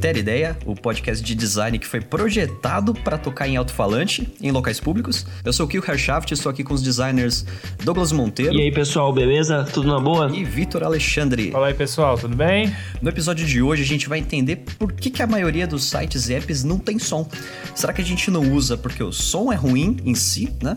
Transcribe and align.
Iter 0.00 0.16
Ideia, 0.16 0.56
o 0.64 0.74
podcast 0.74 1.22
de 1.22 1.34
design 1.34 1.78
que 1.78 1.86
foi 1.86 2.00
projetado 2.00 2.94
para 2.94 3.18
tocar 3.18 3.46
em 3.46 3.58
alto-falante 3.58 4.32
em 4.40 4.50
locais 4.50 4.80
públicos. 4.80 5.26
Eu 5.44 5.52
sou 5.52 5.66
o 5.66 5.68
Kio 5.68 5.84
Herschaft, 5.86 6.32
estou 6.32 6.48
aqui 6.48 6.64
com 6.64 6.72
os 6.72 6.80
designers 6.80 7.44
Douglas 7.84 8.10
Monteiro. 8.10 8.54
E 8.54 8.62
aí, 8.62 8.72
pessoal, 8.72 9.12
beleza? 9.12 9.68
Tudo 9.74 9.88
na 9.88 10.00
boa? 10.00 10.34
E 10.34 10.42
Vitor 10.42 10.82
Alexandre. 10.82 11.50
Fala 11.50 11.66
aí, 11.66 11.74
pessoal, 11.74 12.16
tudo 12.16 12.34
bem? 12.34 12.74
No 13.02 13.10
episódio 13.10 13.46
de 13.46 13.60
hoje 13.60 13.82
a 13.82 13.86
gente 13.86 14.08
vai 14.08 14.20
entender 14.20 14.64
por 14.78 14.90
que, 14.90 15.10
que 15.10 15.22
a 15.22 15.26
maioria 15.26 15.66
dos 15.66 15.84
sites 15.84 16.30
e 16.30 16.34
apps 16.34 16.64
não 16.64 16.78
tem 16.78 16.98
som. 16.98 17.28
Será 17.74 17.92
que 17.92 18.00
a 18.00 18.04
gente 18.04 18.30
não 18.30 18.54
usa 18.54 18.78
porque 18.78 19.02
o 19.02 19.12
som 19.12 19.52
é 19.52 19.56
ruim 19.56 19.98
em 20.02 20.14
si, 20.14 20.50
né? 20.62 20.76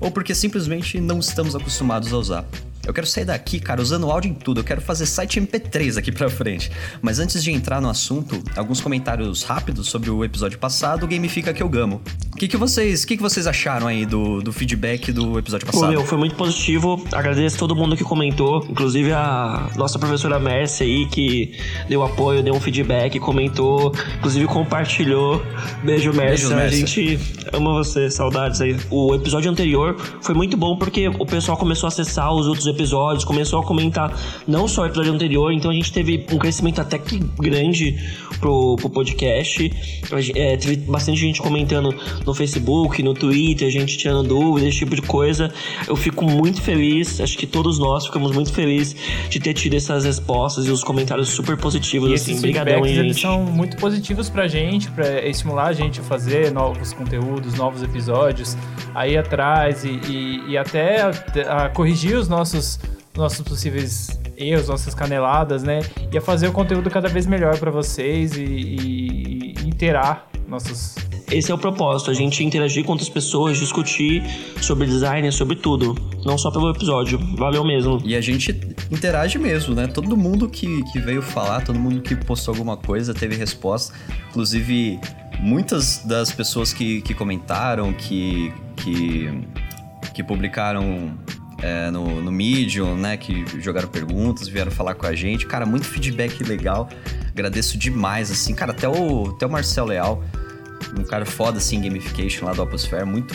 Ou 0.00 0.10
porque 0.10 0.34
simplesmente 0.34 0.98
não 1.02 1.18
estamos 1.18 1.54
acostumados 1.54 2.14
a 2.14 2.16
usar? 2.16 2.44
Eu 2.86 2.92
quero 2.92 3.06
sair 3.06 3.24
daqui, 3.24 3.58
cara, 3.60 3.80
usando 3.80 4.10
áudio 4.10 4.30
em 4.30 4.34
tudo. 4.34 4.60
Eu 4.60 4.64
quero 4.64 4.80
fazer 4.80 5.06
site 5.06 5.40
MP3 5.40 5.98
aqui 5.98 6.12
pra 6.12 6.28
frente. 6.28 6.70
Mas 7.00 7.18
antes 7.18 7.42
de 7.42 7.50
entrar 7.50 7.80
no 7.80 7.88
assunto, 7.88 8.42
alguns 8.56 8.80
comentários 8.80 9.42
rápidos 9.42 9.88
sobre 9.88 10.10
o 10.10 10.24
episódio 10.24 10.58
passado, 10.58 11.06
Gamifica 11.06 11.52
que 11.52 11.62
eu 11.62 11.68
gamo. 11.68 12.02
O 12.32 12.36
que, 12.36 12.48
que 12.48 12.56
vocês, 12.56 13.04
que, 13.04 13.16
que 13.16 13.22
vocês 13.22 13.46
acharam 13.46 13.86
aí 13.86 14.04
do, 14.04 14.42
do 14.42 14.52
feedback 14.52 15.12
do 15.12 15.38
episódio 15.38 15.66
passado? 15.66 15.86
Pô, 15.86 15.90
meu, 15.90 16.04
foi 16.04 16.18
muito 16.18 16.34
positivo. 16.34 17.02
Agradeço 17.12 17.56
todo 17.56 17.76
mundo 17.76 17.96
que 17.96 18.02
comentou, 18.02 18.66
inclusive 18.68 19.12
a 19.12 19.70
nossa 19.76 19.98
professora 20.00 20.38
Mércia 20.40 20.84
aí, 20.84 21.06
que 21.06 21.56
deu 21.88 22.02
apoio, 22.02 22.42
deu 22.42 22.54
um 22.54 22.60
feedback, 22.60 23.20
comentou, 23.20 23.94
inclusive 24.18 24.46
compartilhou. 24.46 25.44
Beijo, 25.84 26.12
Mércia. 26.12 26.48
Beijo, 26.48 26.54
Mércia. 26.54 26.76
A 26.76 26.86
gente 26.86 27.20
ama 27.52 27.72
você, 27.72 28.10
saudades 28.10 28.60
aí. 28.60 28.76
O 28.90 29.14
episódio 29.14 29.50
anterior 29.50 29.96
foi 30.20 30.34
muito 30.34 30.56
bom 30.56 30.76
porque 30.76 31.08
o 31.08 31.26
pessoal 31.26 31.56
começou 31.56 31.86
a 31.86 31.88
acessar 31.88 32.32
os 32.32 32.48
outros 32.48 32.66
episódios, 32.66 32.73
começou 33.24 33.60
a 33.60 33.64
comentar 33.64 34.12
não 34.46 34.66
só 34.66 34.82
o 34.82 34.86
episódio 34.86 35.12
anterior, 35.12 35.52
então 35.52 35.70
a 35.70 35.74
gente 35.74 35.92
teve 35.92 36.26
um 36.32 36.38
crescimento 36.38 36.80
até 36.80 36.98
que 36.98 37.18
grande 37.38 37.98
pro, 38.38 38.76
pro 38.76 38.90
podcast. 38.90 39.70
É, 40.34 40.56
teve 40.56 40.76
bastante 40.76 41.20
gente 41.20 41.40
comentando 41.40 41.94
no 42.24 42.34
Facebook, 42.34 43.02
no 43.02 43.14
Twitter, 43.14 43.70
gente 43.70 43.96
tirando 43.96 44.28
dúvidas, 44.28 44.68
esse 44.68 44.78
tipo 44.78 44.94
de 44.94 45.02
coisa. 45.02 45.52
Eu 45.86 45.96
fico 45.96 46.24
muito 46.24 46.62
feliz, 46.62 47.20
acho 47.20 47.36
que 47.36 47.46
todos 47.46 47.78
nós 47.78 48.06
ficamos 48.06 48.32
muito 48.32 48.52
felizes 48.52 48.96
de 49.28 49.40
ter 49.40 49.54
tido 49.54 49.74
essas 49.74 50.04
respostas 50.04 50.66
e 50.66 50.70
os 50.70 50.82
comentários 50.82 51.28
super 51.28 51.56
positivos. 51.56 52.10
E 52.10 52.14
assim, 52.14 52.32
esses 52.32 52.42
feedbacks, 52.42 52.90
eles 52.90 53.20
são 53.20 53.44
muito 53.44 53.76
positivos 53.76 54.28
pra 54.28 54.46
gente, 54.46 54.90
pra 54.90 55.26
estimular 55.26 55.68
a 55.68 55.72
gente 55.72 56.00
a 56.00 56.02
fazer 56.02 56.52
novos 56.52 56.92
conteúdos, 56.92 57.54
novos 57.54 57.82
episódios, 57.82 58.56
aí 58.94 59.16
atrás 59.16 59.84
e, 59.84 60.00
e, 60.08 60.50
e 60.50 60.58
até 60.58 61.02
a, 61.02 61.64
a 61.64 61.68
corrigir 61.68 62.16
os 62.16 62.28
nossos 62.28 62.78
nossos, 63.16 63.40
possíveis 63.42 64.20
erros, 64.36 64.68
nossas 64.68 64.94
caneladas, 64.94 65.62
né? 65.62 65.80
E 66.12 66.18
a 66.18 66.20
fazer 66.20 66.48
o 66.48 66.52
conteúdo 66.52 66.90
cada 66.90 67.08
vez 67.08 67.26
melhor 67.26 67.58
para 67.58 67.70
vocês 67.70 68.36
e, 68.36 68.42
e, 68.42 69.54
e 69.60 69.68
interar 69.68 70.28
nossos 70.48 70.94
esse 71.30 71.50
é 71.50 71.54
o 71.54 71.58
propósito, 71.58 72.10
a 72.10 72.14
gente 72.14 72.44
interagir 72.44 72.84
com 72.84 72.92
outras 72.92 73.08
pessoas, 73.08 73.58
discutir 73.58 74.22
sobre 74.60 74.86
design, 74.86 75.30
sobre 75.32 75.56
tudo. 75.56 75.94
Não 76.24 76.36
só 76.36 76.50
pelo 76.50 76.70
episódio. 76.70 77.18
Valeu 77.36 77.64
mesmo. 77.64 78.00
E 78.04 78.14
a 78.14 78.20
gente 78.20 78.52
interage 78.90 79.38
mesmo, 79.38 79.74
né? 79.74 79.86
Todo 79.86 80.16
mundo 80.16 80.48
que, 80.48 80.82
que 80.92 81.00
veio 81.00 81.22
falar, 81.22 81.64
todo 81.64 81.78
mundo 81.78 82.02
que 82.02 82.14
postou 82.14 82.52
alguma 82.52 82.76
coisa 82.76 83.14
teve 83.14 83.34
resposta. 83.36 83.94
Inclusive, 84.30 85.00
muitas 85.40 86.04
das 86.04 86.30
pessoas 86.30 86.72
que, 86.72 87.00
que 87.02 87.14
comentaram, 87.14 87.92
que, 87.92 88.52
que, 88.76 89.30
que 90.14 90.22
publicaram 90.22 91.18
é, 91.64 91.90
no, 91.90 92.20
no 92.20 92.30
Medium, 92.30 92.94
né? 92.94 93.16
Que 93.16 93.42
jogaram 93.58 93.88
perguntas, 93.88 94.46
vieram 94.46 94.70
falar 94.70 94.94
com 94.94 95.06
a 95.06 95.14
gente. 95.14 95.46
Cara, 95.46 95.64
muito 95.64 95.86
feedback 95.86 96.44
legal. 96.44 96.90
Agradeço 97.30 97.78
demais, 97.78 98.30
assim. 98.30 98.54
Cara, 98.54 98.72
até 98.72 98.86
o, 98.86 99.30
até 99.30 99.46
o 99.46 99.50
Marcel 99.50 99.86
Leal, 99.86 100.22
um 100.98 101.02
cara 101.04 101.24
foda, 101.24 101.56
assim, 101.56 101.80
gamification 101.80 102.44
lá 102.44 102.52
do 102.52 102.62
Oposphere. 102.62 103.06
Muito, 103.06 103.34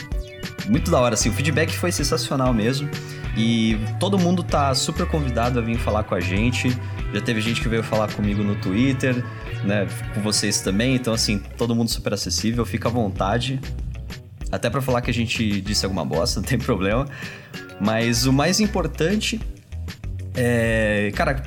muito 0.67 0.91
da 0.91 0.99
hora, 0.99 1.15
assim. 1.15 1.29
O 1.29 1.33
feedback 1.33 1.75
foi 1.75 1.91
sensacional 1.91 2.53
mesmo. 2.53 2.87
E 3.35 3.79
todo 3.99 4.19
mundo 4.19 4.43
tá 4.43 4.75
super 4.75 5.07
convidado 5.07 5.57
a 5.57 5.61
vir 5.61 5.79
falar 5.79 6.03
com 6.03 6.13
a 6.13 6.19
gente. 6.19 6.69
Já 7.11 7.21
teve 7.21 7.41
gente 7.41 7.61
que 7.61 7.67
veio 7.67 7.81
falar 7.81 8.13
comigo 8.13 8.43
no 8.43 8.55
Twitter, 8.55 9.23
né? 9.63 9.87
Com 10.13 10.21
vocês 10.21 10.61
também. 10.61 10.93
Então, 10.93 11.13
assim, 11.13 11.39
todo 11.57 11.75
mundo 11.75 11.89
super 11.89 12.13
acessível. 12.13 12.63
Fica 12.63 12.89
à 12.89 12.91
vontade. 12.91 13.59
Até 14.51 14.69
para 14.69 14.81
falar 14.81 15.01
que 15.01 15.11
a 15.11 15.13
gente 15.13 15.61
disse 15.61 15.85
alguma 15.85 16.03
bosta, 16.03 16.39
não 16.39 16.47
tem 16.47 16.57
problema. 16.57 17.07
Mas 17.79 18.25
o 18.25 18.33
mais 18.33 18.59
importante 18.59 19.39
é. 20.35 21.11
Cara, 21.15 21.43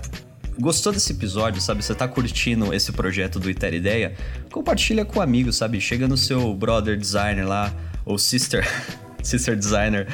gostou 0.59 0.93
desse 0.93 1.13
episódio, 1.13 1.61
sabe? 1.61 1.83
Você 1.83 1.95
tá 1.95 2.07
curtindo 2.07 2.73
esse 2.73 2.93
projeto 2.93 3.39
do 3.41 3.51
Iter 3.51 3.75
Ideia? 3.75 4.15
Compartilha 4.51 5.05
com 5.05 5.21
amigos, 5.21 5.57
sabe? 5.57 5.81
Chega 5.81 6.07
no 6.07 6.17
seu 6.17 6.55
brother 6.55 6.97
designer 6.97 7.47
lá, 7.47 7.73
ou 8.05 8.19
sister, 8.19 8.67
sister 9.23 9.57
designer 9.57 10.07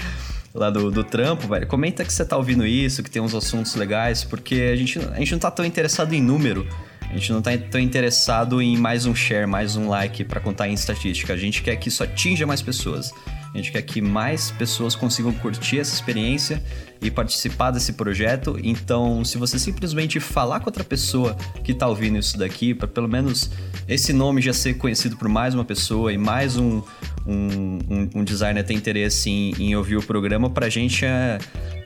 lá 0.55 0.71
do, 0.71 0.91
do 0.91 1.05
trampo, 1.05 1.49
velho. 1.49 1.67
Comenta 1.67 2.05
que 2.05 2.13
você 2.13 2.25
tá 2.25 2.37
ouvindo 2.37 2.67
isso, 2.67 3.03
que 3.03 3.11
tem 3.11 3.21
uns 3.21 3.35
assuntos 3.35 3.75
legais, 3.75 4.25
porque 4.25 4.71
a 4.73 4.77
gente, 4.77 4.99
a 4.99 5.19
gente 5.19 5.33
não 5.33 5.39
tá 5.39 5.51
tão 5.51 5.65
interessado 5.65 6.13
em 6.13 6.23
número. 6.23 6.67
A 7.11 7.15
gente 7.15 7.33
não 7.33 7.41
tá 7.41 7.57
tão 7.57 7.81
interessado 7.81 8.61
em 8.61 8.77
mais 8.77 9.07
um 9.07 9.15
share, 9.15 9.47
mais 9.47 9.77
um 9.77 9.89
like 9.89 10.25
para 10.25 10.41
contar 10.41 10.69
em 10.69 10.75
estatística. 10.75 11.33
A 11.33 11.37
gente 11.37 11.63
quer 11.63 11.75
que 11.77 11.89
isso 11.89 12.05
atinja 12.05 12.47
mais 12.47 12.61
pessoas. 12.61 13.13
A 13.53 13.57
gente 13.57 13.73
quer 13.73 13.81
que 13.81 14.03
mais 14.03 14.51
pessoas 14.51 14.95
consigam 14.95 15.33
curtir 15.33 15.79
essa 15.79 15.95
experiência 15.95 16.63
e 17.01 17.11
participar 17.11 17.71
desse 17.71 17.95
projeto. 17.95 18.59
Então, 18.63 19.25
se 19.25 19.39
você 19.39 19.59
simplesmente 19.59 20.21
falar 20.21 20.61
com 20.61 20.67
outra 20.67 20.85
pessoa 20.85 21.35
que 21.65 21.73
está 21.73 21.89
ouvindo 21.89 22.19
isso 22.19 22.37
daqui, 22.37 22.75
para 22.75 22.87
pelo 22.87 23.09
menos 23.09 23.51
esse 23.89 24.13
nome 24.13 24.43
já 24.43 24.53
ser 24.53 24.75
conhecido 24.75 25.17
por 25.17 25.29
mais 25.29 25.55
uma 25.55 25.65
pessoa 25.65 26.13
e 26.13 26.19
mais 26.19 26.59
um, 26.59 26.83
um, 27.27 27.79
um, 27.89 28.11
um 28.17 28.25
designer 28.25 28.63
ter 28.63 28.75
interesse 28.75 29.31
em, 29.31 29.55
em 29.59 29.75
ouvir 29.75 29.97
o 29.97 30.03
programa, 30.03 30.51
para 30.51 30.67
a 30.67 30.71
gente 30.71 31.07
é, 31.07 31.39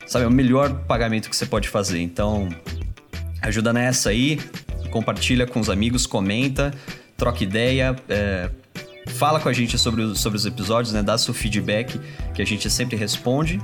sabe, 0.04 0.24
é 0.24 0.28
o 0.28 0.32
melhor 0.32 0.84
pagamento 0.84 1.30
que 1.30 1.36
você 1.36 1.46
pode 1.46 1.68
fazer. 1.68 2.00
Então, 2.00 2.48
ajuda 3.40 3.72
nessa 3.72 4.10
aí, 4.10 4.40
compartilha 4.92 5.46
com 5.46 5.58
os 5.58 5.68
amigos, 5.68 6.06
comenta, 6.06 6.72
troca 7.16 7.42
ideia. 7.42 7.96
É, 8.08 8.50
fala 9.08 9.40
com 9.40 9.48
a 9.48 9.52
gente 9.52 9.76
sobre, 9.78 10.02
os, 10.02 10.20
sobre 10.20 10.36
os 10.36 10.46
episódios, 10.46 10.92
né? 10.92 11.02
Dá 11.02 11.18
seu 11.18 11.34
feedback, 11.34 11.98
que 12.34 12.42
a 12.42 12.44
gente 12.44 12.70
sempre 12.70 12.96
responde. 12.96 13.58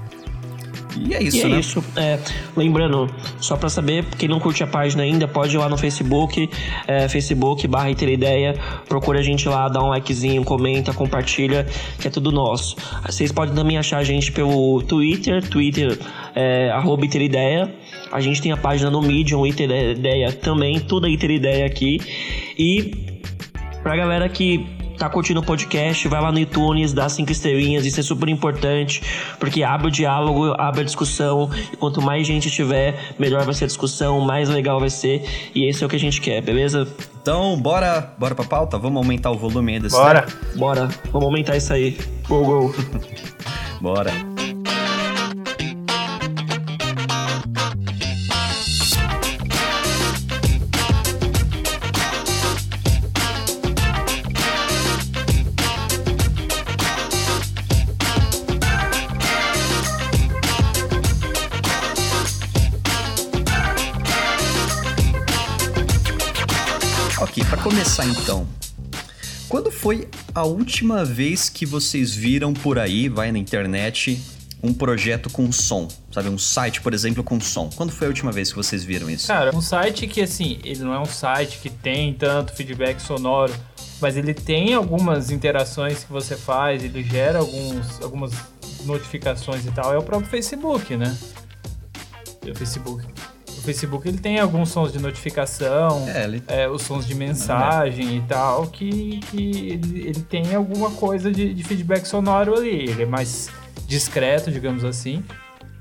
E 0.96 1.14
é 1.14 1.22
isso, 1.22 1.36
e 1.36 1.40
é 1.42 1.48
né? 1.48 1.60
isso. 1.60 1.84
É, 1.96 2.18
lembrando, 2.56 3.12
só 3.40 3.56
para 3.56 3.68
saber, 3.68 4.04
quem 4.16 4.28
não 4.28 4.40
curte 4.40 4.62
a 4.62 4.66
página 4.66 5.02
ainda, 5.02 5.28
pode 5.28 5.54
ir 5.54 5.58
lá 5.58 5.68
no 5.68 5.76
Facebook, 5.76 6.48
é, 6.86 7.08
Facebook 7.08 7.66
barra 7.68 7.90
Ideia, 7.90 8.54
procura 8.88 9.20
a 9.20 9.22
gente 9.22 9.48
lá, 9.48 9.68
dá 9.68 9.82
um 9.82 9.88
likezinho, 9.88 10.42
comenta, 10.44 10.92
compartilha, 10.92 11.66
que 12.00 12.08
é 12.08 12.10
tudo 12.10 12.32
nosso. 12.32 12.76
Vocês 13.06 13.30
podem 13.30 13.54
também 13.54 13.76
achar 13.76 13.98
a 13.98 14.04
gente 14.04 14.32
pelo 14.32 14.82
Twitter, 14.82 15.46
Twitter, 15.48 15.98
é, 16.34 16.70
arroba 16.70 17.04
Ideia. 17.04 17.72
A 18.10 18.20
gente 18.20 18.41
tem 18.41 18.52
a 18.52 18.56
página 18.56 18.91
no 18.91 19.02
Medium, 19.02 19.46
Ideia 19.46 20.32
também, 20.32 20.81
tudo 20.81 21.06
é 21.06 21.10
Ideia 21.10 21.66
aqui. 21.66 21.99
E 22.58 23.22
pra 23.82 23.96
galera 23.96 24.28
que 24.28 24.78
tá 24.99 25.08
curtindo 25.08 25.40
o 25.40 25.43
podcast, 25.43 26.08
vai 26.08 26.20
lá 26.20 26.32
no 26.32 26.38
iTunes, 26.40 26.93
dá 26.93 27.08
cinco 27.08 27.31
estrelinhas, 27.31 27.87
isso 27.87 28.00
é 28.00 28.02
super 28.02 28.28
importante, 28.28 29.00
porque 29.38 29.62
abre 29.62 29.87
o 29.87 29.90
diálogo, 29.90 30.52
abre 30.58 30.81
a 30.81 30.84
discussão, 30.84 31.49
e 31.72 31.76
quanto 31.76 32.02
mais 32.02 32.26
gente 32.26 32.50
tiver, 32.50 33.14
melhor 33.19 33.44
vai 33.44 33.55
ser 33.55 33.64
a 33.64 33.66
discussão, 33.69 34.20
mais 34.20 34.49
legal 34.49 34.81
vai 34.81 34.90
ser, 34.90 35.22
e 35.55 35.69
esse 35.69 35.84
é 35.84 35.87
o 35.87 35.88
que 35.88 35.96
a 35.96 36.00
gente 36.00 36.20
quer, 36.20 36.43
beleza? 36.43 36.88
Então, 37.22 37.56
bora, 37.60 38.12
bora 38.19 38.34
pra 38.34 38.44
pauta? 38.44 38.76
Vamos 38.76 38.96
aumentar 38.96 39.31
o 39.31 39.38
volume 39.38 39.75
aí 39.75 39.81
desse 39.81 39.94
Bora, 39.94 40.26
bora, 40.56 40.88
vamos 41.12 41.26
aumentar 41.26 41.56
isso 41.56 41.72
aí. 41.72 41.96
Go, 42.28 42.44
go. 42.44 42.75
bora. 43.81 44.38
Começar 67.98 68.06
então. 68.06 68.46
Quando 69.48 69.70
foi 69.70 70.08
a 70.34 70.44
última 70.44 71.04
vez 71.04 71.48
que 71.48 71.66
vocês 71.66 72.14
viram 72.14 72.52
por 72.52 72.78
aí, 72.78 73.08
vai 73.08 73.32
na 73.32 73.38
internet, 73.38 74.20
um 74.62 74.72
projeto 74.72 75.30
com 75.30 75.50
som? 75.50 75.88
Sabe, 76.12 76.28
um 76.28 76.38
site, 76.38 76.80
por 76.80 76.92
exemplo, 76.92 77.24
com 77.24 77.40
som. 77.40 77.70
Quando 77.74 77.90
foi 77.90 78.06
a 78.06 78.10
última 78.10 78.30
vez 78.30 78.50
que 78.50 78.56
vocês 78.56 78.84
viram 78.84 79.08
isso? 79.08 79.26
Cara, 79.26 79.54
um 79.56 79.62
site 79.62 80.06
que, 80.06 80.20
assim, 80.20 80.58
ele 80.62 80.80
não 80.80 80.92
é 80.92 81.00
um 81.00 81.06
site 81.06 81.58
que 81.58 81.70
tem 81.70 82.12
tanto 82.12 82.52
feedback 82.52 83.00
sonoro, 83.00 83.54
mas 84.00 84.16
ele 84.16 84.34
tem 84.34 84.74
algumas 84.74 85.30
interações 85.30 86.04
que 86.04 86.12
você 86.12 86.36
faz, 86.36 86.84
ele 86.84 87.02
gera 87.02 87.38
alguns, 87.38 88.00
algumas 88.02 88.32
notificações 88.84 89.64
e 89.64 89.70
tal, 89.70 89.92
é 89.92 89.98
o 89.98 90.02
próprio 90.02 90.28
Facebook, 90.28 90.96
né? 90.96 91.16
O 92.46 92.54
Facebook 92.54 93.04
Facebook 93.69 94.09
ele 94.09 94.17
tem 94.17 94.38
alguns 94.38 94.70
sons 94.70 94.91
de 94.91 94.99
notificação, 94.99 96.09
é, 96.09 96.25
ele... 96.25 96.43
é, 96.49 96.69
os 96.69 96.81
sons 96.81 97.06
de 97.06 97.15
mensagem 97.15 98.17
e 98.17 98.20
tal, 98.23 98.67
que, 98.67 99.20
que 99.31 99.73
ele, 99.73 100.09
ele 100.09 100.20
tem 100.23 100.55
alguma 100.55 100.91
coisa 100.93 101.31
de, 101.31 101.53
de 101.53 101.62
feedback 101.65 102.06
sonoro 102.06 102.55
ali. 102.56 102.88
Ele 102.88 103.03
é 103.03 103.06
mais 103.06 103.50
discreto, 103.87 104.50
digamos 104.50 104.85
assim. 104.85 105.23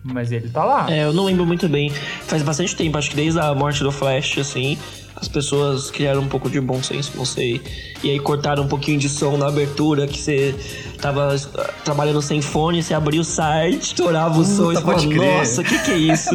Mas 0.03 0.31
ele 0.31 0.49
tá 0.49 0.65
lá. 0.65 0.91
É, 0.91 1.05
eu 1.05 1.13
não 1.13 1.25
lembro 1.25 1.45
muito 1.45 1.69
bem. 1.69 1.89
Faz 1.89 2.41
bastante 2.43 2.75
tempo, 2.75 2.97
acho 2.97 3.09
que 3.09 3.15
desde 3.15 3.39
a 3.39 3.53
morte 3.55 3.81
do 3.83 3.91
Flash, 3.91 4.37
assim, 4.37 4.77
as 5.15 5.27
pessoas 5.27 5.89
criaram 5.89 6.21
um 6.21 6.27
pouco 6.27 6.49
de 6.49 6.59
bom 6.59 6.83
senso, 6.83 7.13
não 7.15 7.25
sei. 7.25 7.61
E 8.03 8.11
aí 8.11 8.19
cortaram 8.19 8.63
um 8.63 8.67
pouquinho 8.67 8.99
de 8.99 9.07
som 9.07 9.37
na 9.37 9.47
abertura, 9.47 10.07
que 10.07 10.17
você 10.17 10.53
tava 10.97 11.35
ah, 11.35 11.73
trabalhando 11.83 12.21
sem 12.21 12.41
fone, 12.41 12.81
você 12.83 12.93
abria 12.93 13.21
o 13.21 13.23
site, 13.23 13.83
estourava 13.83 14.39
o 14.39 14.45
som 14.45 14.71
e 14.71 14.75
falava, 14.75 15.05
nossa, 15.05 15.61
o 15.61 15.63
que 15.63 15.77
que 15.79 15.91
é 15.91 15.97
isso? 16.13 16.31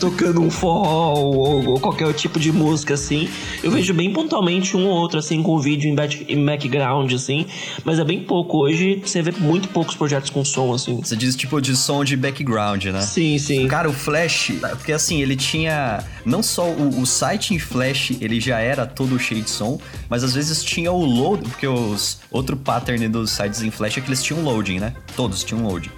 Tocando 0.00 0.40
um 0.40 0.50
forró 0.50 1.14
ou, 1.14 1.66
ou, 1.68 1.80
qualquer 1.80 2.12
tipo 2.14 2.38
de 2.38 2.50
música, 2.52 2.94
assim. 2.94 3.28
Eu 3.62 3.70
vejo 3.70 3.92
bem 3.94 4.12
pontualmente 4.12 4.76
um 4.76 4.86
ou 4.86 4.96
outro, 4.96 5.18
assim, 5.18 5.42
com 5.42 5.58
vídeo 5.58 5.88
em, 5.88 5.94
back, 5.94 6.24
em 6.28 6.44
background, 6.44 7.12
assim. 7.12 7.46
Mas 7.84 7.98
é 7.98 8.04
bem 8.04 8.22
pouco. 8.22 8.58
Hoje 8.58 9.00
você 9.04 9.22
vê 9.22 9.32
muito 9.32 9.68
poucos 9.68 9.94
projetos 9.94 10.30
com 10.30 10.44
som, 10.44 10.72
assim. 10.72 11.00
Você 11.02 11.16
diz 11.16 11.36
tipo 11.36 11.60
de 11.60 11.76
som 11.76 12.04
de 12.04 12.16
background, 12.16 12.84
né? 12.86 13.02
Sim, 13.02 13.38
sim. 13.38 13.68
Cara, 13.68 13.88
o 13.88 13.92
Flash, 13.92 14.52
porque 14.70 14.92
assim, 14.92 15.20
ele 15.20 15.36
tinha 15.36 16.02
não 16.24 16.42
só 16.42 16.68
o, 16.68 17.00
o 17.00 17.06
site 17.06 17.54
em 17.54 17.58
Flash, 17.58 18.12
ele 18.20 18.40
já 18.40 18.58
era 18.58 18.86
todo 18.86 19.18
cheio 19.18 19.42
de 19.42 19.50
som, 19.50 19.78
mas 20.08 20.24
às 20.24 20.34
vezes 20.34 20.62
tinha 20.62 20.90
o 20.90 21.04
load, 21.04 21.48
porque 21.48 21.66
os 21.66 22.18
outro 22.30 22.56
pattern 22.56 23.08
dos 23.08 23.30
sites 23.30 23.62
em 23.62 23.70
Flash 23.70 23.98
é 23.98 24.00
que 24.06 24.10
eles 24.10 24.22
tinham 24.22 24.42
loading, 24.42 24.78
né? 24.78 24.94
Todos 25.14 25.44
tinham 25.44 25.62
loading. 25.66 25.90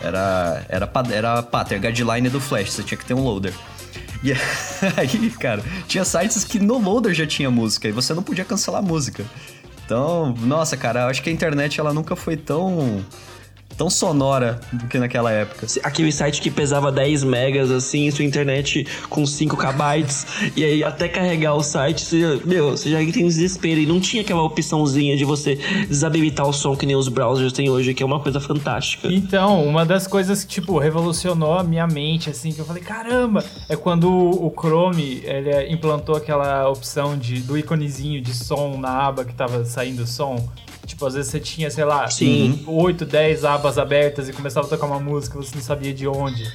Era, 0.00 0.64
era, 0.68 0.90
era 1.12 1.42
pattern, 1.42 1.86
guideline 1.86 2.28
do 2.28 2.40
Flash, 2.40 2.72
você 2.72 2.82
tinha 2.82 2.98
que 2.98 3.04
ter 3.04 3.14
um 3.14 3.22
loader. 3.22 3.52
E 4.22 4.32
aí, 4.96 5.30
cara, 5.38 5.62
tinha 5.86 6.04
sites 6.04 6.42
que 6.42 6.58
no 6.58 6.78
loader 6.78 7.14
já 7.14 7.26
tinha 7.26 7.50
música 7.50 7.86
e 7.86 7.92
você 7.92 8.14
não 8.14 8.22
podia 8.22 8.44
cancelar 8.44 8.82
a 8.82 8.84
música. 8.84 9.24
Então, 9.84 10.34
nossa, 10.40 10.76
cara, 10.76 11.06
acho 11.06 11.22
que 11.22 11.28
a 11.28 11.32
internet 11.32 11.78
ela 11.78 11.92
nunca 11.92 12.16
foi 12.16 12.36
tão 12.36 13.04
tão 13.80 13.88
sonora 13.88 14.60
do 14.70 14.86
que 14.88 14.98
naquela 14.98 15.32
época. 15.32 15.66
Aquele 15.82 16.12
site 16.12 16.42
que 16.42 16.50
pesava 16.50 16.92
10 16.92 17.24
megas, 17.24 17.70
assim, 17.70 18.10
sua 18.10 18.26
internet 18.26 18.86
com 19.08 19.24
5 19.24 19.56
kb, 19.56 20.06
e 20.54 20.62
aí 20.62 20.84
até 20.84 21.08
carregar 21.08 21.54
o 21.54 21.62
site, 21.62 22.02
você, 22.02 22.42
meu, 22.44 22.72
você 22.72 22.90
já 22.90 22.98
tem 22.98 23.26
desespero. 23.26 23.80
E 23.80 23.86
não 23.86 23.98
tinha 23.98 24.20
aquela 24.20 24.42
opçãozinha 24.42 25.16
de 25.16 25.24
você 25.24 25.58
desabilitar 25.88 26.46
o 26.46 26.52
som 26.52 26.76
que 26.76 26.84
nem 26.84 26.94
os 26.94 27.08
browsers 27.08 27.54
têm 27.54 27.70
hoje, 27.70 27.94
que 27.94 28.02
é 28.02 28.06
uma 28.06 28.20
coisa 28.20 28.38
fantástica. 28.38 29.08
Então, 29.10 29.64
uma 29.64 29.86
das 29.86 30.06
coisas 30.06 30.44
que, 30.44 30.60
tipo, 30.60 30.78
revolucionou 30.78 31.54
a 31.54 31.62
minha 31.62 31.86
mente, 31.86 32.28
assim, 32.28 32.52
que 32.52 32.58
eu 32.58 32.66
falei, 32.66 32.82
caramba, 32.82 33.42
é 33.66 33.76
quando 33.76 34.10
o 34.10 34.52
Chrome, 34.54 35.22
ele 35.24 35.72
implantou 35.72 36.16
aquela 36.16 36.68
opção 36.68 37.16
de, 37.16 37.40
do 37.40 37.56
íconezinho 37.56 38.20
de 38.20 38.34
som 38.34 38.76
na 38.76 39.06
aba 39.06 39.24
que 39.24 39.32
tava 39.32 39.64
saindo 39.64 40.06
som. 40.06 40.46
Tipo, 41.00 41.06
às 41.06 41.14
vezes 41.14 41.30
você 41.30 41.40
tinha, 41.40 41.70
sei 41.70 41.84
lá, 41.84 42.06
Sim. 42.10 42.62
8, 42.66 43.06
10 43.06 43.46
abas 43.46 43.78
abertas 43.78 44.28
e 44.28 44.34
começava 44.34 44.66
a 44.66 44.68
tocar 44.68 44.84
uma 44.84 45.00
música 45.00 45.38
você 45.38 45.54
não 45.54 45.62
sabia 45.62 45.94
de 45.94 46.06
onde. 46.06 46.46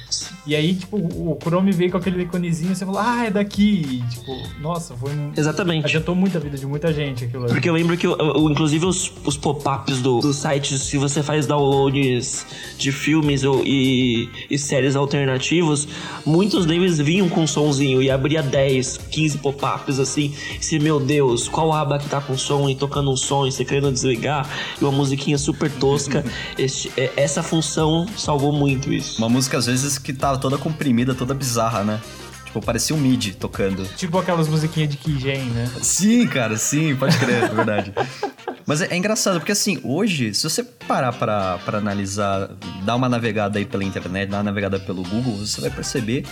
E 0.46 0.54
aí, 0.54 0.74
tipo, 0.74 0.96
o 0.96 1.36
Chrome 1.42 1.72
veio 1.72 1.90
com 1.90 1.96
aquele 1.96 2.22
iconezinho 2.22 2.72
e 2.72 2.76
você 2.76 2.84
falou, 2.84 3.00
ah, 3.00 3.24
é 3.26 3.30
daqui. 3.30 4.02
E, 4.04 4.14
tipo, 4.14 4.32
nossa, 4.60 4.94
foi 4.94 5.12
um... 5.12 5.32
Exatamente. 5.36 5.86
Adiantou 5.86 6.14
muito 6.14 6.36
a 6.36 6.40
vida 6.40 6.56
de 6.56 6.66
muita 6.66 6.92
gente 6.92 7.24
aquilo 7.24 7.44
ali. 7.44 7.52
Porque 7.52 7.68
eu 7.68 7.74
lembro 7.74 7.96
que, 7.96 8.06
inclusive, 8.06 8.86
os, 8.86 9.12
os 9.24 9.36
pop-ups 9.36 10.00
do, 10.00 10.20
do 10.20 10.32
site, 10.32 10.78
se 10.78 10.96
você 10.96 11.22
faz 11.22 11.46
downloads 11.46 12.46
de 12.78 12.92
filmes 12.92 13.44
ou, 13.44 13.62
e, 13.64 14.28
e 14.50 14.58
séries 14.58 14.94
alternativos, 14.94 15.88
muitos 16.24 16.66
deles 16.66 16.98
vinham 16.98 17.28
com 17.28 17.42
um 17.42 17.46
sonzinho 17.46 18.02
e 18.02 18.10
abria 18.10 18.42
10, 18.42 18.98
15 19.10 19.38
pop-ups 19.38 19.98
assim. 19.98 20.32
E 20.60 20.64
você, 20.64 20.78
meu 20.78 21.00
Deus, 21.00 21.48
qual 21.48 21.72
aba 21.72 21.98
que 21.98 22.08
tá 22.08 22.20
com 22.20 22.36
som 22.36 22.68
e 22.68 22.74
tocando 22.74 23.10
um 23.10 23.16
som 23.16 23.46
e 23.46 23.52
você 23.52 23.64
querendo 23.64 23.90
desligar? 23.90 24.46
e 24.80 24.84
uma 24.84 24.92
musiquinha 24.92 25.38
super 25.38 25.70
tosca. 25.70 26.24
Este, 26.58 26.90
é, 26.96 27.12
essa 27.16 27.42
função 27.42 28.06
salvou 28.16 28.52
muito 28.52 28.92
isso. 28.92 29.18
Uma 29.18 29.28
música, 29.28 29.58
às 29.58 29.66
vezes, 29.66 29.98
que 29.98 30.12
toda 30.36 30.58
comprimida, 30.58 31.14
toda 31.14 31.34
bizarra, 31.34 31.84
né? 31.84 32.00
Tipo, 32.44 32.60
parecia 32.60 32.94
um 32.94 32.98
MIDI 32.98 33.32
tocando. 33.32 33.86
Tipo 33.96 34.18
aquelas 34.18 34.48
musiquinhas 34.48 34.88
de 34.88 34.96
Kijen, 34.96 35.44
né? 35.50 35.70
Sim, 35.82 36.26
cara, 36.26 36.56
sim, 36.56 36.94
pode 36.96 37.16
crer, 37.18 37.44
é 37.44 37.48
verdade. 37.48 37.92
Mas 38.66 38.80
é, 38.80 38.88
é, 38.90 38.96
engraçado, 38.96 39.38
porque 39.38 39.52
assim, 39.52 39.78
hoje, 39.84 40.34
se 40.34 40.42
você 40.42 40.62
parar 40.62 41.12
pra, 41.12 41.58
pra 41.58 41.78
analisar, 41.78 42.50
dar 42.82 42.96
uma 42.96 43.08
navegada 43.08 43.58
aí 43.58 43.64
pela 43.64 43.84
internet, 43.84 44.28
dar 44.28 44.38
uma 44.38 44.42
navegada 44.42 44.80
pelo 44.80 45.02
Google, 45.04 45.36
você 45.36 45.60
vai 45.60 45.70
perceber 45.70 46.26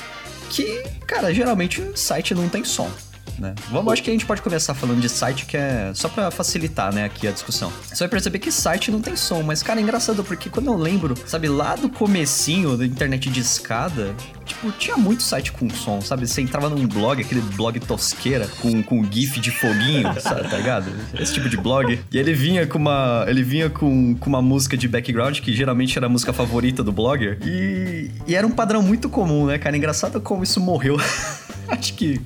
que, 0.51 0.83
cara, 1.07 1.33
geralmente 1.33 1.81
o 1.81 1.97
site 1.97 2.35
não 2.35 2.49
tem 2.49 2.65
som 2.65 2.91
né? 3.39 3.55
Vamos, 3.71 3.93
acho 3.93 4.03
que 4.03 4.11
a 4.11 4.13
gente 4.13 4.27
pode 4.27 4.43
começar 4.43 4.75
falando 4.75 5.01
de 5.01 5.09
site 5.09 5.47
que 5.47 5.57
é 5.57 5.93
só 5.95 6.09
para 6.09 6.31
facilitar, 6.31 6.95
né, 6.95 7.05
aqui 7.05 7.27
a 7.27 7.31
discussão. 7.31 7.73
Você 7.89 7.99
vai 7.99 8.09
perceber 8.09 8.39
que 8.39 8.51
site 8.51 8.91
não 8.91 9.01
tem 9.01 9.17
som, 9.17 9.43
mas 9.43 9.63
cara, 9.63 9.81
é 9.81 9.83
engraçado 9.83 10.23
porque 10.23 10.49
quando 10.49 10.67
eu 10.67 10.77
lembro, 10.77 11.15
sabe, 11.27 11.49
lá 11.49 11.77
do 11.77 11.89
comecinho 11.89 12.77
da 12.77 12.87
internet 12.87 13.29
de 13.31 13.41
escada, 13.41 14.15
tipo, 14.45 14.71
tinha 14.73 14.97
muito 14.97 15.23
site 15.23 15.53
com 15.53 15.69
som, 15.71 16.01
sabe? 16.01 16.27
Você 16.27 16.43
entrava 16.43 16.69
num 16.69 16.87
blog, 16.87 17.21
aquele 17.21 17.41
blog 17.41 17.79
tosqueira 17.81 18.49
com, 18.61 18.83
com 18.83 19.05
gif 19.11 19.41
de 19.41 19.51
foguinho, 19.51 20.09
sabe, 20.21 20.49
tá 20.49 20.57
ligado? 20.57 20.93
Esse 21.19 21.35
tipo 21.35 21.49
de 21.49 21.57
blog. 21.57 21.99
E 22.11 22.19
ele 22.19 22.33
vinha 22.33 22.67
com 22.67 22.79
uma, 22.79 23.25
ele 23.29 23.43
vinha 23.43 23.69
com, 23.69 24.15
com 24.15 24.29
uma 24.29 24.43
música 24.43 24.77
de 24.77 24.87
background 24.89 25.41
que 25.41 25.53
geralmente 25.53 25.97
era 25.99 26.07
a 26.07 26.09
música 26.09 26.33
favorita 26.33 26.83
do 26.83 26.93
blogger 26.93 27.39
e, 27.45 28.11
e 28.27 28.35
era 28.35 28.47
um 28.47 28.51
padrão 28.51 28.83
muito 28.83 29.09
comum, 29.09 29.47
né, 29.47 29.59
cara? 29.59 29.77
Engraçado 29.77 30.21
como 30.21 30.43
isso 30.45 30.61
morreu. 30.61 30.97
Acho 31.69 31.95
que 31.95 32.21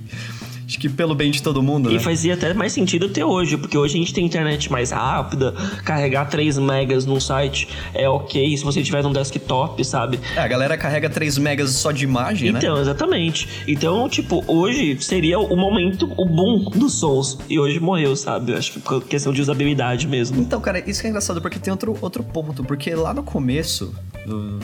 Acho 0.68 0.78
que 0.78 0.86
pelo 0.86 1.14
bem 1.14 1.30
de 1.30 1.42
todo 1.42 1.62
mundo, 1.62 1.90
E 1.90 1.94
né? 1.94 1.98
fazia 1.98 2.34
até 2.34 2.52
mais 2.52 2.74
sentido 2.74 3.08
ter 3.08 3.24
hoje, 3.24 3.56
porque 3.56 3.78
hoje 3.78 3.94
a 3.94 3.98
gente 4.00 4.12
tem 4.12 4.26
internet 4.26 4.70
mais 4.70 4.90
rápida, 4.90 5.52
carregar 5.82 6.26
3 6.26 6.58
megas 6.58 7.06
num 7.06 7.18
site 7.18 7.66
é 7.94 8.06
ok 8.06 8.54
se 8.54 8.62
você 8.62 8.82
tiver 8.82 9.02
num 9.02 9.10
desktop, 9.10 9.82
sabe? 9.82 10.20
É, 10.36 10.40
a 10.40 10.46
galera 10.46 10.76
carrega 10.76 11.08
3 11.08 11.38
megas 11.38 11.70
só 11.70 11.90
de 11.90 12.04
imagem, 12.04 12.50
então, 12.50 12.60
né? 12.60 12.66
Então, 12.66 12.80
exatamente. 12.82 13.48
Então, 13.66 14.06
tipo, 14.10 14.44
hoje 14.46 14.98
seria 15.00 15.38
o 15.38 15.56
momento, 15.56 16.12
o 16.18 16.26
boom 16.26 16.64
dos 16.64 17.00
sons. 17.00 17.38
E 17.48 17.58
hoje 17.58 17.80
morreu, 17.80 18.14
sabe? 18.14 18.52
Acho 18.52 18.72
que 18.72 18.80
por 18.80 19.02
questão 19.04 19.32
de 19.32 19.40
usabilidade 19.40 20.06
mesmo. 20.06 20.38
Então, 20.38 20.60
cara, 20.60 20.80
isso 20.86 21.00
que 21.00 21.06
é 21.06 21.10
engraçado, 21.10 21.40
porque 21.40 21.58
tem 21.58 21.70
outro, 21.70 21.96
outro 21.98 22.22
ponto. 22.22 22.62
Porque 22.62 22.94
lá 22.94 23.14
no 23.14 23.22
começo, 23.22 23.94
do 24.26 24.58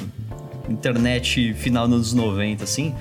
internet 0.68 1.54
final 1.54 1.88
dos 1.88 2.12
90, 2.12 2.64
assim 2.64 2.94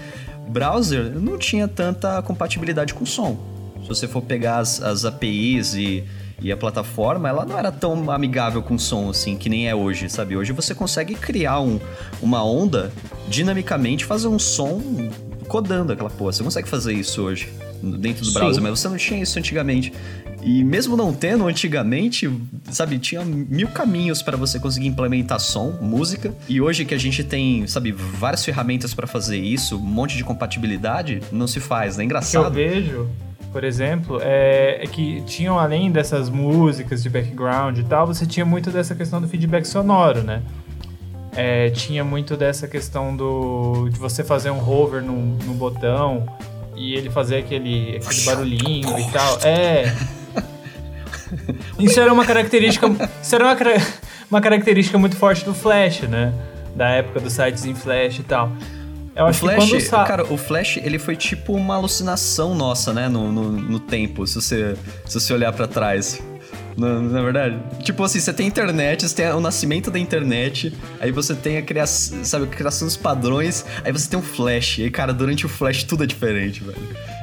browser 0.53 1.19
não 1.19 1.38
tinha 1.38 1.67
tanta 1.67 2.22
compatibilidade 2.22 2.93
com 2.93 3.05
som. 3.05 3.38
Se 3.81 3.89
você 3.89 4.07
for 4.07 4.22
pegar 4.22 4.60
as, 4.60 4.81
as 4.81 5.03
APIs 5.03 5.74
e, 5.74 6.03
e 6.39 6.51
a 6.51 6.55
plataforma, 6.55 7.27
ela 7.27 7.43
não 7.43 7.57
era 7.57 7.72
tão 7.72 8.10
amigável 8.10 8.62
com 8.62 8.77
som 8.77 9.10
assim, 9.10 9.36
que 9.36 9.50
nem 9.50 9.67
é 9.67 9.75
hoje, 9.75 10.10
sabe? 10.10 10.38
Hoje 10.38 10.53
você 10.53 10.74
consegue 10.74 11.15
criar 11.15 11.60
um, 11.60 11.79
uma 12.22 12.45
onda 12.45 12.93
dinamicamente, 13.27 14.05
fazer 14.05 14.27
um 14.27 14.39
som 14.39 14.81
codando 15.48 15.91
aquela 15.91 16.10
porra. 16.10 16.31
Você 16.31 16.43
consegue 16.43 16.69
fazer 16.69 16.93
isso 16.93 17.22
hoje 17.22 17.51
dentro 17.81 18.24
do 18.24 18.27
Sim. 18.27 18.33
browser, 18.33 18.63
mas 18.63 18.79
você 18.79 18.88
não 18.88 18.98
tinha 18.98 19.22
isso 19.22 19.38
antigamente. 19.38 19.91
E 20.46 20.64
mesmo 20.64 20.98
não 20.98 21.14
tendo 21.14 21.48
antigamente, 21.48 22.30
sabe, 22.70 23.00
tinha 23.00 23.24
mil 23.24 23.70
caminhos 23.70 24.22
para 24.22 24.36
você 24.36 24.60
conseguir 24.60 24.88
implementar 24.88 25.40
som, 25.40 25.78
música. 25.82 26.34
E 26.50 26.60
hoje 26.60 26.84
que 26.84 26.94
a 26.94 26.98
gente 26.98 27.24
tem, 27.24 27.66
sabe, 27.66 27.92
várias 27.92 28.44
ferramentas 28.44 28.94
para 28.94 29.08
fazer 29.08 29.38
isso, 29.38 29.78
um 29.78 29.80
monte 29.80 30.18
de 30.18 30.24
compatibilidade, 30.24 31.22
não 31.32 31.48
se 31.48 31.60
faz, 31.62 31.96
né? 31.96 32.04
Engraçado. 32.04 32.48
O 32.48 32.52
que 32.52 32.60
eu 32.60 32.70
vejo, 32.70 33.10
por 33.54 33.64
exemplo, 33.64 34.20
é, 34.22 34.84
é 34.84 34.88
que 34.88 35.22
tinham 35.22 35.58
além 35.58 35.90
dessas 35.90 36.30
músicas 36.30 37.02
de 37.02 37.10
background 37.10 37.78
e 37.78 37.84
tal, 37.84 38.06
você 38.06 38.26
tinha 38.26 38.46
muito 38.46 38.70
dessa 38.70 38.94
questão 38.94 39.22
do 39.22 39.28
feedback 39.30 39.66
sonoro, 39.66 40.24
né? 40.24 40.42
É, 41.36 41.70
tinha 41.70 42.04
muito 42.04 42.36
dessa 42.36 42.68
questão 42.68 43.16
do 43.16 43.90
de 43.90 43.98
você 43.98 44.24
fazer 44.24 44.52
um 44.52 44.60
hover 44.60 45.02
no, 45.02 45.16
no 45.16 45.54
botão 45.54 46.28
e 46.76 46.94
ele 46.94 47.10
fazer 47.10 47.38
aquele, 47.38 47.98
aquele 47.98 48.22
barulhinho 48.26 49.00
e 49.00 49.12
tal. 49.12 49.40
É. 49.44 49.96
Isso 51.80 52.00
era 52.00 52.12
uma 52.13 52.25
característica. 52.25 52.88
Isso 53.22 53.36
era 53.36 53.46
uma, 53.46 53.58
uma 54.30 54.42
característica 54.42 54.98
muito 54.98 55.15
forte 55.15 55.44
do 55.44 55.53
Flash, 55.53 56.01
né? 56.01 56.34
Da 56.75 56.89
época 56.89 57.20
dos 57.20 57.34
sites 57.34 57.65
em 57.65 57.75
Flash 57.75 58.20
e 58.20 58.24
tal. 58.24 58.51
Eu 59.15 59.25
o 59.27 59.34
Flash, 59.34 59.89
cara, 59.89 60.24
o 60.24 60.38
Flash, 60.38 60.77
ele 60.77 60.98
foi 60.98 61.15
tipo 61.15 61.53
uma 61.53 61.75
alucinação 61.75 62.56
nossa, 62.56 62.92
né, 62.92 63.08
no, 63.08 63.32
no, 63.32 63.51
no 63.51 63.80
tempo, 63.80 64.25
se 64.25 64.34
você, 64.34 64.75
se 65.06 65.20
você 65.20 65.34
olhar 65.34 65.53
para 65.53 65.68
trás. 65.68 66.20
Na, 66.77 67.00
na, 67.00 67.22
verdade. 67.22 67.58
Tipo 67.84 68.03
assim, 68.03 68.20
você 68.20 68.34
tem 68.34 68.48
internet, 68.48 69.08
você 69.08 69.15
tem 69.15 69.32
o 69.32 69.39
nascimento 69.39 69.92
da 69.92 70.00
internet, 70.00 70.74
aí 71.00 71.12
você 71.12 71.36
tem 71.36 71.58
a 71.58 71.62
criação, 71.62 72.24
sabe, 72.24 72.46
a 72.46 72.48
criação 72.48 72.88
dos 72.88 72.98
padrões, 72.98 73.65
aí 73.84 73.92
você 73.92 74.10
tem 74.10 74.20
o 74.20 74.24
Flash. 74.24 74.80
E, 74.80 74.89
cara, 74.89 75.13
durante 75.13 75.46
o 75.46 75.50
Flash 75.50 75.84
tudo 75.84 76.03
é 76.03 76.08
diferente, 76.08 76.63
velho. 76.63 76.77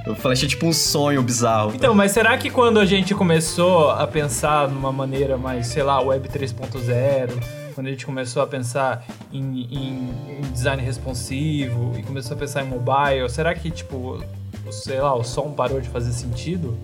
O 0.07 0.15
Flash 0.15 0.45
é 0.45 0.47
tipo 0.47 0.67
um 0.67 0.73
sonho 0.73 1.23
bizarro. 1.23 1.73
Então, 1.75 1.95
mas 1.95 2.13
será 2.13 2.37
que 2.39 2.51
quando 2.51 2.81
a 2.81 2.87
gente 2.87 3.15
começou 3.15 3.91
a 3.91 4.07
pensar 4.07 4.69
numa 4.69 4.93
maneira 4.93 5.37
mais, 5.37 5.67
sei 5.67 5.83
lá, 5.83 6.01
Web 6.01 6.29
3.0, 6.29 7.31
quando 7.75 7.87
a 7.87 7.91
gente 7.91 8.07
começou 8.07 8.43
a 8.43 8.47
pensar 8.47 9.05
em, 9.33 9.63
em, 9.71 10.39
em 10.39 10.53
design 10.53 10.83
responsivo 10.83 11.95
e 11.99 12.03
começou 12.03 12.37
a 12.37 12.39
pensar 12.39 12.63
em 12.63 12.69
mobile, 12.69 13.29
será 13.29 13.55
que, 13.55 13.71
tipo, 13.71 14.23
sei 14.71 15.01
lá, 15.01 15.15
o 15.15 15.25
som 15.25 15.53
parou 15.53 15.81
de 15.81 15.89
fazer 15.89 16.13
sentido 16.13 16.79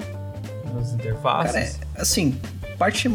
nas 0.75 0.92
interfaces? 0.92 1.76
Cara, 1.76 1.88
é, 1.96 2.00
assim, 2.00 2.38
parte, 2.78 3.11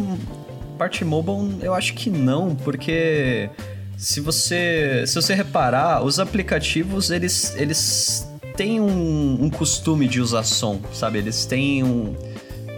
parte 0.78 1.04
mobile 1.04 1.58
eu 1.62 1.74
acho 1.74 1.94
que 1.94 2.10
não, 2.10 2.54
porque 2.54 3.50
se 3.96 4.20
você, 4.20 5.04
se 5.06 5.14
você 5.14 5.34
reparar, 5.34 6.02
os 6.04 6.18
aplicativos, 6.18 7.10
eles, 7.10 7.54
eles 7.56 8.28
têm 8.56 8.80
um, 8.80 9.44
um 9.44 9.50
costume 9.50 10.08
de 10.08 10.20
usar 10.20 10.42
som, 10.42 10.80
sabe? 10.92 11.18
Eles 11.18 11.46
têm 11.46 11.84
um 11.84 12.14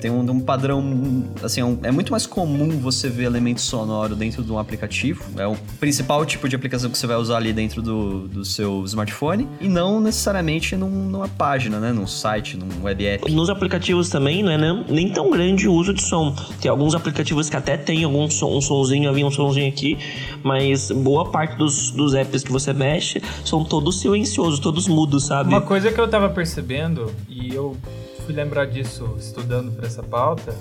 tem 0.05 0.11
um, 0.11 0.21
um 0.21 0.39
padrão, 0.39 0.85
assim, 1.43 1.63
é, 1.63 1.65
um, 1.65 1.79
é, 1.83 1.91
muito 1.91 2.13
mais 2.13 2.27
comum 2.27 2.79
você 2.79 3.09
ver 3.09 3.25
elemento 3.25 3.63
sonoro 3.63 4.15
dentro 4.15 4.45
de 4.45 4.53
um 4.53 4.59
aplicativo. 4.59 5.25
É 5.39 5.47
o 5.47 5.57
principal 5.81 6.27
tipo 6.27 6.47
de 6.47 6.55
aplicação 6.55 6.91
que 6.91 6.99
você 6.99 7.07
vai 7.07 7.17
usar 7.17 7.39
ali 7.39 7.55
dentro 7.55 7.81
do, 7.81 8.29
do 8.29 8.45
seu 8.45 8.85
smartphone 8.85 9.49
e 9.63 9.67
não 9.67 10.03
necessariamente 10.03 10.77
num, 10.77 10.91
numa 10.91 11.27
página, 11.27 11.81
né? 11.81 11.91
Num 11.91 12.07
site, 12.07 12.55
num 12.55 12.85
web 12.85 13.07
app. 13.07 13.33
Nos 13.33 13.49
aplicativos 13.49 14.11
também 14.11 14.43
não 14.43 14.53
é 14.53 14.59
nem, 14.59 14.85
nem 14.91 15.11
tão 15.11 15.31
grande 15.31 15.67
o 15.67 15.73
uso 15.73 15.95
de 15.95 16.03
som. 16.03 16.37
Tem 16.61 16.71
alguns 16.71 16.95
aplicativos 16.95 17.49
que 17.49 17.57
até 17.57 17.79
tem 17.79 18.05
algum 18.05 18.29
som, 18.29 18.55
um 18.55 18.61
sonzinho 18.61 19.09
ali, 19.09 19.25
um 19.25 19.31
sonzinho 19.31 19.71
aqui, 19.71 19.97
mas 20.43 20.91
boa 20.91 21.31
parte 21.31 21.57
dos, 21.57 21.93
dos 21.93 22.13
apps 22.13 22.45
que 22.45 22.53
você 22.53 22.75
mexe 22.75 23.23
são 23.43 23.65
todos 23.65 24.01
silenciosos, 24.01 24.61
todos 24.61 24.87
mudos, 24.87 25.25
sabe? 25.25 25.49
Uma 25.49 25.63
coisa 25.63 25.91
que 25.91 25.99
eu 25.99 26.07
tava 26.07 26.29
percebendo, 26.29 27.11
e 27.27 27.55
eu 27.55 27.75
fui 28.25 28.35
lembrar 28.35 28.67
disso 28.67 29.17
estudando 29.19 29.71
para 29.73 29.87
essa 29.87 30.03
pauta. 30.03 30.55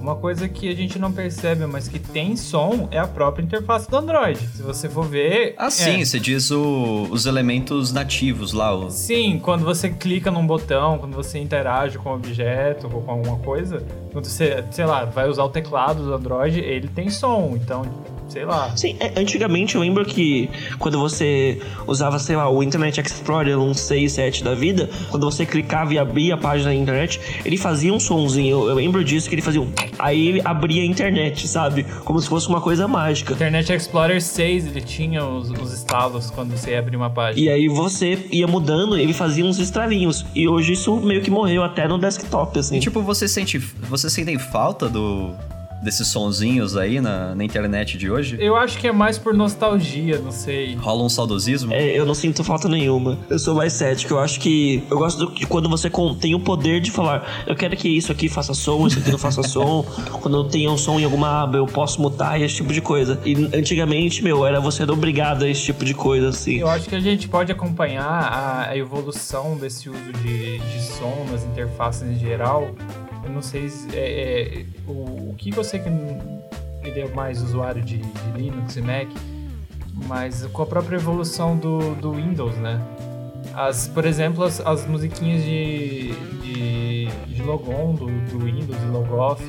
Uma 0.00 0.16
coisa 0.16 0.46
que 0.46 0.68
a 0.68 0.74
gente 0.74 0.98
não 0.98 1.10
percebe, 1.10 1.66
mas 1.66 1.88
que 1.88 1.98
tem 1.98 2.36
som, 2.36 2.88
é 2.90 2.98
a 2.98 3.06
própria 3.06 3.42
interface 3.42 3.88
do 3.88 3.96
Android. 3.96 4.38
Se 4.54 4.62
você 4.62 4.86
for 4.86 5.06
ver. 5.06 5.54
Ah, 5.56 5.70
sim, 5.70 6.02
é. 6.02 6.04
você 6.04 6.20
diz 6.20 6.50
o, 6.50 7.08
os 7.10 7.24
elementos 7.24 7.90
nativos 7.90 8.52
lá. 8.52 8.74
O... 8.74 8.90
Sim, 8.90 9.40
quando 9.42 9.64
você 9.64 9.88
clica 9.88 10.30
num 10.30 10.46
botão, 10.46 10.98
quando 10.98 11.14
você 11.14 11.38
interage 11.38 11.96
com 11.96 12.10
um 12.10 12.14
objeto 12.16 12.86
ou 12.92 13.00
com 13.00 13.12
alguma 13.12 13.38
coisa, 13.38 13.82
quando 14.12 14.26
você, 14.26 14.62
sei 14.72 14.84
lá, 14.84 15.06
vai 15.06 15.26
usar 15.26 15.44
o 15.44 15.48
teclado 15.48 16.04
do 16.04 16.12
Android, 16.12 16.60
ele 16.60 16.88
tem 16.88 17.08
som. 17.08 17.54
Então, 17.56 17.86
sei 18.28 18.44
lá. 18.44 18.74
Sim, 18.76 18.96
é, 19.00 19.12
antigamente 19.16 19.74
eu 19.74 19.80
lembro 19.80 20.04
que 20.04 20.48
quando 20.78 20.98
você 20.98 21.60
usava, 21.86 22.18
sei 22.18 22.36
lá, 22.36 22.48
o 22.48 22.62
Internet 22.62 23.00
Explorer, 23.00 23.58
um 23.58 23.74
6, 23.74 24.12
7 24.12 24.44
da 24.44 24.54
vida, 24.54 24.88
quando 25.10 25.24
você 25.24 25.44
clicava 25.46 25.94
e 25.94 25.98
abria 25.98 26.34
a 26.34 26.36
página 26.36 26.70
da 26.70 26.74
internet, 26.74 27.20
ele 27.44 27.56
fazia 27.56 27.92
um 27.92 28.00
sonzinho. 28.00 28.62
Eu, 28.62 28.68
eu 28.70 28.74
lembro 28.74 29.04
disso 29.04 29.28
que 29.28 29.34
ele 29.34 29.42
fazia 29.42 29.60
um. 29.60 29.70
Aí 29.98 30.28
ele 30.28 30.42
abria 30.44 30.82
a 30.82 30.86
internet, 30.86 31.46
sabe? 31.46 31.84
Como 32.04 32.20
se 32.20 32.28
fosse 32.28 32.48
uma 32.48 32.60
coisa 32.60 32.88
mágica. 32.88 33.34
Internet 33.34 33.72
Explorer 33.72 34.20
6, 34.20 34.66
ele 34.66 34.80
tinha 34.80 35.24
os, 35.24 35.50
os 35.50 35.72
estalos 35.72 36.30
quando 36.30 36.56
você 36.56 36.72
ia 36.72 36.78
abrir 36.78 36.96
uma 36.96 37.10
página. 37.10 37.44
E 37.44 37.48
aí 37.48 37.68
você 37.68 38.18
ia 38.30 38.46
mudando, 38.46 38.96
ele 38.96 39.12
fazia 39.12 39.44
uns 39.44 39.58
estralinhos. 39.58 40.24
E 40.34 40.48
hoje 40.48 40.72
isso 40.72 40.96
meio 40.96 41.22
que 41.22 41.30
morreu 41.30 41.62
até 41.62 41.86
no 41.86 41.98
desktop, 41.98 42.58
assim. 42.58 42.76
E, 42.76 42.80
tipo, 42.80 43.02
você 43.02 43.28
sente. 43.28 43.58
Você 43.58 44.08
sente 44.10 44.38
falta 44.38 44.88
do 44.88 45.32
desses 45.84 46.08
sonzinhos 46.08 46.76
aí 46.76 47.00
na, 47.00 47.34
na 47.34 47.44
internet 47.44 47.98
de 47.98 48.10
hoje? 48.10 48.36
Eu 48.40 48.56
acho 48.56 48.78
que 48.78 48.88
é 48.88 48.92
mais 48.92 49.18
por 49.18 49.34
nostalgia, 49.34 50.18
não 50.18 50.32
sei. 50.32 50.74
Rola 50.76 51.04
um 51.04 51.08
saudosismo? 51.08 51.72
É, 51.72 51.96
eu 51.96 52.06
não 52.06 52.14
sinto 52.14 52.42
falta 52.42 52.68
nenhuma. 52.68 53.18
Eu 53.28 53.38
sou 53.38 53.54
mais 53.54 53.74
cético. 53.74 54.14
Eu 54.14 54.18
acho 54.18 54.40
que. 54.40 54.82
Eu 54.90 54.98
gosto 54.98 55.32
de 55.32 55.46
quando 55.46 55.68
você 55.68 55.90
tem 56.20 56.34
o 56.34 56.40
poder 56.40 56.80
de 56.80 56.90
falar, 56.90 57.44
eu 57.46 57.54
quero 57.54 57.76
que 57.76 57.88
isso 57.88 58.10
aqui 58.10 58.28
faça 58.28 58.54
som, 58.54 58.86
isso 58.86 58.98
aqui 58.98 59.10
não 59.10 59.18
faça 59.18 59.42
som. 59.42 59.84
Quando 60.22 60.38
eu 60.38 60.44
tenho 60.44 60.72
um 60.72 60.78
som 60.78 60.98
em 60.98 61.04
alguma 61.04 61.42
aba, 61.42 61.58
eu 61.58 61.66
posso 61.66 62.00
mutar 62.00 62.40
esse 62.40 62.56
tipo 62.56 62.72
de 62.72 62.80
coisa. 62.80 63.20
E 63.24 63.34
antigamente, 63.54 64.22
meu, 64.24 64.46
era 64.46 64.60
você 64.60 64.82
obrigado 64.84 65.44
a 65.44 65.48
esse 65.48 65.62
tipo 65.62 65.84
de 65.84 65.92
coisa, 65.92 66.28
assim. 66.28 66.56
Eu 66.56 66.68
acho 66.68 66.88
que 66.88 66.94
a 66.94 67.00
gente 67.00 67.28
pode 67.28 67.52
acompanhar 67.52 68.06
a, 68.06 68.70
a 68.70 68.76
evolução 68.76 69.56
desse 69.56 69.90
uso 69.90 70.12
de, 70.22 70.58
de 70.58 70.82
som 70.82 71.26
nas 71.30 71.44
interfaces 71.44 72.08
em 72.08 72.18
geral 72.18 72.70
eu 73.24 73.32
não 73.32 73.42
sei 73.42 73.68
se, 73.68 73.88
é, 73.96 74.60
é, 74.60 74.64
o, 74.86 75.30
o 75.30 75.34
que 75.36 75.50
você 75.50 75.78
que 75.78 75.88
ele 76.82 77.00
é 77.00 77.08
mais 77.14 77.42
usuário 77.42 77.82
de, 77.82 77.98
de, 77.98 78.30
Linux 78.36 78.76
e 78.76 78.82
Mac, 78.82 79.08
mas 80.06 80.46
com 80.46 80.62
a 80.62 80.66
própria 80.66 80.96
evolução 80.96 81.56
do, 81.56 81.94
do 81.94 82.12
Windows, 82.12 82.54
né? 82.56 82.80
As, 83.54 83.88
por 83.88 84.04
exemplo, 84.04 84.44
as, 84.44 84.60
as 84.60 84.86
musiquinhas 84.86 85.42
de, 85.42 86.12
de, 86.42 87.06
de 87.26 87.42
logon 87.42 87.94
do, 87.94 88.06
do 88.06 88.44
Windows 88.44 88.76
e 88.82 88.86
logoff. 88.86 89.42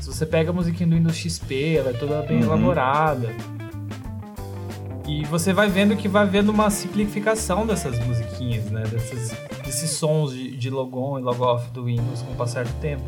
Se 0.00 0.06
você 0.06 0.24
pega 0.24 0.50
a 0.50 0.52
musiquinha 0.52 0.88
do 0.88 0.96
Windows 0.96 1.16
XP, 1.16 1.76
ela 1.76 1.90
é 1.90 1.92
toda 1.92 2.22
bem 2.22 2.38
uhum. 2.38 2.44
elaborada. 2.44 3.34
E 5.08 5.24
você 5.24 5.52
vai 5.52 5.68
vendo 5.68 5.96
que 5.96 6.08
vai 6.08 6.26
vendo 6.26 6.50
uma 6.50 6.68
simplificação 6.68 7.64
dessas 7.64 7.98
musiquinhas, 8.04 8.64
né? 8.70 8.82
Desses 9.64 9.90
sons 9.90 10.32
de, 10.32 10.56
de 10.56 10.68
logon 10.68 11.18
e 11.18 11.22
logoff 11.22 11.70
do 11.70 11.84
Windows 11.84 12.22
com 12.22 12.32
o 12.32 12.36
passar 12.36 12.64
do 12.64 12.72
tempo. 12.80 13.04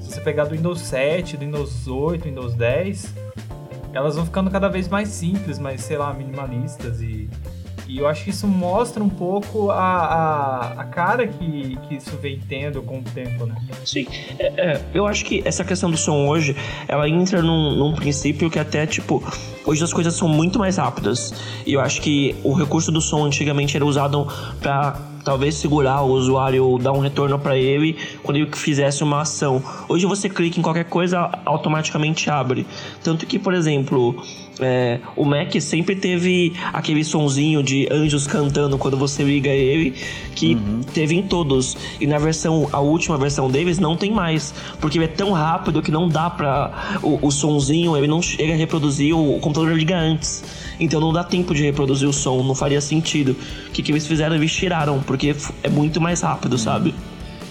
Se 0.00 0.12
você 0.12 0.20
pegar 0.20 0.44
do 0.44 0.54
Windows 0.54 0.80
7, 0.80 1.36
do 1.36 1.40
Windows 1.44 1.88
8, 1.88 2.24
Windows 2.24 2.54
10, 2.54 3.14
elas 3.92 4.14
vão 4.14 4.24
ficando 4.24 4.50
cada 4.50 4.68
vez 4.68 4.88
mais 4.88 5.08
simples, 5.08 5.58
mais, 5.58 5.80
sei 5.80 5.96
lá, 5.96 6.12
minimalistas 6.12 7.00
e 7.00 7.28
e 7.86 7.98
eu 7.98 8.06
acho 8.06 8.24
que 8.24 8.30
isso 8.30 8.46
mostra 8.46 9.02
um 9.02 9.08
pouco 9.08 9.70
a, 9.70 9.76
a, 9.76 10.72
a, 10.80 10.84
cara 10.84 11.26
que, 11.26 11.76
que 11.86 11.96
isso 11.96 12.16
vem 12.16 12.40
tendo 12.48 12.82
com 12.82 12.98
o 12.98 13.02
tempo, 13.02 13.46
né? 13.46 13.54
Sim. 13.84 14.06
É, 14.38 14.46
é, 14.56 14.80
eu 14.94 15.06
acho 15.06 15.24
que 15.24 15.42
essa 15.44 15.64
questão 15.64 15.90
do 15.90 15.96
som 15.96 16.26
hoje, 16.26 16.56
ela 16.88 17.08
entra 17.08 17.42
num, 17.42 17.76
num 17.76 17.94
princípio 17.94 18.50
que 18.50 18.58
até, 18.58 18.86
tipo, 18.86 19.22
hoje 19.66 19.84
as 19.84 19.92
coisas 19.92 20.14
são 20.14 20.28
muito 20.28 20.58
mais 20.58 20.78
rápidas. 20.78 21.34
E 21.66 21.74
eu 21.74 21.80
acho 21.80 22.00
que 22.00 22.34
o 22.42 22.54
recurso 22.54 22.90
do 22.90 23.00
som 23.00 23.24
antigamente 23.24 23.76
era 23.76 23.84
usado 23.84 24.26
para 24.60 25.13
talvez 25.24 25.54
segurar 25.54 26.02
o 26.02 26.10
usuário 26.10 26.64
ou 26.64 26.78
dar 26.78 26.92
um 26.92 27.00
retorno 27.00 27.38
para 27.38 27.56
ele 27.56 27.96
quando 28.22 28.36
ele 28.36 28.50
fizesse 28.54 29.02
uma 29.02 29.22
ação. 29.22 29.62
Hoje 29.88 30.06
você 30.06 30.28
clica 30.28 30.58
em 30.58 30.62
qualquer 30.62 30.84
coisa, 30.84 31.30
automaticamente 31.44 32.28
abre. 32.30 32.66
Tanto 33.02 33.26
que, 33.26 33.38
por 33.38 33.54
exemplo, 33.54 34.22
é, 34.60 35.00
o 35.16 35.24
Mac 35.24 35.54
sempre 35.60 35.96
teve 35.96 36.52
aquele 36.72 37.02
sonzinho 37.02 37.62
de 37.62 37.88
anjos 37.90 38.26
cantando 38.26 38.78
quando 38.78 38.96
você 38.96 39.22
liga 39.22 39.50
ele, 39.50 39.94
que 40.34 40.54
uhum. 40.54 40.80
teve 40.92 41.14
em 41.14 41.22
todos. 41.22 41.76
E 42.00 42.06
na 42.06 42.18
versão, 42.18 42.68
a 42.72 42.80
última 42.80 43.16
versão 43.16 43.50
deles 43.50 43.78
não 43.78 43.96
tem 43.96 44.12
mais, 44.12 44.54
porque 44.80 44.98
ele 44.98 45.06
é 45.06 45.08
tão 45.08 45.32
rápido 45.32 45.82
que 45.82 45.90
não 45.90 46.08
dá 46.08 46.30
pra. 46.30 46.98
O, 47.02 47.26
o 47.26 47.30
sonzinho, 47.30 47.96
ele 47.96 48.06
não 48.06 48.22
chega 48.22 48.52
a 48.52 48.56
reproduzir, 48.56 49.14
o, 49.14 49.36
o 49.36 49.40
computador 49.40 49.76
liga 49.76 49.98
antes. 49.98 50.44
Então 50.78 51.00
não 51.00 51.12
dá 51.12 51.22
tempo 51.22 51.54
de 51.54 51.62
reproduzir 51.62 52.08
o 52.08 52.12
som, 52.12 52.42
não 52.42 52.54
faria 52.54 52.80
sentido. 52.80 53.36
O 53.68 53.70
que, 53.70 53.82
que 53.82 53.92
eles 53.92 54.06
fizeram? 54.06 54.34
Eles 54.34 54.52
tiraram, 54.52 55.00
porque 55.02 55.34
é 55.62 55.68
muito 55.68 56.00
mais 56.00 56.20
rápido, 56.20 56.52
uhum. 56.52 56.58
sabe? 56.58 56.94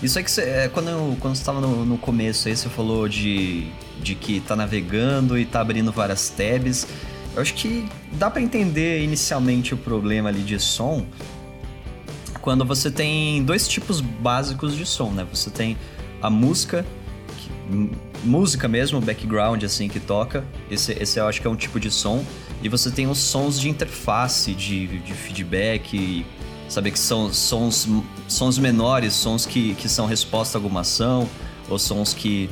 Isso 0.02 0.20
é 0.20 0.24
que 0.24 0.42
é, 0.42 0.68
quando, 0.68 1.18
quando 1.20 1.36
você 1.36 1.42
estava 1.42 1.62
no, 1.62 1.86
no 1.86 1.98
começo 1.98 2.50
aí, 2.50 2.56
você 2.56 2.68
falou 2.68 3.08
de, 3.08 3.68
de 4.02 4.16
que 4.16 4.42
tá 4.42 4.56
navegando 4.56 5.38
e 5.38 5.46
tá 5.46 5.62
abrindo 5.62 5.92
várias 5.92 6.30
tabs. 6.30 6.86
Eu 7.36 7.42
acho 7.42 7.54
que 7.54 7.86
dá 8.12 8.30
para 8.30 8.42
entender 8.42 9.02
inicialmente 9.02 9.74
o 9.74 9.78
problema 9.78 10.30
ali 10.30 10.42
de 10.42 10.60
som 10.60 11.06
quando 12.44 12.66
você 12.66 12.92
tem 12.92 13.42
dois 13.46 13.66
tipos 13.70 14.02
básicos 14.02 14.76
de 14.76 14.86
som, 14.86 15.12
né? 15.12 15.26
Você 15.32 15.50
tem 15.50 15.78
a 16.22 16.30
música, 16.30 16.86
que, 17.38 17.50
música 18.26 18.68
mesmo, 18.68 19.00
background 19.00 19.64
assim 19.64 19.88
que 19.88 19.98
toca. 19.98 20.44
Esse, 20.70 20.92
esse 20.92 21.18
eu 21.18 21.26
acho 21.26 21.40
que 21.40 21.48
é 21.48 21.50
um 21.50 21.56
tipo 21.56 21.80
de 21.80 21.90
som. 21.90 22.22
E 22.64 22.70
você 22.70 22.90
tem 22.90 23.08
os 23.08 23.18
sons 23.18 23.60
de 23.60 23.70
interface, 23.70 24.54
de, 24.54 24.88
de 25.00 25.14
feedback, 25.14 26.26
saber 26.70 26.92
que 26.92 27.00
são 27.00 27.32
sons, 27.34 27.90
sons 28.26 28.58
menores, 28.58 29.14
sons 29.14 29.46
que, 29.46 29.76
que 29.76 29.90
são 29.90 30.06
resposta 30.06 30.58
a 30.58 30.60
alguma 30.60 30.80
ação, 30.80 31.28
ou 31.70 31.78
sons 31.78 32.14
que, 32.14 32.50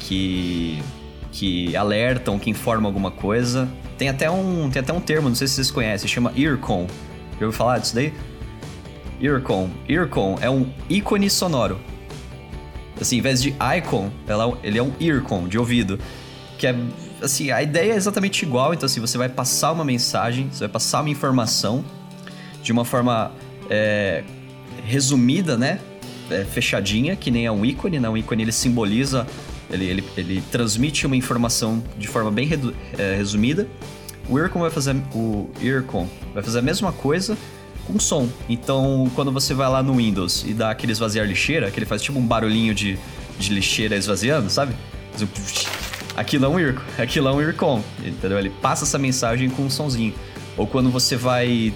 que, 0.00 0.82
que 1.30 1.76
alertam, 1.76 2.40
que 2.40 2.50
informam 2.50 2.86
alguma 2.86 3.12
coisa. 3.12 3.68
Tem 3.96 4.08
até 4.08 4.28
um, 4.28 4.68
tem 4.68 4.80
até 4.80 4.92
um 4.92 5.00
termo, 5.00 5.28
não 5.28 5.36
sei 5.36 5.46
se 5.46 5.54
vocês 5.54 5.70
conhecem, 5.70 6.08
chama 6.08 6.32
earcon. 6.36 6.88
Já 7.38 7.46
ouviu 7.46 7.52
falar 7.52 7.78
disso 7.78 7.94
daí? 7.94 8.12
Earcon. 9.20 9.70
Earcon 9.88 10.36
é 10.40 10.50
um 10.50 10.66
ícone 10.90 11.30
sonoro. 11.30 11.78
Assim, 13.00 13.18
em 13.18 13.20
vez 13.20 13.40
de 13.40 13.54
icon, 13.78 14.10
ela, 14.26 14.58
ele 14.64 14.78
é 14.78 14.82
um 14.82 14.92
earcon, 15.00 15.46
de 15.46 15.56
ouvido. 15.56 16.00
Que 16.58 16.66
é, 16.66 16.74
assim, 17.22 17.50
a 17.50 17.62
ideia 17.62 17.92
é 17.92 17.96
exatamente 17.96 18.44
igual. 18.44 18.74
Então, 18.74 18.86
assim, 18.86 19.00
você 19.00 19.16
vai 19.16 19.28
passar 19.28 19.72
uma 19.72 19.84
mensagem, 19.84 20.48
você 20.50 20.60
vai 20.60 20.68
passar 20.68 21.00
uma 21.00 21.10
informação 21.10 21.84
de 22.62 22.72
uma 22.72 22.84
forma 22.84 23.32
é, 23.70 24.22
resumida, 24.84 25.56
né? 25.56 25.80
É, 26.30 26.44
fechadinha, 26.44 27.16
que 27.16 27.30
nem 27.30 27.46
é 27.46 27.52
um 27.52 27.64
ícone, 27.64 27.98
né? 27.98 28.08
Um 28.08 28.16
ícone 28.16 28.42
ele 28.42 28.52
simboliza, 28.52 29.26
ele, 29.70 29.84
ele, 29.84 30.04
ele 30.16 30.42
transmite 30.50 31.06
uma 31.06 31.16
informação 31.16 31.82
de 31.98 32.08
forma 32.08 32.30
bem 32.30 32.46
redu, 32.46 32.74
é, 32.98 33.16
resumida. 33.16 33.68
O 34.28 34.38
Earcon 34.38 34.60
vai 34.60 34.70
fazer 34.70 34.94
o 35.14 35.50
Earcon 35.60 36.08
vai 36.32 36.42
fazer 36.42 36.60
a 36.60 36.62
mesma 36.62 36.92
coisa 36.92 37.36
com 37.86 37.98
som. 37.98 38.28
Então, 38.48 39.10
quando 39.14 39.32
você 39.32 39.52
vai 39.52 39.68
lá 39.68 39.82
no 39.82 39.96
Windows 39.96 40.44
e 40.46 40.54
dá 40.54 40.70
aquele 40.70 40.92
esvaziar 40.92 41.26
lixeira, 41.26 41.70
que 41.70 41.78
ele 41.78 41.86
faz 41.86 42.00
tipo 42.00 42.18
um 42.18 42.26
barulhinho 42.26 42.74
de, 42.74 42.98
de 43.38 43.52
lixeira 43.52 43.96
esvaziando, 43.96 44.48
sabe? 44.48 44.74
Aquilo 46.16 46.44
é 46.44 46.48
um 46.48 46.58
Earcon, 46.58 46.82
aquilo 46.98 47.28
é 47.28 47.32
um 47.32 47.40
Earcon, 47.40 47.82
entendeu? 48.04 48.38
Ele 48.38 48.50
passa 48.50 48.84
essa 48.84 48.98
mensagem 48.98 49.48
com 49.48 49.62
um 49.62 49.70
sonzinho. 49.70 50.14
Ou 50.56 50.66
quando 50.66 50.90
você 50.90 51.16
vai 51.16 51.74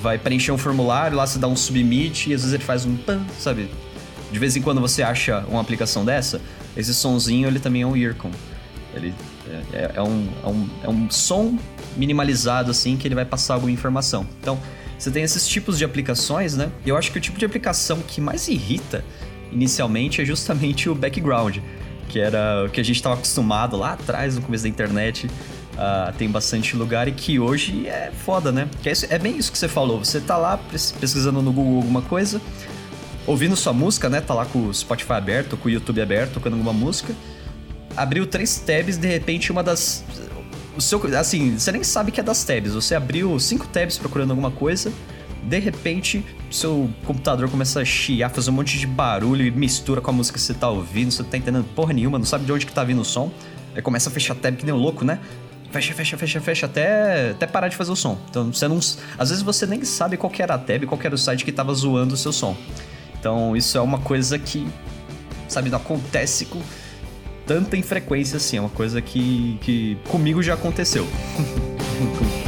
vai 0.00 0.18
preencher 0.18 0.52
um 0.52 0.58
formulário, 0.58 1.16
lá 1.16 1.26
você 1.26 1.38
dá 1.38 1.48
um 1.48 1.56
submit 1.56 2.28
e 2.28 2.34
às 2.34 2.42
vezes 2.42 2.52
ele 2.52 2.62
faz 2.62 2.84
um 2.84 2.94
pan, 2.94 3.24
sabe? 3.38 3.70
De 4.30 4.38
vez 4.38 4.54
em 4.54 4.60
quando 4.60 4.80
você 4.80 5.02
acha 5.02 5.44
uma 5.48 5.60
aplicação 5.60 6.04
dessa, 6.04 6.42
esse 6.76 6.92
sonzinho 6.92 7.48
ele 7.48 7.58
também 7.58 7.82
é 7.82 7.86
um 7.86 7.96
earcom. 7.96 8.30
Ele 8.94 9.14
é, 9.48 9.76
é, 9.76 9.92
é, 9.96 10.02
um, 10.02 10.28
é, 10.42 10.46
um, 10.46 10.68
é 10.84 10.88
um 10.88 11.10
som 11.10 11.58
minimalizado 11.96 12.70
assim 12.70 12.96
que 12.96 13.08
ele 13.08 13.14
vai 13.14 13.24
passar 13.24 13.54
alguma 13.54 13.72
informação. 13.72 14.26
Então, 14.40 14.58
você 14.98 15.10
tem 15.10 15.22
esses 15.22 15.46
tipos 15.46 15.78
de 15.78 15.84
aplicações, 15.84 16.54
né? 16.54 16.70
E 16.84 16.88
eu 16.88 16.96
acho 16.96 17.10
que 17.10 17.18
o 17.18 17.20
tipo 17.20 17.38
de 17.38 17.44
aplicação 17.44 18.00
que 18.06 18.20
mais 18.20 18.48
irrita 18.48 19.04
inicialmente 19.52 20.20
é 20.20 20.24
justamente 20.24 20.88
o 20.88 20.94
background, 20.94 21.58
que 22.08 22.18
era 22.18 22.64
o 22.66 22.70
que 22.70 22.80
a 22.80 22.84
gente 22.84 22.96
estava 22.96 23.14
acostumado 23.14 23.76
lá 23.76 23.92
atrás, 23.92 24.36
no 24.36 24.42
começo 24.42 24.64
da 24.64 24.68
internet. 24.68 25.26
Uh, 25.26 26.12
tem 26.16 26.30
bastante 26.30 26.76
lugar 26.76 27.08
e 27.08 27.12
que 27.12 27.40
hoje 27.40 27.88
é 27.88 28.12
foda, 28.24 28.52
né? 28.52 28.68
Que 28.82 28.88
é, 28.88 28.92
isso, 28.92 29.06
é 29.10 29.18
bem 29.18 29.36
isso 29.36 29.50
que 29.50 29.58
você 29.58 29.66
falou. 29.66 29.98
Você 29.98 30.20
tá 30.20 30.36
lá 30.36 30.56
pesquisando 31.00 31.42
no 31.42 31.52
Google 31.52 31.76
alguma 31.76 32.02
coisa, 32.02 32.40
ouvindo 33.26 33.56
sua 33.56 33.72
música, 33.72 34.08
né? 34.08 34.20
Tá 34.20 34.34
lá 34.34 34.46
com 34.46 34.68
o 34.68 34.74
Spotify 34.74 35.14
aberto, 35.14 35.56
com 35.56 35.68
o 35.68 35.70
YouTube 35.70 36.00
aberto, 36.00 36.34
tocando 36.34 36.52
alguma 36.52 36.72
música. 36.72 37.12
Abriu 37.96 38.26
três 38.26 38.56
tabs, 38.58 38.96
de 38.96 39.08
repente 39.08 39.50
uma 39.50 39.62
das. 39.62 40.04
O 40.76 40.80
seu, 40.80 41.00
assim, 41.18 41.58
você 41.58 41.72
nem 41.72 41.82
sabe 41.82 42.12
que 42.12 42.20
é 42.20 42.22
das 42.22 42.44
tabs. 42.44 42.74
Você 42.74 42.94
abriu 42.94 43.38
cinco 43.40 43.66
tabs 43.66 43.98
procurando 43.98 44.30
alguma 44.30 44.50
coisa 44.50 44.92
de 45.44 45.58
repente, 45.58 46.24
seu 46.54 46.88
computador 47.04 47.50
começa 47.50 47.80
a 47.80 47.84
chiar, 47.84 48.30
fazer 48.30 48.50
um 48.50 48.54
monte 48.54 48.78
de 48.78 48.86
barulho 48.86 49.44
e 49.44 49.50
mistura 49.50 50.00
com 50.00 50.10
a 50.10 50.12
música 50.12 50.38
que 50.38 50.42
você 50.42 50.54
tá 50.54 50.68
ouvindo, 50.68 51.10
você 51.10 51.22
não 51.22 51.28
tá 51.28 51.36
entendendo 51.36 51.64
porra 51.74 51.92
nenhuma, 51.92 52.18
não 52.18 52.24
sabe 52.24 52.44
de 52.44 52.52
onde 52.52 52.64
que 52.64 52.72
tá 52.72 52.84
vindo 52.84 53.00
o 53.00 53.04
som. 53.04 53.30
Aí 53.74 53.82
começa 53.82 54.08
a 54.08 54.12
fechar 54.12 54.36
tab 54.36 54.56
que 54.56 54.64
nem 54.64 54.72
um 54.72 54.78
louco, 54.78 55.04
né? 55.04 55.18
Fecha, 55.72 55.92
fecha, 55.92 56.16
fecha, 56.16 56.40
fecha, 56.40 56.66
até, 56.66 57.30
até 57.30 57.46
parar 57.48 57.66
de 57.66 57.76
fazer 57.76 57.90
o 57.90 57.96
som. 57.96 58.16
Então, 58.30 58.52
você 58.52 58.68
não. 58.68 58.78
Às 59.18 59.30
vezes 59.30 59.42
você 59.42 59.66
nem 59.66 59.84
sabe 59.84 60.16
qual 60.16 60.32
era 60.38 60.54
a 60.54 60.58
tab, 60.58 60.84
qual 60.84 61.00
era 61.02 61.14
o 61.14 61.18
site 61.18 61.44
que 61.44 61.50
tava 61.50 61.74
zoando 61.74 62.14
o 62.14 62.16
seu 62.16 62.32
som. 62.32 62.56
Então, 63.18 63.56
isso 63.56 63.76
é 63.76 63.80
uma 63.80 63.98
coisa 63.98 64.38
que, 64.38 64.64
sabe, 65.48 65.70
não 65.70 65.78
acontece 65.78 66.44
com 66.44 66.62
tanta 67.44 67.76
infrequência 67.76 68.36
assim. 68.36 68.58
É 68.58 68.60
uma 68.60 68.70
coisa 68.70 69.02
que, 69.02 69.58
que 69.60 69.98
comigo 70.08 70.40
já 70.40 70.54
aconteceu. 70.54 71.04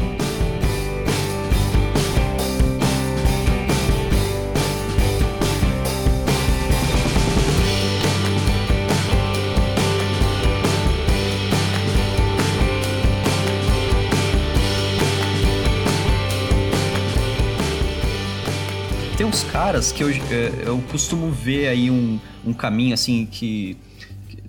caras 19.67 19.91
que 19.91 20.01
eu, 20.01 20.09
é, 20.09 20.53
eu 20.65 20.81
costumo 20.93 21.29
ver 21.29 21.67
aí 21.67 21.91
um, 21.91 22.21
um 22.47 22.53
caminho 22.53 22.95
assim 22.95 23.27
que, 23.27 23.77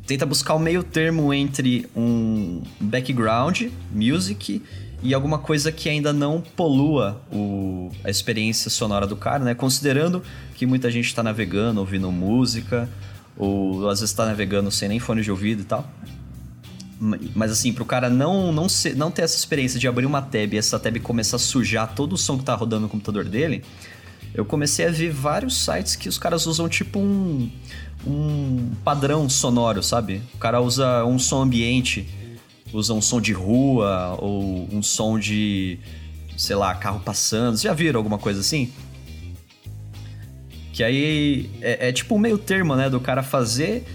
tenta 0.06 0.28
buscar 0.28 0.54
o 0.54 0.60
meio 0.60 0.84
termo 0.84 1.34
entre 1.34 1.90
um 1.96 2.62
background, 2.80 3.64
music 3.92 4.62
e 5.02 5.16
alguma 5.16 5.40
coisa 5.40 5.72
que 5.72 5.90
ainda 5.90 6.14
não 6.14 6.40
polua 6.40 7.20
o, 7.32 7.90
a 8.04 8.12
experiência 8.12 8.70
sonora 8.70 9.08
do 9.08 9.16
cara, 9.16 9.44
né? 9.44 9.56
Considerando 9.56 10.22
que 10.54 10.68
muita 10.68 10.92
gente 10.92 11.08
está 11.08 11.24
navegando, 11.24 11.80
ouvindo 11.80 12.12
música, 12.12 12.88
ou 13.36 13.90
às 13.90 14.02
vezes 14.02 14.12
está 14.14 14.24
navegando 14.24 14.70
sem 14.70 14.88
nem 14.88 15.00
fone 15.00 15.24
de 15.24 15.32
ouvido 15.32 15.64
e 15.64 15.66
tal. 15.66 15.92
Mas 17.36 17.52
assim, 17.52 17.74
pro 17.74 17.86
cara 17.86 18.08
não, 18.08 18.52
não, 18.52 18.70
ser, 18.70 18.96
não 18.96 19.10
ter 19.10 19.24
essa 19.24 19.36
experiência 19.36 19.80
de 19.80 19.88
abrir 19.88 20.06
uma 20.06 20.22
tab 20.22 20.54
e 20.54 20.58
essa 20.58 20.78
tab 20.78 20.96
começar 21.00 21.38
a 21.38 21.40
sujar 21.40 21.96
todo 21.96 22.14
o 22.14 22.18
som 22.18 22.38
que 22.38 22.44
tá 22.44 22.54
rodando 22.54 22.84
no 22.84 22.90
computador 22.90 23.26
dele, 23.26 23.64
eu 24.38 24.46
comecei 24.46 24.86
a 24.86 24.92
ver 24.92 25.10
vários 25.10 25.58
sites 25.58 25.96
que 25.96 26.08
os 26.08 26.20
caras 26.20 26.46
usam 26.46 26.70
tipo 26.70 27.00
um, 27.00 27.52
um 28.06 28.72
padrão 28.84 29.28
sonoro, 29.28 29.82
sabe? 29.82 30.22
O 30.36 30.38
cara 30.38 30.62
usa 30.62 31.04
um 31.06 31.18
som 31.18 31.42
ambiente, 31.42 32.08
usa 32.72 32.94
um 32.94 33.02
som 33.02 33.20
de 33.20 33.34
rua 33.34 34.16
ou 34.22 34.70
um 34.72 34.84
som 34.84 35.18
de, 35.18 35.80
sei 36.38 36.56
lá, 36.56 36.76
carro 36.76 37.00
passando. 37.00 37.58
Já 37.58 37.74
viram 37.74 37.98
alguma 37.98 38.20
coisa 38.20 38.42
assim? 38.42 38.72
Que 40.72 40.84
aí 40.84 41.50
é, 41.60 41.90
é 41.90 41.92
tipo 41.92 42.14
um 42.14 42.20
meio 42.20 42.38
termo, 42.38 42.76
né? 42.76 42.92
Do 42.92 43.00
cara 43.00 43.24
fazer 43.24 43.88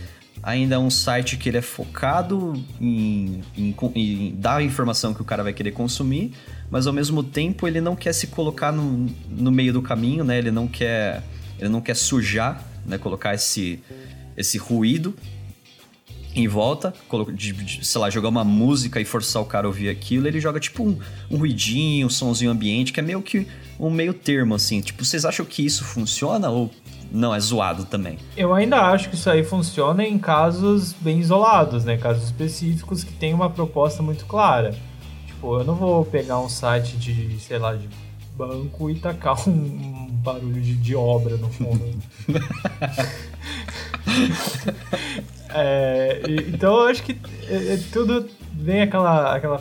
ainda 0.42 0.80
um 0.80 0.90
site 0.90 1.36
que 1.36 1.48
ele 1.50 1.58
é 1.58 1.62
focado 1.62 2.60
em, 2.80 3.42
em, 3.56 3.76
em, 3.94 4.34
dar 4.34 4.56
a 4.56 4.62
informação 4.62 5.14
que 5.14 5.22
o 5.22 5.24
cara 5.24 5.44
vai 5.44 5.52
querer 5.52 5.70
consumir, 5.70 6.34
mas 6.72 6.86
ao 6.86 6.92
mesmo 6.94 7.22
tempo 7.22 7.68
ele 7.68 7.82
não 7.82 7.94
quer 7.94 8.14
se 8.14 8.28
colocar 8.28 8.72
no, 8.72 9.06
no 9.28 9.52
meio 9.52 9.74
do 9.74 9.82
caminho, 9.82 10.24
né? 10.24 10.38
Ele 10.38 10.50
não 10.50 10.66
quer, 10.66 11.22
ele 11.58 11.68
não 11.68 11.82
quer 11.82 11.94
sujar, 11.94 12.66
né? 12.86 12.96
Colocar 12.96 13.34
esse, 13.34 13.78
esse 14.34 14.56
ruído 14.56 15.14
em 16.34 16.48
volta, 16.48 16.94
de, 17.34 17.52
de, 17.52 17.86
sei 17.86 18.00
lá, 18.00 18.08
jogar 18.08 18.30
uma 18.30 18.42
música 18.42 18.98
e 18.98 19.04
forçar 19.04 19.42
o 19.42 19.44
cara 19.44 19.66
a 19.66 19.68
ouvir 19.68 19.90
aquilo, 19.90 20.26
ele 20.26 20.40
joga 20.40 20.58
tipo 20.58 20.82
um, 20.82 20.98
um 21.30 21.36
ruidinho, 21.36 22.06
um 22.06 22.10
somzinho 22.10 22.50
ambiente, 22.50 22.90
que 22.90 23.00
é 23.00 23.02
meio 23.02 23.20
que 23.20 23.46
um 23.78 23.90
meio 23.90 24.14
termo, 24.14 24.54
assim. 24.54 24.80
Tipo, 24.80 25.04
vocês 25.04 25.26
acham 25.26 25.44
que 25.44 25.62
isso 25.62 25.84
funciona 25.84 26.48
ou 26.48 26.70
não, 27.12 27.34
é 27.34 27.40
zoado 27.40 27.84
também. 27.84 28.16
Eu 28.34 28.54
ainda 28.54 28.80
acho 28.80 29.10
que 29.10 29.14
isso 29.14 29.28
aí 29.28 29.44
funciona 29.44 30.02
em 30.06 30.18
casos 30.18 30.94
bem 30.94 31.20
isolados, 31.20 31.84
né? 31.84 31.98
Casos 31.98 32.24
específicos 32.24 33.04
que 33.04 33.12
tem 33.12 33.34
uma 33.34 33.50
proposta 33.50 34.02
muito 34.02 34.24
clara. 34.24 34.74
Tipo, 35.42 35.58
eu 35.58 35.64
não 35.64 35.74
vou 35.74 36.04
pegar 36.04 36.38
um 36.38 36.48
site 36.48 36.96
de, 36.96 37.36
sei 37.40 37.58
lá, 37.58 37.74
de 37.74 37.88
banco 38.36 38.88
e 38.88 38.94
tacar 38.94 39.36
um, 39.48 39.52
um 39.52 40.08
barulho 40.22 40.62
de, 40.62 40.76
de 40.76 40.94
obra 40.94 41.36
no 41.36 41.50
fundo. 41.50 41.84
é, 45.50 46.22
então 46.46 46.82
eu 46.82 46.86
acho 46.86 47.02
que 47.02 47.18
é, 47.48 47.74
é, 47.74 47.80
tudo 47.92 48.30
vem 48.52 48.82
aquela, 48.82 49.34
aquela 49.34 49.60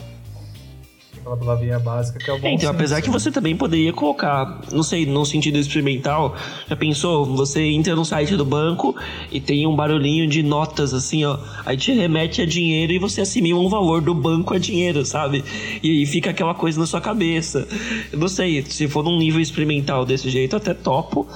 aquela 1.21 1.37
palavrinha 1.37 1.79
básica 1.79 2.19
que 2.19 2.29
é 2.29 2.33
o 2.33 2.39
bom 2.39 2.47
é, 2.47 2.51
Então, 2.51 2.61
senso. 2.61 2.71
apesar 2.73 3.01
que 3.01 3.09
você 3.09 3.31
também 3.31 3.55
poderia 3.55 3.93
colocar, 3.93 4.61
não 4.71 4.83
sei, 4.83 5.05
no 5.05 5.25
sentido 5.25 5.57
experimental, 5.57 6.35
já 6.67 6.75
pensou? 6.75 7.25
Você 7.37 7.61
entra 7.61 7.95
no 7.95 8.03
site 8.03 8.35
do 8.35 8.43
banco 8.43 8.95
e 9.31 9.39
tem 9.39 9.65
um 9.65 9.75
barulhinho 9.75 10.27
de 10.27 10.43
notas 10.43 10.93
assim, 10.93 11.23
ó, 11.23 11.37
aí 11.65 11.77
te 11.77 11.93
remete 11.93 12.41
a 12.41 12.45
dinheiro 12.45 12.91
e 12.91 12.99
você 12.99 13.21
assimila 13.21 13.59
um 13.59 13.69
valor 13.69 14.01
do 14.01 14.13
banco 14.13 14.53
a 14.53 14.59
dinheiro, 14.59 15.05
sabe? 15.05 15.43
E 15.81 15.89
aí 15.89 16.05
fica 16.05 16.31
aquela 16.31 16.53
coisa 16.53 16.79
na 16.79 16.85
sua 16.85 16.99
cabeça. 16.99 17.67
Eu 18.11 18.19
não 18.19 18.27
sei, 18.27 18.63
se 18.63 18.87
for 18.87 19.03
num 19.03 19.17
nível 19.17 19.39
experimental 19.39 20.05
desse 20.05 20.29
jeito, 20.29 20.55
até 20.55 20.73
topo, 20.73 21.27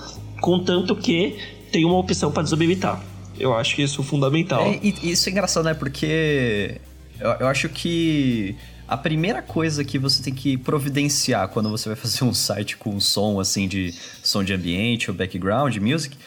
contanto 0.41 0.95
que 0.95 1.35
tem 1.71 1.85
uma 1.85 1.97
opção 1.97 2.31
para 2.31 2.43
desabilitar. 2.43 3.01
Eu 3.37 3.53
acho 3.53 3.75
que 3.75 3.83
isso 3.83 4.01
é 4.01 4.03
fundamental. 4.03 4.61
É, 4.65 4.79
e 4.81 5.11
isso 5.11 5.27
é 5.27 5.31
engraçado, 5.31 5.65
né? 5.65 5.73
Porque 5.73 6.79
eu, 7.19 7.29
eu 7.31 7.47
acho 7.47 7.67
que 7.67 8.55
a 8.87 8.95
primeira 8.95 9.41
coisa 9.41 9.83
que 9.83 9.97
você 9.97 10.21
tem 10.21 10.33
que 10.33 10.57
providenciar 10.57 11.47
quando 11.49 11.69
você 11.69 11.89
vai 11.89 11.95
fazer 11.95 12.23
um 12.23 12.33
site 12.33 12.77
com 12.77 12.99
som 12.99 13.39
assim 13.39 13.67
de 13.67 13.93
som 14.23 14.43
de 14.43 14.53
ambiente 14.53 15.09
ou 15.09 15.15
background 15.17 15.75
music 15.77 16.17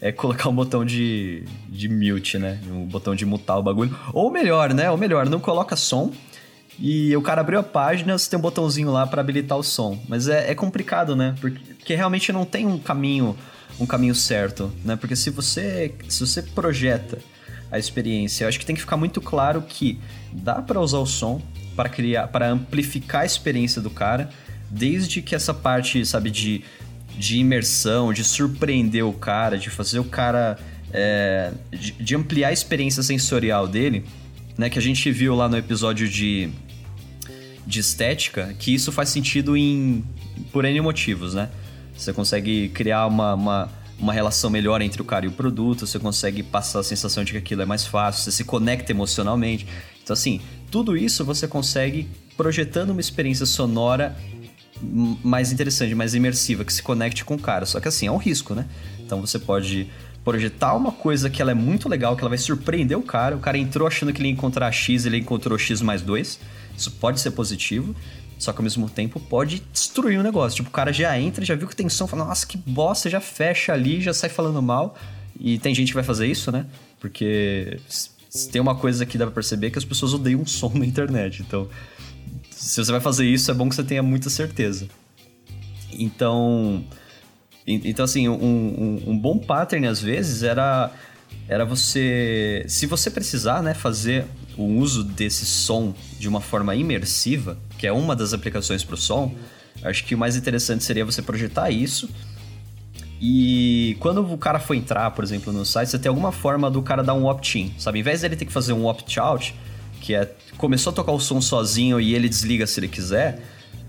é 0.00 0.10
colocar 0.10 0.48
um 0.48 0.54
botão 0.54 0.84
de, 0.84 1.44
de 1.68 1.88
mute, 1.88 2.38
né? 2.38 2.58
Um 2.70 2.86
botão 2.86 3.14
de 3.14 3.26
mutar 3.26 3.58
o 3.58 3.62
bagulho. 3.62 3.94
Ou 4.14 4.30
melhor, 4.30 4.72
né? 4.72 4.90
Ou 4.90 4.96
melhor, 4.96 5.28
não 5.28 5.38
coloca 5.38 5.76
som 5.76 6.10
e 6.78 7.14
o 7.14 7.20
cara 7.20 7.42
abriu 7.42 7.60
a 7.60 7.62
página, 7.62 8.16
você 8.16 8.30
tem 8.30 8.38
um 8.38 8.42
botãozinho 8.42 8.90
lá 8.90 9.06
para 9.06 9.20
habilitar 9.20 9.58
o 9.58 9.62
som. 9.62 10.02
Mas 10.08 10.26
é, 10.26 10.50
é 10.50 10.54
complicado, 10.54 11.14
né? 11.14 11.36
Porque, 11.38 11.74
porque, 11.74 11.94
realmente 11.94 12.32
não 12.32 12.46
tem 12.46 12.66
um 12.66 12.78
caminho 12.78 13.36
um 13.78 13.86
caminho 13.86 14.14
certo, 14.14 14.72
né? 14.84 14.96
Porque 14.96 15.14
se 15.14 15.30
você 15.30 15.94
se 16.08 16.26
você 16.26 16.42
projeta 16.42 17.18
a 17.70 17.78
experiência, 17.78 18.44
eu 18.44 18.48
acho 18.48 18.58
que 18.58 18.66
tem 18.66 18.74
que 18.74 18.80
ficar 18.80 18.96
muito 18.96 19.20
claro 19.20 19.62
que 19.62 19.98
dá 20.32 20.60
para 20.60 20.80
usar 20.80 20.98
o 20.98 21.06
som, 21.06 21.40
para 21.76 21.88
criar, 21.88 22.28
para 22.28 22.50
amplificar 22.50 23.22
a 23.22 23.26
experiência 23.26 23.80
do 23.80 23.90
cara, 23.90 24.30
desde 24.70 25.22
que 25.22 25.34
essa 25.34 25.52
parte, 25.52 26.04
sabe, 26.04 26.30
de, 26.30 26.62
de 27.18 27.38
imersão, 27.38 28.12
de 28.12 28.24
surpreender 28.24 29.04
o 29.04 29.12
cara, 29.12 29.58
de 29.58 29.70
fazer 29.70 29.98
o 29.98 30.04
cara. 30.04 30.58
É, 30.92 31.52
de, 31.70 31.92
de, 31.92 32.16
ampliar 32.16 32.48
a 32.48 32.52
experiência 32.52 33.00
sensorial 33.00 33.68
dele, 33.68 34.04
né? 34.58 34.68
Que 34.68 34.76
a 34.76 34.82
gente 34.82 35.08
viu 35.12 35.36
lá 35.36 35.48
no 35.48 35.56
episódio 35.56 36.08
de, 36.08 36.50
de 37.64 37.78
estética, 37.78 38.52
que 38.58 38.74
isso 38.74 38.90
faz 38.90 39.08
sentido 39.08 39.56
em 39.56 40.04
por 40.50 40.64
N 40.64 40.80
motivos, 40.80 41.34
né? 41.34 41.48
Você 41.96 42.12
consegue 42.12 42.70
criar 42.70 43.06
uma, 43.06 43.34
uma, 43.34 43.68
uma 43.98 44.12
relação 44.12 44.48
melhor 44.48 44.80
entre 44.80 45.02
o 45.02 45.04
cara 45.04 45.26
e 45.26 45.28
o 45.28 45.32
produto, 45.32 45.86
você 45.86 45.98
consegue 45.98 46.42
passar 46.42 46.80
a 46.80 46.82
sensação 46.82 47.22
de 47.22 47.32
que 47.32 47.38
aquilo 47.38 47.62
é 47.62 47.66
mais 47.66 47.86
fácil, 47.86 48.24
você 48.24 48.32
se 48.32 48.44
conecta 48.44 48.90
emocionalmente. 48.90 49.66
Então, 50.02 50.14
assim, 50.14 50.40
tudo 50.70 50.96
isso 50.96 51.24
você 51.24 51.48
consegue 51.48 52.08
projetando 52.36 52.90
uma 52.90 53.00
experiência 53.00 53.44
sonora 53.46 54.16
mais 55.22 55.52
interessante, 55.52 55.94
mais 55.94 56.14
imersiva, 56.14 56.64
que 56.64 56.72
se 56.72 56.82
conecte 56.82 57.24
com 57.24 57.34
o 57.34 57.38
cara. 57.38 57.66
Só 57.66 57.80
que 57.80 57.88
assim, 57.88 58.06
é 58.06 58.12
um 58.12 58.16
risco, 58.16 58.54
né? 58.54 58.66
Então 58.98 59.20
você 59.20 59.38
pode 59.38 59.88
projetar 60.24 60.74
uma 60.74 60.92
coisa 60.92 61.28
que 61.28 61.40
ela 61.42 61.50
é 61.50 61.54
muito 61.54 61.88
legal, 61.88 62.14
que 62.16 62.22
ela 62.22 62.28
vai 62.28 62.38
surpreender 62.38 62.96
o 62.96 63.02
cara. 63.02 63.36
O 63.36 63.40
cara 63.40 63.58
entrou 63.58 63.86
achando 63.86 64.12
que 64.12 64.20
ele 64.20 64.28
ia 64.28 64.34
encontrar 64.34 64.70
X, 64.72 65.04
ele 65.06 65.18
encontrou 65.18 65.58
X 65.58 65.82
mais 65.82 66.02
2. 66.02 66.40
Isso 66.76 66.90
pode 66.92 67.20
ser 67.20 67.32
positivo. 67.32 67.94
Só 68.38 68.52
que 68.52 68.58
ao 68.58 68.62
mesmo 68.62 68.88
tempo 68.88 69.20
pode 69.20 69.62
destruir 69.70 70.18
o 70.18 70.22
negócio. 70.22 70.56
Tipo, 70.56 70.70
o 70.70 70.72
cara 70.72 70.92
já 70.94 71.18
entra, 71.18 71.44
já 71.44 71.54
viu 71.54 71.68
que 71.68 71.76
tem 71.76 71.90
som, 71.90 72.06
fala, 72.06 72.24
nossa, 72.24 72.46
que 72.46 72.56
bosta, 72.56 73.10
já 73.10 73.20
fecha 73.20 73.74
ali, 73.74 74.00
já 74.00 74.14
sai 74.14 74.30
falando 74.30 74.62
mal. 74.62 74.96
E 75.38 75.58
tem 75.58 75.74
gente 75.74 75.88
que 75.88 75.94
vai 75.94 76.02
fazer 76.02 76.26
isso, 76.26 76.50
né? 76.50 76.64
Porque 76.98 77.78
se 78.30 78.48
tem 78.48 78.62
uma 78.62 78.76
coisa 78.76 79.04
que 79.04 79.18
dá 79.18 79.26
pra 79.26 79.34
perceber 79.34 79.70
que 79.70 79.78
as 79.78 79.84
pessoas 79.84 80.14
odeiam 80.14 80.46
som 80.46 80.70
na 80.72 80.86
internet. 80.86 81.42
Então, 81.42 81.68
se 82.50 82.82
você 82.82 82.92
vai 82.92 83.00
fazer 83.00 83.26
isso, 83.26 83.50
é 83.50 83.54
bom 83.54 83.68
que 83.68 83.74
você 83.74 83.82
tenha 83.82 84.02
muita 84.02 84.30
certeza. 84.30 84.86
Então, 85.92 86.84
então 87.66 88.04
assim, 88.04 88.28
um, 88.28 88.34
um, 88.34 89.02
um 89.08 89.18
bom 89.18 89.36
pattern 89.36 89.86
às 89.86 90.00
vezes 90.00 90.44
era 90.44 90.92
era 91.48 91.64
você, 91.64 92.64
se 92.68 92.86
você 92.86 93.10
precisar, 93.10 93.60
né, 93.60 93.74
fazer 93.74 94.24
o 94.56 94.64
uso 94.64 95.02
desse 95.02 95.44
som 95.44 95.92
de 96.18 96.28
uma 96.28 96.40
forma 96.40 96.74
imersiva, 96.76 97.58
que 97.76 97.88
é 97.88 97.92
uma 97.92 98.14
das 98.14 98.32
aplicações 98.32 98.84
para 98.84 98.94
o 98.94 98.96
som, 98.96 99.34
acho 99.82 100.04
que 100.04 100.14
o 100.14 100.18
mais 100.18 100.36
interessante 100.36 100.84
seria 100.84 101.04
você 101.04 101.20
projetar 101.20 101.70
isso. 101.70 102.08
E 103.20 103.96
quando 104.00 104.24
o 104.32 104.38
cara 104.38 104.58
for 104.58 104.74
entrar, 104.74 105.10
por 105.10 105.22
exemplo, 105.22 105.52
no 105.52 105.64
site, 105.64 105.90
você 105.90 105.98
tem 105.98 106.08
alguma 106.08 106.32
forma 106.32 106.70
do 106.70 106.80
cara 106.80 107.02
dar 107.02 107.12
um 107.12 107.26
opt-in, 107.26 107.74
sabe? 107.78 107.98
Em 107.98 108.02
vez 108.02 108.22
dele 108.22 108.34
ter 108.34 108.46
que 108.46 108.52
fazer 108.52 108.72
um 108.72 108.86
opt-out, 108.86 109.54
que 110.00 110.14
é 110.14 110.32
começou 110.56 110.90
a 110.90 110.94
tocar 110.94 111.12
o 111.12 111.20
som 111.20 111.40
sozinho 111.40 112.00
e 112.00 112.14
ele 112.14 112.28
desliga 112.28 112.66
se 112.66 112.80
ele 112.80 112.88
quiser, 112.88 113.42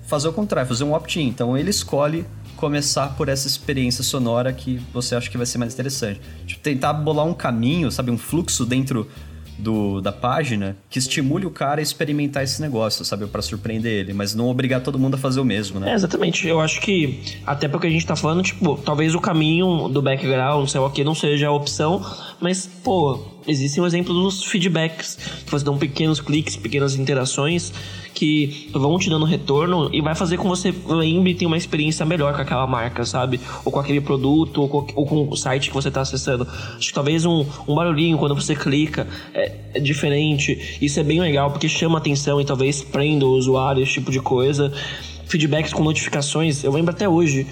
fazer 0.06 0.28
o 0.28 0.34
contrário, 0.34 0.68
fazer 0.68 0.84
um 0.84 0.94
opt-in. 0.94 1.28
Então 1.28 1.58
ele 1.58 1.70
escolhe 1.70 2.26
começar 2.58 3.16
por 3.16 3.30
essa 3.30 3.48
experiência 3.48 4.04
sonora 4.04 4.52
que 4.52 4.82
você 4.94 5.16
acha 5.16 5.30
que 5.30 5.38
vai 5.38 5.46
ser 5.46 5.58
mais 5.58 5.74
interessante. 5.74 6.20
Tipo, 6.46 6.62
tentar 6.62 6.94
bolar 6.94 7.26
um 7.26 7.34
caminho, 7.34 7.90
sabe, 7.90 8.12
um 8.12 8.18
fluxo 8.18 8.66
dentro 8.66 9.10
do, 9.58 10.02
da 10.02 10.12
página 10.12 10.78
que 10.90 11.00
estimule 11.00 11.46
o 11.46 11.52
cara 11.52 11.80
a 11.80 11.84
experimentar 11.84 12.44
esse 12.44 12.62
negócio, 12.62 13.06
sabe? 13.06 13.26
para 13.28 13.42
surpreender 13.42 13.92
ele, 13.92 14.14
mas 14.14 14.36
não 14.36 14.50
obrigar 14.50 14.82
todo 14.82 15.00
mundo 15.00 15.16
a 15.16 15.18
fazer 15.18 15.40
o 15.40 15.46
mesmo, 15.46 15.80
né? 15.80 15.92
É, 15.92 15.94
exatamente. 15.94 16.48
Eu 16.48 16.60
acho 16.60 16.82
que, 16.82 17.22
até 17.46 17.68
porque 17.68 17.88
a 17.88 17.90
gente 17.90 18.06
tá 18.06 18.16
falando, 18.16 18.44
tipo, 18.44 18.78
talvez 18.78 19.16
o 19.16 19.20
caminho 19.20 19.88
do 19.88 20.02
background, 20.02 20.68
sei 20.68 20.80
lá 20.80 20.88
o 20.88 20.92
que, 20.92 21.04
não 21.04 21.16
seja 21.16 21.48
a 21.48 21.52
opção, 21.52 22.04
mas, 22.40 22.68
pô, 22.84 23.20
existem 23.48 23.84
o 23.84 23.86
exemplo 23.86 24.14
dos 24.14 24.44
feedbacks, 24.44 25.18
que 25.46 25.52
você 25.52 25.70
um 25.70 25.78
pequenos 25.78 26.20
cliques, 26.20 26.56
pequenas 26.56 26.96
interações 26.96 27.74
que 28.14 28.70
vão 28.72 29.00
te 29.00 29.10
dando 29.10 29.26
retorno 29.26 29.90
e 29.92 30.02
vai 30.02 30.14
fazer 30.14 30.38
com 30.38 30.48
você 30.48 30.74
lembre 30.88 31.34
tenha 31.34 31.48
uma 31.48 31.58
experiência 31.58 32.06
melhor 32.06 32.36
com 32.36 32.42
aquela 32.42 32.68
marca, 32.68 33.04
sabe? 33.06 33.40
Ou 33.66 33.72
com 33.72 33.80
aquele 33.80 34.00
produto, 34.02 34.62
ou 34.62 34.70
com, 34.70 34.88
ou 34.96 35.06
com 35.08 35.28
o 35.30 35.36
site 35.36 35.70
que 35.70 35.74
você 35.74 35.88
está 35.88 36.02
acessando. 36.02 36.48
Acho 36.76 36.88
que 36.88 36.94
talvez 36.94 37.26
um, 37.26 37.46
um 37.68 37.74
barulhinho 37.74 38.18
quando 38.18 38.36
você 38.36 38.56
clica 38.56 39.08
é, 39.34 39.56
é, 39.74 39.80
diferente. 39.80 40.78
Isso 40.82 41.00
é 41.00 41.04
bem 41.04 41.20
legal 41.20 41.50
porque 41.52 41.68
chama 41.68 41.98
atenção 41.98 42.40
e 42.40 42.46
talvez 42.46 42.84
prenda 42.84 43.26
o 43.26 43.32
usuário, 43.32 43.82
esse 43.82 43.94
tipo 43.94 44.12
de 44.12 44.20
coisa. 44.20 44.72
Feedbacks 45.26 45.74
com 45.74 45.84
notificações, 45.84 46.64
eu 46.64 46.72
lembro 46.72 46.92
até 46.92 47.08
hoje. 47.08 47.48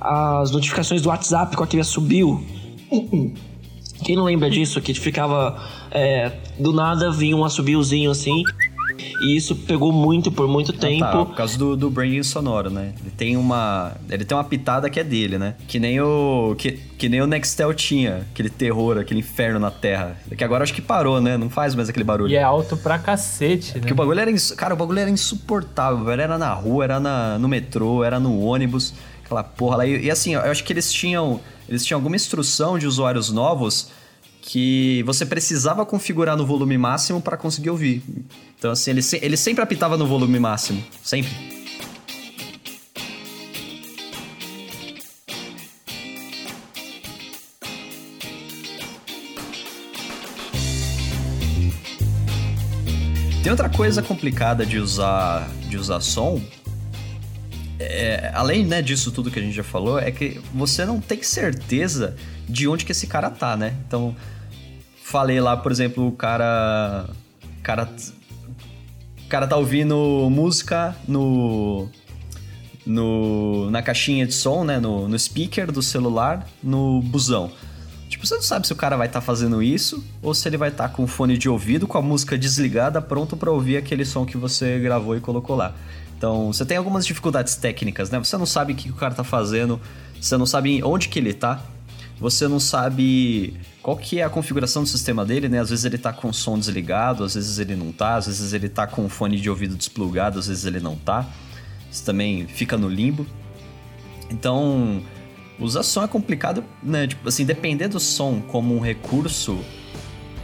As 0.00 0.50
notificações 0.50 1.02
do 1.02 1.10
WhatsApp 1.10 1.56
com 1.56 1.62
aquele 1.62 1.84
subiu. 1.84 2.44
Quem 4.02 4.16
não 4.16 4.24
lembra 4.24 4.48
disso? 4.50 4.80
Que 4.80 4.94
ficava. 4.94 5.60
É, 5.90 6.32
do 6.58 6.72
nada 6.72 7.10
vinha 7.10 7.36
um 7.36 7.44
assobiozinho 7.44 8.10
assim. 8.10 8.42
E 9.20 9.36
isso 9.36 9.54
pegou 9.54 9.92
muito 9.92 10.30
por 10.30 10.48
muito 10.48 10.72
tempo. 10.72 11.04
Ah, 11.04 11.12
tá, 11.12 11.24
por 11.24 11.34
causa 11.34 11.58
do, 11.58 11.76
do 11.76 11.90
branding 11.90 12.22
sonoro, 12.22 12.70
né? 12.70 12.92
Ele 13.00 13.10
tem 13.10 13.36
uma. 13.36 13.92
Ele 14.08 14.24
tem 14.24 14.36
uma 14.36 14.44
pitada 14.44 14.88
que 14.88 14.98
é 14.98 15.04
dele, 15.04 15.38
né? 15.38 15.54
Que 15.66 15.78
nem 15.78 16.00
o. 16.00 16.54
Que, 16.56 16.72
que 16.72 17.08
nem 17.08 17.20
o 17.20 17.26
Nextel 17.26 17.72
tinha, 17.74 18.26
aquele 18.32 18.48
terror, 18.48 18.98
aquele 18.98 19.20
inferno 19.20 19.58
na 19.58 19.70
Terra. 19.70 20.16
Que 20.36 20.42
agora 20.42 20.64
acho 20.64 20.74
que 20.74 20.82
parou, 20.82 21.20
né? 21.20 21.36
Não 21.36 21.50
faz 21.50 21.74
mais 21.74 21.88
aquele 21.88 22.04
barulho. 22.04 22.32
E 22.32 22.36
é 22.36 22.42
alto 22.42 22.76
pra 22.76 22.98
cacete, 22.98 23.74
né? 23.74 23.80
Porque 23.80 23.92
o 23.92 23.96
bagulho 23.96 24.20
era. 24.20 24.32
Cara, 24.56 24.74
o 24.74 24.76
bagulho 24.76 24.98
era 24.98 25.10
insuportável, 25.10 26.10
Era 26.10 26.38
na 26.38 26.52
rua, 26.52 26.84
era 26.84 27.00
na, 27.00 27.38
no 27.38 27.48
metrô, 27.48 28.02
era 28.02 28.18
no 28.18 28.40
ônibus, 28.40 28.94
aquela 29.24 29.44
porra 29.44 29.78
lá. 29.78 29.86
E, 29.86 30.06
e 30.06 30.10
assim, 30.10 30.34
eu 30.34 30.40
acho 30.42 30.64
que 30.64 30.72
eles 30.72 30.92
tinham. 30.92 31.40
Eles 31.68 31.84
tinham 31.84 31.98
alguma 31.98 32.16
instrução 32.16 32.78
de 32.78 32.86
usuários 32.86 33.30
novos 33.30 33.90
que 34.40 35.02
você 35.02 35.26
precisava 35.26 35.84
configurar 35.84 36.36
no 36.36 36.46
volume 36.46 36.78
máximo 36.78 37.20
para 37.20 37.36
conseguir 37.36 37.68
ouvir. 37.68 38.02
Então, 38.58 38.70
assim, 38.70 38.90
ele, 38.90 39.02
ele 39.20 39.36
sempre 39.36 39.62
apitava 39.62 39.96
no 39.96 40.06
volume 40.06 40.38
máximo. 40.38 40.82
Sempre. 41.02 41.58
Tem 53.42 53.50
outra 53.50 53.70
coisa 53.70 54.02
complicada 54.02 54.66
de 54.66 54.78
usar, 54.78 55.48
de 55.68 55.76
usar 55.76 56.00
som, 56.00 56.38
é, 57.78 58.30
além 58.34 58.64
né, 58.64 58.82
disso 58.82 59.12
tudo 59.12 59.30
que 59.30 59.38
a 59.38 59.42
gente 59.42 59.54
já 59.54 59.62
falou, 59.62 59.98
é 59.98 60.10
que 60.10 60.40
você 60.52 60.84
não 60.84 61.00
tem 61.00 61.22
certeza 61.22 62.16
de 62.48 62.66
onde 62.66 62.84
que 62.84 62.92
esse 62.92 63.06
cara 63.06 63.30
tá, 63.30 63.56
né? 63.56 63.74
Então, 63.86 64.16
falei 65.04 65.40
lá, 65.40 65.56
por 65.56 65.70
exemplo, 65.70 66.06
o 66.06 66.12
cara. 66.12 67.08
Cara. 67.62 67.88
O 69.24 69.28
cara 69.28 69.46
tá 69.46 69.56
ouvindo 69.56 70.28
música 70.30 70.96
no. 71.06 71.88
No, 72.86 73.70
na 73.70 73.82
caixinha 73.82 74.26
de 74.26 74.32
som, 74.32 74.64
né? 74.64 74.80
No, 74.80 75.06
no 75.06 75.18
speaker 75.18 75.70
do 75.70 75.82
celular, 75.82 76.48
no 76.62 77.02
busão. 77.02 77.50
Tipo, 78.08 78.26
você 78.26 78.34
não 78.34 78.42
sabe 78.42 78.66
se 78.66 78.72
o 78.72 78.76
cara 78.76 78.96
vai 78.96 79.06
estar 79.06 79.20
tá 79.20 79.26
fazendo 79.26 79.62
isso 79.62 80.02
ou 80.22 80.32
se 80.32 80.48
ele 80.48 80.56
vai 80.56 80.70
estar 80.70 80.88
tá 80.88 80.94
com 80.94 81.04
o 81.04 81.06
fone 81.06 81.36
de 81.36 81.50
ouvido, 81.50 81.86
com 81.86 81.98
a 81.98 82.02
música 82.02 82.38
desligada, 82.38 83.02
pronto 83.02 83.36
para 83.36 83.50
ouvir 83.50 83.76
aquele 83.76 84.06
som 84.06 84.24
que 84.24 84.38
você 84.38 84.78
gravou 84.78 85.14
e 85.14 85.20
colocou 85.20 85.54
lá. 85.54 85.74
Então, 86.18 86.52
você 86.52 86.66
tem 86.66 86.76
algumas 86.76 87.06
dificuldades 87.06 87.54
técnicas, 87.54 88.10
né? 88.10 88.18
Você 88.18 88.36
não 88.36 88.44
sabe 88.44 88.72
o 88.72 88.76
que 88.76 88.90
o 88.90 88.94
cara 88.94 89.14
tá 89.14 89.22
fazendo, 89.22 89.80
você 90.20 90.36
não 90.36 90.46
sabe 90.46 90.82
onde 90.82 91.08
que 91.08 91.16
ele 91.16 91.32
tá, 91.32 91.62
você 92.18 92.48
não 92.48 92.58
sabe 92.58 93.56
qual 93.80 93.96
que 93.96 94.18
é 94.18 94.24
a 94.24 94.28
configuração 94.28 94.82
do 94.82 94.88
sistema 94.88 95.24
dele, 95.24 95.48
né? 95.48 95.60
Às 95.60 95.70
vezes 95.70 95.84
ele 95.84 95.96
tá 95.96 96.12
com 96.12 96.28
o 96.28 96.34
som 96.34 96.58
desligado, 96.58 97.22
às 97.22 97.36
vezes 97.36 97.60
ele 97.60 97.76
não 97.76 97.92
tá, 97.92 98.16
às 98.16 98.26
vezes 98.26 98.52
ele 98.52 98.68
tá 98.68 98.84
com 98.84 99.06
o 99.06 99.08
fone 99.08 99.40
de 99.40 99.48
ouvido 99.48 99.76
desplugado, 99.76 100.40
às 100.40 100.48
vezes 100.48 100.64
ele 100.64 100.80
não 100.80 100.96
tá. 100.96 101.24
Isso 101.88 102.04
também 102.04 102.48
fica 102.48 102.76
no 102.76 102.88
limbo. 102.88 103.24
Então, 104.28 105.00
usar 105.56 105.84
som 105.84 106.02
é 106.02 106.08
complicado, 106.08 106.64
né? 106.82 107.06
Tipo 107.06 107.28
assim, 107.28 107.44
depender 107.44 107.86
do 107.86 108.00
som 108.00 108.40
como 108.40 108.76
um 108.76 108.80
recurso 108.80 109.60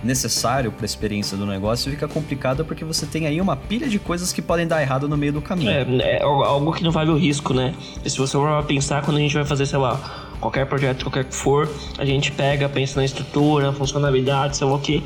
necessário 0.04 0.70
para 0.70 0.84
a 0.84 0.86
experiência 0.86 1.36
do 1.36 1.46
negócio 1.46 1.90
fica 1.90 2.06
complicado 2.06 2.64
porque 2.64 2.84
você 2.84 3.06
tem 3.06 3.26
aí 3.26 3.40
uma 3.40 3.56
pilha 3.56 3.88
de 3.88 3.98
coisas 3.98 4.32
que 4.32 4.42
podem 4.42 4.66
dar 4.66 4.82
errado 4.82 5.08
no 5.08 5.16
meio 5.16 5.32
do 5.32 5.42
caminho. 5.42 5.70
É, 5.70 6.18
é 6.18 6.22
algo 6.22 6.72
que 6.72 6.84
não 6.84 6.90
vale 6.90 7.10
o 7.10 7.16
risco, 7.16 7.54
né? 7.54 7.74
E 8.04 8.10
se 8.10 8.18
você 8.18 8.32
for 8.32 8.62
pensar 8.64 9.02
quando 9.02 9.16
a 9.16 9.20
gente 9.20 9.34
vai 9.34 9.44
fazer, 9.44 9.66
sei 9.66 9.78
lá, 9.78 9.98
qualquer 10.40 10.66
projeto, 10.66 11.04
qualquer 11.04 11.24
que 11.24 11.34
for, 11.34 11.68
a 11.98 12.04
gente 12.04 12.30
pega, 12.30 12.68
pensa 12.68 13.00
na 13.00 13.04
estrutura, 13.04 13.68
na 13.68 13.72
funcionalidade, 13.72 14.56
sei 14.56 14.66
lá 14.66 14.74
o 14.74 14.78
que. 14.78 15.02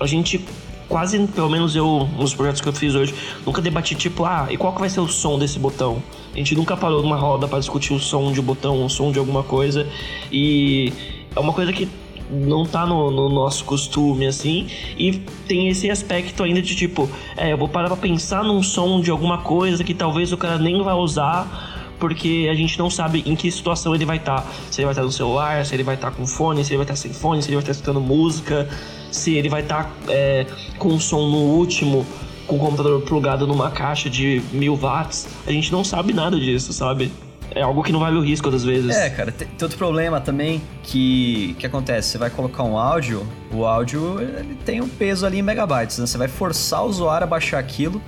A 0.00 0.06
gente 0.06 0.44
quase, 0.88 1.24
pelo 1.28 1.48
menos 1.48 1.76
eu, 1.76 2.08
nos 2.18 2.34
projetos 2.34 2.60
que 2.60 2.68
eu 2.68 2.72
fiz 2.72 2.94
hoje, 2.94 3.14
nunca 3.46 3.62
debati 3.62 3.94
tipo, 3.94 4.24
ah, 4.24 4.48
e 4.50 4.56
qual 4.56 4.72
que 4.72 4.80
vai 4.80 4.90
ser 4.90 5.00
o 5.00 5.06
som 5.06 5.38
desse 5.38 5.58
botão? 5.58 6.02
A 6.34 6.36
gente 6.36 6.54
nunca 6.54 6.76
parou 6.76 7.00
numa 7.00 7.16
roda 7.16 7.46
para 7.46 7.60
discutir 7.60 7.92
o 7.92 8.00
som 8.00 8.32
de 8.32 8.40
um 8.40 8.42
botão, 8.42 8.84
o 8.84 8.90
som 8.90 9.12
de 9.12 9.18
alguma 9.18 9.44
coisa. 9.44 9.86
E 10.32 10.92
é 11.34 11.40
uma 11.40 11.52
coisa 11.52 11.72
que 11.72 11.88
não 12.30 12.64
tá 12.64 12.86
no, 12.86 13.10
no, 13.10 13.28
nosso 13.28 13.64
costume, 13.64 14.26
assim. 14.26 14.68
E 14.98 15.12
tem 15.46 15.68
esse 15.68 15.90
aspecto 15.90 16.42
ainda 16.42 16.62
de 16.62 16.74
tipo, 16.74 17.08
é, 17.36 17.52
eu 17.52 17.58
vou 17.58 17.68
parar 17.68 17.88
pra 17.88 17.96
pensar 17.96 18.44
num 18.44 18.62
som 18.62 19.00
de 19.00 19.10
alguma 19.10 19.38
coisa 19.38 19.82
que 19.82 19.94
talvez 19.94 20.32
o 20.32 20.36
cara 20.36 20.58
nem 20.58 20.82
vai 20.82 20.94
usar 20.94 21.78
porque 22.00 22.48
a 22.50 22.54
gente 22.54 22.78
não 22.78 22.88
sabe 22.88 23.22
em 23.26 23.36
que 23.36 23.50
situação 23.50 23.94
ele 23.94 24.06
vai 24.06 24.16
estar. 24.16 24.40
Tá. 24.40 24.46
Se 24.70 24.80
ele 24.80 24.86
vai 24.86 24.92
estar 24.92 25.02
tá 25.02 25.06
no 25.06 25.12
celular, 25.12 25.64
se 25.66 25.74
ele 25.74 25.82
vai 25.82 25.94
estar 25.94 26.10
tá 26.10 26.16
com 26.16 26.26
fone, 26.26 26.64
se 26.64 26.70
ele 26.70 26.78
vai 26.78 26.84
estar 26.84 26.96
sem 26.96 27.12
fone, 27.12 27.42
se 27.42 27.48
ele 27.48 27.56
vai 27.56 27.62
estar 27.62 27.72
escutando 27.72 28.00
música, 28.00 28.68
se 29.12 29.34
ele 29.34 29.48
vai 29.48 29.60
estar 29.60 29.94
é, 30.08 30.46
com 30.78 30.98
som 30.98 31.28
no 31.28 31.38
último, 31.38 32.06
com 32.46 32.56
o 32.56 32.58
computador 32.58 33.02
plugado 33.02 33.46
numa 33.46 33.70
caixa 33.70 34.08
de 34.08 34.42
mil 34.50 34.74
watts. 34.76 35.28
A 35.46 35.52
gente 35.52 35.70
não 35.70 35.84
sabe 35.84 36.14
nada 36.14 36.40
disso, 36.40 36.72
sabe? 36.72 37.12
É 37.52 37.62
algo 37.62 37.82
que 37.82 37.90
não 37.90 38.00
vale 38.00 38.16
o 38.16 38.20
risco 38.20 38.50
das 38.50 38.64
vezes. 38.64 38.94
É, 38.94 39.10
cara, 39.10 39.32
tem, 39.32 39.48
tem 39.48 39.64
outro 39.64 39.76
problema 39.76 40.20
também 40.20 40.62
que, 40.82 41.56
que 41.58 41.66
acontece. 41.66 42.10
Você 42.10 42.18
vai 42.18 42.30
colocar 42.30 42.62
um 42.62 42.78
áudio, 42.78 43.26
o 43.52 43.64
áudio 43.64 44.20
ele 44.20 44.54
tem 44.64 44.80
um 44.80 44.88
peso 44.88 45.26
ali 45.26 45.38
em 45.38 45.42
megabytes, 45.42 45.98
né? 45.98 46.06
Você 46.06 46.16
vai 46.16 46.28
forçar 46.28 46.84
o 46.84 46.88
usuário 46.88 47.24
a 47.24 47.26
baixar 47.26 47.58
aquilo 47.58 48.00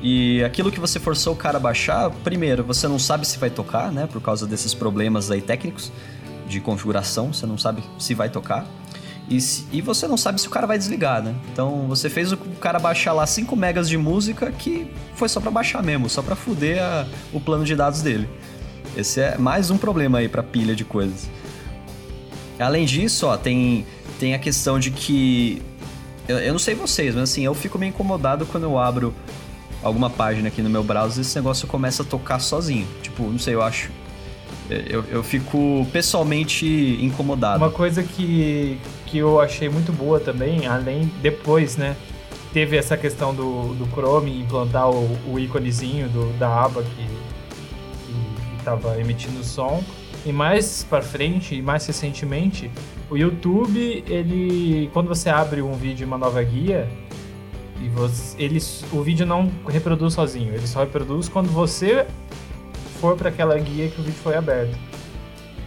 e 0.00 0.44
aquilo 0.44 0.70
que 0.70 0.78
você 0.78 1.00
forçou 1.00 1.32
o 1.32 1.36
cara 1.36 1.56
a 1.56 1.60
baixar, 1.60 2.10
primeiro, 2.22 2.62
você 2.62 2.86
não 2.86 2.98
sabe 2.98 3.26
se 3.26 3.38
vai 3.38 3.50
tocar, 3.50 3.90
né? 3.90 4.06
Por 4.06 4.20
causa 4.20 4.46
desses 4.46 4.74
problemas 4.74 5.30
aí 5.30 5.40
técnicos 5.40 5.90
de 6.46 6.60
configuração, 6.60 7.32
você 7.32 7.46
não 7.46 7.56
sabe 7.56 7.82
se 7.98 8.14
vai 8.14 8.28
tocar. 8.28 8.66
E, 9.28 9.40
se, 9.40 9.66
e 9.72 9.80
você 9.80 10.06
não 10.06 10.18
sabe 10.18 10.38
se 10.38 10.46
o 10.46 10.50
cara 10.50 10.66
vai 10.66 10.76
desligar, 10.76 11.22
né? 11.22 11.34
Então 11.50 11.86
você 11.88 12.10
fez 12.10 12.30
o 12.32 12.36
cara 12.36 12.78
baixar 12.78 13.14
lá 13.14 13.26
5 13.26 13.56
megas 13.56 13.88
de 13.88 13.96
música 13.96 14.52
que 14.52 14.86
foi 15.14 15.28
só 15.28 15.40
para 15.40 15.50
baixar 15.50 15.82
mesmo, 15.82 16.10
só 16.10 16.20
para 16.20 16.36
fuder 16.36 16.82
a, 16.82 17.06
o 17.32 17.40
plano 17.40 17.64
de 17.64 17.74
dados 17.74 18.02
dele. 18.02 18.28
Esse 18.96 19.20
é 19.20 19.38
mais 19.38 19.70
um 19.70 19.76
problema 19.76 20.18
aí 20.18 20.28
para 20.28 20.42
pilha 20.42 20.74
de 20.74 20.84
coisas. 20.84 21.28
Além 22.58 22.84
disso, 22.84 23.26
ó, 23.26 23.36
tem, 23.36 23.84
tem 24.20 24.34
a 24.34 24.38
questão 24.38 24.78
de 24.78 24.90
que. 24.90 25.60
Eu, 26.28 26.38
eu 26.38 26.52
não 26.52 26.58
sei 26.58 26.74
vocês, 26.74 27.14
mas 27.14 27.24
assim, 27.30 27.44
eu 27.44 27.54
fico 27.54 27.78
meio 27.78 27.90
incomodado 27.90 28.46
quando 28.46 28.64
eu 28.64 28.78
abro 28.78 29.12
alguma 29.82 30.08
página 30.08 30.48
aqui 30.48 30.62
no 30.62 30.70
meu 30.70 30.82
browser, 30.82 31.20
esse 31.20 31.36
negócio 31.36 31.66
começa 31.66 32.02
a 32.02 32.06
tocar 32.06 32.38
sozinho. 32.38 32.86
Tipo, 33.02 33.24
não 33.24 33.38
sei, 33.38 33.54
eu 33.54 33.62
acho. 33.62 33.90
Eu, 34.70 35.04
eu 35.10 35.22
fico 35.22 35.86
pessoalmente 35.92 36.66
incomodado. 37.02 37.58
Uma 37.58 37.70
coisa 37.70 38.02
que, 38.02 38.78
que 39.04 39.18
eu 39.18 39.38
achei 39.38 39.68
muito 39.68 39.92
boa 39.92 40.18
também, 40.18 40.66
além, 40.66 41.10
depois, 41.20 41.76
né? 41.76 41.96
Teve 42.50 42.76
essa 42.76 42.96
questão 42.96 43.34
do, 43.34 43.74
do 43.74 43.86
Chrome 43.92 44.40
implantar 44.40 44.88
o, 44.88 45.18
o 45.30 45.38
íconezinho 45.38 46.08
do, 46.08 46.32
da 46.38 46.48
aba 46.64 46.82
que 46.82 47.06
estava 48.64 48.98
emitindo 48.98 49.44
som. 49.44 49.82
E 50.24 50.32
mais 50.32 50.84
para 50.88 51.02
frente, 51.02 51.54
e 51.54 51.60
mais 51.60 51.86
recentemente, 51.86 52.70
o 53.10 53.16
YouTube, 53.16 54.02
ele 54.08 54.88
quando 54.92 55.06
você 55.06 55.28
abre 55.28 55.60
um 55.60 55.74
vídeo 55.74 56.06
uma 56.06 56.16
nova 56.16 56.42
guia, 56.42 56.88
e 57.82 57.88
você, 57.90 58.42
ele, 58.42 58.58
o 58.90 59.02
vídeo 59.02 59.26
não 59.26 59.50
reproduz 59.68 60.14
sozinho, 60.14 60.54
ele 60.54 60.66
só 60.66 60.80
reproduz 60.80 61.28
quando 61.28 61.48
você 61.48 62.06
for 63.00 63.16
para 63.16 63.28
aquela 63.28 63.58
guia 63.58 63.88
que 63.88 64.00
o 64.00 64.04
vídeo 64.04 64.18
foi 64.22 64.34
aberto. 64.34 64.78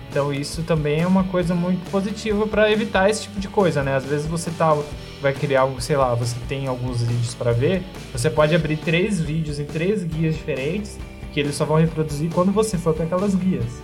Então 0.09 0.33
isso 0.33 0.63
também 0.63 1.01
é 1.01 1.07
uma 1.07 1.25
coisa 1.25 1.53
muito 1.53 1.87
positiva 1.91 2.47
para 2.47 2.71
evitar 2.71 3.07
esse 3.07 3.23
tipo 3.23 3.39
de 3.39 3.47
coisa, 3.47 3.83
né? 3.83 3.95
Às 3.95 4.05
vezes 4.05 4.25
você 4.25 4.49
tá 4.49 4.75
vai 5.21 5.33
criar 5.33 5.61
algo, 5.61 5.79
sei 5.81 5.97
lá, 5.97 6.15
você 6.15 6.35
tem 6.47 6.67
alguns 6.67 7.01
vídeos 7.03 7.35
para 7.35 7.51
ver, 7.51 7.83
você 8.11 8.29
pode 8.29 8.55
abrir 8.55 8.77
três 8.77 9.19
vídeos 9.19 9.59
em 9.59 9.65
três 9.65 10.03
guias 10.03 10.35
diferentes 10.35 10.97
que 11.37 11.41
eles 11.41 11.53
só 11.53 11.65
vão 11.65 11.77
reproduzir 11.77 12.31
quando 12.33 12.51
você 12.51 12.79
for 12.79 12.95
para 12.95 13.05
aquelas 13.05 13.35
guias. 13.35 13.79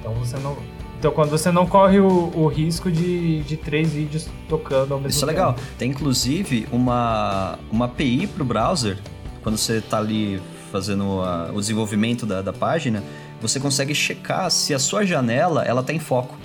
Então 0.00 0.12
você 0.14 0.36
não. 0.38 0.56
Então 0.98 1.12
quando 1.12 1.30
você 1.30 1.52
não 1.52 1.64
corre 1.64 2.00
o, 2.00 2.32
o 2.34 2.48
risco 2.48 2.90
de, 2.90 3.40
de 3.44 3.56
três 3.56 3.92
vídeos 3.92 4.26
tocando 4.48 4.92
ao 4.92 4.98
mesmo 4.98 5.10
Isso 5.10 5.20
tempo. 5.20 5.30
é 5.30 5.32
legal. 5.32 5.56
Tem 5.78 5.90
inclusive 5.90 6.66
uma, 6.72 7.56
uma 7.70 7.84
API 7.84 8.26
para 8.26 8.42
o 8.42 8.44
browser, 8.44 8.98
quando 9.44 9.56
você 9.56 9.74
está 9.74 9.98
ali 9.98 10.42
fazendo 10.72 11.20
a, 11.20 11.52
o 11.54 11.60
desenvolvimento 11.60 12.26
da, 12.26 12.42
da 12.42 12.52
página, 12.52 13.00
você 13.40 13.60
consegue 13.60 13.94
checar 13.94 14.50
se 14.50 14.74
a 14.74 14.78
sua 14.80 15.06
janela 15.06 15.62
ela 15.62 15.84
tá 15.84 15.92
em 15.92 16.00
foco. 16.00 16.36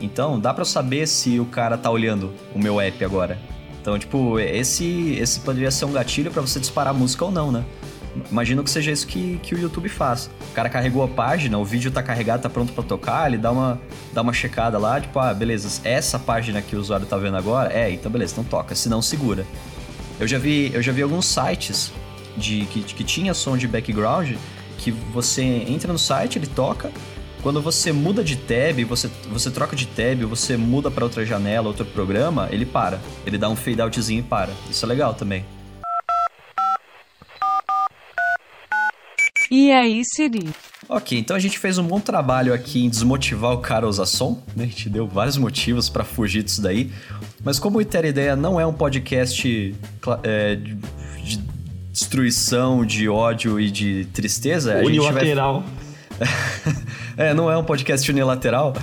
Então, 0.00 0.40
dá 0.40 0.52
para 0.52 0.64
saber 0.64 1.06
se 1.06 1.38
o 1.38 1.44
cara 1.44 1.78
tá 1.78 1.88
olhando 1.88 2.32
o 2.52 2.58
meu 2.58 2.80
app 2.80 3.04
agora. 3.04 3.38
Então, 3.80 3.96
tipo, 3.96 4.40
esse 4.40 5.16
esse 5.20 5.38
poderia 5.38 5.70
ser 5.70 5.84
um 5.84 5.92
gatilho 5.92 6.32
para 6.32 6.42
você 6.42 6.58
disparar 6.58 6.92
música 6.92 7.24
ou 7.24 7.30
não, 7.30 7.52
né? 7.52 7.64
Imagino 8.30 8.62
que 8.62 8.70
seja 8.70 8.90
isso 8.90 9.06
que, 9.06 9.38
que 9.42 9.54
o 9.54 9.58
YouTube 9.58 9.88
faz. 9.88 10.30
O 10.50 10.54
cara 10.54 10.68
carregou 10.68 11.02
a 11.02 11.08
página, 11.08 11.58
o 11.58 11.64
vídeo 11.64 11.90
tá 11.90 12.02
carregado, 12.02 12.42
tá 12.42 12.50
pronto 12.50 12.72
para 12.72 12.84
tocar, 12.84 13.28
ele 13.28 13.38
dá 13.38 13.50
uma, 13.50 13.80
dá 14.12 14.22
uma 14.22 14.32
checada 14.32 14.78
lá, 14.78 15.00
tipo, 15.00 15.18
ah, 15.18 15.34
beleza, 15.34 15.80
essa 15.84 16.18
página 16.18 16.62
que 16.62 16.76
o 16.76 16.80
usuário 16.80 17.06
tá 17.06 17.16
vendo 17.16 17.36
agora, 17.36 17.72
é, 17.72 17.90
então 17.90 18.10
beleza, 18.10 18.32
então 18.32 18.44
toca, 18.44 18.74
se 18.74 18.88
não 18.88 19.02
segura. 19.02 19.46
Eu 20.18 20.28
já 20.28 20.38
vi, 20.38 20.70
eu 20.72 20.82
já 20.82 20.92
vi 20.92 21.02
alguns 21.02 21.26
sites 21.26 21.92
de 22.36 22.66
que, 22.66 22.82
que 22.82 23.04
tinha 23.04 23.34
som 23.34 23.56
de 23.56 23.66
background 23.66 24.32
que 24.78 24.90
você 24.90 25.42
entra 25.42 25.92
no 25.92 25.98
site, 25.98 26.38
ele 26.38 26.46
toca, 26.46 26.90
quando 27.44 27.60
você 27.60 27.92
muda 27.92 28.24
de 28.24 28.36
tab, 28.36 28.82
você, 28.84 29.10
você 29.30 29.50
troca 29.50 29.76
de 29.76 29.86
tab, 29.86 30.22
você 30.22 30.56
muda 30.56 30.90
para 30.90 31.04
outra 31.04 31.26
janela, 31.26 31.68
outro 31.68 31.84
programa, 31.84 32.48
ele 32.50 32.64
para. 32.64 32.98
Ele 33.26 33.36
dá 33.36 33.50
um 33.50 33.54
fade 33.54 33.82
outzinho 33.82 34.20
e 34.20 34.22
para. 34.22 34.50
Isso 34.70 34.82
é 34.82 34.88
legal 34.88 35.12
também. 35.12 35.44
E 39.50 39.70
aí, 39.72 40.02
Siri? 40.04 40.48
Ok, 40.88 41.18
então 41.18 41.34
a 41.34 41.38
gente 41.38 41.58
fez 41.58 41.78
um 41.78 41.84
bom 41.84 41.98
trabalho 41.98 42.52
aqui 42.52 42.84
em 42.84 42.90
desmotivar 42.90 43.52
o 43.52 43.58
cara 43.58 43.86
a 43.86 43.88
usar 43.88 44.06
som, 44.06 44.42
né? 44.54 44.64
A 44.64 44.66
gente 44.66 44.88
deu 44.88 45.06
vários 45.06 45.36
motivos 45.36 45.88
para 45.88 46.04
fugir 46.04 46.42
disso 46.42 46.60
daí. 46.60 46.90
Mas 47.42 47.58
como 47.58 47.78
o 47.78 47.80
Iter 47.80 48.04
Ideia 48.04 48.36
não 48.36 48.60
é 48.60 48.66
um 48.66 48.72
podcast 48.72 49.74
é, 50.22 50.56
de, 50.56 50.74
de, 51.22 51.40
destruição, 51.90 52.84
de 52.84 53.08
ódio 53.08 53.58
e 53.58 53.70
de 53.70 54.06
tristeza... 54.12 54.76
Unilateral. 54.78 55.64
Vai... 56.18 56.28
é, 57.28 57.34
não 57.34 57.50
é 57.50 57.56
um 57.56 57.64
podcast 57.64 58.10
unilateral. 58.10 58.74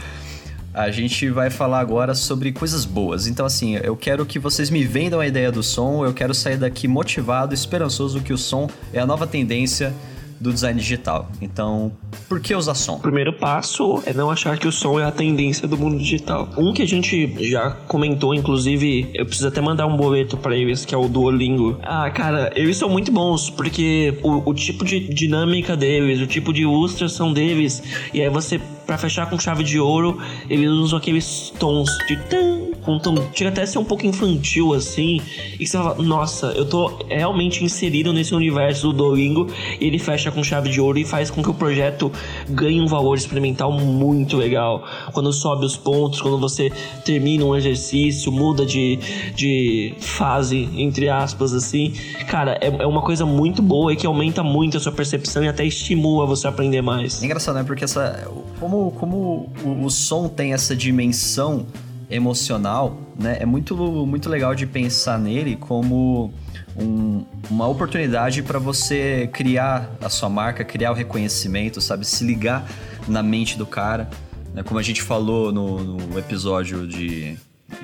A 0.73 0.89
gente 0.89 1.29
vai 1.29 1.49
falar 1.49 1.79
agora 1.79 2.15
sobre 2.15 2.51
coisas 2.51 2.85
boas. 2.85 3.27
Então, 3.27 3.45
assim, 3.45 3.75
eu 3.75 3.95
quero 3.95 4.25
que 4.25 4.39
vocês 4.39 4.69
me 4.69 4.83
vendam 4.85 5.19
a 5.19 5.27
ideia 5.27 5.51
do 5.51 5.61
som. 5.61 6.05
Eu 6.05 6.13
quero 6.13 6.33
sair 6.33 6.57
daqui 6.57 6.87
motivado, 6.87 7.53
esperançoso 7.53 8.21
que 8.21 8.31
o 8.31 8.37
som 8.37 8.69
é 8.93 8.99
a 8.99 9.05
nova 9.05 9.27
tendência 9.27 9.93
do 10.41 10.51
design 10.51 10.79
digital. 10.79 11.29
Então, 11.41 11.91
por 12.27 12.39
que 12.39 12.55
usar 12.55 12.73
som? 12.73 12.99
Primeiro 12.99 13.33
passo 13.33 14.01
é 14.05 14.13
não 14.13 14.31
achar 14.31 14.57
que 14.57 14.67
o 14.67 14.71
som 14.71 14.99
é 14.99 15.03
a 15.03 15.11
tendência 15.11 15.67
do 15.67 15.77
mundo 15.77 15.97
digital. 15.97 16.49
Um 16.57 16.73
que 16.73 16.81
a 16.81 16.87
gente 16.87 17.49
já 17.49 17.71
comentou, 17.87 18.33
inclusive, 18.33 19.09
eu 19.13 19.25
preciso 19.25 19.47
até 19.47 19.61
mandar 19.61 19.85
um 19.85 19.95
boleto 19.95 20.35
para 20.35 20.55
eles, 20.55 20.83
que 20.83 20.95
é 20.95 20.97
o 20.97 21.07
Duolingo. 21.07 21.77
Ah, 21.83 22.09
cara, 22.09 22.51
eles 22.55 22.77
são 22.77 22.89
muito 22.89 23.11
bons, 23.11 23.49
porque 23.49 24.17
o, 24.23 24.49
o 24.49 24.53
tipo 24.53 24.83
de 24.83 24.99
dinâmica 24.99 25.77
deles, 25.77 26.19
o 26.19 26.27
tipo 26.27 26.51
de 26.51 26.63
ilustração 26.63 27.31
deles, 27.31 27.83
e 28.13 28.21
aí 28.21 28.29
você, 28.29 28.59
para 28.85 28.97
fechar 28.97 29.29
com 29.29 29.37
chave 29.37 29.63
de 29.63 29.79
ouro, 29.79 30.17
eles 30.49 30.69
usam 30.69 30.97
aqueles 30.97 31.53
tons 31.59 31.89
de 32.07 32.17
tan, 32.17 32.70
com 32.83 32.97
tom, 32.99 33.15
chega 33.33 33.49
até 33.49 33.61
a 33.61 33.67
ser 33.67 33.77
um 33.77 33.83
pouco 33.83 34.05
infantil 34.05 34.73
assim, 34.73 35.21
e 35.59 35.65
você 35.65 35.77
fala, 35.77 35.95
nossa, 36.01 36.47
eu 36.47 36.65
tô 36.65 36.99
realmente 37.07 37.63
inserido 37.63 38.11
nesse 38.11 38.33
universo 38.33 38.87
do 38.87 38.93
Duolingo, 38.93 39.47
e 39.79 39.85
ele 39.85 39.99
fecha 39.99 40.31
com 40.31 40.43
chave 40.43 40.69
de 40.69 40.81
ouro 40.81 40.97
e 40.97 41.05
faz 41.05 41.29
com 41.29 41.41
que 41.41 41.49
o 41.49 41.53
projeto 41.53 42.11
ganhe 42.49 42.81
um 42.81 42.87
valor 42.87 43.15
experimental 43.15 43.71
muito 43.71 44.37
legal. 44.37 44.83
Quando 45.13 45.31
sobe 45.31 45.65
os 45.65 45.77
pontos, 45.77 46.21
quando 46.21 46.37
você 46.37 46.71
termina 47.05 47.45
um 47.45 47.55
exercício, 47.55 48.31
muda 48.31 48.65
de, 48.65 48.99
de 49.35 49.93
fase, 49.99 50.69
entre 50.75 51.09
aspas, 51.09 51.53
assim. 51.53 51.93
Cara, 52.27 52.57
é, 52.61 52.67
é 52.67 52.87
uma 52.87 53.01
coisa 53.01 53.25
muito 53.25 53.61
boa 53.61 53.93
e 53.93 53.95
que 53.95 54.05
aumenta 54.05 54.43
muito 54.43 54.77
a 54.77 54.79
sua 54.79 54.91
percepção 54.91 55.43
e 55.43 55.47
até 55.47 55.65
estimula 55.65 56.25
você 56.25 56.47
a 56.47 56.49
aprender 56.49 56.81
mais. 56.81 57.21
É 57.21 57.25
engraçado, 57.25 57.55
né? 57.55 57.63
Porque 57.63 57.83
essa. 57.83 58.27
Como, 58.59 58.91
como 58.91 59.51
o, 59.63 59.85
o 59.85 59.89
som 59.89 60.27
tem 60.27 60.53
essa 60.53 60.75
dimensão 60.75 61.65
emocional, 62.11 62.97
né? 63.17 63.37
É 63.39 63.45
muito, 63.45 63.75
muito 64.05 64.29
legal 64.29 64.53
de 64.53 64.67
pensar 64.67 65.17
nele 65.17 65.55
como 65.55 66.33
um, 66.75 67.23
uma 67.49 67.67
oportunidade 67.67 68.43
para 68.43 68.59
você 68.59 69.29
criar 69.31 69.89
a 70.01 70.09
sua 70.09 70.29
marca, 70.29 70.63
criar 70.63 70.91
o 70.91 70.93
reconhecimento, 70.93 71.79
sabe? 71.79 72.05
Se 72.05 72.23
ligar 72.23 72.69
na 73.07 73.23
mente 73.23 73.57
do 73.57 73.65
cara. 73.65 74.09
Né? 74.53 74.61
Como 74.63 74.79
a 74.79 74.83
gente 74.83 75.01
falou 75.01 75.51
no, 75.51 75.83
no 75.83 76.19
episódio 76.19 76.85
de, 76.85 77.37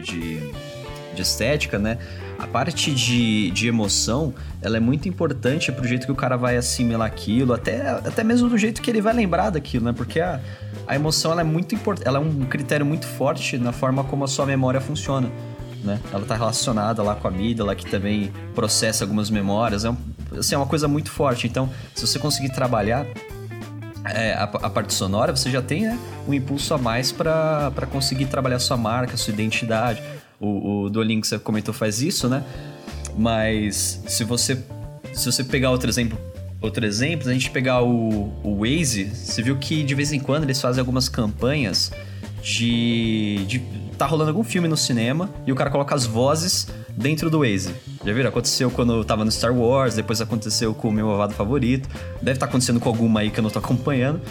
de, 0.03 0.39
de, 1.15 1.21
estética, 1.21 1.79
né? 1.79 1.97
A 2.37 2.45
parte 2.45 2.91
de, 2.91 3.49
de 3.49 3.67
emoção, 3.67 4.33
ela 4.61 4.77
é 4.77 4.79
muito 4.79 5.09
importante 5.09 5.71
pro 5.71 5.87
jeito 5.87 6.05
que 6.05 6.11
o 6.11 6.15
cara 6.15 6.37
vai 6.37 6.55
assimilar 6.55 7.07
aquilo, 7.07 7.51
até, 7.51 7.89
até 7.89 8.23
mesmo 8.23 8.47
do 8.47 8.57
jeito 8.57 8.79
que 8.79 8.91
ele 8.91 9.01
vai 9.01 9.13
lembrar 9.13 9.49
daquilo, 9.49 9.85
né? 9.85 9.93
Porque 9.93 10.19
a, 10.19 10.39
a 10.87 10.95
emoção, 10.95 11.37
é 11.39 11.43
muito 11.43 11.75
importante, 11.75 12.07
ela 12.07 12.17
é 12.17 12.21
um 12.21 12.45
critério 12.45 12.85
muito 12.85 13.05
forte 13.05 13.57
na 13.57 13.71
forma 13.71 14.03
como 14.03 14.23
a 14.23 14.27
sua 14.27 14.45
memória 14.45 14.79
funciona 14.79 15.29
né? 15.87 15.99
Ela 16.11 16.23
está 16.23 16.35
relacionada 16.35 17.01
lá 17.01 17.15
com 17.15 17.27
a 17.27 17.31
amígdala, 17.31 17.75
que 17.75 17.89
também 17.89 18.31
processa 18.53 19.03
algumas 19.03 19.29
memórias. 19.29 19.85
É, 19.85 19.89
um, 19.89 19.97
assim, 20.37 20.53
é 20.53 20.57
uma 20.57 20.67
coisa 20.67 20.87
muito 20.87 21.09
forte. 21.09 21.47
Então, 21.47 21.69
se 21.95 22.05
você 22.05 22.19
conseguir 22.19 22.49
trabalhar 22.49 23.07
é, 24.05 24.33
a, 24.33 24.43
a, 24.43 24.69
parte 24.69 24.93
sonora, 24.93 25.35
você 25.35 25.49
já 25.49 25.61
tem 25.61 25.83
né, 25.83 25.97
um 26.27 26.33
impulso 26.33 26.73
a 26.73 26.77
mais 26.77 27.11
para 27.11 27.87
conseguir 27.91 28.25
trabalhar 28.27 28.59
sua 28.59 28.77
marca, 28.77 29.17
sua 29.17 29.33
identidade. 29.33 30.03
O, 30.39 30.83
o 30.83 30.89
Duolingo 30.89 31.21
que 31.21 31.27
você 31.27 31.39
comentou 31.39 31.73
faz 31.73 32.01
isso, 32.01 32.29
né? 32.29 32.43
Mas 33.17 34.03
se 34.07 34.23
você 34.23 34.63
se 35.13 35.25
você 35.25 35.43
pegar 35.43 35.71
outro 35.71 35.89
exemplo, 35.89 36.19
outro 36.61 36.85
exemplo, 36.85 37.29
a 37.29 37.33
gente 37.33 37.49
pegar 37.49 37.81
o, 37.83 38.31
o 38.43 38.59
Waze, 38.59 39.05
você 39.05 39.41
viu 39.41 39.57
que 39.57 39.83
de 39.83 39.95
vez 39.95 40.11
em 40.11 40.19
quando 40.19 40.43
eles 40.43 40.59
fazem 40.59 40.79
algumas 40.79 41.07
campanhas 41.07 41.91
de, 42.41 43.45
de 43.47 43.59
tá 43.97 44.05
rolando 44.05 44.29
algum 44.29 44.43
filme 44.43 44.67
no 44.67 44.77
cinema 44.77 45.29
e 45.45 45.51
o 45.51 45.55
cara 45.55 45.69
coloca 45.69 45.93
as 45.93 46.05
vozes 46.05 46.67
dentro 46.95 47.29
do 47.29 47.39
Waze. 47.39 47.73
Já 48.05 48.13
viram? 48.13 48.29
Aconteceu 48.29 48.71
quando 48.71 48.93
eu 48.93 49.03
tava 49.03 49.25
no 49.25 49.31
Star 49.31 49.55
Wars, 49.55 49.95
depois 49.95 50.21
aconteceu 50.21 50.73
com 50.73 50.89
o 50.89 50.91
meu 50.91 51.11
avado 51.11 51.33
favorito. 51.33 51.89
Deve 52.21 52.33
estar 52.33 52.45
tá 52.45 52.49
acontecendo 52.49 52.79
com 52.79 52.89
alguma 52.89 53.19
aí 53.19 53.29
que 53.29 53.39
eu 53.39 53.43
não 53.43 53.49
tô 53.49 53.59
acompanhando. 53.59 54.21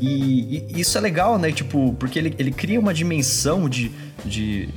E, 0.00 0.64
e, 0.74 0.80
isso 0.80 0.96
é 0.98 1.00
legal, 1.00 1.38
né? 1.38 1.52
Tipo, 1.52 1.94
porque 1.98 2.18
ele, 2.18 2.34
ele 2.38 2.50
cria 2.50 2.78
uma 2.78 2.92
dimensão 2.92 3.68
de, 3.68 3.92
de, 4.24 4.68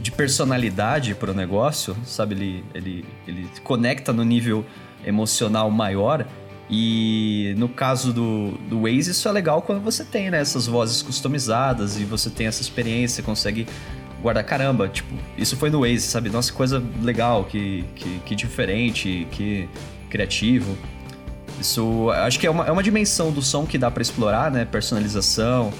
de 0.00 0.12
personalidade 0.12 1.14
pro 1.14 1.34
negócio, 1.34 1.96
sabe? 2.04 2.34
Ele, 2.34 2.64
ele, 2.74 3.04
ele 3.26 3.48
conecta 3.64 4.12
no 4.12 4.24
nível 4.24 4.64
emocional 5.08 5.70
maior 5.70 6.26
e 6.70 7.54
no 7.56 7.68
caso 7.68 8.12
do, 8.12 8.52
do 8.68 8.82
Waze, 8.82 9.10
isso 9.10 9.26
é 9.26 9.32
legal 9.32 9.62
quando 9.62 9.80
você 9.80 10.04
tem 10.04 10.30
né, 10.30 10.38
essas 10.40 10.66
vozes 10.66 11.00
customizadas 11.00 11.98
e 11.98 12.04
você 12.04 12.28
tem 12.28 12.46
essa 12.46 12.60
experiência, 12.60 13.22
consegue 13.22 13.66
guardar. 14.20 14.44
Caramba, 14.44 14.86
tipo, 14.88 15.08
isso 15.36 15.56
foi 15.56 15.70
no 15.70 15.80
Waze, 15.80 16.02
sabe? 16.02 16.28
Nossa, 16.28 16.52
coisa 16.52 16.82
legal, 17.02 17.44
que, 17.44 17.84
que, 17.94 18.18
que 18.20 18.34
diferente, 18.34 19.26
que 19.30 19.66
criativo. 20.10 20.76
Isso 21.58 22.10
acho 22.10 22.38
que 22.38 22.46
é 22.46 22.50
uma, 22.50 22.66
é 22.66 22.70
uma 22.70 22.82
dimensão 22.82 23.32
do 23.32 23.40
som 23.40 23.64
que 23.64 23.78
dá 23.78 23.90
para 23.90 24.02
explorar, 24.02 24.50
né? 24.50 24.66
Personalização, 24.66 25.72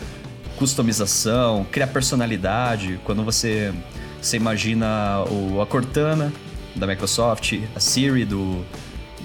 customização, 0.57 1.67
criar 1.71 1.88
personalidade. 1.88 2.99
Quando 3.05 3.23
você, 3.23 3.75
você 4.21 4.38
imagina 4.38 5.23
o, 5.31 5.61
a 5.61 5.67
Cortana 5.67 6.33
da 6.75 6.87
Microsoft, 6.87 7.61
a 7.77 7.81
Siri 7.81 8.25
do, 8.25 8.64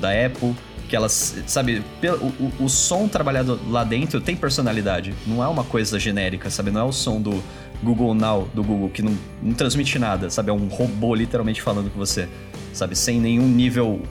da 0.03 0.09
Apple, 0.25 0.53
que 0.89 0.95
elas, 0.95 1.35
sabe, 1.47 1.81
o, 2.03 2.43
o, 2.43 2.65
o, 2.65 2.69
som 2.69 3.07
trabalhado 3.07 3.59
lá 3.69 3.85
dentro 3.85 4.19
tem 4.19 4.35
personalidade, 4.35 5.13
não 5.25 5.41
é 5.41 5.47
uma 5.47 5.63
coisa 5.63 5.97
genérica, 5.97 6.49
sabe? 6.49 6.71
Não 6.71 6.81
é 6.81 6.83
o 6.83 6.91
som 6.91 7.21
do 7.21 7.41
Google 7.81 8.13
Now, 8.13 8.49
do 8.53 8.61
Google, 8.61 8.89
que 8.89 9.01
não, 9.01 9.17
não 9.41 9.53
transmite 9.53 9.97
nada, 9.97 10.29
sabe? 10.29 10.49
É 10.49 10.53
um 10.53 10.67
robô 10.67 11.15
literalmente 11.15 11.61
falando 11.61 11.89
com 11.89 11.97
você, 11.97 12.27
sabe? 12.73 12.95
Sem 12.95 13.19
nenhum 13.19 13.47
nível. 13.47 14.01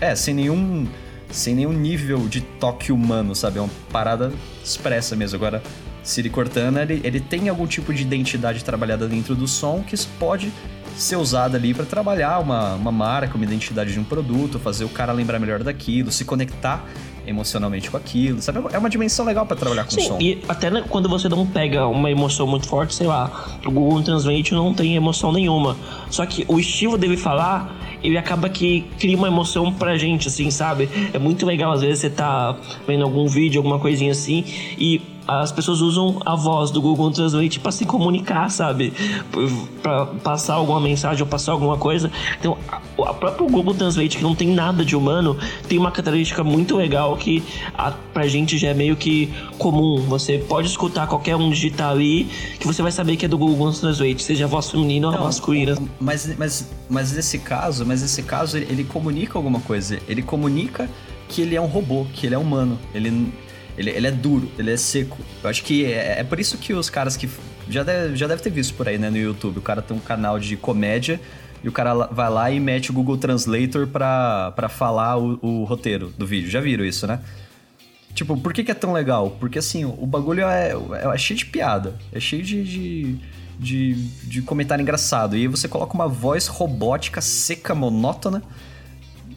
É, 0.00 0.14
sem 0.14 0.34
nenhum. 0.34 0.86
Sem 1.30 1.54
nenhum 1.54 1.72
nível 1.72 2.28
de 2.28 2.42
toque 2.42 2.92
humano, 2.92 3.34
sabe? 3.34 3.58
É 3.58 3.62
uma 3.62 3.70
parada 3.90 4.30
expressa 4.62 5.16
mesmo. 5.16 5.36
Agora, 5.36 5.62
Siri 6.02 6.28
Cortana, 6.28 6.82
ele, 6.82 7.00
ele 7.02 7.20
tem 7.20 7.48
algum 7.48 7.66
tipo 7.66 7.92
de 7.94 8.02
identidade 8.02 8.62
trabalhada 8.62 9.08
dentro 9.08 9.34
do 9.34 9.48
som 9.48 9.82
que 9.82 9.96
pode 10.18 10.52
ser 10.96 11.16
usada 11.16 11.56
ali 11.56 11.74
para 11.74 11.84
trabalhar 11.84 12.38
uma, 12.38 12.74
uma 12.74 12.92
marca, 12.92 13.36
uma 13.36 13.44
identidade 13.44 13.92
de 13.92 14.00
um 14.00 14.04
produto, 14.04 14.58
fazer 14.58 14.84
o 14.84 14.88
cara 14.88 15.12
lembrar 15.12 15.38
melhor 15.38 15.62
daquilo, 15.62 16.10
se 16.10 16.24
conectar 16.24 16.84
emocionalmente 17.26 17.90
com 17.90 17.96
aquilo, 17.96 18.42
sabe? 18.42 18.60
É 18.72 18.78
uma 18.78 18.90
dimensão 18.90 19.24
legal 19.24 19.46
para 19.46 19.56
trabalhar 19.56 19.84
com 19.84 19.90
Sim, 19.90 20.08
som. 20.08 20.18
E 20.20 20.42
até 20.48 20.70
né, 20.70 20.84
quando 20.88 21.08
você 21.08 21.28
não 21.28 21.46
pega 21.46 21.86
uma 21.86 22.10
emoção 22.10 22.46
muito 22.46 22.66
forte, 22.66 22.94
sei 22.94 23.06
lá, 23.06 23.58
o 23.64 23.70
Google 23.70 24.02
Translate 24.02 24.52
não 24.52 24.74
tem 24.74 24.96
emoção 24.96 25.32
nenhuma. 25.32 25.76
Só 26.10 26.26
que 26.26 26.44
o 26.48 26.58
estilo 26.58 26.98
dele 26.98 27.16
falar, 27.16 27.76
ele 28.02 28.18
acaba 28.18 28.48
que 28.48 28.84
cria 28.98 29.16
uma 29.16 29.28
emoção 29.28 29.72
pra 29.72 29.96
gente, 29.96 30.28
assim, 30.28 30.50
sabe? 30.50 30.88
É 31.12 31.18
muito 31.18 31.46
legal, 31.46 31.72
às 31.72 31.80
vezes, 31.80 32.00
você 32.00 32.10
tá 32.10 32.56
vendo 32.86 33.04
algum 33.04 33.26
vídeo, 33.28 33.60
alguma 33.60 33.78
coisinha 33.78 34.12
assim, 34.12 34.44
e 34.76 35.00
as 35.26 35.52
pessoas 35.52 35.80
usam 35.80 36.20
a 36.24 36.34
voz 36.34 36.70
do 36.70 36.80
Google 36.80 37.10
Translate 37.10 37.60
para 37.60 37.72
se 37.72 37.84
comunicar, 37.84 38.50
sabe? 38.50 38.92
Para 39.82 40.06
passar 40.06 40.54
alguma 40.54 40.80
mensagem 40.80 41.22
ou 41.22 41.28
passar 41.28 41.52
alguma 41.52 41.76
coisa. 41.76 42.10
Então, 42.38 42.58
a, 42.68 42.76
a 42.76 43.14
própria 43.14 43.46
Google 43.46 43.74
Translate, 43.74 44.16
que 44.16 44.22
não 44.22 44.34
tem 44.34 44.48
nada 44.48 44.84
de 44.84 44.96
humano, 44.96 45.36
tem 45.68 45.78
uma 45.78 45.90
característica 45.90 46.42
muito 46.42 46.76
legal 46.76 47.16
que 47.16 47.42
a, 47.76 47.90
pra 47.90 48.26
gente 48.26 48.58
já 48.58 48.68
é 48.68 48.74
meio 48.74 48.96
que 48.96 49.32
comum. 49.58 50.00
Você 50.08 50.38
pode 50.38 50.68
escutar 50.68 51.06
qualquer 51.06 51.36
um 51.36 51.50
digitar 51.50 51.90
ali 51.90 52.24
que 52.58 52.66
você 52.66 52.82
vai 52.82 52.92
saber 52.92 53.16
que 53.16 53.26
é 53.26 53.28
do 53.28 53.38
Google 53.38 53.72
Translate, 53.72 54.22
seja 54.22 54.44
a 54.44 54.48
voz 54.48 54.70
feminina 54.70 55.08
ou 55.08 55.14
a 55.14 55.20
masculina. 55.20 55.76
Mas, 56.00 56.36
mas, 56.36 56.70
mas 56.88 57.12
nesse 57.12 57.38
caso, 57.38 57.86
mas 57.86 58.02
nesse 58.02 58.22
caso 58.22 58.56
ele, 58.56 58.66
ele 58.70 58.84
comunica 58.84 59.38
alguma 59.38 59.60
coisa. 59.60 59.98
Ele 60.08 60.22
comunica 60.22 60.88
que 61.28 61.42
ele 61.42 61.56
é 61.56 61.60
um 61.60 61.66
robô, 61.66 62.06
que 62.12 62.26
ele 62.26 62.34
é 62.34 62.38
humano. 62.38 62.78
Ele 62.94 63.32
ele, 63.76 63.90
ele 63.90 64.06
é 64.06 64.10
duro, 64.10 64.50
ele 64.58 64.70
é 64.70 64.76
seco. 64.76 65.18
Eu 65.42 65.50
acho 65.50 65.62
que 65.62 65.84
é, 65.84 66.20
é 66.20 66.24
por 66.24 66.38
isso 66.38 66.58
que 66.58 66.72
os 66.72 66.90
caras 66.90 67.16
que. 67.16 67.28
Já 67.68 67.82
deve, 67.82 68.16
já 68.16 68.26
deve 68.26 68.42
ter 68.42 68.50
visto 68.50 68.74
por 68.74 68.88
aí, 68.88 68.98
né, 68.98 69.08
no 69.08 69.16
YouTube. 69.16 69.58
O 69.58 69.62
cara 69.62 69.80
tem 69.80 69.96
um 69.96 70.00
canal 70.00 70.38
de 70.38 70.56
comédia 70.56 71.20
e 71.62 71.68
o 71.68 71.72
cara 71.72 71.94
vai 72.06 72.28
lá 72.28 72.50
e 72.50 72.58
mete 72.58 72.90
o 72.90 72.92
Google 72.92 73.16
Translator 73.16 73.86
pra, 73.86 74.52
pra 74.52 74.68
falar 74.68 75.16
o, 75.16 75.38
o 75.40 75.64
roteiro 75.64 76.12
do 76.18 76.26
vídeo. 76.26 76.50
Já 76.50 76.60
viram 76.60 76.84
isso, 76.84 77.06
né? 77.06 77.20
Tipo, 78.14 78.36
por 78.36 78.52
que, 78.52 78.64
que 78.64 78.70
é 78.70 78.74
tão 78.74 78.92
legal? 78.92 79.30
Porque 79.40 79.58
assim, 79.58 79.84
o 79.84 80.06
bagulho 80.06 80.44
é, 80.44 80.72
é, 80.72 81.14
é 81.14 81.18
cheio 81.18 81.38
de 81.38 81.46
piada, 81.46 81.94
é 82.12 82.20
cheio 82.20 82.42
de, 82.42 82.62
de, 82.62 83.16
de, 83.58 83.94
de 84.24 84.42
comentário 84.42 84.82
engraçado. 84.82 85.36
E 85.36 85.42
aí 85.42 85.46
você 85.46 85.66
coloca 85.66 85.94
uma 85.94 86.08
voz 86.08 86.46
robótica, 86.46 87.20
seca, 87.20 87.74
monótona 87.74 88.42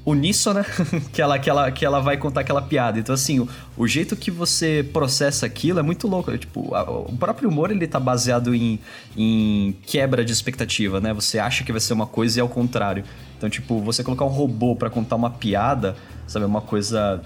uníssona 0.05 0.63
que 1.11 1.21
ela, 1.21 1.39
que, 1.39 1.49
ela, 1.49 1.71
que 1.71 1.85
ela 1.85 1.99
vai 1.99 2.15
contar 2.15 2.41
aquela 2.41 2.61
piada. 2.61 2.99
Então, 2.99 3.15
assim, 3.15 3.39
o, 3.39 3.49
o 3.75 3.87
jeito 3.87 4.15
que 4.15 4.29
você 4.29 4.87
processa 4.93 5.45
aquilo 5.45 5.79
é 5.79 5.81
muito 5.81 6.07
louco. 6.07 6.37
Tipo, 6.37 6.75
a, 6.75 6.83
o 6.83 7.17
próprio 7.17 7.49
humor, 7.49 7.71
ele 7.71 7.87
tá 7.87 7.99
baseado 7.99 8.53
em, 8.53 8.79
em 9.17 9.75
quebra 9.85 10.23
de 10.23 10.31
expectativa, 10.31 11.01
né? 11.01 11.11
Você 11.13 11.39
acha 11.39 11.63
que 11.63 11.71
vai 11.71 11.81
ser 11.81 11.93
uma 11.93 12.05
coisa 12.05 12.39
e 12.39 12.41
é 12.41 12.43
o 12.43 12.49
contrário. 12.49 13.03
Então, 13.37 13.49
tipo, 13.49 13.81
você 13.81 14.03
colocar 14.03 14.25
um 14.25 14.29
robô 14.29 14.75
para 14.75 14.89
contar 14.89 15.15
uma 15.15 15.31
piada, 15.31 15.95
sabe? 16.27 16.45
Uma 16.45 16.61
coisa 16.61 17.21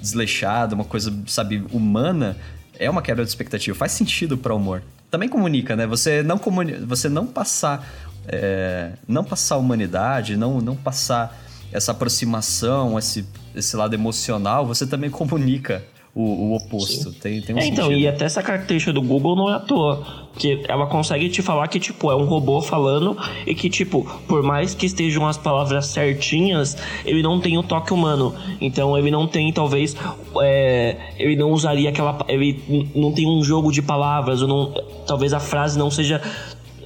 desleixada, 0.00 0.74
uma 0.74 0.84
coisa, 0.84 1.12
sabe, 1.26 1.64
humana, 1.70 2.36
é 2.78 2.88
uma 2.88 3.02
quebra 3.02 3.24
de 3.24 3.30
expectativa. 3.30 3.76
Faz 3.76 3.92
sentido 3.92 4.38
para 4.38 4.54
humor. 4.54 4.82
Também 5.10 5.28
comunica, 5.28 5.76
né? 5.76 5.86
Você 5.86 6.22
não, 6.22 6.38
comuni 6.38 6.72
você 6.72 7.08
não 7.10 7.26
passar... 7.26 7.86
É, 8.28 8.94
não 9.06 9.22
passar 9.22 9.56
humanidade, 9.56 10.36
não, 10.36 10.60
não 10.60 10.74
passar 10.74 11.45
essa 11.72 11.92
aproximação, 11.92 12.98
esse, 12.98 13.26
esse 13.54 13.76
lado 13.76 13.94
emocional, 13.94 14.66
você 14.66 14.86
também 14.86 15.10
comunica 15.10 15.84
o, 16.16 16.22
o 16.22 16.56
oposto. 16.56 17.12
Tem, 17.12 17.42
tem 17.42 17.54
um 17.54 17.58
é, 17.58 17.66
então, 17.66 17.92
e 17.92 18.08
até 18.08 18.24
essa 18.24 18.42
característica 18.42 18.90
do 18.90 19.02
Google 19.02 19.36
não 19.36 19.50
é 19.50 19.56
à 19.56 19.60
toa. 19.60 20.26
Que 20.38 20.64
ela 20.66 20.86
consegue 20.86 21.28
te 21.28 21.42
falar 21.42 21.68
que, 21.68 21.78
tipo, 21.78 22.10
é 22.10 22.16
um 22.16 22.24
robô 22.24 22.62
falando 22.62 23.16
e 23.46 23.54
que, 23.54 23.68
tipo, 23.68 24.04
por 24.26 24.42
mais 24.42 24.74
que 24.74 24.86
estejam 24.86 25.26
as 25.28 25.36
palavras 25.36 25.86
certinhas, 25.88 26.76
ele 27.04 27.22
não 27.22 27.38
tem 27.38 27.58
o 27.58 27.62
toque 27.62 27.92
humano. 27.92 28.34
Então 28.60 28.96
ele 28.96 29.10
não 29.10 29.26
tem, 29.26 29.52
talvez, 29.52 29.94
é, 30.40 30.96
ele 31.18 31.36
não 31.36 31.50
usaria 31.50 31.90
aquela. 31.90 32.18
Ele 32.28 32.90
não 32.94 33.12
tem 33.12 33.28
um 33.28 33.42
jogo 33.42 33.70
de 33.70 33.82
palavras, 33.82 34.40
ou 34.40 34.48
não, 34.48 34.74
talvez 35.06 35.34
a 35.34 35.40
frase 35.40 35.78
não 35.78 35.90
seja 35.90 36.22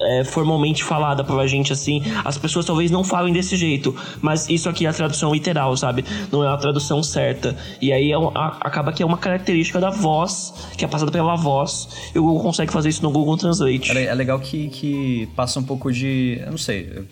é, 0.00 0.24
formalmente 0.24 0.82
falada 0.82 1.22
pra 1.22 1.46
gente 1.46 1.72
assim, 1.72 2.02
as 2.24 2.38
pessoas 2.38 2.64
talvez 2.64 2.90
não 2.90 3.04
falem 3.04 3.32
desse 3.32 3.56
jeito, 3.56 3.94
mas 4.20 4.48
isso 4.48 4.68
aqui 4.68 4.86
é 4.86 4.88
a 4.88 4.92
tradução 4.92 5.32
literal, 5.32 5.76
sabe? 5.76 6.04
Não 6.32 6.44
é 6.44 6.48
a 6.48 6.56
tradução 6.56 7.02
certa. 7.02 7.56
E 7.80 7.92
aí 7.92 8.10
é 8.10 8.18
um, 8.18 8.28
a, 8.36 8.58
acaba 8.60 8.92
que 8.92 9.02
é 9.02 9.06
uma 9.06 9.18
característica 9.18 9.78
da 9.78 9.90
voz, 9.90 10.54
que 10.76 10.84
é 10.84 10.88
passada 10.88 11.10
pela 11.10 11.36
voz, 11.36 11.88
e 12.14 12.18
o 12.18 12.22
Google 12.22 12.42
consegue 12.42 12.72
fazer 12.72 12.88
isso 12.88 13.02
no 13.02 13.10
Google 13.10 13.36
Translate. 13.36 13.96
É, 13.96 14.04
é 14.04 14.14
legal 14.14 14.38
que, 14.40 14.68
que 14.68 15.28
passa 15.36 15.60
um 15.60 15.64
pouco 15.64 15.92
de. 15.92 16.40
Eu 16.40 16.50
não 16.50 16.58
sei. 16.58 17.04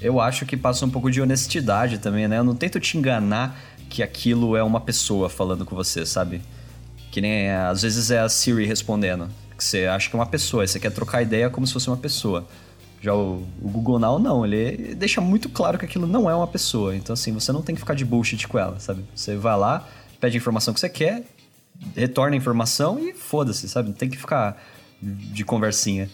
Eu, 0.00 0.20
acho 0.20 0.44
que 0.44 0.56
passa 0.56 0.84
um 0.84 0.90
pouco 0.90 1.10
de 1.10 1.22
honestidade 1.22 1.98
também, 1.98 2.28
né? 2.28 2.38
Eu 2.38 2.44
não 2.44 2.54
tento 2.54 2.78
te 2.78 2.98
enganar 2.98 3.58
que 3.88 4.02
aquilo 4.02 4.56
é 4.56 4.62
uma 4.62 4.80
pessoa 4.80 5.30
falando 5.30 5.64
com 5.64 5.74
você, 5.74 6.04
sabe? 6.04 6.42
Que 7.10 7.20
nem 7.20 7.50
às 7.50 7.82
vezes 7.82 8.10
é 8.10 8.18
a 8.18 8.28
Siri 8.28 8.66
respondendo 8.66 9.28
que 9.56 9.64
você 9.64 9.86
acha 9.86 10.08
que 10.08 10.16
é 10.16 10.18
uma 10.18 10.26
pessoa, 10.26 10.66
você 10.66 10.80
quer 10.80 10.90
trocar 10.90 11.22
ideia 11.22 11.48
como 11.48 11.66
se 11.66 11.72
fosse 11.72 11.88
uma 11.88 11.96
pessoa. 11.96 12.46
Já 13.00 13.14
o, 13.14 13.46
o, 13.60 13.68
Google 13.68 13.98
Now, 13.98 14.18
não, 14.18 14.46
ele 14.46 14.94
deixa 14.94 15.20
muito 15.20 15.48
claro 15.48 15.78
que 15.78 15.84
aquilo 15.84 16.06
não 16.06 16.28
é 16.28 16.34
uma 16.34 16.46
pessoa. 16.46 16.96
Então, 16.96 17.12
assim, 17.12 17.32
você 17.32 17.52
não 17.52 17.60
tem 17.60 17.74
que 17.74 17.80
ficar 17.80 17.94
de 17.94 18.04
bullshit 18.04 18.48
com 18.48 18.58
ela, 18.58 18.80
sabe? 18.80 19.04
Você 19.14 19.36
vai 19.36 19.56
lá, 19.58 19.86
pede 20.18 20.36
a 20.36 20.40
informação 20.40 20.72
que 20.72 20.80
você 20.80 20.88
quer, 20.88 21.22
retorna 21.94 22.34
a 22.34 22.38
informação 22.38 22.98
e 22.98 23.12
foda-se, 23.12 23.68
sabe? 23.68 23.90
Não 23.90 23.94
tem 23.94 24.08
que 24.08 24.16
ficar 24.16 24.56
de 25.02 25.44
conversinha. 25.44 26.08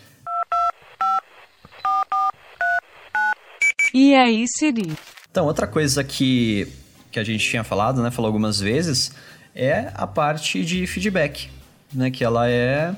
E 3.95 4.15
aí, 4.15 4.45
Siri? 4.49 4.93
Então, 5.31 5.47
outra 5.47 5.67
coisa 5.67 6.03
que, 6.03 6.67
que 7.13 7.21
a 7.21 7.25
gente 7.25 7.49
tinha 7.49 7.63
falado, 7.63 8.03
né? 8.03 8.11
Falou 8.11 8.29
algumas 8.29 8.59
vezes, 8.59 9.13
é 9.55 9.93
a 9.95 10.07
parte 10.07 10.65
de 10.65 10.87
feedback, 10.89 11.51
né? 11.93 12.11
Que 12.11 12.25
ela 12.25 12.49
é 12.49 12.95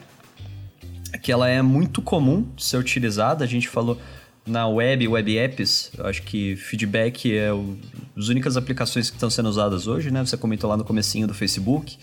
que 1.21 1.33
ela 1.33 1.49
é 1.49 1.61
muito 1.63 2.01
comum 2.01 2.47
de 2.57 2.65
ser 2.65 2.77
utilizada. 2.77 3.45
A 3.45 3.49
gente 3.49 3.69
falou 3.69 3.99
na 4.47 4.67
web, 4.67 5.07
web 5.07 5.39
apps, 5.39 5.93
eu 5.97 6.07
acho 6.07 6.23
que 6.23 6.57
feedback 6.57 7.37
é 7.37 7.53
o, 7.53 7.77
as 8.17 8.29
únicas 8.29 8.57
aplicações 8.57 9.09
que 9.09 9.17
estão 9.17 9.31
sendo 9.31 9.49
usadas 9.49 9.87
hoje, 9.87 10.11
né? 10.11 10.25
Você 10.25 10.37
comentou 10.37 10.69
lá 10.69 10.77
no 10.77 10.85
comecinho 10.85 11.27
do 11.27 11.35
Facebook 11.35 11.97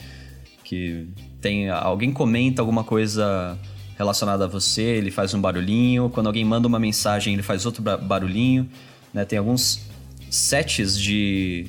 que 0.64 1.08
tem 1.42 1.70
alguém 1.70 2.14
comenta 2.14 2.62
alguma 2.62 2.84
coisa 2.84 3.58
relacionada 3.98 4.46
a 4.46 4.48
você, 4.48 4.84
ele 4.84 5.10
faz 5.10 5.34
um 5.34 5.42
barulhinho. 5.42 6.10
Quando 6.10 6.28
alguém 6.28 6.46
manda 6.46 6.68
uma 6.68 6.80
mensagem, 6.80 7.34
ele 7.34 7.42
faz 7.42 7.66
outro 7.66 7.82
barulhinho. 7.82 8.70
Né? 9.14 9.26
Tem 9.26 9.40
alguns 9.40 9.82
sets 10.30 10.98
de, 10.98 11.68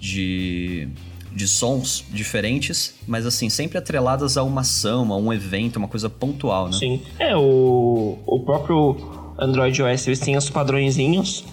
de 0.00 0.88
de 1.36 1.46
sons 1.46 2.02
diferentes, 2.10 2.94
mas 3.06 3.26
assim, 3.26 3.50
sempre 3.50 3.76
atreladas 3.76 4.38
a 4.38 4.42
uma 4.42 4.62
ação, 4.62 5.12
a 5.12 5.16
um 5.18 5.30
evento, 5.30 5.76
uma 5.76 5.86
coisa 5.86 6.08
pontual, 6.08 6.66
né? 6.66 6.72
Sim. 6.72 7.02
É, 7.18 7.36
o, 7.36 8.18
o 8.26 8.40
próprio 8.40 8.96
Android 9.38 9.82
OS 9.82 10.06
eles 10.06 10.18
têm 10.18 10.34
os 10.34 10.48
padrõezinhos, 10.48 11.44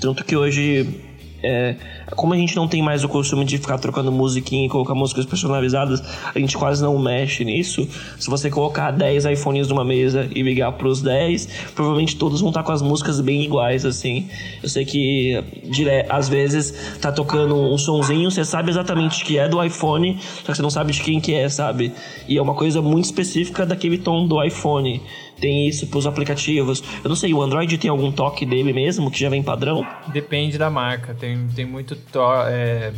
tanto 0.00 0.24
que 0.24 0.34
hoje 0.34 1.02
é, 1.42 1.76
como 2.14 2.34
a 2.34 2.36
gente 2.36 2.54
não 2.54 2.68
tem 2.68 2.82
mais 2.82 3.02
o 3.02 3.08
costume 3.08 3.44
de 3.44 3.58
ficar 3.58 3.78
trocando 3.78 4.12
musiquinha 4.12 4.66
e 4.66 4.68
colocar 4.68 4.94
músicas 4.94 5.26
personalizadas, 5.26 6.02
a 6.34 6.38
gente 6.38 6.56
quase 6.56 6.82
não 6.82 6.98
mexe 6.98 7.44
nisso. 7.44 7.88
Se 8.18 8.30
você 8.30 8.48
colocar 8.50 8.90
10 8.90 9.24
iPhones 9.26 9.68
numa 9.68 9.84
mesa 9.84 10.28
e 10.34 10.42
ligar 10.42 10.72
pros 10.72 11.02
10, 11.02 11.48
provavelmente 11.74 12.16
todos 12.16 12.40
vão 12.40 12.50
estar 12.50 12.62
com 12.62 12.72
as 12.72 12.82
músicas 12.82 13.20
bem 13.20 13.42
iguais, 13.42 13.84
assim. 13.84 14.28
Eu 14.62 14.68
sei 14.68 14.84
que 14.84 15.42
dire... 15.64 16.06
às 16.08 16.28
vezes 16.28 16.98
tá 17.00 17.10
tocando 17.10 17.56
um 17.56 17.78
sonzinho, 17.78 18.30
você 18.30 18.44
sabe 18.44 18.70
exatamente 18.70 19.24
que 19.24 19.38
é 19.38 19.48
do 19.48 19.62
iPhone, 19.62 20.18
só 20.44 20.52
que 20.52 20.56
você 20.56 20.62
não 20.62 20.70
sabe 20.70 20.92
de 20.92 21.02
quem 21.02 21.20
que 21.20 21.34
é, 21.34 21.48
sabe? 21.48 21.92
E 22.28 22.38
é 22.38 22.42
uma 22.42 22.54
coisa 22.54 22.80
muito 22.80 23.06
específica 23.06 23.66
daquele 23.66 23.98
tom 23.98 24.26
do 24.26 24.42
iPhone 24.42 25.02
tem 25.40 25.68
isso 25.68 25.86
para 25.86 25.98
os 25.98 26.06
aplicativos. 26.06 26.82
Eu 27.02 27.08
não 27.08 27.16
sei, 27.16 27.32
o 27.32 27.42
Android 27.42 27.76
tem 27.78 27.90
algum 27.90 28.10
toque 28.10 28.46
dele 28.46 28.72
mesmo 28.72 29.10
que 29.10 29.18
já 29.18 29.28
vem 29.28 29.42
padrão? 29.42 29.86
Depende 30.08 30.58
da 30.58 30.70
marca. 30.70 31.14
Tem, 31.14 31.46
tem 31.48 31.64
muito, 31.64 31.94
to 31.96 32.20
é, 32.46 32.92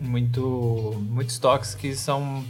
muito 0.00 1.02
muitos 1.10 1.38
toques 1.38 1.74
que 1.74 1.94
são 1.94 2.44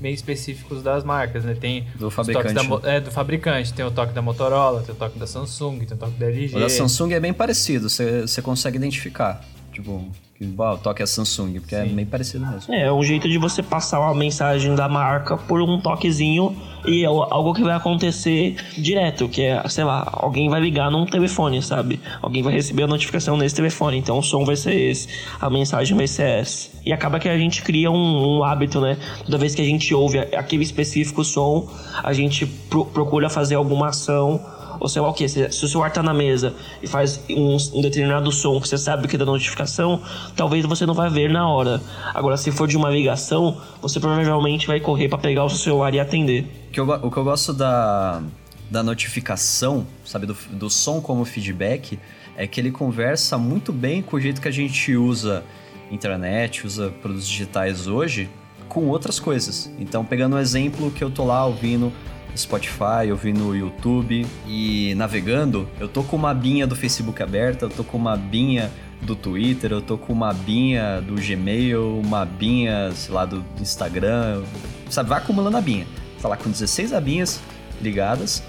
bem 0.00 0.12
específicos 0.12 0.82
das 0.82 1.04
marcas, 1.04 1.44
né? 1.44 1.54
Tem 1.54 1.86
do 1.98 2.10
fabricante. 2.10 2.54
Da, 2.54 2.92
é, 2.92 3.00
do 3.00 3.10
fabricante. 3.10 3.72
Tem 3.72 3.84
o 3.84 3.90
toque 3.90 4.12
da 4.12 4.22
Motorola, 4.22 4.82
tem 4.82 4.94
o 4.94 4.98
toque 4.98 5.18
da 5.18 5.26
Samsung, 5.26 5.78
tem 5.80 5.96
o 5.96 6.00
toque 6.00 6.18
da 6.18 6.26
LG. 6.26 6.56
O 6.56 6.60
da 6.60 6.68
Samsung 6.68 7.12
é 7.12 7.20
bem 7.20 7.32
parecido, 7.32 7.88
você 7.88 8.42
consegue 8.42 8.76
identificar. 8.76 9.42
Tipo, 9.72 10.06
que 10.34 10.44
bom, 10.44 10.72
o 10.72 10.78
toque 10.78 11.02
é 11.02 11.06
Samsung, 11.06 11.60
porque 11.60 11.74
é 11.74 11.84
Sim. 11.84 11.90
é 11.90 11.94
bem 11.94 12.06
parecido 12.06 12.46
mesmo. 12.46 12.72
É, 12.72 12.84
é 12.84 12.92
um 12.92 13.02
jeito 13.02 13.28
de 13.28 13.38
você 13.38 13.62
passar 13.62 14.00
uma 14.00 14.14
mensagem 14.14 14.74
da 14.74 14.88
marca 14.88 15.36
por 15.36 15.60
um 15.60 15.80
toquezinho 15.80 16.56
e 16.86 17.02
é 17.02 17.06
algo 17.06 17.52
que 17.52 17.62
vai 17.62 17.74
acontecer 17.74 18.56
direto, 18.78 19.28
que 19.28 19.42
é, 19.42 19.62
sei 19.68 19.84
lá, 19.84 20.08
alguém 20.12 20.48
vai 20.48 20.60
ligar 20.60 20.90
num 20.90 21.04
telefone, 21.04 21.62
sabe? 21.62 22.00
Alguém 22.22 22.42
vai 22.42 22.52
receber 22.52 22.84
a 22.84 22.86
notificação 22.86 23.36
nesse 23.36 23.54
telefone, 23.54 23.98
então 23.98 24.18
o 24.18 24.22
som 24.22 24.44
vai 24.44 24.56
ser 24.56 24.74
esse, 24.74 25.08
a 25.40 25.50
mensagem 25.50 25.96
vai 25.96 26.06
ser 26.06 26.40
essa. 26.40 26.70
E 26.84 26.92
acaba 26.92 27.18
que 27.18 27.28
a 27.28 27.36
gente 27.36 27.62
cria 27.62 27.90
um, 27.90 28.38
um 28.38 28.44
hábito, 28.44 28.80
né? 28.80 28.96
Toda 29.24 29.38
vez 29.38 29.54
que 29.54 29.62
a 29.62 29.64
gente 29.64 29.92
ouve 29.92 30.18
aquele 30.18 30.62
específico 30.62 31.24
som, 31.24 31.68
a 32.02 32.12
gente 32.12 32.46
pro, 32.46 32.84
procura 32.84 33.28
fazer 33.28 33.56
alguma 33.56 33.88
ação 33.88 34.40
ou 34.80 34.88
sei 34.88 35.02
lá 35.02 35.08
o 35.08 35.12
que, 35.12 35.28
se, 35.28 35.50
se 35.50 35.64
o 35.64 35.68
celular 35.68 35.90
tá 35.90 36.02
na 36.02 36.14
mesa 36.14 36.54
e 36.82 36.86
faz 36.86 37.20
um, 37.30 37.56
um, 37.74 37.82
determinado 37.82 38.30
som 38.32 38.60
que 38.60 38.68
você 38.68 38.78
sabe 38.78 39.08
que 39.08 39.16
é 39.16 39.18
da 39.18 39.24
notificação, 39.24 40.00
talvez 40.36 40.64
você 40.64 40.86
não 40.86 40.94
vai 40.94 41.10
ver 41.10 41.30
na 41.30 41.48
hora. 41.48 41.80
Agora, 42.14 42.36
se 42.36 42.50
for 42.50 42.66
de 42.66 42.76
uma 42.76 42.90
ligação, 42.90 43.60
você 43.80 44.00
provavelmente 44.00 44.66
vai 44.66 44.80
correr 44.80 45.08
para 45.08 45.18
pegar 45.18 45.44
o 45.44 45.48
seu 45.48 45.58
celular 45.58 45.94
e 45.94 46.00
atender. 46.00 46.46
O 46.68 46.72
que 46.72 46.80
eu, 46.80 46.88
o 46.88 47.10
que 47.10 47.16
eu 47.16 47.24
gosto 47.24 47.52
da, 47.52 48.22
da 48.70 48.82
notificação, 48.82 49.86
sabe, 50.04 50.26
do, 50.26 50.36
do 50.50 50.70
som 50.70 51.00
como 51.00 51.24
feedback, 51.24 51.98
é 52.36 52.46
que 52.46 52.60
ele 52.60 52.70
conversa 52.70 53.38
muito 53.38 53.72
bem 53.72 54.02
com 54.02 54.16
o 54.16 54.20
jeito 54.20 54.40
que 54.40 54.48
a 54.48 54.52
gente 54.52 54.94
usa 54.94 55.42
internet, 55.90 56.66
usa 56.66 56.90
produtos 57.00 57.28
digitais 57.28 57.86
hoje, 57.86 58.28
com 58.68 58.86
outras 58.88 59.18
coisas. 59.18 59.70
Então, 59.78 60.04
pegando 60.04 60.36
um 60.36 60.38
exemplo 60.38 60.90
que 60.90 61.02
eu 61.02 61.10
tô 61.10 61.24
lá 61.24 61.46
ouvindo 61.46 61.92
Spotify, 62.36 63.08
eu 63.08 63.18
no 63.32 63.54
YouTube. 63.54 64.26
E 64.46 64.94
navegando, 64.94 65.68
eu 65.80 65.88
tô 65.88 66.02
com 66.02 66.16
uma 66.16 66.34
binha 66.34 66.66
do 66.66 66.76
Facebook 66.76 67.22
aberta, 67.22 67.66
eu 67.66 67.70
tô 67.70 67.84
com 67.84 67.96
uma 67.96 68.16
binha 68.16 68.70
do 69.02 69.14
Twitter, 69.14 69.72
eu 69.72 69.82
tô 69.82 69.98
com 69.98 70.12
uma 70.12 70.32
binha 70.32 71.00
do 71.00 71.14
Gmail, 71.14 71.98
uma 71.98 72.24
binha, 72.24 72.90
sei 72.92 73.14
lá, 73.14 73.24
do 73.24 73.44
Instagram, 73.60 74.42
sabe, 74.88 75.08
vai 75.08 75.18
acumulando 75.18 75.56
a 75.56 75.60
binha. 75.60 75.86
Tá 76.20 76.28
lá 76.28 76.36
com 76.36 76.50
16 76.50 76.92
abinhas 76.92 77.40
ligadas. 77.80 78.42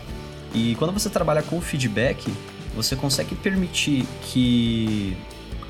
E 0.53 0.75
quando 0.75 0.93
você 0.93 1.09
trabalha 1.09 1.43
com 1.43 1.59
feedback, 1.59 2.31
você 2.75 2.95
consegue 2.95 3.35
permitir 3.35 4.05
que, 4.21 5.17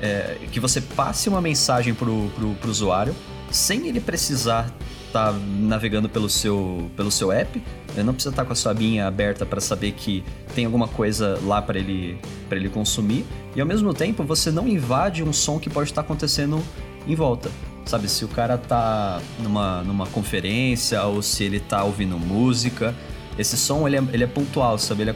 é, 0.00 0.36
que 0.52 0.60
você 0.60 0.80
passe 0.80 1.28
uma 1.28 1.40
mensagem 1.40 1.94
pro, 1.94 2.30
pro, 2.36 2.54
pro 2.54 2.70
usuário 2.70 3.14
sem 3.50 3.88
ele 3.88 4.00
precisar 4.00 4.72
tá 5.12 5.32
navegando 5.32 6.08
pelo 6.08 6.28
seu, 6.28 6.90
pelo 6.96 7.10
seu 7.10 7.32
app, 7.32 7.62
ele 7.94 8.02
não 8.02 8.12
precisa 8.12 8.32
estar 8.32 8.44
com 8.44 8.52
a 8.52 8.56
sua 8.56 8.72
abinha 8.72 9.06
aberta 9.06 9.44
para 9.46 9.60
saber 9.60 9.92
que 9.92 10.24
tem 10.54 10.64
alguma 10.64 10.88
coisa 10.88 11.38
lá 11.44 11.60
para 11.60 11.78
ele, 11.78 12.18
ele 12.50 12.68
consumir, 12.68 13.24
e 13.54 13.60
ao 13.60 13.66
mesmo 13.66 13.92
tempo 13.94 14.22
você 14.22 14.50
não 14.50 14.68
invade 14.68 15.22
um 15.22 15.32
som 15.32 15.58
que 15.58 15.70
pode 15.70 15.90
estar 15.90 16.02
acontecendo 16.02 16.62
em 17.06 17.14
volta. 17.14 17.50
Sabe, 17.84 18.06
se 18.06 18.22
o 18.24 18.28
cara 18.28 18.58
tá 18.58 19.20
numa, 19.38 19.82
numa 19.82 20.06
conferência 20.06 21.02
ou 21.04 21.22
se 21.22 21.44
ele 21.44 21.58
tá 21.58 21.82
ouvindo 21.84 22.18
música, 22.18 22.94
esse 23.38 23.56
som 23.56 23.86
ele 23.86 23.96
é, 23.96 24.02
ele 24.12 24.24
é 24.24 24.26
pontual, 24.26 24.78
sabe? 24.78 25.02
Ele 25.02 25.10
é, 25.10 25.14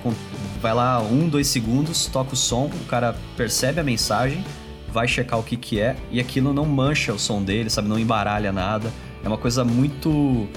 vai 0.61 0.73
lá 0.73 1.03
um, 1.03 1.29
dois 1.29 1.49
segundos, 1.49 2.07
toca 2.07 2.33
o 2.33 2.37
som, 2.37 2.71
o 2.83 2.87
cara 2.87 3.15
percebe 3.37 3.79
a 3.79 3.85
mensagem, 3.85 4.43
vai 4.91 5.07
checar 5.07 5.39
o 5.39 5.43
que 5.43 5.57
que 5.57 5.81
é 5.81 5.97
e 6.11 6.19
aquilo 6.19 6.55
não 6.55 6.65
mancha 6.65 7.13
o 7.13 7.19
som 7.19 7.43
dele, 7.43 7.69
sabe? 7.69 7.89
Não 7.89 7.99
embaralha 7.99 8.51
nada 8.53 8.91
é 9.25 9.29
uma 9.29 9.39
coisa 9.39 9.65
muito 9.65 10.49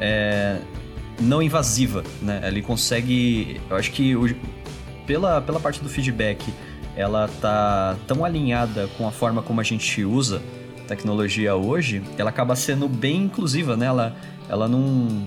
é, 0.00 0.58
não 1.20 1.42
invasiva, 1.42 2.02
né? 2.20 2.40
Ele 2.44 2.62
consegue, 2.62 3.60
eu 3.70 3.76
acho 3.76 3.90
que 3.92 4.16
o, 4.16 4.34
pela, 5.06 5.40
pela 5.40 5.60
parte 5.60 5.82
do 5.82 5.88
feedback, 5.88 6.52
ela 6.96 7.28
tá 7.40 7.96
tão 8.06 8.24
alinhada 8.24 8.88
com 8.98 9.06
a 9.06 9.12
forma 9.12 9.42
como 9.42 9.60
a 9.60 9.64
gente 9.64 10.04
usa 10.04 10.42
tecnologia 10.86 11.54
hoje, 11.54 12.02
ela 12.18 12.30
acaba 12.30 12.54
sendo 12.54 12.88
bem 12.88 13.24
inclusiva, 13.24 13.76
né? 13.76 13.86
Ela, 13.86 14.14
ela 14.48 14.68
não 14.68 15.26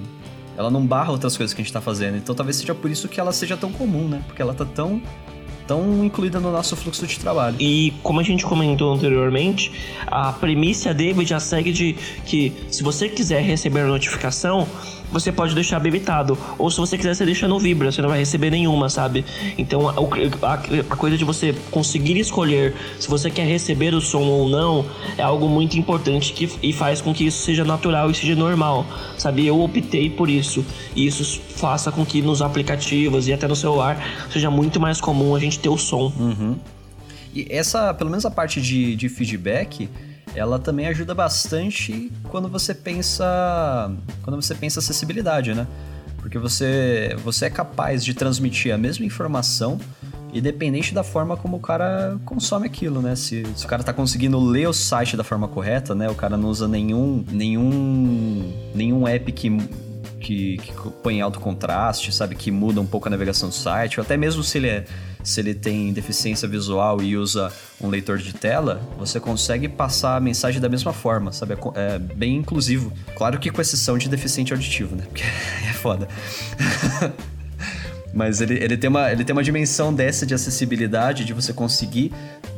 ela 0.58 0.72
não 0.72 0.86
barra 0.86 1.12
outras 1.12 1.36
coisas 1.36 1.54
que 1.54 1.62
a 1.62 1.64
gente 1.64 1.70
está 1.70 1.82
fazendo. 1.82 2.18
Então 2.18 2.34
talvez 2.34 2.56
seja 2.58 2.74
por 2.74 2.90
isso 2.90 3.10
que 3.10 3.20
ela 3.20 3.32
seja 3.32 3.58
tão 3.58 3.72
comum, 3.72 4.08
né? 4.08 4.22
Porque 4.26 4.42
ela 4.42 4.54
tá 4.54 4.66
tão 4.66 5.02
tão 5.68 6.04
incluída 6.04 6.40
no 6.40 6.52
nosso 6.52 6.76
fluxo 6.76 7.06
de 7.06 7.20
trabalho. 7.20 7.56
E 7.60 7.94
como 8.04 8.20
a 8.20 8.24
gente 8.24 8.46
comentou 8.46 8.94
anteriormente, 8.94 9.72
a 10.08 10.32
premissa 10.32 10.94
dele 10.94 11.26
já 11.26 11.40
segue 11.40 11.72
de 11.72 11.94
que 12.26 12.54
se 12.70 12.84
você 12.84 13.10
quiser 13.10 13.42
receber 13.42 13.82
a 13.82 13.88
notificação, 13.88 14.68
você 15.16 15.32
pode 15.32 15.56
deixar 15.56 15.78
habilitado. 15.78 16.38
Ou 16.58 16.70
se 16.70 16.78
você 16.78 16.98
quiser, 16.98 17.16
você 17.16 17.26
deixa 17.26 17.48
no 17.48 17.58
Vibra, 17.58 17.90
você 17.90 18.02
não 18.02 18.10
vai 18.10 18.20
receber 18.20 18.50
nenhuma, 18.50 18.90
sabe? 18.90 19.24
Então 19.58 19.88
a, 19.88 19.94
a, 19.94 20.54
a, 20.54 20.96
coisa 20.98 21.18
de 21.18 21.24
você 21.24 21.56
conseguir 21.72 22.20
escolher 22.20 22.76
se 23.00 23.08
você 23.08 23.30
quer 23.30 23.48
receber 23.48 23.94
o 23.94 24.02
som 24.02 24.24
ou 24.24 24.50
não 24.50 24.86
é 25.18 25.24
algo 25.24 25.48
muito 25.48 25.78
importante 25.78 26.34
que, 26.34 26.50
e 26.62 26.74
faz 26.74 27.00
com 27.00 27.14
que 27.14 27.26
isso 27.26 27.42
seja 27.44 27.64
natural 27.64 28.12
e 28.12 28.14
seja 28.14 28.36
normal, 28.36 28.86
sabe? 29.18 29.48
Eu 29.48 29.62
optei 29.62 30.10
por 30.10 30.30
isso. 30.30 30.66
E 30.94 31.08
isso 31.08 31.42
faça 31.56 31.94
com 31.94 32.06
que 32.06 32.22
nos 32.22 32.42
aplicativos 32.42 33.30
e 33.30 33.34
até 33.34 33.48
no 33.48 33.56
celular 33.56 33.98
seja 34.30 34.52
muito 34.52 34.82
mais 34.82 35.00
comum 35.00 35.34
a 35.34 35.40
gente 35.40 35.58
ter 35.60 35.70
o 35.70 35.78
som. 35.78 36.12
Uhum. 36.20 36.58
E 37.34 37.48
essa, 37.50 37.94
pelo 37.94 38.10
menos 38.10 38.26
a 38.26 38.32
parte 38.32 38.62
de, 38.62 38.98
de 38.98 39.08
feedback 39.08 39.90
ela 40.36 40.60
também 40.60 40.88
ajuda 40.88 41.14
bastante 41.16 42.12
quando 42.30 42.48
você 42.48 42.74
pensa 42.74 43.92
quando 44.22 44.42
você 44.42 44.54
pensa 44.54 44.80
acessibilidade, 44.80 45.54
né? 45.54 45.66
Porque 46.18 46.38
você 46.38 47.16
você 47.24 47.46
é 47.46 47.50
capaz 47.50 48.04
de 48.04 48.14
transmitir 48.14 48.74
a 48.74 48.78
mesma 48.78 49.06
informação 49.06 49.80
independente 50.34 50.94
da 50.94 51.04
forma 51.04 51.38
como 51.38 51.56
o 51.56 51.60
cara 51.62 52.18
consome 52.26 52.66
aquilo, 52.68 53.02
né? 53.02 53.16
Se, 53.16 53.46
se 53.56 53.66
o 53.66 53.68
cara 53.70 53.84
tá 53.84 53.94
conseguindo 53.94 54.38
ler 54.38 54.68
o 54.68 54.74
site 54.74 55.16
da 55.16 55.24
forma 55.24 55.48
correta, 55.48 55.96
né? 55.96 56.10
O 56.10 56.16
cara 56.16 56.36
não 56.36 56.50
usa 56.50 56.68
nenhum 56.68 57.24
nenhum 57.32 58.72
nenhum 58.74 59.08
app 59.08 59.32
que 59.32 59.50
que, 60.26 60.58
que 60.58 60.74
põe 61.04 61.22
alto 61.22 61.40
contraste, 61.40 62.12
sabe? 62.12 62.34
Que 62.34 62.50
muda 62.50 62.82
um 62.82 62.86
pouco 62.86 63.08
a 63.08 63.12
navegação 63.12 63.50
do 63.50 63.54
site, 63.54 64.00
ou 64.00 64.04
até 64.04 64.18
mesmo 64.18 64.44
se 64.44 64.58
ele, 64.58 64.70
é, 64.70 64.86
se 65.24 65.40
ele 65.40 65.54
tem 65.54 65.94
deficiência 65.94 66.48
visual 66.48 67.00
e 67.04 67.16
usa 67.16 67.54
um 67.80 67.90
leitor 67.90 68.18
de 68.18 68.34
tela, 68.34 68.82
você 68.98 69.20
consegue 69.20 69.70
passar 69.70 70.16
a 70.16 70.20
mensagem 70.20 70.60
da 70.60 70.68
mesma 70.68 70.92
forma, 70.92 71.32
sabe? 71.32 71.54
É, 71.54 71.96
é 71.96 72.00
bem 72.00 72.38
inclusivo. 72.38 72.92
Claro 73.16 73.38
que 73.38 73.52
com 73.52 73.62
exceção 73.62 74.00
de 74.00 74.10
deficiente 74.10 74.52
auditivo, 74.52 74.96
né? 74.96 75.04
Porque 75.08 75.24
é 75.24 75.74
foda. 75.74 76.08
Mas 78.12 78.42
ele, 78.42 78.56
ele, 78.56 78.78
tem 78.78 78.90
uma, 78.90 79.12
ele 79.12 79.26
tem 79.26 79.34
uma 79.34 79.44
dimensão 79.44 79.94
dessa 79.94 80.26
de 80.26 80.34
acessibilidade, 80.34 81.26
de 81.26 81.34
você 81.34 81.52
conseguir 81.54 82.14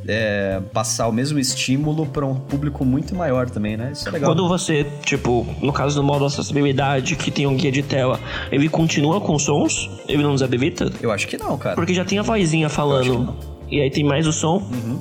é, 0.08 0.62
passar 0.72 1.08
o 1.08 1.12
mesmo 1.12 1.38
estímulo 1.38 2.06
para 2.06 2.26
um 2.26 2.36
público 2.36 2.86
muito 2.86 3.14
maior 3.16 3.50
também, 3.50 3.76
né? 3.76 3.92
Isso 3.92 4.08
é 4.08 4.12
legal. 4.12 4.32
Quando 4.32 4.48
você, 4.48 4.86
tipo, 5.04 5.46
no 5.62 5.74
caso 5.74 5.96
do 5.96 6.04
modo 6.04 6.26
acessibilidade, 6.26 7.16
que 7.16 7.30
tem 7.30 7.46
um 7.46 7.56
guia 7.56 7.72
de 7.72 7.84
tela, 7.84 8.20
ele 8.52 8.70
continua 8.70 9.20
com 9.20 9.38
sons? 9.38 9.90
Ele 10.08 10.24
não 10.24 10.34
desabilita? 10.34 10.92
Eu 11.02 11.12
acho 11.12 11.28
que 11.28 11.38
não, 11.38 11.58
cara. 11.58 11.76
Porque 11.76 11.94
já 11.94 12.06
tem 12.06 12.20
a 12.20 12.22
vozinha 12.22 12.70
falando. 12.70 13.36
E 13.70 13.82
aí 13.82 13.92
tem 13.92 14.04
mais 14.04 14.26
o 14.26 14.32
som. 14.32 14.58
Uhum. 14.58 15.00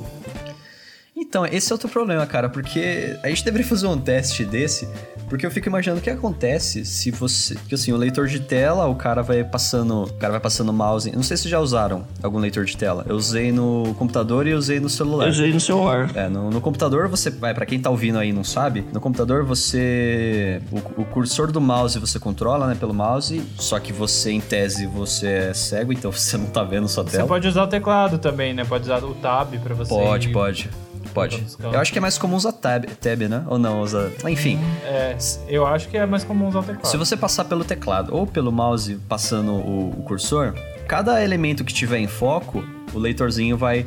Então, 1.29 1.45
esse 1.45 1.71
é 1.71 1.75
outro 1.75 1.89
problema, 1.89 2.27
cara, 2.27 2.49
porque 2.49 3.17
a 3.23 3.29
gente 3.29 3.45
deveria 3.45 3.67
fazer 3.67 3.87
um 3.87 3.99
teste 3.99 4.45
desse 4.45 4.89
porque 5.29 5.45
eu 5.45 5.51
fico 5.51 5.69
imaginando 5.69 6.01
o 6.01 6.03
que 6.03 6.11
acontece 6.11 6.85
se 6.85 7.11
você. 7.11 7.55
Porque 7.55 7.75
assim, 7.75 7.93
o 7.93 7.97
leitor 7.97 8.27
de 8.29 8.41
tela, 8.41 8.87
o 8.87 8.95
cara 8.95 9.23
vai 9.23 9.43
passando. 9.43 10.05
O 10.05 10.13
cara 10.15 10.33
vai 10.33 10.41
passando 10.41 10.73
mouse. 10.73 11.11
não 11.11 11.23
sei 11.23 11.37
se 11.37 11.49
já 11.49 11.59
usaram 11.59 12.05
algum 12.23 12.39
leitor 12.39 12.65
de 12.65 12.77
tela. 12.77 13.05
Eu 13.09 13.17
usei 13.17 13.51
no 13.51 13.95
computador 13.99 14.47
e 14.47 14.55
usei 14.55 14.79
no 14.79 14.89
celular. 14.89 15.25
Eu 15.25 15.31
usei 15.31 15.53
no 15.53 15.61
celular. 15.61 16.11
É, 16.15 16.29
no, 16.29 16.51
no 16.51 16.61
computador 16.61 17.09
você 17.09 17.31
vai, 17.31 17.53
para 17.53 17.67
quem 17.67 17.81
tá 17.81 17.91
ouvindo 17.91 18.19
aí 18.19 18.31
e 18.31 18.33
não 18.33 18.45
sabe, 18.45 18.85
no 18.93 19.01
computador 19.01 19.45
você. 19.45 20.61
O, 20.71 21.03
o, 21.03 21.05
cursor 21.05 21.51
do 21.51 21.61
mouse 21.61 21.99
você 21.99 22.19
controla, 22.19 22.69
né, 22.69 22.77
pelo 22.79 22.95
mouse. 22.95 23.43
Só 23.59 23.81
que 23.81 23.93
você, 23.93 24.31
em 24.31 24.41
tese, 24.41 24.87
você 24.87 25.27
é 25.27 25.55
cego, 25.55 25.93
então 25.93 26.11
você 26.13 26.37
não 26.37 26.47
tá 26.47 26.63
vendo 26.63 26.89
sua 26.89 27.05
tela. 27.05 27.25
Você 27.25 27.29
pode 27.29 27.49
usar 27.49 27.65
o 27.65 27.69
teclado 27.69 28.19
também, 28.19 28.55
né? 28.55 28.65
Pode 28.65 28.85
usar 28.85 29.03
o 29.03 29.15
tab 29.15 29.59
para 29.59 29.75
você. 29.75 29.89
Pode, 29.89 30.29
ir... 30.29 30.33
pode 30.33 30.71
pode. 31.17 31.47
Eu 31.59 31.81
acho 31.81 31.91
que 31.91 31.99
é 31.99 32.01
mais 32.01 32.19
comum 32.19 32.37
usar 32.37 32.53
tab, 32.53 32.85
tab 33.01 33.23
né? 33.23 33.43
Ou 33.49 33.59
não, 33.59 33.81
usa. 33.81 34.13
Enfim. 34.29 34.59
É, 34.85 35.17
eu 35.49 35.67
acho 35.67 35.89
que 35.89 35.97
é 35.97 36.05
mais 36.05 36.23
comum 36.23 36.49
usar 36.49 36.59
o 36.59 36.63
teclado. 36.63 36.87
Se 36.87 36.97
você 36.99 37.17
passar 37.17 37.47
pelo 37.47 37.65
teclado 37.65 38.15
ou 38.15 38.27
pelo 38.27 38.53
mouse 38.53 38.97
passando 39.09 39.53
o, 39.53 39.91
o 39.99 40.03
cursor, 40.03 40.53
cada 40.87 41.25
elemento 41.25 41.65
que 41.65 41.73
tiver 41.73 41.99
em 41.99 42.07
foco, 42.07 42.63
o 42.93 42.99
leitorzinho 42.99 43.57
vai 43.57 43.87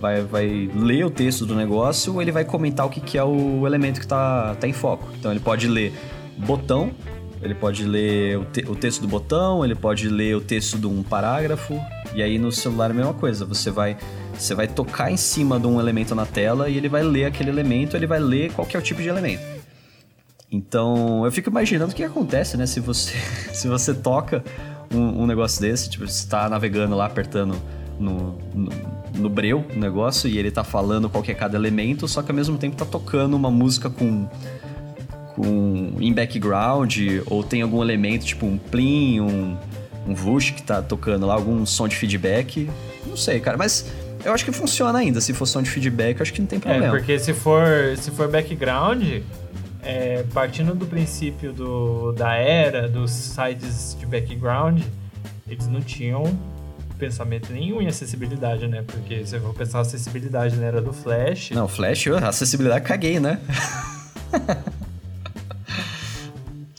vai, 0.00 0.22
vai 0.22 0.70
ler 0.74 1.04
o 1.04 1.10
texto 1.10 1.44
do 1.44 1.54
negócio 1.54 2.14
ou 2.14 2.22
ele 2.22 2.32
vai 2.32 2.42
comentar 2.42 2.86
o 2.86 2.88
que, 2.88 3.02
que 3.02 3.18
é 3.18 3.22
o 3.22 3.66
elemento 3.66 3.98
que 3.98 4.06
está 4.06 4.54
tá 4.54 4.66
em 4.66 4.72
foco. 4.72 5.06
Então 5.18 5.30
ele 5.30 5.40
pode 5.40 5.68
ler 5.68 5.92
botão, 6.38 6.90
ele 7.42 7.54
pode 7.54 7.84
ler 7.84 8.38
o, 8.38 8.44
te, 8.46 8.64
o, 8.66 8.74
texto 8.74 9.02
do 9.02 9.08
botão, 9.08 9.62
ele 9.62 9.74
pode 9.74 10.08
ler 10.08 10.34
o 10.34 10.40
texto 10.40 10.78
de 10.78 10.86
um 10.86 11.02
parágrafo. 11.02 11.78
E 12.14 12.22
aí 12.22 12.38
no 12.38 12.50
celular 12.50 12.88
é 12.88 12.92
a 12.92 12.94
mesma 12.94 13.12
coisa, 13.12 13.44
você 13.44 13.70
vai 13.70 13.98
você 14.40 14.54
vai 14.54 14.66
tocar 14.66 15.10
em 15.10 15.16
cima 15.16 15.60
de 15.60 15.66
um 15.66 15.78
elemento 15.78 16.14
na 16.14 16.24
tela 16.24 16.68
e 16.68 16.76
ele 16.76 16.88
vai 16.88 17.02
ler 17.02 17.26
aquele 17.26 17.50
elemento, 17.50 17.96
ele 17.96 18.06
vai 18.06 18.18
ler 18.18 18.52
qual 18.52 18.66
é 18.72 18.78
o 18.78 18.82
tipo 18.82 19.02
de 19.02 19.08
elemento. 19.08 19.42
Então, 20.50 21.24
eu 21.24 21.30
fico 21.30 21.48
imaginando 21.48 21.92
o 21.92 21.94
que 21.94 22.02
acontece, 22.02 22.56
né? 22.56 22.66
Se 22.66 22.80
você, 22.80 23.12
se 23.52 23.68
você 23.68 23.94
toca 23.94 24.42
um, 24.92 25.22
um 25.22 25.26
negócio 25.26 25.60
desse, 25.60 25.90
tipo, 25.90 26.06
você 26.06 26.24
está 26.24 26.48
navegando 26.48 26.96
lá, 26.96 27.06
apertando 27.06 27.54
no, 27.98 28.38
no, 28.54 28.70
no 29.14 29.28
breu 29.28 29.64
o 29.74 29.78
negócio 29.78 30.28
e 30.28 30.38
ele 30.38 30.50
tá 30.50 30.64
falando 30.64 31.08
qual 31.08 31.22
que 31.22 31.30
é 31.30 31.34
cada 31.34 31.56
elemento, 31.56 32.08
só 32.08 32.22
que 32.22 32.30
ao 32.30 32.36
mesmo 32.36 32.56
tempo 32.56 32.76
tá 32.76 32.86
tocando 32.86 33.34
uma 33.36 33.50
música 33.50 33.90
com 33.90 34.26
com 35.36 35.92
em 36.00 36.12
background 36.12 36.96
ou 37.26 37.44
tem 37.44 37.62
algum 37.62 37.80
elemento 37.80 38.26
tipo 38.26 38.46
um 38.46 38.58
plim, 38.58 39.20
um 39.20 39.56
um 40.06 40.14
vush 40.14 40.50
que 40.50 40.62
tá 40.62 40.82
tocando 40.82 41.26
lá 41.26 41.34
algum 41.34 41.64
som 41.64 41.86
de 41.86 41.96
feedback. 41.96 42.68
Não 43.06 43.16
sei, 43.16 43.40
cara, 43.40 43.56
mas 43.56 43.86
eu 44.24 44.32
acho 44.32 44.44
que 44.44 44.52
funciona 44.52 44.98
ainda. 44.98 45.20
Se 45.20 45.32
for 45.32 45.46
som 45.46 45.62
de 45.62 45.70
feedback, 45.70 46.18
eu 46.18 46.22
acho 46.22 46.32
que 46.32 46.40
não 46.40 46.46
tem 46.46 46.58
é, 46.58 46.60
problema. 46.60 46.86
É, 46.86 46.90
porque 46.90 47.18
se 47.18 47.32
for 47.32 47.64
se 47.96 48.10
for 48.10 48.28
background, 48.28 49.02
é, 49.82 50.24
partindo 50.34 50.74
do 50.74 50.86
princípio 50.86 51.52
do, 51.52 52.12
da 52.12 52.34
era 52.34 52.88
dos 52.88 53.10
sites 53.10 53.96
de 53.98 54.06
background, 54.06 54.82
eles 55.48 55.66
não 55.66 55.80
tinham 55.80 56.24
pensamento 56.98 57.50
nenhum 57.50 57.80
em 57.80 57.86
acessibilidade, 57.86 58.68
né? 58.68 58.84
Porque 58.86 59.24
se 59.24 59.34
eu 59.34 59.40
vou 59.40 59.54
pensar 59.54 59.80
acessibilidade 59.80 60.56
na 60.56 60.66
era 60.66 60.82
do 60.82 60.92
Flash. 60.92 61.50
Não, 61.50 61.66
Flash, 61.66 62.08
acessibilidade 62.08 62.84
caguei, 62.84 63.18
né? 63.18 63.40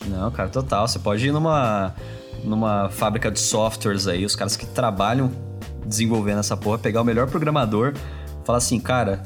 não, 0.07 0.29
cara, 0.29 0.49
total. 0.49 0.87
Você 0.87 0.99
pode 0.99 1.27
ir 1.27 1.31
numa, 1.31 1.95
numa 2.43 2.87
fábrica 2.89 3.31
de 3.31 3.39
softwares 3.39 4.07
aí, 4.07 4.23
os 4.23 4.35
caras 4.35 4.55
que 4.55 4.67
trabalham 4.67 5.31
desenvolvendo 5.85 6.39
essa 6.39 6.55
porra, 6.55 6.77
pegar 6.77 7.01
o 7.01 7.03
melhor 7.03 7.27
programador, 7.27 7.93
falar 8.43 8.57
assim, 8.57 8.79
cara, 8.79 9.23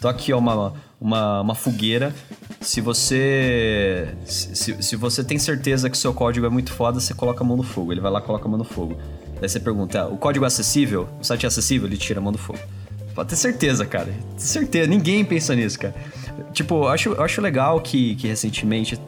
tô 0.00 0.08
aqui, 0.08 0.32
ó, 0.32 0.38
uma, 0.38 0.72
uma, 1.00 1.40
uma 1.40 1.54
fogueira. 1.54 2.14
Se 2.60 2.80
você. 2.80 4.14
Se, 4.24 4.82
se 4.82 4.96
você 4.96 5.22
tem 5.22 5.38
certeza 5.38 5.90
que 5.90 5.98
seu 5.98 6.14
código 6.14 6.46
é 6.46 6.48
muito 6.48 6.72
foda, 6.72 6.98
você 6.98 7.12
coloca 7.12 7.44
a 7.44 7.46
mão 7.46 7.56
no 7.56 7.62
fogo. 7.62 7.92
Ele 7.92 8.00
vai 8.00 8.10
lá 8.10 8.20
e 8.20 8.22
coloca 8.22 8.46
a 8.46 8.48
mão 8.48 8.58
no 8.58 8.64
fogo. 8.64 8.96
Daí 9.38 9.48
você 9.48 9.60
pergunta: 9.60 10.06
o 10.06 10.16
código 10.16 10.44
é 10.44 10.48
acessível? 10.48 11.08
O 11.20 11.24
site 11.24 11.44
é 11.44 11.48
acessível? 11.48 11.86
Ele 11.86 11.96
tira 11.96 12.20
a 12.20 12.22
mão 12.22 12.32
do 12.32 12.38
fogo. 12.38 12.58
Pode 13.14 13.28
ter 13.28 13.36
certeza, 13.36 13.86
cara. 13.86 14.12
Certeza. 14.36 14.88
Ninguém 14.88 15.24
pensa 15.24 15.54
nisso, 15.54 15.78
cara. 15.78 15.94
Tipo, 16.52 16.84
eu 16.84 16.88
acho, 16.88 17.08
eu 17.10 17.22
acho 17.22 17.40
legal 17.40 17.80
que, 17.80 18.16
que 18.16 18.26
recentemente 18.26 18.98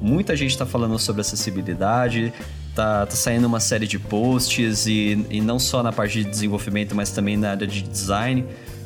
muita 0.00 0.36
gente 0.36 0.56
tá 0.56 0.64
falando 0.64 0.98
sobre 0.98 1.22
acessibilidade. 1.22 2.32
Tá, 2.76 3.06
tá 3.06 3.16
saindo 3.16 3.46
uma 3.46 3.58
série 3.58 3.86
de 3.86 3.98
posts 3.98 4.86
e, 4.86 5.26
e 5.30 5.40
não 5.40 5.58
só 5.58 5.82
na 5.82 5.90
parte 5.90 6.22
de 6.22 6.28
desenvolvimento, 6.28 6.94
mas 6.94 7.10
também 7.10 7.34
na 7.34 7.52
área 7.52 7.66
de 7.66 7.80
design, 7.80 8.44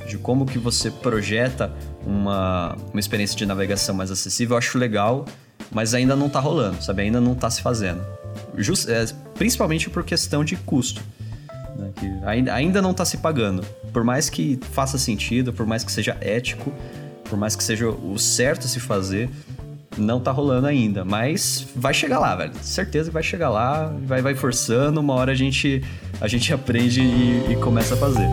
de 0.09 0.17
como 0.17 0.47
que 0.47 0.61
você 0.61 0.93
projeta 0.93 1.73
uma, 2.07 2.77
uma 2.93 3.01
experiência 3.01 3.37
de 3.37 3.45
navegação 3.45 3.93
mais 3.93 4.13
acessível. 4.13 4.55
Eu 4.55 4.59
acho 4.59 4.79
legal, 4.79 5.25
mas 5.73 5.93
ainda 5.93 6.15
não 6.15 6.29
tá 6.29 6.39
rolando, 6.39 6.81
sabe? 6.81 7.03
Ainda 7.03 7.21
não 7.21 7.35
tá 7.35 7.51
se 7.51 7.63
fazendo. 7.63 8.01
Just, 8.57 8.89
é, 8.89 9.07
principalmente 9.35 9.91
por 9.91 10.05
questão 10.05 10.45
de 10.45 10.55
custo. 10.55 11.03
Né? 11.77 11.91
Que 11.97 12.07
ainda, 12.25 12.55
ainda 12.55 12.81
não 12.81 12.93
está 12.93 13.05
se 13.05 13.17
pagando. 13.17 13.67
Por 13.93 14.05
mais 14.05 14.31
que 14.31 14.57
faça 14.71 14.99
sentido, 14.99 15.53
por 15.53 15.67
mais 15.67 15.83
que 15.83 15.91
seja 15.91 16.17
ético, 16.21 16.73
por 17.25 17.37
mais 17.37 17.57
que 17.57 17.65
seja 17.65 17.89
o 17.89 18.17
certo 18.21 18.67
a 18.67 18.69
se 18.69 18.79
fazer, 18.79 19.29
não 19.97 20.21
tá 20.21 20.31
rolando 20.31 20.67
ainda. 20.67 21.05
Mas 21.05 21.67
vai 21.75 21.95
chegar 21.95 22.19
lá, 22.19 22.37
velho. 22.37 22.53
Certeza 22.63 23.11
que 23.11 23.15
vai 23.15 23.23
chegar 23.23 23.51
lá, 23.51 23.93
vai, 24.05 24.23
vai 24.23 24.35
forçando, 24.35 25.01
uma 25.01 25.15
hora 25.15 25.33
a 25.33 25.35
gente, 25.35 25.83
a 26.21 26.29
gente 26.29 26.53
aprende 26.53 27.01
e, 27.01 27.53
e 27.53 27.57
começa 27.57 27.95
a 27.95 27.97
fazer. 27.97 28.29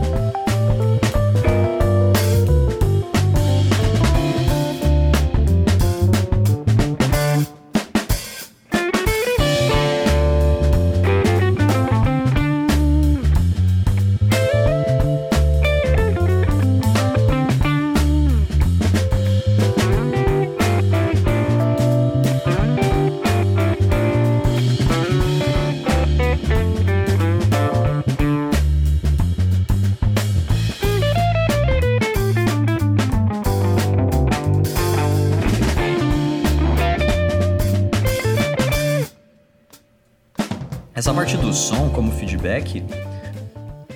Som 41.53 41.89
como 41.89 42.12
feedback, 42.12 42.84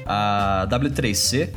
a 0.06 0.66
W3C, 0.70 1.50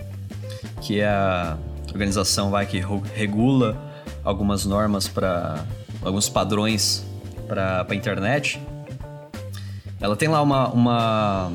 que 0.80 0.98
é 1.00 1.06
a 1.06 1.56
organização 1.92 2.50
vai, 2.50 2.66
que 2.66 2.82
regula 3.14 3.76
algumas 4.24 4.64
normas 4.64 5.06
para 5.06 5.64
alguns 6.02 6.28
padrões 6.28 7.06
para 7.46 7.86
a 7.88 7.94
internet, 7.94 8.60
ela 10.00 10.16
tem 10.16 10.28
lá 10.28 10.42
uma, 10.42 10.68
uma, 10.70 11.52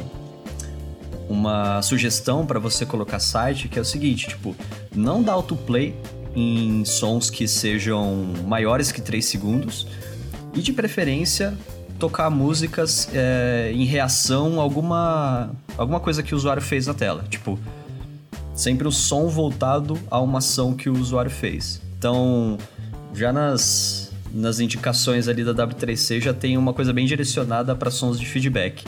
uma 1.27 1.81
sugestão 1.81 2.45
para 2.45 2.57
você 2.57 2.85
colocar 2.85 3.19
site 3.19 3.67
que 3.67 3.77
é 3.77 3.81
o 3.81 3.85
seguinte, 3.85 4.29
tipo, 4.29 4.55
não 4.95 5.21
dá 5.21 5.33
autoplay 5.33 5.93
em 6.33 6.85
sons 6.85 7.29
que 7.29 7.45
sejam 7.49 8.33
maiores 8.47 8.93
que 8.93 9.01
3 9.01 9.25
segundos 9.25 9.87
e 10.53 10.61
de 10.61 10.71
preferência 10.71 11.53
tocar 11.99 12.29
músicas 12.29 13.09
é, 13.13 13.71
em 13.73 13.83
reação 13.83 14.59
a 14.59 14.63
alguma, 14.63 15.51
alguma 15.77 15.99
coisa 15.99 16.23
que 16.23 16.33
o 16.33 16.37
usuário 16.37 16.61
fez 16.61 16.87
na 16.87 16.93
tela. 16.93 17.25
Tipo, 17.29 17.59
sempre 18.55 18.87
o 18.87 18.91
som 18.91 19.27
voltado 19.27 19.99
a 20.09 20.19
uma 20.19 20.39
ação 20.39 20.73
que 20.73 20.89
o 20.89 20.97
usuário 20.97 21.29
fez. 21.29 21.81
Então, 21.97 22.57
já 23.13 23.33
nas, 23.33 24.11
nas 24.33 24.59
indicações 24.59 25.27
ali 25.27 25.43
da 25.43 25.53
W3C 25.53 26.21
já 26.21 26.33
tem 26.33 26.57
uma 26.57 26.73
coisa 26.73 26.93
bem 26.93 27.05
direcionada 27.05 27.75
para 27.75 27.91
sons 27.91 28.19
de 28.19 28.25
feedback. 28.25 28.85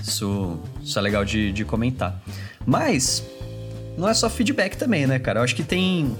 Isso, 0.00 0.58
isso 0.82 0.98
é 0.98 1.02
legal 1.02 1.24
de, 1.24 1.52
de 1.52 1.64
comentar. 1.64 2.22
Mas, 2.64 3.24
não 3.96 4.08
é 4.08 4.14
só 4.14 4.30
feedback 4.30 4.76
também, 4.76 5.06
né, 5.06 5.18
cara? 5.18 5.40
Eu 5.40 5.44
acho 5.44 5.56
que 5.56 5.64
tem, 5.64 6.16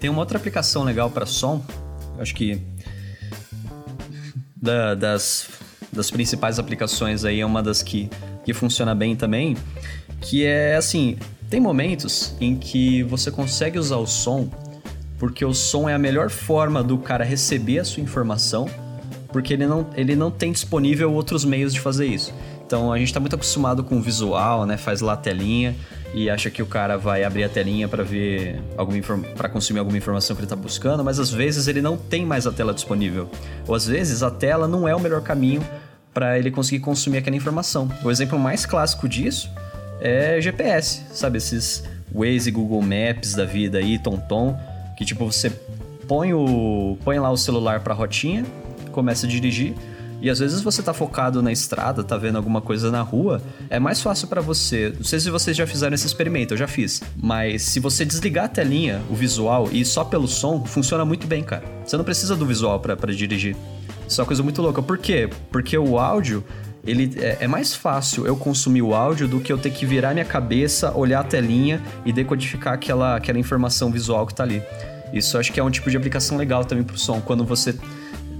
tem 0.00 0.08
uma 0.08 0.20
outra 0.20 0.38
aplicação 0.38 0.82
legal 0.82 1.10
para 1.10 1.26
som. 1.26 1.62
Eu 2.16 2.22
acho 2.22 2.34
que 2.34 2.60
da, 4.64 4.94
das, 4.94 5.48
das 5.92 6.10
principais 6.10 6.58
aplicações 6.58 7.24
aí, 7.24 7.40
é 7.40 7.46
uma 7.46 7.62
das 7.62 7.82
que, 7.82 8.10
que 8.44 8.52
funciona 8.52 8.94
bem 8.94 9.14
também, 9.14 9.56
que 10.20 10.44
é 10.44 10.76
assim, 10.76 11.16
tem 11.48 11.60
momentos 11.60 12.34
em 12.40 12.56
que 12.56 13.02
você 13.04 13.30
consegue 13.30 13.78
usar 13.78 13.98
o 13.98 14.06
som 14.06 14.50
porque 15.18 15.44
o 15.44 15.54
som 15.54 15.88
é 15.88 15.94
a 15.94 15.98
melhor 15.98 16.28
forma 16.28 16.82
do 16.82 16.98
cara 16.98 17.24
receber 17.24 17.78
a 17.78 17.84
sua 17.84 18.02
informação, 18.02 18.68
porque 19.28 19.52
ele 19.52 19.66
não, 19.66 19.86
ele 19.96 20.14
não 20.14 20.30
tem 20.30 20.52
disponível 20.52 21.12
outros 21.12 21.44
meios 21.44 21.72
de 21.72 21.80
fazer 21.80 22.06
isso. 22.06 22.34
Então 22.66 22.92
a 22.92 22.98
gente 22.98 23.08
está 23.08 23.20
muito 23.20 23.34
acostumado 23.34 23.82
com 23.82 23.96
o 23.96 24.02
visual, 24.02 24.66
né? 24.66 24.76
Faz 24.76 25.00
lá 25.00 25.14
a 25.14 25.16
telinha 25.16 25.74
e 26.14 26.30
acha 26.30 26.48
que 26.48 26.62
o 26.62 26.66
cara 26.66 26.96
vai 26.96 27.24
abrir 27.24 27.42
a 27.42 27.48
telinha 27.48 27.88
para 27.88 28.04
ver 28.04 28.62
alguma 28.76 28.98
para 29.36 29.48
consumir 29.48 29.80
alguma 29.80 29.98
informação 29.98 30.36
que 30.36 30.40
ele 30.40 30.46
está 30.46 30.54
buscando, 30.54 31.02
mas 31.02 31.18
às 31.18 31.30
vezes 31.30 31.66
ele 31.66 31.82
não 31.82 31.96
tem 31.96 32.24
mais 32.24 32.46
a 32.46 32.52
tela 32.52 32.72
disponível. 32.72 33.28
Ou 33.66 33.74
às 33.74 33.84
vezes 33.84 34.22
a 34.22 34.30
tela 34.30 34.68
não 34.68 34.86
é 34.86 34.94
o 34.94 35.00
melhor 35.00 35.22
caminho 35.22 35.60
para 36.12 36.38
ele 36.38 36.52
conseguir 36.52 36.78
consumir 36.78 37.18
aquela 37.18 37.34
informação. 37.34 37.90
O 38.04 38.10
exemplo 38.12 38.38
mais 38.38 38.64
clássico 38.64 39.08
disso 39.08 39.50
é 40.00 40.40
GPS, 40.40 41.02
sabe 41.12 41.38
esses 41.38 41.82
Waze, 42.14 42.48
Google 42.52 42.80
Maps 42.80 43.34
da 43.34 43.44
vida 43.44 43.78
aí, 43.78 43.98
TomTom, 43.98 44.56
que 44.96 45.04
tipo 45.04 45.26
você 45.26 45.50
põe 46.06 46.32
o 46.32 46.96
põe 47.02 47.18
lá 47.18 47.30
o 47.32 47.36
celular 47.36 47.80
para 47.80 47.92
rotinha, 47.92 48.44
começa 48.92 49.26
a 49.26 49.28
dirigir 49.28 49.74
e 50.24 50.30
às 50.30 50.38
vezes 50.38 50.62
você 50.62 50.82
tá 50.82 50.94
focado 50.94 51.42
na 51.42 51.52
estrada, 51.52 52.02
tá 52.02 52.16
vendo 52.16 52.36
alguma 52.36 52.62
coisa 52.62 52.90
na 52.90 53.02
rua, 53.02 53.42
é 53.68 53.78
mais 53.78 54.00
fácil 54.00 54.26
para 54.26 54.40
você. 54.40 54.90
Não 54.96 55.04
sei 55.04 55.20
se 55.20 55.28
vocês 55.28 55.54
já 55.54 55.66
fizeram 55.66 55.94
esse 55.94 56.06
experimento, 56.06 56.54
eu 56.54 56.56
já 56.56 56.66
fiz. 56.66 57.02
Mas 57.14 57.60
se 57.60 57.78
você 57.78 58.06
desligar 58.06 58.46
a 58.46 58.48
telinha, 58.48 59.02
o 59.10 59.14
visual, 59.14 59.68
e 59.70 59.84
só 59.84 60.02
pelo 60.02 60.26
som, 60.26 60.64
funciona 60.64 61.04
muito 61.04 61.26
bem, 61.26 61.44
cara. 61.44 61.62
Você 61.84 61.98
não 61.98 62.04
precisa 62.04 62.34
do 62.34 62.46
visual 62.46 62.80
para 62.80 63.12
dirigir. 63.12 63.54
Isso 64.08 64.18
é 64.18 64.22
uma 64.22 64.26
coisa 64.26 64.42
muito 64.42 64.62
louca. 64.62 64.80
Por 64.80 64.96
quê? 64.96 65.28
Porque 65.50 65.76
o 65.76 65.98
áudio, 65.98 66.42
ele 66.86 67.12
é, 67.20 67.36
é, 67.40 67.46
mais 67.46 67.74
fácil 67.74 68.26
eu 68.26 68.34
consumir 68.34 68.80
o 68.80 68.94
áudio 68.94 69.28
do 69.28 69.40
que 69.40 69.52
eu 69.52 69.58
ter 69.58 69.72
que 69.72 69.84
virar 69.84 70.14
minha 70.14 70.24
cabeça, 70.24 70.90
olhar 70.96 71.20
a 71.20 71.24
telinha 71.24 71.82
e 72.02 72.14
decodificar 72.14 72.72
aquela, 72.72 73.16
aquela 73.16 73.38
informação 73.38 73.92
visual 73.92 74.26
que 74.26 74.34
tá 74.34 74.42
ali. 74.42 74.62
Isso 75.12 75.36
acho 75.36 75.52
que 75.52 75.60
é 75.60 75.62
um 75.62 75.70
tipo 75.70 75.90
de 75.90 75.98
aplicação 75.98 76.38
legal 76.38 76.64
também 76.64 76.82
pro 76.82 76.96
som. 76.96 77.20
Quando 77.20 77.44
você 77.44 77.76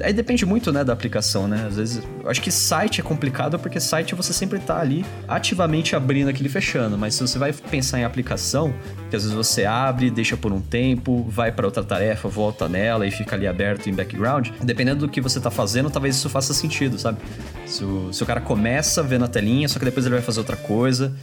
Aí 0.02 0.12
depende 0.12 0.44
muito, 0.44 0.72
né, 0.72 0.82
da 0.82 0.92
aplicação, 0.92 1.46
né? 1.46 1.66
Às 1.68 1.76
vezes, 1.76 2.02
eu 2.22 2.28
acho 2.28 2.40
que 2.40 2.50
site 2.50 3.00
é 3.00 3.04
complicado 3.04 3.58
porque 3.58 3.78
site 3.78 4.14
você 4.14 4.32
sempre 4.32 4.58
tá 4.58 4.80
ali 4.80 5.04
ativamente 5.28 5.94
abrindo 5.94 6.28
aquele 6.28 6.48
fechando, 6.48 6.98
mas 6.98 7.14
se 7.14 7.22
você 7.22 7.38
vai 7.38 7.52
pensar 7.52 8.00
em 8.00 8.04
aplicação, 8.04 8.74
que 9.10 9.16
às 9.16 9.22
vezes 9.22 9.36
você 9.36 9.64
abre, 9.64 10.10
deixa 10.10 10.36
por 10.36 10.52
um 10.52 10.60
tempo, 10.60 11.24
vai 11.28 11.52
para 11.52 11.66
outra 11.66 11.84
tarefa, 11.84 12.28
volta 12.28 12.68
nela 12.68 13.06
e 13.06 13.10
fica 13.10 13.36
ali 13.36 13.46
aberto 13.46 13.88
em 13.88 13.94
background, 13.94 14.48
dependendo 14.62 15.06
do 15.06 15.08
que 15.08 15.20
você 15.20 15.40
tá 15.40 15.50
fazendo, 15.50 15.90
talvez 15.90 16.16
isso 16.16 16.28
faça 16.28 16.52
sentido, 16.52 16.98
sabe? 16.98 17.18
Se 17.66 17.84
o, 17.84 18.12
se 18.12 18.22
o 18.22 18.26
cara 18.26 18.40
começa 18.40 19.02
vendo 19.02 19.24
a 19.24 19.28
telinha, 19.28 19.68
só 19.68 19.78
que 19.78 19.84
depois 19.84 20.04
ele 20.06 20.14
vai 20.14 20.24
fazer 20.24 20.40
outra 20.40 20.56
coisa, 20.56 21.14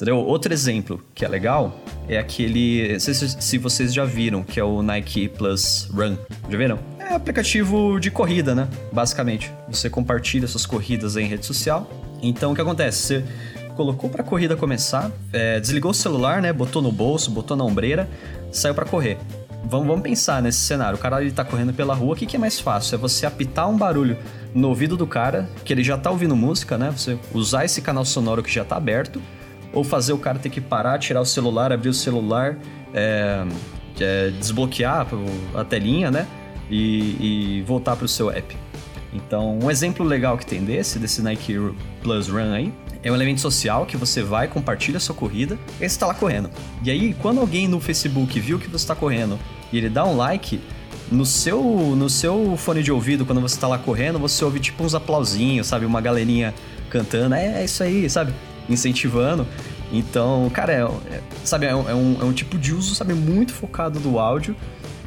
Entendeu? 0.00 0.16
Outro 0.16 0.50
exemplo 0.50 1.04
que 1.14 1.26
é 1.26 1.28
legal 1.28 1.78
é 2.08 2.16
aquele. 2.16 2.94
Não 2.94 3.00
sei 3.00 3.12
se 3.12 3.58
vocês 3.58 3.92
já 3.92 4.06
viram, 4.06 4.42
que 4.42 4.58
é 4.58 4.64
o 4.64 4.80
Nike 4.80 5.28
Plus 5.28 5.90
Run. 5.92 6.16
Já 6.48 6.56
viram? 6.56 6.99
É 7.10 7.14
aplicativo 7.16 7.98
de 7.98 8.08
corrida, 8.08 8.54
né? 8.54 8.68
Basicamente. 8.92 9.52
Você 9.68 9.90
compartilha 9.90 10.46
suas 10.46 10.64
corridas 10.64 11.16
em 11.16 11.26
rede 11.26 11.44
social. 11.44 11.90
Então 12.22 12.52
o 12.52 12.54
que 12.54 12.60
acontece? 12.60 12.98
Você 13.00 13.24
colocou 13.74 14.08
para 14.08 14.22
a 14.22 14.24
corrida 14.24 14.54
começar, 14.54 15.10
é, 15.32 15.58
desligou 15.58 15.90
o 15.90 15.94
celular, 15.94 16.40
né? 16.40 16.52
Botou 16.52 16.80
no 16.80 16.92
bolso, 16.92 17.28
botou 17.32 17.56
na 17.56 17.64
ombreira, 17.64 18.08
saiu 18.52 18.76
para 18.76 18.84
correr. 18.84 19.18
Vamos, 19.64 19.88
vamos 19.88 20.02
pensar 20.02 20.40
nesse 20.40 20.60
cenário. 20.60 20.96
O 20.96 21.00
cara 21.00 21.20
ele 21.20 21.32
tá 21.32 21.44
correndo 21.44 21.72
pela 21.72 21.94
rua, 21.94 22.12
o 22.12 22.16
que, 22.16 22.26
que 22.26 22.36
é 22.36 22.38
mais 22.38 22.60
fácil? 22.60 22.94
É 22.94 22.98
você 22.98 23.26
apitar 23.26 23.68
um 23.68 23.76
barulho 23.76 24.16
no 24.54 24.68
ouvido 24.68 24.96
do 24.96 25.04
cara, 25.04 25.50
que 25.64 25.72
ele 25.72 25.82
já 25.82 25.98
tá 25.98 26.12
ouvindo 26.12 26.36
música, 26.36 26.78
né? 26.78 26.92
Você 26.96 27.18
usar 27.34 27.64
esse 27.64 27.82
canal 27.82 28.04
sonoro 28.04 28.40
que 28.40 28.52
já 28.52 28.64
tá 28.64 28.76
aberto 28.76 29.20
ou 29.72 29.82
fazer 29.82 30.12
o 30.12 30.18
cara 30.18 30.38
ter 30.38 30.48
que 30.48 30.60
parar, 30.60 30.96
tirar 31.00 31.20
o 31.20 31.26
celular, 31.26 31.72
abrir 31.72 31.88
o 31.88 31.94
celular, 31.94 32.56
é, 32.94 33.44
é, 33.98 34.30
desbloquear 34.38 35.08
a 35.56 35.64
telinha, 35.64 36.08
né? 36.08 36.28
E, 36.70 37.58
e 37.58 37.62
voltar 37.66 37.96
para 37.96 38.04
o 38.04 38.08
seu 38.08 38.30
app. 38.30 38.56
Então, 39.12 39.58
um 39.58 39.70
exemplo 39.70 40.06
legal 40.06 40.38
que 40.38 40.46
tem 40.46 40.62
desse, 40.62 40.98
desse 40.98 41.20
Nike 41.20 41.54
Plus 42.00 42.28
Run 42.28 42.52
aí, 42.52 42.72
é 43.02 43.10
um 43.10 43.14
elemento 43.14 43.40
social 43.40 43.84
que 43.84 43.96
você 43.96 44.22
vai, 44.22 44.46
compartilha 44.46 44.98
a 44.98 45.00
sua 45.00 45.14
corrida 45.14 45.58
e 45.74 45.78
você 45.78 45.86
está 45.86 46.06
lá 46.06 46.14
correndo. 46.14 46.48
E 46.84 46.90
aí, 46.90 47.14
quando 47.14 47.40
alguém 47.40 47.66
no 47.66 47.80
Facebook 47.80 48.38
viu 48.38 48.58
que 48.58 48.68
você 48.68 48.84
está 48.84 48.94
correndo 48.94 49.38
e 49.72 49.78
ele 49.78 49.88
dá 49.88 50.04
um 50.04 50.16
like, 50.16 50.60
no 51.10 51.26
seu, 51.26 51.60
no 51.60 52.08
seu 52.08 52.56
fone 52.56 52.84
de 52.84 52.92
ouvido, 52.92 53.26
quando 53.26 53.40
você 53.40 53.56
está 53.56 53.66
lá 53.66 53.78
correndo, 53.78 54.18
você 54.18 54.44
ouve 54.44 54.60
tipo 54.60 54.84
uns 54.84 54.94
aplausinhos, 54.94 55.66
sabe? 55.66 55.84
Uma 55.84 56.00
galerinha 56.00 56.54
cantando, 56.88 57.34
é, 57.34 57.60
é 57.60 57.64
isso 57.64 57.82
aí, 57.82 58.08
sabe? 58.08 58.32
incentivando. 58.70 59.46
Então, 59.92 60.48
cara, 60.50 60.72
é, 60.72 61.14
é 61.14 61.20
sabe, 61.44 61.66
é 61.66 61.74
um, 61.74 61.90
é, 61.90 61.94
um, 61.94 62.30
é 62.30 62.32
tipo 62.32 62.56
de 62.56 62.72
uso, 62.72 62.94
sabe, 62.94 63.12
muito 63.12 63.52
focado 63.52 63.98
do 63.98 64.18
áudio 64.18 64.54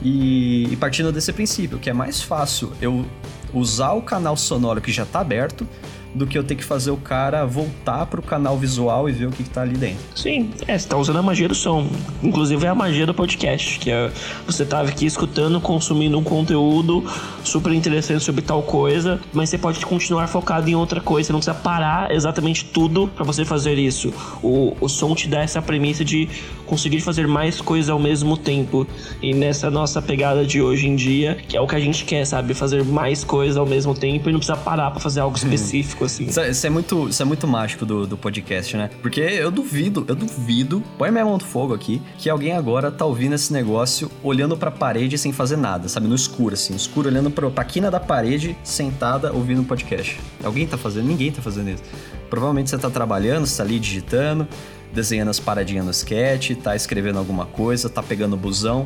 e, 0.04 0.68
e 0.72 0.76
partindo 0.76 1.12
desse 1.12 1.32
princípio, 1.32 1.80
que 1.80 1.90
é 1.90 1.94
mais 1.94 2.22
fácil 2.22 2.74
eu 2.82 3.06
usar 3.54 3.94
o 3.94 4.02
canal 4.02 4.36
sonoro 4.36 4.82
que 4.82 4.92
já 4.92 5.04
está 5.04 5.20
aberto 5.20 5.68
do 6.14 6.28
que 6.28 6.38
eu 6.38 6.44
ter 6.44 6.56
que 6.56 6.64
fazer 6.64 6.92
o 6.92 6.98
cara 6.98 7.46
voltar 7.46 8.06
pro 8.06 8.22
canal 8.22 8.58
visual 8.58 9.10
e 9.10 9.12
ver 9.12 9.28
o 9.28 9.32
que, 9.32 9.44
que 9.44 9.50
tá 9.50 9.62
ali 9.62 9.76
dentro. 9.76 10.04
Sim, 10.16 10.52
é, 10.68 10.78
você 10.78 10.88
tá 10.88 10.98
usando 10.98 11.18
a 11.18 11.22
magia 11.22 11.48
do 11.48 11.56
som. 11.56 11.88
Inclusive 12.22 12.66
é 12.66 12.70
a 12.70 12.76
magia 12.76 13.06
do 13.06 13.14
podcast, 13.14 13.80
que 13.80 13.92
é 13.92 14.12
você 14.46 14.66
tava 14.66 14.90
aqui 14.90 15.06
escutando, 15.06 15.60
consumindo 15.60 16.18
um 16.18 16.24
conteúdo 16.24 17.04
super 17.44 17.74
interessante 17.74 18.24
sobre 18.24 18.42
tal 18.42 18.62
coisa, 18.64 19.20
mas 19.34 19.50
você 19.50 19.58
pode 19.58 19.84
continuar 19.86 20.28
focado 20.28 20.70
em 20.70 20.76
outra 20.76 21.02
coisa, 21.02 21.28
você 21.28 21.34
não 21.34 21.40
precisa 21.40 21.58
parar 21.58 22.12
exatamente 22.12 22.66
tudo 22.66 23.08
para 23.08 23.24
você 23.24 23.44
fazer 23.44 23.78
isso. 23.78 24.14
O, 24.42 24.76
o 24.80 24.88
som 24.88 25.16
te 25.16 25.28
dá 25.28 25.42
essa 25.42 25.62
premissa 25.62 26.06
de 26.06 26.30
conseguir 26.66 27.02
fazer 27.02 27.28
mais 27.28 27.60
coisas 27.62 27.90
ao 27.90 28.00
mesmo 28.00 28.38
tempo. 28.38 28.88
E 29.22 29.34
nessa 29.34 29.70
nossa 29.70 30.02
pegada 30.02 30.46
de 30.46 30.62
hoje 30.62 30.88
em 30.88 30.96
dia, 30.96 31.38
que 31.48 31.58
é 31.58 31.62
o 31.62 31.68
que 31.68 31.76
a 31.76 31.80
gente 31.80 32.06
quer, 32.06 32.26
sabe? 32.26 32.54
Fazer 32.54 32.84
mais 32.84 33.24
coisas 33.24 33.58
ao 33.58 33.66
mesmo 33.66 33.94
tempo 33.94 34.30
e 34.30 34.32
não 34.32 34.40
precisa 34.40 34.58
parar 34.58 34.92
para 34.92 35.00
fazer 35.00 35.20
algo 35.20 35.38
específico 35.38 36.03
assim. 36.06 36.26
Isso, 36.26 36.40
é, 36.40 36.50
isso, 36.50 36.66
é 36.66 36.70
muito, 36.70 37.10
isso 37.10 37.22
é 37.22 37.26
muito 37.26 37.48
mágico 37.48 37.86
do, 37.86 38.06
do 38.06 38.18
podcast, 38.18 38.76
né? 38.76 38.90
Porque 39.02 39.22
eu 39.22 39.52
duvido, 39.52 40.06
eu 40.08 40.16
duvido, 40.16 40.84
põe 40.98 41.12
minha 41.12 41.26
mão 41.26 41.34
no 41.34 41.44
fogo 41.44 41.74
aqui, 41.74 42.02
que 42.18 42.30
alguém 42.30 42.54
agora 42.54 42.92
tá 42.92 43.06
ouvindo 43.06 43.34
esse 43.36 43.52
negócio 43.52 44.10
olhando 44.24 44.58
pra 44.58 44.72
parede 44.72 45.18
sem 45.18 45.32
fazer 45.32 45.58
nada, 45.58 45.88
sabe? 45.88 46.08
No 46.08 46.16
escuro, 46.16 46.54
assim, 46.54 46.74
no 46.74 46.78
escuro, 46.78 47.10
olhando 47.10 47.30
pra, 47.32 47.50
pra 47.50 47.64
quina 47.64 47.90
da 47.90 48.00
parede, 48.00 48.56
sentada, 48.64 49.32
ouvindo 49.34 49.62
um 49.62 49.66
podcast. 49.66 50.20
Alguém 50.44 50.68
tá 50.68 50.78
fazendo? 50.78 51.08
Ninguém 51.08 51.32
tá 51.32 51.42
fazendo 51.42 51.70
isso. 51.70 51.84
Provavelmente 52.30 52.70
você 52.70 52.78
tá 52.78 52.90
trabalhando, 52.90 53.46
você 53.46 53.58
tá 53.58 53.64
ali 53.64 53.80
digitando, 53.80 54.48
desenhando 54.92 55.30
as 55.30 55.40
paradinhas 55.40 55.86
no 55.86 55.92
sketch, 55.92 56.52
tá 56.56 56.76
escrevendo 56.76 57.20
alguma 57.20 57.46
coisa, 57.46 57.90
tá 57.90 58.02
pegando 58.02 58.34
o 58.34 58.38
busão, 58.38 58.86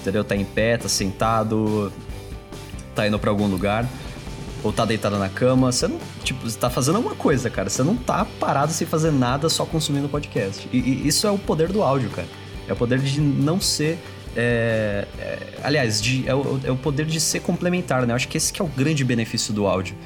entendeu? 0.00 0.24
Tá 0.24 0.36
em 0.36 0.44
pé, 0.44 0.76
tá 0.76 0.88
sentado, 0.88 1.92
tá 2.94 3.06
indo 3.06 3.18
para 3.18 3.30
algum 3.30 3.46
lugar 3.46 3.88
ou 4.62 4.72
tá 4.72 4.84
deitado 4.84 5.18
na 5.18 5.28
cama, 5.28 5.72
você 5.72 5.88
não, 5.88 5.98
tipo, 6.22 6.48
você 6.48 6.58
tá 6.58 6.68
fazendo 6.68 6.96
alguma 6.96 7.14
coisa, 7.14 7.48
cara. 7.48 7.68
Você 7.68 7.82
não 7.82 7.96
tá 7.96 8.24
parado 8.24 8.72
sem 8.72 8.86
fazer 8.86 9.10
nada, 9.10 9.48
só 9.48 9.64
consumindo 9.64 10.08
podcast. 10.08 10.68
E, 10.72 10.78
e 10.78 11.08
isso 11.08 11.26
é 11.26 11.30
o 11.30 11.38
poder 11.38 11.68
do 11.68 11.82
áudio, 11.82 12.10
cara. 12.10 12.28
É 12.68 12.72
o 12.72 12.76
poder 12.76 12.98
de 12.98 13.20
não 13.20 13.60
ser. 13.60 13.98
É, 14.36 15.06
é, 15.18 15.38
aliás, 15.62 16.00
de, 16.00 16.28
é, 16.28 16.34
o, 16.34 16.60
é, 16.62 16.70
o, 16.70 16.76
poder 16.76 17.06
de 17.06 17.20
ser 17.20 17.40
complementar, 17.40 18.06
né? 18.06 18.12
Eu 18.12 18.16
acho 18.16 18.28
que 18.28 18.36
esse 18.36 18.52
que 18.52 18.60
é 18.60 18.64
o 18.64 18.68
grande 18.68 19.04
benefício 19.04 19.52
do 19.52 19.66
áudio. 19.66 19.96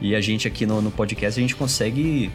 E 0.00 0.14
a 0.14 0.20
gente 0.20 0.46
aqui 0.46 0.66
no, 0.66 0.82
no 0.82 0.90
podcast, 0.90 1.38
a 1.38 1.42
gente 1.42 1.56
consegue 1.56 2.30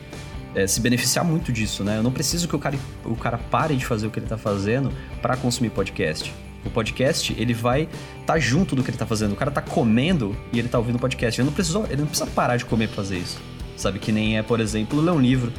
é, 0.55 0.65
se 0.65 0.81
beneficiar 0.81 1.23
muito 1.23 1.51
disso, 1.51 1.83
né? 1.83 1.97
Eu 1.97 2.03
não 2.03 2.11
preciso 2.11 2.47
que 2.47 2.55
o 2.55 2.59
cara, 2.59 2.77
o 3.05 3.15
cara 3.15 3.37
pare 3.37 3.75
de 3.75 3.85
fazer 3.85 4.07
o 4.07 4.11
que 4.11 4.19
ele 4.19 4.27
tá 4.27 4.37
fazendo 4.37 4.91
para 5.21 5.37
consumir 5.37 5.69
podcast. 5.69 6.33
O 6.67 6.69
podcast, 6.69 7.33
ele 7.37 7.53
vai 7.53 7.83
estar 7.83 8.33
tá 8.33 8.39
junto 8.39 8.75
do 8.75 8.83
que 8.83 8.89
ele 8.89 8.97
tá 8.97 9.05
fazendo. 9.05 9.33
O 9.33 9.35
cara 9.35 9.51
tá 9.51 9.61
comendo 9.61 10.35
e 10.51 10.59
ele 10.59 10.67
tá 10.67 10.77
ouvindo 10.77 10.95
o 10.95 10.99
podcast. 10.99 11.39
Ele 11.39 11.47
não, 11.47 11.53
precisou, 11.53 11.85
ele 11.85 12.01
não 12.01 12.07
precisa 12.07 12.29
parar 12.29 12.57
de 12.57 12.65
comer 12.65 12.87
pra 12.87 12.97
fazer 12.97 13.17
isso. 13.17 13.39
Sabe? 13.75 13.99
Que 13.99 14.11
nem 14.11 14.37
é, 14.37 14.43
por 14.43 14.59
exemplo, 14.59 14.99
ler 14.99 15.11
um 15.11 15.19
livro. 15.19 15.51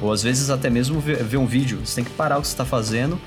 Ou 0.00 0.12
às 0.12 0.22
vezes 0.22 0.50
até 0.50 0.70
mesmo 0.70 0.98
ver, 1.00 1.22
ver 1.22 1.36
um 1.36 1.46
vídeo. 1.46 1.80
Você 1.84 1.96
tem 1.96 2.04
que 2.04 2.10
parar 2.10 2.38
o 2.38 2.42
que 2.42 2.48
você 2.48 2.56
tá 2.56 2.64
fazendo, 2.64 3.20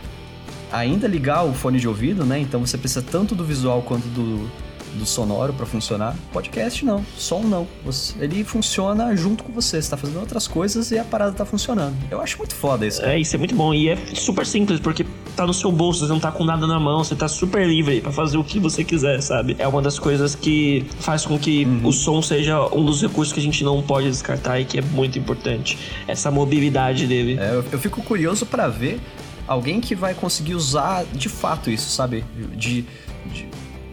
ainda 0.72 1.08
ligar 1.08 1.44
o 1.44 1.54
fone 1.54 1.80
de 1.80 1.88
ouvido, 1.88 2.26
né? 2.26 2.40
Então 2.40 2.60
você 2.60 2.78
precisa 2.78 3.02
tanto 3.02 3.36
do 3.36 3.46
visual 3.46 3.82
quanto 3.84 4.08
do, 4.08 4.50
do 4.96 5.06
sonoro 5.06 5.54
para 5.54 5.66
funcionar. 5.66 6.16
Podcast 6.32 6.84
não, 6.84 7.06
som 7.18 7.42
não. 7.42 7.68
Você, 7.86 8.16
ele 8.20 8.44
funciona 8.44 9.16
junto 9.16 9.44
com 9.44 9.54
você. 9.54 9.82
Você 9.82 9.90
tá 9.90 9.98
fazendo 9.98 10.20
outras 10.20 10.48
coisas 10.48 10.92
e 10.92 10.98
a 10.98 11.04
parada 11.04 11.34
tá 11.34 11.46
funcionando. 11.46 11.96
Eu 12.10 12.22
acho 12.22 12.38
muito 12.38 12.56
foda 12.56 12.86
isso. 12.86 13.02
Cara. 13.02 13.14
É, 13.14 13.20
isso 13.20 13.36
é 13.36 13.40
muito 13.40 13.56
bom. 13.56 13.74
E 13.74 13.90
é 13.90 13.98
super 14.16 14.46
simples, 14.46 14.80
porque 14.80 15.06
tá 15.36 15.46
no 15.46 15.54
seu 15.54 15.72
bolso, 15.72 16.06
você 16.06 16.12
não 16.12 16.20
tá 16.20 16.32
com 16.32 16.44
nada 16.44 16.66
na 16.68 16.80
mão, 16.80 17.04
você 17.04 17.16
tá 17.16 17.28
super 17.28 17.68
livre 17.68 18.02
para 18.02 18.12
fazer 18.12 18.38
o 18.38 18.44
que 18.44 18.60
você 18.60 18.84
quiser, 18.84 19.22
sabe? 19.22 19.56
É 19.60 19.68
uma 19.68 19.82
das 19.82 20.00
coisas 20.00 20.36
que 20.36 20.86
faz 21.00 21.26
com 21.26 21.38
que 21.38 21.66
uhum. 21.66 21.88
o 21.88 21.92
som 21.92 22.22
seja 22.22 22.62
um 22.74 22.86
dos 22.86 23.02
recursos 23.02 23.34
que 23.34 23.40
a 23.40 23.44
gente 23.44 23.64
não 23.64 23.82
pode 23.82 24.10
descartar 24.10 24.60
e 24.60 24.66
que 24.66 24.80
é 24.80 24.82
muito 24.82 25.18
importante. 25.18 25.78
Essa 26.08 26.30
mobilidade 26.32 27.08
dele. 27.08 27.38
É, 27.40 27.64
eu, 27.72 27.80
fico 27.80 28.02
curioso 28.02 28.46
para 28.46 28.68
ver 28.68 29.00
alguém 29.48 29.82
que 29.82 29.96
vai 29.96 30.14
conseguir 30.14 30.56
usar 30.56 31.04
de 31.06 31.30
fato 31.30 31.70
isso, 31.70 31.90
sabe? 31.90 32.24
de, 32.56 32.86
de 33.26 33.48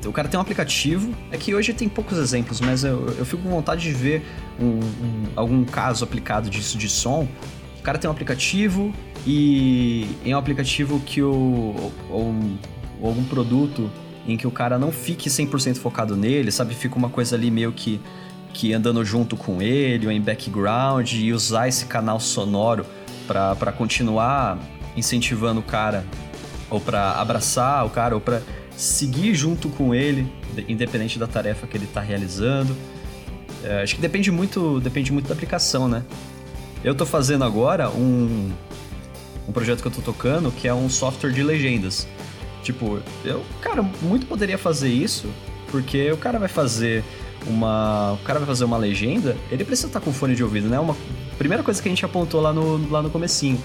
o 0.07 0.13
cara 0.13 0.29
tem 0.29 0.39
um 0.39 0.41
aplicativo, 0.41 1.15
é 1.31 1.37
que 1.37 1.55
hoje 1.55 1.75
tem 1.75 1.89
poucos 1.89 2.17
exemplos, 2.17 2.61
mas 2.61 2.85
eu, 2.85 3.15
eu 3.19 3.27
fico 3.27 3.43
com 3.43 3.51
vontade 3.51 3.83
de 3.83 3.93
ver 3.93 4.25
um, 4.59 4.65
um, 4.65 5.25
algum 5.37 5.65
caso 5.65 6.05
aplicado 6.05 6.49
disso 6.49 6.79
de 6.79 6.89
som. 6.89 7.29
O 7.79 7.83
cara 7.83 7.99
tem 7.99 8.09
um 8.09 8.13
aplicativo 8.13 8.95
e 9.27 10.07
é 10.25 10.35
um 10.35 10.39
aplicativo 10.39 11.01
que 11.01 11.23
o. 11.23 11.93
ou, 12.11 12.35
ou 13.01 13.09
algum 13.09 13.25
produto 13.25 13.91
em 14.27 14.37
que 14.37 14.47
o 14.47 14.51
cara 14.51 14.79
não 14.79 14.93
fique 14.93 15.29
100% 15.29 15.77
focado 15.77 16.17
nele, 16.17 16.51
sabe? 16.51 16.75
Fica 16.75 16.97
uma 16.97 17.09
coisa 17.09 17.37
ali 17.37 17.51
meio 17.51 17.73
que, 17.73 18.01
que 18.53 18.73
andando 18.73 19.05
junto 19.05 19.37
com 19.37 19.61
ele, 19.61 20.07
ou 20.07 20.13
em 20.13 20.21
background, 20.21 21.13
e 21.13 21.33
usar 21.33 21.69
esse 21.69 21.87
canal 21.87 22.21
sonoro 22.21 22.85
para 23.27 23.73
continuar 23.73 24.59
incentivando 24.97 25.61
o 25.61 25.63
cara, 25.63 26.05
ou 26.69 26.81
para 26.81 27.13
abraçar 27.13 27.87
o 27.87 27.91
cara, 27.91 28.15
ou 28.15 28.21
para 28.21 28.43
seguir 28.77 29.35
junto 29.35 29.69
com 29.71 29.95
ele, 29.95 30.31
independente 30.69 31.19
da 31.19 31.27
tarefa 31.27 31.67
que 31.67 31.77
ele 31.77 31.85
está 31.85 32.01
realizando. 32.01 32.77
É, 33.63 33.83
acho 33.83 33.95
que 33.95 34.01
depende 34.01 34.31
muito, 34.31 34.81
depende 34.81 35.13
muito 35.13 35.29
da 35.29 35.35
aplicação, 35.35 35.89
né? 35.89 36.05
Eu 36.83 36.93
estou 36.93 37.07
fazendo 37.07 37.45
agora 37.45 37.91
um, 37.91 38.51
um 39.51 39.53
projeto 39.53 39.81
que 39.81 39.87
eu 39.87 39.91
estou 39.91 40.05
tocando 40.05 40.51
que 40.51 40.67
é 40.67 40.73
um 40.73 40.89
software 40.89 41.33
de 41.33 41.43
legendas. 41.43 42.07
Tipo, 42.63 43.01
eu, 43.25 43.45
cara, 43.61 43.83
muito 43.83 44.27
poderia 44.27 44.57
fazer 44.57 44.89
isso, 44.89 45.29
porque 45.71 46.11
o 46.13 46.17
cara 46.17 46.39
vai 46.39 46.49
fazer 46.49 47.05
uma, 47.47 48.13
o 48.13 48.19
cara 48.19 48.39
vai 48.39 48.47
fazer 48.47 48.65
uma 48.65 48.77
legenda, 48.77 49.37
ele 49.51 49.65
precisa 49.65 49.89
estar 49.89 50.01
com 50.01 50.13
fone 50.13 50.35
de 50.35 50.45
ouvido, 50.45 50.69
né? 50.69 50.79
Uma 50.79 50.97
primeira 51.37 51.63
coisa 51.63 51.83
que 51.83 51.89
a 51.89 51.91
gente 51.91 52.05
apontou 52.05 52.41
lá 52.41 52.53
no 52.53 52.89
lá 52.91 53.03
no 53.03 53.11
comecinho. 53.11 53.63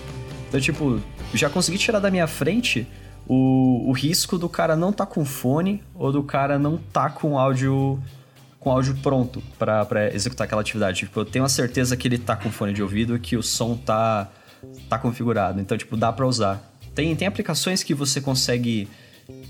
Então, 0.47 0.59
tipo, 0.59 0.99
já 1.33 1.49
consegui 1.49 1.77
tirar 1.77 1.99
da 1.99 2.09
minha 2.09 2.27
frente 2.27 2.87
o, 3.27 3.89
o 3.89 3.91
risco 3.91 4.37
do 4.37 4.47
cara 4.47 4.75
não 4.75 4.93
tá 4.93 5.05
com 5.05 5.25
fone 5.25 5.83
ou 5.93 6.11
do 6.11 6.23
cara 6.23 6.57
não 6.57 6.77
tá 6.77 7.09
com 7.09 7.37
áudio 7.37 7.99
com 8.59 8.71
áudio 8.71 8.95
pronto 9.03 9.43
para 9.59 10.13
executar 10.13 10.45
aquela 10.45 10.61
atividade. 10.61 10.99
Tipo, 10.99 11.19
eu 11.19 11.25
tenho 11.25 11.45
a 11.45 11.49
certeza 11.49 11.95
que 11.95 12.07
ele 12.07 12.17
tá 12.17 12.35
com 12.35 12.49
fone 12.49 12.73
de 12.73 12.81
ouvido 12.81 13.19
que 13.19 13.35
o 13.37 13.43
som 13.43 13.75
tá 13.75 14.27
tá 14.89 14.97
configurado. 14.97 15.59
Então, 15.59 15.77
tipo, 15.77 15.95
dá 15.97 16.11
para 16.11 16.25
usar. 16.25 16.61
Tem, 16.93 17.15
tem 17.15 17.27
aplicações 17.27 17.83
que 17.83 17.93
você 17.93 18.21
consegue 18.21 18.87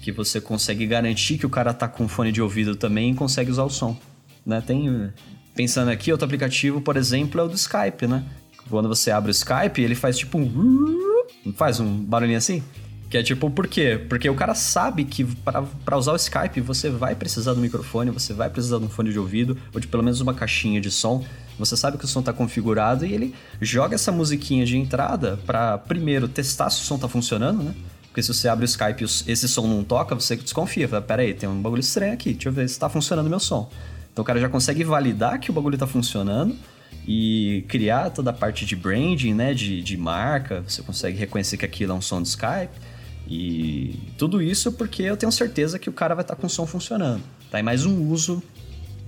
que 0.01 0.11
você 0.11 0.39
consegue 0.39 0.85
garantir 0.87 1.37
que 1.37 1.45
o 1.45 1.49
cara 1.49 1.73
tá 1.73 1.85
com 1.85 2.07
fone 2.07 2.31
de 2.31 2.41
ouvido 2.41 2.77
também 2.77 3.11
e 3.11 3.15
consegue 3.15 3.51
usar 3.51 3.63
o 3.63 3.69
som, 3.69 3.97
né? 4.45 4.61
Tem 4.61 5.11
pensando 5.53 5.89
aqui, 5.89 6.11
outro 6.11 6.25
aplicativo, 6.25 6.79
por 6.79 6.95
exemplo, 6.95 7.41
é 7.41 7.43
o 7.43 7.47
do 7.47 7.55
Skype, 7.55 8.07
né? 8.07 8.23
Quando 8.69 8.87
você 8.87 9.11
abre 9.11 9.29
o 9.29 9.33
Skype, 9.33 9.81
ele 9.81 9.95
faz 9.95 10.17
tipo 10.17 10.37
um 10.37 11.19
faz 11.55 11.79
um 11.79 12.03
barulhinho 12.03 12.37
assim. 12.37 12.63
Que 13.09 13.17
é 13.17 13.23
tipo, 13.23 13.49
por 13.51 13.67
quê? 13.67 14.03
Porque 14.09 14.29
o 14.29 14.35
cara 14.35 14.55
sabe 14.55 15.05
que 15.05 15.23
para 15.23 15.97
usar 15.97 16.13
o 16.13 16.15
Skype 16.15 16.59
você 16.61 16.89
vai 16.89 17.15
precisar 17.15 17.53
do 17.53 17.61
microfone, 17.61 18.11
você 18.11 18.33
vai 18.33 18.49
precisar 18.49 18.79
de 18.79 18.85
um 18.85 18.89
fone 18.89 19.11
de 19.11 19.19
ouvido, 19.19 19.57
ou 19.73 19.79
de 19.79 19.87
pelo 19.87 20.03
menos 20.03 20.21
uma 20.21 20.33
caixinha 20.33 20.81
de 20.81 20.89
som. 20.89 21.23
Você 21.57 21.77
sabe 21.77 21.97
que 21.97 22.05
o 22.05 22.07
som 22.07 22.19
está 22.19 22.33
configurado 22.33 23.05
e 23.05 23.13
ele 23.13 23.33
joga 23.61 23.95
essa 23.95 24.11
musiquinha 24.11 24.65
de 24.65 24.77
entrada 24.77 25.39
para 25.45 25.77
primeiro 25.77 26.27
testar 26.27 26.69
se 26.69 26.81
o 26.81 26.83
som 26.83 26.95
está 26.95 27.07
funcionando, 27.07 27.63
né? 27.63 27.73
Porque 28.07 28.23
se 28.23 28.33
você 28.33 28.47
abre 28.47 28.63
o 28.63 28.67
Skype 28.67 29.03
e 29.03 29.31
esse 29.31 29.47
som 29.47 29.67
não 29.67 29.83
toca, 29.83 30.15
você 30.15 30.35
desconfia. 30.35 30.87
Fala, 30.87 31.01
pera 31.01 31.21
aí, 31.21 31.33
tem 31.33 31.49
um 31.49 31.61
bagulho 31.61 31.81
estranho 31.81 32.13
aqui, 32.13 32.33
deixa 32.33 32.49
eu 32.49 32.53
ver 32.53 32.67
se 32.67 32.75
está 32.75 32.87
funcionando 32.87 33.29
meu 33.29 33.39
som. 33.39 33.69
Então 34.11 34.23
o 34.23 34.25
cara 34.25 34.39
já 34.39 34.47
consegue 34.47 34.83
validar 34.83 35.39
que 35.39 35.49
o 35.49 35.53
bagulho 35.53 35.75
está 35.75 35.85
funcionando 35.85 36.55
e 37.07 37.65
criar 37.67 38.09
toda 38.09 38.29
a 38.29 38.33
parte 38.33 38.65
de 38.65 38.75
branding, 38.75 39.33
né, 39.33 39.53
de, 39.53 39.81
de 39.81 39.97
marca, 39.97 40.63
você 40.67 40.81
consegue 40.81 41.17
reconhecer 41.17 41.57
que 41.57 41.65
aquilo 41.65 41.91
é 41.91 41.95
um 41.95 42.01
som 42.01 42.21
de 42.21 42.29
Skype. 42.29 42.73
E 43.27 43.99
tudo 44.17 44.41
isso 44.41 44.71
porque 44.71 45.03
eu 45.03 45.17
tenho 45.17 45.31
certeza 45.31 45.77
que 45.77 45.89
o 45.89 45.93
cara 45.93 46.15
vai 46.15 46.23
estar 46.23 46.35
tá 46.35 46.41
com 46.41 46.47
o 46.47 46.49
som 46.49 46.65
funcionando. 46.65 47.21
Tá? 47.51 47.59
E 47.59 47.63
mais 47.63 47.85
um 47.85 48.09
uso 48.09 48.41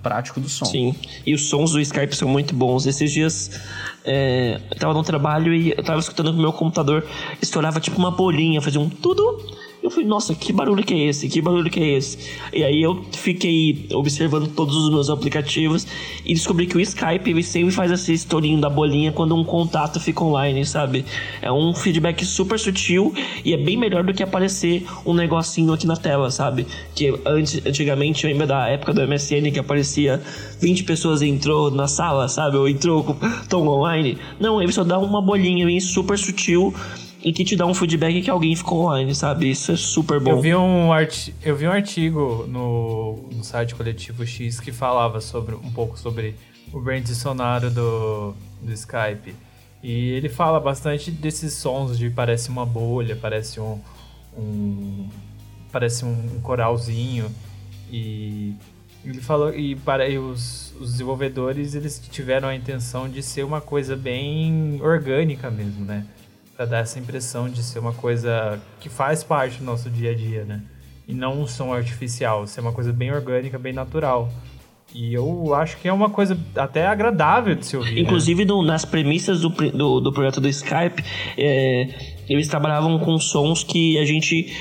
prático 0.01 0.39
do 0.39 0.49
som. 0.49 0.65
Sim, 0.65 0.95
e 1.25 1.33
os 1.33 1.49
sons 1.49 1.71
do 1.71 1.79
Skype 1.79 2.15
são 2.15 2.27
muito 2.27 2.55
bons. 2.55 2.85
Esses 2.85 3.11
dias 3.11 3.59
é, 4.05 4.59
eu 4.71 4.77
tava 4.77 4.93
no 4.93 5.03
trabalho 5.03 5.53
e 5.53 5.71
eu 5.71 5.83
tava 5.83 5.99
escutando 5.99 6.31
que 6.31 6.37
o 6.37 6.41
meu 6.41 6.53
computador 6.53 7.05
estourava 7.41 7.79
tipo 7.79 7.97
uma 7.97 8.11
bolinha, 8.11 8.61
fazia 8.61 8.79
um 8.79 8.89
tudo 8.89 9.43
eu 9.87 9.91
falei, 9.91 10.07
nossa, 10.07 10.35
que 10.35 10.51
barulho 10.51 10.83
que 10.83 10.93
é 10.93 11.07
esse? 11.07 11.27
Que 11.29 11.41
barulho 11.41 11.69
que 11.69 11.79
é 11.79 11.97
esse? 11.97 12.17
E 12.53 12.63
aí 12.63 12.81
eu 12.81 13.05
fiquei 13.13 13.87
observando 13.93 14.47
todos 14.47 14.75
os 14.75 14.89
meus 14.89 15.09
aplicativos 15.09 15.87
e 16.25 16.33
descobri 16.33 16.67
que 16.67 16.77
o 16.77 16.81
Skype 16.81 17.29
ele 17.29 17.41
sempre 17.41 17.71
faz 17.71 17.91
esse 17.91 18.13
estourinho 18.13 18.59
da 18.59 18.69
bolinha 18.69 19.11
quando 19.11 19.35
um 19.35 19.43
contato 19.43 19.99
fica 19.99 20.23
online, 20.23 20.65
sabe? 20.65 21.05
É 21.41 21.51
um 21.51 21.73
feedback 21.73 22.25
super 22.25 22.59
sutil 22.59 23.13
e 23.45 23.53
é 23.53 23.57
bem 23.57 23.77
melhor 23.77 24.03
do 24.03 24.13
que 24.13 24.21
aparecer 24.21 24.85
um 25.05 25.13
negocinho 25.13 25.71
aqui 25.71 25.87
na 25.87 25.95
tela, 25.95 26.29
sabe? 26.29 26.67
Que 26.93 27.13
antes, 27.25 27.65
antigamente, 27.65 28.25
eu 28.25 28.31
lembro 28.31 28.45
da 28.45 28.67
época 28.67 28.93
do 28.93 29.07
MSN 29.07 29.51
que 29.51 29.59
aparecia 29.59 30.21
20 30.59 30.83
pessoas 30.83 31.21
entrou 31.21 31.71
na 31.71 31.87
sala, 31.87 32.27
sabe? 32.27 32.57
Ou 32.57 32.67
entrou, 32.67 33.17
tão 33.47 33.65
online. 33.65 34.17
Não, 34.39 34.61
ele 34.61 34.71
só 34.73 34.83
dá 34.83 34.99
uma 34.99 35.21
bolinha 35.21 35.65
bem 35.65 35.79
super 35.79 36.17
sutil 36.17 36.73
e 37.23 37.33
que 37.33 37.43
te 37.43 37.55
dá 37.55 37.65
um 37.65 37.73
feedback 37.73 38.21
que 38.21 38.29
alguém 38.29 38.55
ficou 38.55 38.85
online, 38.85 39.13
sabe? 39.13 39.49
Isso 39.49 39.71
é 39.71 39.75
super 39.75 40.19
bom. 40.19 40.31
Eu 40.31 40.41
vi 40.41 40.55
um, 40.55 40.89
eu 41.43 41.55
vi 41.55 41.67
um 41.67 41.71
artigo 41.71 42.45
no, 42.47 43.29
no 43.33 43.43
site 43.43 43.75
Coletivo 43.75 44.25
X 44.25 44.59
que 44.59 44.71
falava 44.71 45.19
sobre 45.19 45.55
um 45.55 45.71
pouco 45.71 45.97
sobre 45.97 46.35
o 46.71 46.79
brand 46.79 47.05
sonoro 47.07 47.71
do, 47.71 48.33
do 48.61 48.71
Skype. 48.73 49.35
E 49.81 50.09
ele 50.09 50.29
fala 50.29 50.59
bastante 50.59 51.11
desses 51.11 51.53
sons 51.53 51.97
de 51.97 52.09
parece 52.09 52.49
uma 52.49 52.65
bolha, 52.65 53.15
parece 53.15 53.59
um, 53.59 53.79
um 54.37 55.07
parece 55.71 56.05
um 56.05 56.39
coralzinho 56.41 57.29
e 57.91 58.53
ele 59.05 59.21
falou 59.21 59.53
e 59.53 59.75
para 59.75 60.07
e 60.09 60.17
os, 60.17 60.73
os 60.79 60.93
desenvolvedores 60.93 61.75
eles 61.75 62.01
tiveram 62.11 62.47
a 62.49 62.55
intenção 62.55 63.07
de 63.07 63.21
ser 63.21 63.43
uma 63.43 63.61
coisa 63.61 63.95
bem 63.95 64.79
orgânica 64.81 65.49
mesmo, 65.51 65.85
né? 65.85 66.05
Para 66.57 66.65
dar 66.65 66.79
essa 66.79 66.97
impressão 66.97 67.47
de 67.47 67.61
ser 67.61 67.77
uma 67.77 67.93
coisa 67.93 68.59
que 68.79 68.89
faz 68.89 69.23
parte 69.23 69.59
do 69.59 69.63
nosso 69.63 69.91
dia 69.91 70.09
a 70.09 70.15
dia, 70.15 70.43
né? 70.43 70.63
E 71.07 71.13
não 71.13 71.39
um 71.39 71.47
som 71.47 71.71
artificial, 71.71 72.47
ser 72.47 72.61
uma 72.61 72.73
coisa 72.73 72.91
bem 72.91 73.13
orgânica, 73.13 73.59
bem 73.59 73.71
natural. 73.71 74.29
E 74.93 75.13
eu 75.13 75.53
acho 75.53 75.77
que 75.77 75.87
é 75.87 75.93
uma 75.93 76.09
coisa 76.09 76.37
até 76.55 76.87
agradável 76.87 77.53
de 77.53 77.65
se 77.65 77.77
ouvir. 77.77 77.95
Né? 77.95 78.01
Inclusive, 78.01 78.43
né? 78.43 78.51
no, 78.51 78.63
nas 78.63 78.83
premissas 78.83 79.41
do, 79.41 79.49
do, 79.49 79.99
do, 79.99 80.11
projeto 80.11 80.41
do 80.41 80.49
Skype, 80.49 81.03
é, 81.37 81.89
eles 82.27 82.47
trabalhavam 82.47 82.97
com 82.99 83.19
sons 83.19 83.63
que 83.63 83.99
a 83.99 84.05
gente 84.05 84.51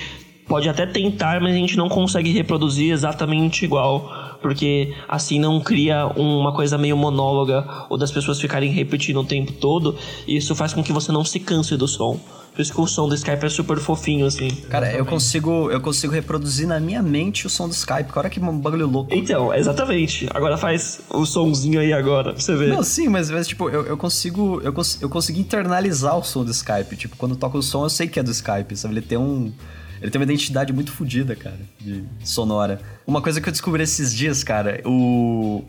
pode 0.46 0.68
até 0.68 0.84
tentar, 0.84 1.40
mas 1.40 1.54
a 1.54 1.56
gente 1.56 1.76
não 1.76 1.88
consegue 1.88 2.30
reproduzir 2.30 2.92
exatamente 2.92 3.64
igual 3.64 4.25
porque 4.40 4.94
assim 5.08 5.38
não 5.38 5.60
cria 5.60 6.06
uma 6.16 6.52
coisa 6.52 6.78
meio 6.78 6.96
monóloga 6.96 7.66
ou 7.88 7.96
das 7.96 8.10
pessoas 8.10 8.40
ficarem 8.40 8.70
repetindo 8.70 9.20
o 9.20 9.24
tempo 9.24 9.52
todo, 9.52 9.96
e 10.26 10.36
isso 10.36 10.54
faz 10.54 10.72
com 10.72 10.82
que 10.82 10.92
você 10.92 11.12
não 11.12 11.24
se 11.24 11.40
canse 11.40 11.76
do 11.76 11.88
som. 11.88 12.18
Por 12.56 12.62
isso 12.62 12.72
que 12.72 12.80
o 12.80 12.86
som 12.86 13.06
do 13.06 13.14
Skype 13.14 13.44
é 13.44 13.48
super 13.50 13.78
fofinho, 13.78 14.24
assim. 14.24 14.48
Cara, 14.70 14.90
eu 14.90 15.04
consigo, 15.04 15.70
eu 15.70 15.78
consigo 15.78 16.10
reproduzir 16.10 16.66
na 16.66 16.80
minha 16.80 17.02
mente 17.02 17.46
o 17.46 17.50
som 17.50 17.68
do 17.68 17.74
Skype. 17.74 18.10
Olha 18.16 18.30
que 18.30 18.40
bagulho 18.40 18.86
louco. 18.86 19.14
Então, 19.14 19.52
exatamente. 19.52 20.26
Agora 20.32 20.56
faz 20.56 21.02
o 21.10 21.26
somzinho 21.26 21.78
aí 21.78 21.92
agora, 21.92 22.32
pra 22.32 22.40
você 22.40 22.56
ver. 22.56 22.70
Não, 22.70 22.82
sim, 22.82 23.08
mas, 23.08 23.30
mas 23.30 23.46
tipo, 23.46 23.68
eu, 23.68 23.84
eu 23.84 23.98
consigo. 23.98 24.58
Eu, 24.64 24.72
cons 24.72 25.02
eu 25.02 25.10
consigo 25.10 25.38
internalizar 25.38 26.16
o 26.16 26.24
som 26.24 26.46
do 26.46 26.50
Skype. 26.50 26.96
Tipo, 26.96 27.14
quando 27.18 27.36
toca 27.36 27.58
o 27.58 27.62
som, 27.62 27.84
eu 27.84 27.90
sei 27.90 28.08
que 28.08 28.18
é 28.18 28.22
do 28.22 28.30
Skype, 28.30 28.74
sabe? 28.74 28.94
Ele 28.94 29.02
tem 29.02 29.18
um. 29.18 29.52
Ele 30.00 30.10
tem 30.10 30.20
uma 30.20 30.24
identidade 30.24 30.72
muito 30.72 30.92
fodida, 30.92 31.34
cara, 31.34 31.58
de 31.80 32.04
sonora. 32.22 32.80
Uma 33.06 33.22
coisa 33.22 33.40
que 33.40 33.48
eu 33.48 33.52
descobri 33.52 33.82
esses 33.82 34.14
dias, 34.14 34.44
cara, 34.44 34.80
o, 34.84 35.64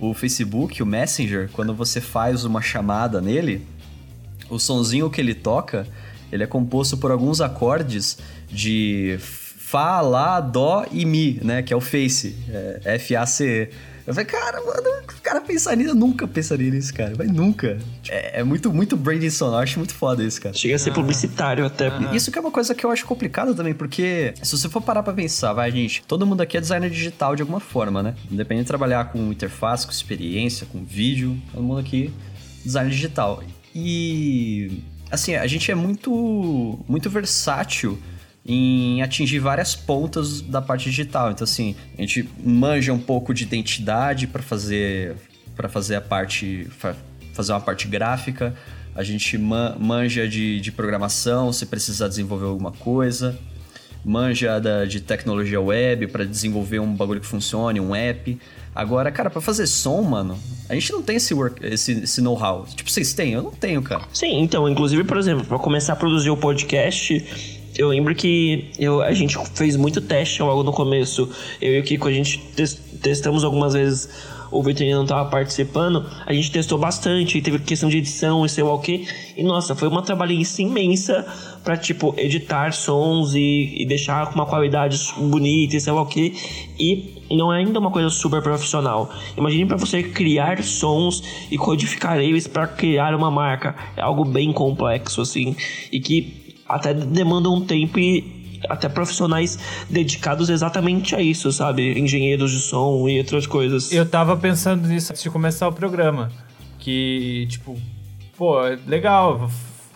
o 0.00 0.14
Facebook, 0.14 0.82
o 0.82 0.86
Messenger, 0.86 1.48
quando 1.52 1.74
você 1.74 2.00
faz 2.00 2.44
uma 2.44 2.60
chamada 2.60 3.20
nele, 3.20 3.66
o 4.48 4.58
sonzinho 4.58 5.08
que 5.08 5.20
ele 5.20 5.34
toca, 5.34 5.86
ele 6.32 6.42
é 6.42 6.46
composto 6.46 6.96
por 6.96 7.10
alguns 7.10 7.40
acordes 7.40 8.18
de 8.50 9.18
Fá, 9.20 10.00
Lá, 10.00 10.40
Dó 10.40 10.84
e 10.90 11.04
Mi, 11.04 11.38
né? 11.42 11.62
Que 11.62 11.72
é 11.72 11.76
o 11.76 11.80
Face, 11.80 12.36
é 12.84 12.96
F-A-C-E. 12.96 13.70
Eu 14.10 14.14
falei, 14.14 14.26
cara, 14.26 14.60
mano, 14.60 15.04
o 15.08 15.22
cara 15.22 15.40
pensar 15.40 15.76
nisso, 15.76 15.90
eu 15.90 15.94
nunca 15.94 16.26
pensaria 16.26 16.68
nisso, 16.68 16.92
cara. 16.92 17.12
Mas 17.16 17.30
nunca. 17.30 17.78
É, 18.08 18.40
é, 18.40 18.44
muito, 18.44 18.72
muito 18.72 18.96
branding 18.96 19.30
sonoro, 19.30 19.58
eu 19.58 19.62
acho 19.62 19.78
muito 19.78 19.94
foda 19.94 20.24
isso, 20.24 20.40
cara. 20.40 20.54
Chega 20.54 20.74
a 20.74 20.78
ser 20.78 20.92
publicitário 20.92 21.64
até. 21.64 21.90
Isso 22.12 22.32
que 22.32 22.38
é 22.38 22.40
uma 22.40 22.50
coisa 22.50 22.74
que 22.74 22.84
eu 22.84 22.90
acho 22.90 23.06
complicada 23.06 23.54
também, 23.54 23.72
porque 23.72 24.34
se 24.42 24.58
você 24.58 24.68
for 24.68 24.82
parar 24.82 25.04
pra 25.04 25.12
pensar, 25.12 25.52
vai, 25.52 25.70
gente, 25.70 26.02
todo 26.08 26.26
mundo 26.26 26.40
aqui 26.40 26.56
é 26.56 26.60
designer 26.60 26.90
digital 26.90 27.36
de 27.36 27.42
alguma 27.42 27.60
forma, 27.60 28.02
né? 28.02 28.14
Independente 28.30 28.64
de 28.64 28.68
trabalhar 28.68 29.12
com 29.12 29.30
interface, 29.30 29.86
com 29.86 29.92
experiência, 29.92 30.66
com 30.66 30.84
vídeo, 30.84 31.40
todo 31.52 31.62
mundo 31.62 31.78
aqui 31.78 32.12
designer 32.64 32.90
digital. 32.90 33.44
E 33.72 34.82
assim, 35.10 35.36
a 35.36 35.46
gente 35.46 35.70
é 35.70 35.74
muito 35.74 36.80
muito 36.88 37.08
versátil 37.08 37.96
em 38.44 39.02
atingir 39.02 39.38
várias 39.38 39.74
pontas 39.74 40.40
da 40.40 40.62
parte 40.62 40.84
digital. 40.84 41.30
Então, 41.30 41.44
assim, 41.44 41.74
a 41.96 42.00
gente 42.00 42.28
manja 42.42 42.92
um 42.92 42.98
pouco 42.98 43.34
de 43.34 43.44
identidade 43.44 44.26
para 44.26 44.42
fazer 44.42 45.16
para 45.54 45.68
fazer 45.68 45.96
a 45.96 46.00
parte 46.00 46.68
fazer 47.34 47.52
uma 47.52 47.60
parte 47.60 47.86
gráfica. 47.86 48.54
A 48.94 49.02
gente 49.02 49.38
manja 49.38 50.28
de, 50.28 50.60
de 50.60 50.72
programação, 50.72 51.52
se 51.52 51.66
precisar 51.66 52.08
desenvolver 52.08 52.46
alguma 52.46 52.72
coisa. 52.72 53.38
Manja 54.04 54.58
da, 54.58 54.84
de 54.86 55.00
tecnologia 55.00 55.60
web 55.60 56.06
para 56.06 56.24
desenvolver 56.24 56.80
um 56.80 56.92
bagulho 56.94 57.20
que 57.20 57.26
funcione, 57.26 57.78
um 57.78 57.94
app. 57.94 58.38
Agora, 58.74 59.10
cara, 59.12 59.28
para 59.28 59.40
fazer 59.40 59.66
som, 59.66 60.00
mano, 60.02 60.38
a 60.68 60.74
gente 60.74 60.92
não 60.92 61.02
tem 61.02 61.16
esse, 61.16 61.34
work, 61.34 61.64
esse, 61.64 61.92
esse 61.92 62.20
know-how. 62.20 62.64
Tipo, 62.64 62.90
vocês 62.90 63.12
têm? 63.12 63.32
Eu 63.32 63.42
não 63.42 63.50
tenho, 63.50 63.82
cara. 63.82 64.02
Sim, 64.12 64.40
então, 64.40 64.68
inclusive, 64.68 65.04
por 65.04 65.18
exemplo, 65.18 65.44
para 65.44 65.58
começar 65.58 65.92
a 65.92 65.96
produzir 65.96 66.30
o 66.30 66.36
podcast, 66.36 67.59
eu 67.80 67.88
lembro 67.88 68.14
que 68.14 68.70
eu, 68.78 69.00
a 69.00 69.14
gente 69.14 69.38
fez 69.54 69.74
muito 69.74 70.02
teste 70.02 70.42
logo 70.42 70.62
no 70.62 70.70
começo. 70.70 71.30
Eu 71.62 71.76
e 71.76 71.80
o 71.80 71.82
Kiko, 71.82 72.08
a 72.08 72.12
gente 72.12 72.38
testamos 73.00 73.42
algumas 73.42 73.72
vezes. 73.72 74.06
O 74.52 74.62
Vitor 74.62 74.86
não 74.88 75.04
estava 75.04 75.30
participando, 75.30 76.04
a 76.26 76.32
gente 76.32 76.50
testou 76.50 76.76
bastante, 76.76 77.40
teve 77.40 77.60
questão 77.60 77.88
de 77.88 77.98
edição 77.98 78.44
e 78.44 78.48
sei 78.50 78.64
lá 78.64 78.74
o 78.74 78.80
que. 78.80 79.06
E 79.34 79.42
nossa, 79.42 79.74
foi 79.74 79.88
uma 79.88 80.02
trabalhice 80.02 80.60
imensa 80.60 81.24
para 81.64 81.74
tipo, 81.74 82.12
editar 82.18 82.72
sons 82.72 83.34
e, 83.34 83.76
e, 83.78 83.86
deixar 83.86 84.26
com 84.26 84.34
uma 84.34 84.46
qualidade 84.46 84.98
bonita 85.16 85.76
e 85.76 85.80
sei 85.80 85.92
lá 85.92 86.02
o 86.02 86.06
que. 86.06 86.34
E 86.78 87.24
não 87.30 87.50
é 87.50 87.60
ainda 87.60 87.78
uma 87.78 87.92
coisa 87.92 88.10
super 88.10 88.42
profissional. 88.42 89.10
Imagine 89.38 89.64
para 89.64 89.76
você 89.78 90.02
criar 90.02 90.62
sons 90.64 91.22
e 91.50 91.56
codificar 91.56 92.18
eles 92.18 92.46
para 92.46 92.66
criar 92.66 93.14
uma 93.14 93.30
marca. 93.30 93.74
É 93.96 94.02
algo 94.02 94.24
bem 94.24 94.52
complexo, 94.52 95.22
assim. 95.22 95.56
E 95.92 96.00
que 96.00 96.49
até 96.74 96.94
demandam 96.94 97.54
um 97.54 97.60
tempo 97.64 97.98
e 97.98 98.40
até 98.68 98.88
profissionais 98.88 99.58
dedicados 99.88 100.50
exatamente 100.50 101.14
a 101.14 101.20
isso, 101.20 101.50
sabe? 101.52 101.98
Engenheiros 101.98 102.50
de 102.50 102.60
som 102.60 103.08
e 103.08 103.18
outras 103.18 103.46
coisas. 103.46 103.92
Eu 103.92 104.06
tava 104.06 104.36
pensando 104.36 104.86
nisso 104.86 105.12
antes 105.12 105.22
de 105.22 105.30
começar 105.30 105.68
o 105.68 105.72
programa. 105.72 106.30
Que, 106.78 107.46
tipo, 107.48 107.78
pô, 108.36 108.60
legal, 108.86 109.38
vou 109.38 109.50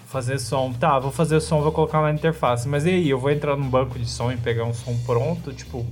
fazer 0.06 0.38
som. 0.38 0.72
Tá, 0.72 0.98
vou 0.98 1.10
fazer 1.10 1.40
som, 1.40 1.60
vou 1.60 1.72
colocar 1.72 2.00
na 2.00 2.12
interface. 2.12 2.68
Mas 2.68 2.86
e 2.86 2.90
aí, 2.90 3.10
eu 3.10 3.18
vou 3.18 3.30
entrar 3.30 3.56
num 3.56 3.68
banco 3.68 3.98
de 3.98 4.08
som 4.08 4.30
e 4.30 4.36
pegar 4.36 4.64
um 4.64 4.74
som 4.74 4.96
pronto? 5.04 5.52
Tipo, 5.52 5.84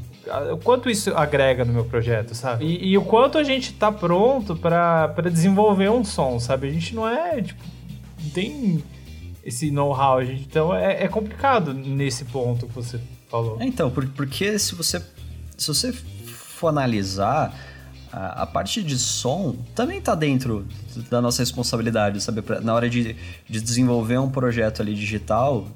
o 0.52 0.58
quanto 0.58 0.88
isso 0.88 1.14
agrega 1.16 1.64
no 1.64 1.72
meu 1.72 1.84
projeto, 1.84 2.34
sabe? 2.34 2.64
E, 2.64 2.90
e 2.90 2.98
o 2.98 3.02
quanto 3.02 3.38
a 3.38 3.44
gente 3.44 3.72
tá 3.72 3.90
pronto 3.90 4.54
para 4.54 5.30
desenvolver 5.30 5.90
um 5.90 6.04
som, 6.04 6.38
sabe? 6.38 6.68
A 6.68 6.70
gente 6.70 6.94
não 6.94 7.08
é, 7.08 7.42
tipo, 7.42 7.62
tem 8.32 8.82
esse 9.44 9.70
know-how. 9.70 10.22
Então 10.22 10.74
é, 10.74 11.04
é, 11.04 11.08
complicado 11.08 11.72
nesse 11.72 12.24
ponto 12.26 12.66
que 12.66 12.74
você 12.74 13.00
falou. 13.28 13.60
É, 13.60 13.66
então, 13.66 13.90
porque 13.90 14.58
se 14.58 14.74
você, 14.74 15.02
se 15.56 15.68
você 15.68 15.92
for 15.92 16.68
analisar, 16.68 17.54
a, 18.12 18.42
a 18.42 18.46
parte 18.46 18.82
de 18.82 18.98
som 18.98 19.56
também 19.74 19.98
está 19.98 20.14
dentro 20.14 20.66
da 21.10 21.20
nossa 21.20 21.42
responsabilidade, 21.42 22.20
sabe? 22.20 22.42
Na 22.62 22.74
hora 22.74 22.88
de, 22.88 23.16
de 23.48 23.60
desenvolver 23.60 24.18
um 24.18 24.30
projeto 24.30 24.82
ali 24.82 24.94
digital, 24.94 25.66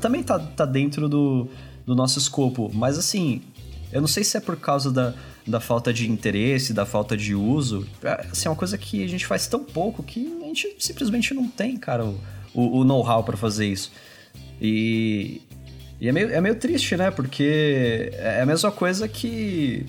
também 0.00 0.20
está 0.20 0.38
tá 0.38 0.64
dentro 0.64 1.08
do, 1.08 1.48
do 1.84 1.94
nosso 1.94 2.18
escopo. 2.18 2.70
Mas 2.72 2.98
assim, 2.98 3.42
eu 3.92 4.00
não 4.00 4.08
sei 4.08 4.24
se 4.24 4.36
é 4.36 4.40
por 4.40 4.56
causa 4.56 4.90
da, 4.90 5.12
da 5.46 5.60
falta 5.60 5.92
de 5.92 6.10
interesse, 6.10 6.72
da 6.72 6.86
falta 6.86 7.16
de 7.16 7.34
uso. 7.34 7.86
É, 8.02 8.26
assim, 8.30 8.48
é 8.48 8.50
uma 8.50 8.56
coisa 8.56 8.78
que 8.78 9.02
a 9.04 9.08
gente 9.08 9.26
faz 9.26 9.46
tão 9.46 9.62
pouco 9.62 10.02
que 10.02 10.38
a 10.42 10.46
gente 10.46 10.76
simplesmente 10.78 11.34
não 11.34 11.48
tem, 11.48 11.76
cara, 11.76 12.04
o, 12.04 12.18
o, 12.56 12.80
o 12.80 12.84
know-how 12.84 13.22
para 13.22 13.36
fazer 13.36 13.66
isso. 13.66 13.92
E, 14.60 15.42
e 16.00 16.08
é, 16.08 16.12
meio, 16.12 16.32
é 16.32 16.40
meio 16.40 16.56
triste, 16.56 16.96
né? 16.96 17.10
Porque 17.10 18.10
é 18.14 18.40
a 18.40 18.46
mesma 18.46 18.72
coisa 18.72 19.06
que. 19.06 19.84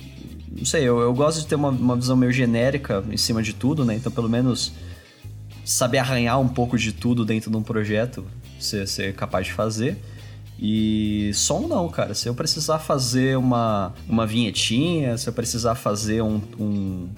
Não 0.52 0.66
sei, 0.66 0.84
eu, 0.84 1.00
eu 1.00 1.14
gosto 1.14 1.42
de 1.42 1.48
ter 1.48 1.56
uma, 1.56 1.70
uma 1.70 1.96
visão 1.96 2.18
meio 2.18 2.32
genérica 2.32 3.04
em 3.10 3.18
cima 3.18 3.42
de 3.42 3.54
tudo, 3.54 3.86
né? 3.86 3.96
Então, 3.96 4.12
pelo 4.12 4.30
menos 4.30 4.74
saber 5.64 6.00
arranhar 6.00 6.40
um 6.40 6.48
pouco 6.48 6.78
de 6.78 6.92
tudo 6.92 7.26
dentro 7.26 7.52
de 7.52 7.58
um 7.58 7.64
projeto, 7.64 8.26
ser, 8.60 8.88
ser 8.88 9.14
capaz 9.14 9.48
de 9.48 9.54
fazer. 9.54 9.98
E 10.60 11.32
som 11.34 11.68
não, 11.68 11.88
cara. 11.90 12.14
Se 12.16 12.28
eu 12.28 12.34
precisar 12.34 12.80
fazer 12.80 13.38
uma, 13.38 13.94
uma 14.10 14.26
vinhetinha, 14.26 15.18
se 15.18 15.30
eu 15.30 15.34
precisar 15.34 15.76
fazer 15.76 16.24
um, 16.24 16.42
um, 16.60 17.10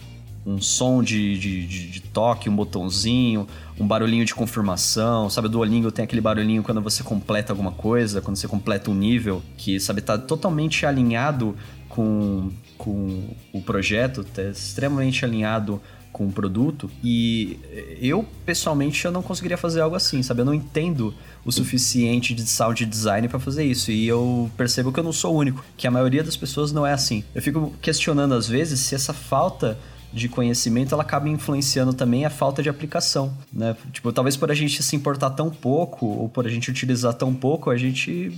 um 0.45 0.61
som 0.61 1.03
de, 1.03 1.37
de, 1.37 1.67
de, 1.67 1.89
de, 1.89 2.01
toque, 2.01 2.49
um 2.49 2.55
botãozinho, 2.55 3.47
um 3.79 3.85
barulhinho 3.85 4.25
de 4.25 4.33
confirmação, 4.33 5.29
sabe? 5.29 5.47
Do 5.47 5.53
Duolingo 5.53 5.91
tem 5.91 6.05
aquele 6.05 6.21
barulhinho 6.21 6.63
quando 6.63 6.81
você 6.81 7.03
completa 7.03 7.53
alguma 7.53 7.71
coisa, 7.71 8.21
quando 8.21 8.37
você 8.37 8.47
completa 8.47 8.89
um 8.89 8.95
nível, 8.95 9.41
que, 9.57 9.79
sabe, 9.79 10.01
tá 10.01 10.17
totalmente 10.17 10.85
alinhado 10.85 11.55
com, 11.87 12.51
com 12.77 13.29
o 13.53 13.61
projeto, 13.61 14.23
tá 14.23 14.43
extremamente 14.43 15.25
alinhado 15.25 15.81
com 16.11 16.27
o 16.27 16.31
produto. 16.31 16.89
E 17.03 17.59
eu, 18.01 18.25
pessoalmente, 18.45 19.03
eu 19.05 19.11
não 19.11 19.21
conseguiria 19.21 19.57
fazer 19.57 19.81
algo 19.81 19.95
assim, 19.95 20.23
sabe? 20.23 20.41
Eu 20.41 20.45
não 20.45 20.53
entendo 20.53 21.13
o 21.45 21.51
suficiente 21.51 22.33
de 22.33 22.45
sound 22.47 22.85
design 22.85 23.27
para 23.27 23.39
fazer 23.39 23.63
isso. 23.63 23.91
E 23.91 24.07
eu 24.07 24.49
percebo 24.57 24.91
que 24.91 24.99
eu 24.99 25.03
não 25.03 25.13
sou 25.13 25.33
o 25.33 25.37
único, 25.37 25.63
que 25.77 25.87
a 25.87 25.91
maioria 25.91 26.23
das 26.23 26.35
pessoas 26.35 26.71
não 26.71 26.85
é 26.85 26.93
assim. 26.93 27.23
Eu 27.33 27.41
fico 27.41 27.73
questionando 27.81 28.33
às 28.33 28.47
vezes 28.47 28.79
se 28.79 28.95
essa 28.95 29.13
falta 29.13 29.77
de 30.11 30.27
conhecimento 30.27 30.93
ela 30.93 31.03
acaba 31.03 31.29
influenciando 31.29 31.93
também 31.93 32.25
a 32.25 32.29
falta 32.29 32.63
de 32.63 32.69
aplicação, 32.69 33.33
né? 33.53 33.75
Tipo, 33.91 34.11
talvez 34.11 34.35
por 34.35 34.49
a 34.49 34.53
gente 34.53 34.81
se 34.81 34.95
importar 34.95 35.29
tão 35.31 35.49
pouco 35.49 36.05
ou 36.05 36.29
por 36.29 36.45
a 36.45 36.49
gente 36.49 36.69
utilizar 36.71 37.13
tão 37.13 37.33
pouco, 37.33 37.69
a 37.69 37.77
gente 37.77 38.31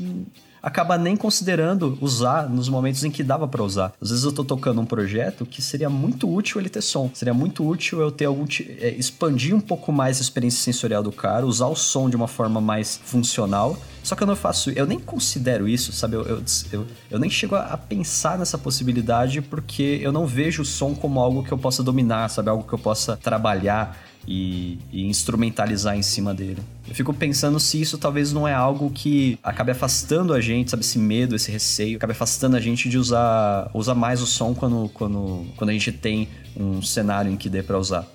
acaba 0.61 0.97
nem 0.97 1.15
considerando 1.15 1.97
usar 2.01 2.49
nos 2.49 2.69
momentos 2.69 3.03
em 3.03 3.11
que 3.11 3.23
dava 3.23 3.47
para 3.47 3.63
usar. 3.63 3.93
Às 4.01 4.09
vezes 4.09 4.23
eu 4.23 4.31
tô 4.31 4.43
tocando 4.43 4.79
um 4.81 4.85
projeto 4.85 5.45
que 5.45 5.61
seria 5.61 5.89
muito 5.89 6.31
útil 6.31 6.59
ele 6.59 6.69
ter 6.69 6.81
som. 6.81 7.09
Seria 7.13 7.33
muito 7.33 7.67
útil 7.67 7.99
eu 7.99 8.11
ter 8.11 8.25
algum 8.25 8.45
é, 8.79 8.89
expandir 8.89 9.55
um 9.55 9.61
pouco 9.61 9.91
mais 9.91 10.19
a 10.19 10.21
experiência 10.21 10.61
sensorial 10.61 11.01
do 11.01 11.11
cara, 11.11 11.45
usar 11.45 11.67
o 11.67 11.75
som 11.75 12.09
de 12.09 12.15
uma 12.15 12.27
forma 12.27 12.61
mais 12.61 12.99
funcional. 13.03 13.77
Só 14.03 14.15
que 14.15 14.23
eu 14.23 14.27
não 14.27 14.35
faço, 14.35 14.71
eu 14.71 14.85
nem 14.85 14.99
considero 14.99 15.67
isso, 15.67 15.91
sabe? 15.91 16.15
Eu, 16.15 16.23
eu, 16.23 16.43
eu, 16.71 16.87
eu 17.11 17.19
nem 17.19 17.29
chego 17.29 17.55
a, 17.55 17.61
a, 17.65 17.77
pensar 17.77 18.37
nessa 18.37 18.57
possibilidade 18.57 19.41
porque 19.41 19.99
eu 20.01 20.11
não 20.11 20.25
vejo 20.25 20.63
o 20.63 20.65
som 20.65 20.95
como 20.95 21.19
algo 21.19 21.43
que 21.43 21.51
eu 21.51 21.57
possa 21.57 21.83
dominar, 21.83 22.29
sabe? 22.29 22.49
Algo 22.49 22.63
que 22.63 22.73
eu 22.73 22.79
possa 22.79 23.15
trabalhar 23.17 23.97
e, 24.27 24.77
e, 24.91 25.05
instrumentalizar 25.05 25.97
em 25.97 26.01
cima 26.01 26.33
dele. 26.33 26.61
Eu 26.87 26.93
fico 26.93 27.13
pensando 27.13 27.59
se 27.59 27.81
isso 27.81 27.97
talvez 27.97 28.31
não 28.31 28.47
é 28.47 28.53
algo 28.53 28.89
que 28.91 29.39
acabe 29.43 29.71
afastando 29.71 30.33
a 30.33 30.41
gente, 30.41 30.71
sabe? 30.71 30.83
Esse 30.83 30.99
medo, 30.99 31.35
esse 31.35 31.51
receio, 31.51 31.97
acabe 31.97 32.11
afastando 32.11 32.55
a 32.55 32.59
gente 32.59 32.89
de 32.89 32.97
usar, 32.97 33.69
usar 33.73 33.95
mais 33.95 34.21
o 34.21 34.27
som 34.27 34.53
quando, 34.53 34.89
quando, 34.93 35.45
quando 35.55 35.69
a 35.69 35.73
gente 35.73 35.91
tem 35.91 36.27
um 36.55 36.81
cenário 36.81 37.31
em 37.31 37.37
que 37.37 37.49
dê 37.49 37.63
para 37.63 37.77
usar. 37.77 38.07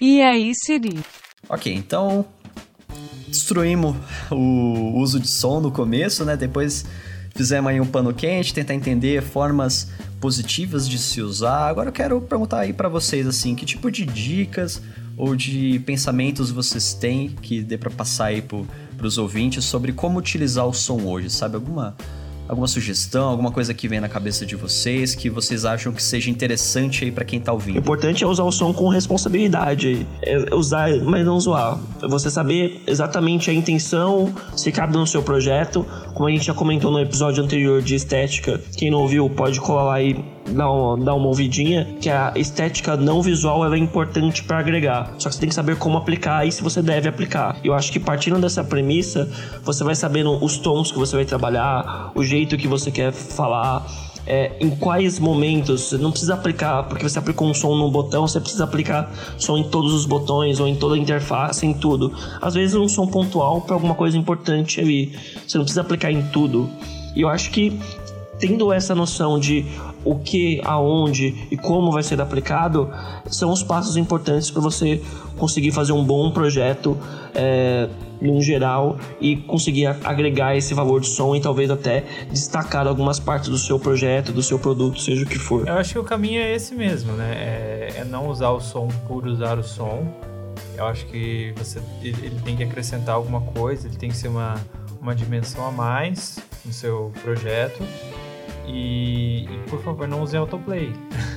E 0.00 0.20
aí, 0.20 0.52
Siri? 0.54 0.98
Ok, 1.48 1.72
então 1.72 2.26
destruímos 3.28 3.96
o 4.30 4.92
uso 4.96 5.18
de 5.18 5.28
som 5.28 5.60
no 5.60 5.70
começo, 5.70 6.24
né? 6.24 6.36
Depois 6.36 6.84
fizemos 7.34 7.70
aí 7.70 7.80
um 7.80 7.86
pano 7.86 8.12
quente, 8.12 8.52
tentar 8.52 8.74
entender 8.74 9.22
formas 9.22 9.88
positivas 10.20 10.88
de 10.88 10.98
se 10.98 11.20
usar. 11.20 11.68
Agora 11.68 11.88
eu 11.88 11.92
quero 11.92 12.20
perguntar 12.20 12.60
aí 12.60 12.72
para 12.72 12.88
vocês 12.88 13.26
assim, 13.26 13.54
que 13.54 13.66
tipo 13.66 13.90
de 13.90 14.04
dicas 14.04 14.82
ou 15.16 15.34
de 15.34 15.80
pensamentos 15.86 16.50
vocês 16.50 16.92
têm 16.94 17.30
que 17.30 17.62
dê 17.62 17.78
para 17.78 17.90
passar 17.90 18.26
aí 18.26 18.42
para 18.42 19.06
os 19.06 19.18
ouvintes 19.18 19.64
sobre 19.64 19.92
como 19.92 20.18
utilizar 20.18 20.66
o 20.66 20.74
som 20.74 21.02
hoje, 21.02 21.30
sabe? 21.30 21.56
Alguma 21.56 21.96
alguma 22.48 22.66
sugestão, 22.66 23.28
alguma 23.28 23.50
coisa 23.50 23.74
que 23.74 23.88
vem 23.88 24.00
na 24.00 24.08
cabeça 24.08 24.46
de 24.46 24.56
vocês 24.56 25.14
que 25.14 25.28
vocês 25.28 25.64
acham 25.64 25.92
que 25.92 26.02
seja 26.02 26.30
interessante 26.30 27.04
aí 27.04 27.10
para 27.10 27.24
quem 27.24 27.40
tá 27.40 27.52
ouvindo? 27.52 27.76
O 27.76 27.78
importante 27.78 28.24
é 28.24 28.26
usar 28.26 28.44
o 28.44 28.52
som 28.52 28.72
com 28.72 28.88
responsabilidade, 28.88 30.06
é 30.22 30.54
usar, 30.54 30.90
mas 31.02 31.24
não 31.24 31.38
zoar. 31.40 31.78
Você 32.08 32.30
saber 32.30 32.82
exatamente 32.86 33.50
a 33.50 33.54
intenção, 33.54 34.32
se 34.56 34.70
cabe 34.70 34.96
no 34.96 35.06
seu 35.06 35.22
projeto, 35.22 35.86
como 36.14 36.28
a 36.28 36.30
gente 36.30 36.46
já 36.46 36.54
comentou 36.54 36.90
no 36.90 37.00
episódio 37.00 37.42
anterior 37.42 37.82
de 37.82 37.94
estética. 37.94 38.60
Quem 38.76 38.90
não 38.90 39.00
ouviu 39.00 39.28
pode 39.28 39.60
colar 39.60 39.84
lá 39.84 40.02
e 40.02 40.35
dar 40.48 40.96
dar 41.04 41.14
uma 41.14 41.26
ouvidinha, 41.26 41.96
que 42.00 42.08
a 42.08 42.32
estética 42.36 42.96
não 42.96 43.22
visual 43.22 43.64
ela 43.64 43.74
é 43.74 43.78
importante 43.78 44.42
para 44.42 44.58
agregar. 44.58 45.14
Só 45.18 45.28
que 45.28 45.34
você 45.34 45.40
tem 45.40 45.48
que 45.48 45.54
saber 45.54 45.76
como 45.76 45.98
aplicar 45.98 46.46
e 46.46 46.52
se 46.52 46.62
você 46.62 46.82
deve 46.82 47.08
aplicar. 47.08 47.56
Eu 47.64 47.74
acho 47.74 47.92
que 47.92 48.00
partindo 48.00 48.38
dessa 48.40 48.62
premissa, 48.64 49.28
você 49.62 49.84
vai 49.84 49.94
sabendo 49.94 50.42
os 50.44 50.58
tons 50.58 50.90
que 50.90 50.98
você 50.98 51.16
vai 51.16 51.24
trabalhar, 51.24 52.12
o 52.14 52.22
jeito 52.24 52.56
que 52.56 52.68
você 52.68 52.90
quer 52.90 53.12
falar, 53.12 53.86
é, 54.26 54.52
em 54.60 54.70
quais 54.70 55.18
momentos. 55.18 55.82
Você 55.82 55.96
não 55.96 56.10
precisa 56.10 56.34
aplicar, 56.34 56.82
porque 56.84 57.08
você 57.08 57.18
aplicou 57.18 57.48
um 57.48 57.54
som 57.54 57.76
no 57.76 57.90
botão, 57.90 58.26
você 58.26 58.40
precisa 58.40 58.64
aplicar 58.64 59.10
som 59.38 59.56
em 59.56 59.64
todos 59.64 59.92
os 59.94 60.04
botões 60.04 60.58
ou 60.58 60.66
em 60.66 60.74
toda 60.74 60.96
a 60.96 60.98
interface, 60.98 61.64
em 61.64 61.72
tudo. 61.72 62.12
Às 62.40 62.54
vezes 62.54 62.74
um 62.74 62.88
som 62.88 63.06
pontual 63.06 63.60
para 63.60 63.74
alguma 63.74 63.94
coisa 63.94 64.18
importante 64.18 64.80
ali. 64.80 65.16
Você 65.46 65.56
não 65.56 65.64
precisa 65.64 65.82
aplicar 65.82 66.10
em 66.10 66.22
tudo. 66.28 66.68
E 67.14 67.22
eu 67.22 67.28
acho 67.28 67.50
que 67.50 67.78
tendo 68.38 68.72
essa 68.72 68.94
noção 68.94 69.38
de 69.38 69.64
o 70.06 70.14
que, 70.20 70.60
aonde 70.64 71.48
e 71.50 71.56
como 71.56 71.90
vai 71.90 72.02
ser 72.02 72.20
aplicado, 72.20 72.88
são 73.26 73.50
os 73.50 73.62
passos 73.62 73.96
importantes 73.96 74.50
para 74.50 74.62
você 74.62 75.02
conseguir 75.36 75.72
fazer 75.72 75.92
um 75.92 76.04
bom 76.04 76.30
projeto 76.30 76.96
é, 77.34 77.88
num 78.20 78.40
geral 78.40 78.96
e 79.20 79.36
conseguir 79.36 79.86
agregar 80.04 80.56
esse 80.56 80.72
valor 80.72 81.00
de 81.00 81.08
som 81.08 81.34
e 81.34 81.40
talvez 81.40 81.70
até 81.70 82.04
destacar 82.30 82.86
algumas 82.86 83.18
partes 83.18 83.48
do 83.48 83.58
seu 83.58 83.80
projeto, 83.80 84.32
do 84.32 84.42
seu 84.42 84.60
produto, 84.60 85.00
seja 85.00 85.24
o 85.24 85.26
que 85.26 85.38
for. 85.38 85.66
Eu 85.66 85.74
acho 85.74 85.94
que 85.94 85.98
o 85.98 86.04
caminho 86.04 86.40
é 86.40 86.54
esse 86.54 86.72
mesmo, 86.72 87.12
né? 87.12 87.34
É, 87.34 87.94
é 87.98 88.04
não 88.04 88.28
usar 88.28 88.50
o 88.50 88.60
som 88.60 88.86
por 89.08 89.26
usar 89.26 89.58
o 89.58 89.64
som. 89.64 90.06
Eu 90.76 90.86
acho 90.86 91.04
que 91.06 91.52
você 91.56 91.80
ele 92.00 92.40
tem 92.44 92.56
que 92.56 92.62
acrescentar 92.62 93.16
alguma 93.16 93.40
coisa, 93.40 93.88
ele 93.88 93.96
tem 93.96 94.08
que 94.08 94.16
ser 94.16 94.28
uma, 94.28 94.54
uma 95.00 95.14
dimensão 95.16 95.66
a 95.66 95.72
mais 95.72 96.38
no 96.64 96.72
seu 96.72 97.12
projeto 97.22 97.82
e, 98.66 99.44
e 99.44 99.58
por 99.68 99.82
favor, 99.82 100.08
não 100.08 100.22
use 100.22 100.36
autoplay. 100.36 100.92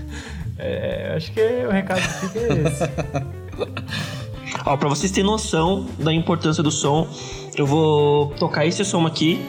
é, 0.58 1.14
acho 1.16 1.32
que 1.32 1.42
o 1.42 1.72
recado 1.72 2.02
fica 2.02 2.40
é 2.40 2.68
esse. 2.68 2.84
Ó, 4.66 4.76
pra 4.78 4.90
vocês 4.90 5.12
terem 5.12 5.30
noção 5.30 5.88
da 5.98 6.14
importância 6.14 6.62
do 6.62 6.72
som, 6.72 7.08
eu 7.56 7.66
vou 7.66 8.30
tocar 8.32 8.66
esse 8.66 8.84
som 8.84 9.06
aqui. 9.06 9.40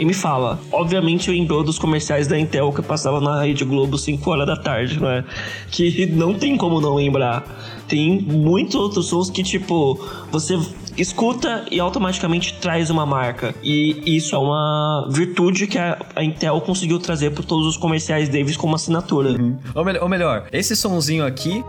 E 0.00 0.04
me 0.04 0.14
fala, 0.14 0.58
obviamente 0.72 1.28
eu 1.28 1.34
lembrou 1.34 1.62
dos 1.62 1.78
comerciais 1.78 2.26
da 2.26 2.38
Intel 2.38 2.72
que 2.72 2.80
passava 2.80 3.20
na 3.20 3.42
Rede 3.42 3.66
Globo 3.66 3.98
5 3.98 4.30
horas 4.30 4.46
da 4.46 4.56
tarde, 4.56 4.98
não 4.98 5.10
é? 5.10 5.22
Que 5.70 6.06
não 6.06 6.32
tem 6.32 6.56
como 6.56 6.80
não 6.80 6.94
lembrar. 6.94 7.44
Tem 7.86 8.18
muitos 8.18 8.76
outros 8.76 9.08
sons 9.08 9.28
que, 9.28 9.42
tipo, 9.42 10.00
você 10.32 10.58
escuta 10.96 11.66
e 11.70 11.78
automaticamente 11.78 12.54
traz 12.54 12.88
uma 12.88 13.04
marca. 13.04 13.54
E 13.62 14.16
isso 14.16 14.34
é 14.34 14.38
uma 14.38 15.06
virtude 15.10 15.66
que 15.66 15.76
a, 15.76 15.98
Intel 16.18 16.58
conseguiu 16.62 16.98
trazer 16.98 17.32
para 17.32 17.44
todos 17.44 17.66
os 17.66 17.76
comerciais 17.76 18.26
deles 18.30 18.56
como 18.56 18.74
assinatura. 18.74 19.32
Uhum. 19.32 19.58
Ou, 19.74 19.84
me 19.84 19.98
ou 19.98 20.08
melhor, 20.08 20.46
esse 20.50 20.74
sonzinho 20.74 21.26
aqui 21.26 21.62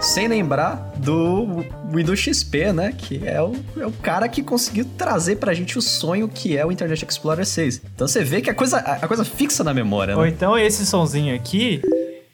sem 0.00 0.28
lembrar 0.28 0.92
do 0.96 1.64
Windows 1.92 2.18
XP, 2.20 2.72
né? 2.72 2.94
Que 2.96 3.26
é 3.26 3.40
o, 3.42 3.54
é 3.78 3.86
o 3.86 3.92
cara 3.92 4.28
que 4.28 4.42
conseguiu 4.42 4.84
trazer 4.96 5.36
pra 5.36 5.54
gente 5.54 5.78
o 5.78 5.82
sonho 5.82 6.28
que 6.28 6.56
é 6.56 6.64
o 6.64 6.70
Internet 6.70 7.04
Explorer 7.08 7.46
6. 7.46 7.82
Então 7.94 8.06
você 8.06 8.22
vê 8.22 8.40
que 8.40 8.50
a 8.50 8.54
coisa, 8.54 8.78
a 8.78 9.06
coisa 9.08 9.24
fixa 9.24 9.64
na 9.64 9.74
memória, 9.74 10.14
né? 10.14 10.20
Ou 10.20 10.26
então 10.26 10.58
esse 10.58 10.86
sonzinho 10.86 11.34
aqui 11.34 11.82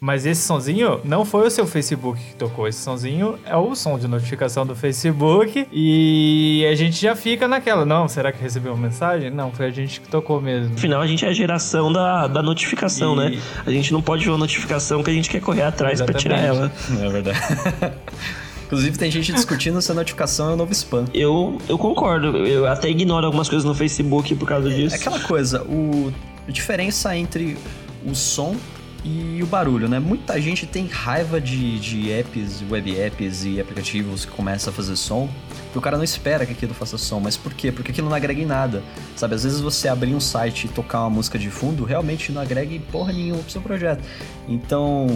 mas 0.03 0.26
esse 0.26 0.42
sonzinho 0.42 1.00
não 1.05 1.24
foi 1.24 1.46
o 1.46 1.50
seu 1.50 1.64
Facebook 1.64 2.20
que 2.20 2.34
tocou. 2.34 2.66
Esse 2.66 2.80
sonzinho 2.80 3.38
é 3.46 3.57
o 3.57 3.72
som 3.76 3.96
de 3.96 4.09
notificação 4.09 4.66
do 4.66 4.74
Facebook. 4.74 5.64
E 5.70 6.66
a 6.68 6.74
gente 6.74 7.00
já 7.00 7.14
fica 7.14 7.46
naquela. 7.46 7.86
Não, 7.86 8.09
será 8.09 8.32
que 8.32 8.42
recebeu 8.42 8.72
uma 8.72 8.82
mensagem? 8.82 9.30
Não, 9.30 9.53
foi 9.53 9.66
a 9.66 9.70
gente 9.70 10.00
que 10.00 10.09
tocou 10.09 10.40
mesmo. 10.40 10.74
Afinal, 10.74 11.00
a 11.00 11.07
gente 11.07 11.24
é 11.24 11.28
a 11.28 11.32
geração 11.32 11.92
da, 11.92 12.26
da 12.26 12.42
notificação, 12.42 13.14
e... 13.14 13.16
né? 13.16 13.42
A 13.64 13.70
gente 13.70 13.92
não 13.92 14.03
pode 14.03 14.24
ver 14.24 14.32
uma 14.32 14.38
notificação 14.38 15.05
que 15.05 15.11
a 15.11 15.12
gente 15.12 15.30
quer 15.30 15.40
correr 15.40 15.62
atrás 15.62 16.03
para 16.03 16.14
tirar 16.14 16.40
ela. 16.40 16.72
É 17.00 17.09
verdade. 17.09 17.38
Inclusive, 18.66 18.98
tem 18.98 19.09
gente 19.09 19.32
discutindo 19.32 19.80
se 19.80 19.92
a 19.92 19.94
notificação 19.94 20.50
é 20.50 20.55
o 20.55 20.57
novo 20.57 20.72
spam. 20.72 21.05
Eu, 21.14 21.59
eu 21.68 21.78
concordo. 21.78 22.38
Eu 22.38 22.66
até 22.66 22.90
ignoro 22.90 23.24
algumas 23.24 23.48
coisas 23.48 23.64
no 23.64 23.72
Facebook 23.72 24.34
por 24.34 24.48
causa 24.48 24.68
disso. 24.68 24.96
É 24.96 24.98
aquela 24.98 25.20
coisa, 25.20 25.62
o, 25.62 26.12
a 26.48 26.50
diferença 26.50 27.16
entre 27.16 27.57
o 28.05 28.16
som 28.16 28.57
e 29.05 29.42
o 29.42 29.46
barulho, 29.46 29.88
né? 29.88 29.98
Muita 29.98 30.40
gente 30.40 30.64
tem 30.64 30.86
raiva 30.86 31.40
de, 31.40 31.78
de 31.80 32.11
apps, 32.11 32.62
web 32.70 32.96
apps 32.96 33.44
e 33.44 33.61
aplicativos 33.61 34.24
que 34.24 34.30
começam 34.30 34.72
a 34.72 34.76
fazer 34.76 34.94
som, 34.94 35.28
porque 35.64 35.78
o 35.78 35.80
cara 35.80 35.96
não 35.96 36.05
espera 36.05 36.46
que 36.46 36.53
aquilo 36.53 36.72
faça 36.72 36.96
som. 36.96 37.18
Mas 37.18 37.36
por 37.36 37.53
quê? 37.53 37.72
Porque 37.72 37.90
aquilo 37.90 38.09
não 38.09 38.16
agrega 38.16 38.40
em 38.40 38.46
nada, 38.46 38.82
sabe? 39.16 39.34
Às 39.34 39.42
vezes 39.42 39.61
você 39.61 39.88
abrir 39.88 40.14
um 40.14 40.20
site 40.20 40.66
e 40.66 40.68
tocar 40.68 41.00
uma 41.00 41.11
música 41.11 41.36
de 41.36 41.50
fundo 41.50 41.84
realmente 41.84 42.30
não 42.30 42.40
agrega 42.40 42.72
em 42.72 42.80
porra 42.80 43.12
nenhuma 43.12 43.42
pro 43.42 43.50
seu 43.50 43.61
projeto. 43.61 44.05
Então, 44.48 45.09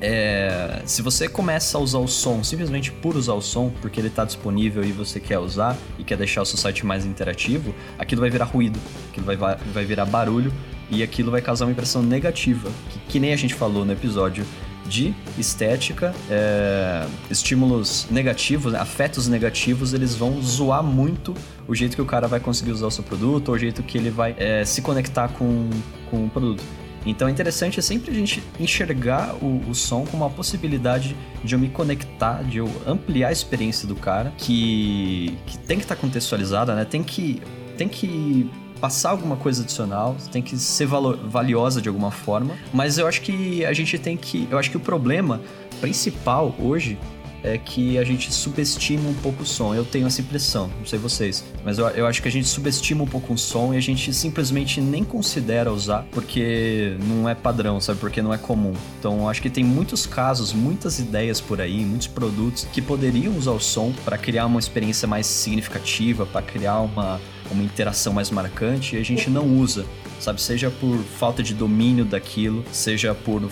é, 0.00 0.80
se 0.86 1.02
você 1.02 1.28
começa 1.28 1.76
a 1.76 1.80
usar 1.80 1.98
o 1.98 2.06
som 2.06 2.44
simplesmente 2.44 2.92
por 2.92 3.16
usar 3.16 3.34
o 3.34 3.42
som, 3.42 3.70
porque 3.82 4.00
ele 4.00 4.08
está 4.08 4.24
disponível 4.24 4.84
e 4.84 4.92
você 4.92 5.18
quer 5.18 5.40
usar 5.40 5.76
e 5.98 6.04
quer 6.04 6.16
deixar 6.16 6.42
o 6.42 6.46
seu 6.46 6.56
site 6.56 6.86
mais 6.86 7.04
interativo, 7.04 7.74
aquilo 7.98 8.20
vai 8.20 8.30
virar 8.30 8.44
ruído, 8.44 8.78
aquilo 9.10 9.26
vai, 9.26 9.36
vai 9.36 9.84
virar 9.84 10.06
barulho 10.06 10.52
e 10.90 11.02
aquilo 11.02 11.30
vai 11.30 11.40
causar 11.40 11.64
uma 11.64 11.72
impressão 11.72 12.02
negativa, 12.02 12.70
que, 12.90 12.98
que 12.98 13.20
nem 13.20 13.32
a 13.32 13.36
gente 13.36 13.54
falou 13.54 13.84
no 13.84 13.92
episódio 13.92 14.44
de 14.86 15.14
estética, 15.38 16.12
é, 16.28 17.06
estímulos 17.30 18.06
negativos, 18.10 18.74
afetos 18.74 19.28
negativos, 19.28 19.94
eles 19.94 20.16
vão 20.16 20.42
zoar 20.42 20.82
muito 20.82 21.32
o 21.68 21.74
jeito 21.74 21.94
que 21.94 22.02
o 22.02 22.06
cara 22.06 22.26
vai 22.26 22.40
conseguir 22.40 22.72
usar 22.72 22.88
o 22.88 22.90
seu 22.90 23.04
produto, 23.04 23.50
ou 23.50 23.54
o 23.54 23.58
jeito 23.58 23.82
que 23.84 23.96
ele 23.96 24.10
vai 24.10 24.34
é, 24.36 24.64
se 24.64 24.82
conectar 24.82 25.28
com, 25.28 25.70
com 26.10 26.24
o 26.24 26.28
produto. 26.28 26.64
Então 27.06 27.28
é 27.28 27.30
interessante 27.30 27.80
sempre 27.80 28.10
a 28.10 28.14
gente 28.14 28.42
enxergar 28.58 29.34
o, 29.40 29.62
o, 29.70 29.74
som 29.74 30.04
como 30.04 30.24
uma 30.24 30.30
possibilidade 30.30 31.16
de 31.42 31.54
eu 31.54 31.58
me 31.58 31.68
conectar, 31.68 32.42
de 32.42 32.58
eu 32.58 32.70
ampliar 32.86 33.28
a 33.28 33.32
experiência 33.32 33.88
do 33.88 33.94
cara, 33.94 34.32
que, 34.36 35.38
que 35.46 35.58
tem 35.58 35.78
que 35.78 35.84
estar 35.84 35.94
tá 35.94 36.00
contextualizada, 36.00 36.74
né? 36.74 36.84
Tem 36.84 37.02
que, 37.02 37.40
tem 37.78 37.88
que 37.88 38.50
passar 38.80 39.10
alguma 39.10 39.36
coisa 39.36 39.62
adicional, 39.62 40.16
tem 40.32 40.42
que 40.42 40.56
ser 40.56 40.86
valiosa 40.86 41.80
de 41.80 41.88
alguma 41.88 42.10
forma. 42.10 42.56
Mas 42.72 42.98
eu 42.98 43.06
acho 43.06 43.20
que 43.20 43.64
a 43.64 43.72
gente 43.72 43.98
tem 43.98 44.16
que. 44.16 44.48
Eu 44.50 44.58
acho 44.58 44.70
que 44.70 44.76
o 44.76 44.80
problema 44.80 45.40
principal 45.80 46.54
hoje 46.58 46.98
é 47.42 47.58
que 47.58 47.98
a 47.98 48.04
gente 48.04 48.32
subestima 48.32 49.08
um 49.08 49.14
pouco 49.14 49.42
o 49.42 49.46
som. 49.46 49.74
Eu 49.74 49.84
tenho 49.84 50.06
essa 50.06 50.20
impressão, 50.20 50.70
não 50.78 50.86
sei 50.86 50.98
vocês, 50.98 51.44
mas 51.64 51.78
eu, 51.78 51.86
eu 51.88 52.06
acho 52.06 52.20
que 52.22 52.28
a 52.28 52.30
gente 52.30 52.48
subestima 52.48 53.02
um 53.02 53.06
pouco 53.06 53.32
o 53.32 53.38
som 53.38 53.74
e 53.74 53.76
a 53.76 53.80
gente 53.80 54.12
simplesmente 54.12 54.80
nem 54.80 55.04
considera 55.04 55.72
usar 55.72 56.06
porque 56.10 56.96
não 57.06 57.28
é 57.28 57.34
padrão, 57.34 57.80
sabe? 57.80 57.98
Porque 57.98 58.20
não 58.22 58.32
é 58.32 58.38
comum. 58.38 58.72
Então, 58.98 59.28
acho 59.28 59.40
que 59.42 59.50
tem 59.50 59.64
muitos 59.64 60.06
casos, 60.06 60.52
muitas 60.52 60.98
ideias 60.98 61.40
por 61.40 61.60
aí, 61.60 61.84
muitos 61.84 62.06
produtos 62.06 62.66
que 62.72 62.82
poderiam 62.82 63.36
usar 63.36 63.52
o 63.52 63.60
som 63.60 63.92
para 64.04 64.18
criar 64.18 64.46
uma 64.46 64.58
experiência 64.58 65.06
mais 65.08 65.26
significativa, 65.26 66.26
para 66.26 66.42
criar 66.42 66.80
uma, 66.80 67.20
uma 67.50 67.62
interação 67.62 68.12
mais 68.12 68.30
marcante 68.30 68.96
e 68.96 68.98
a 68.98 69.04
gente 69.04 69.30
não 69.30 69.46
usa, 69.46 69.84
sabe? 70.18 70.40
Seja 70.40 70.70
por 70.70 70.98
falta 70.98 71.42
de 71.42 71.54
domínio 71.54 72.04
daquilo, 72.04 72.64
seja 72.72 73.14
por 73.14 73.42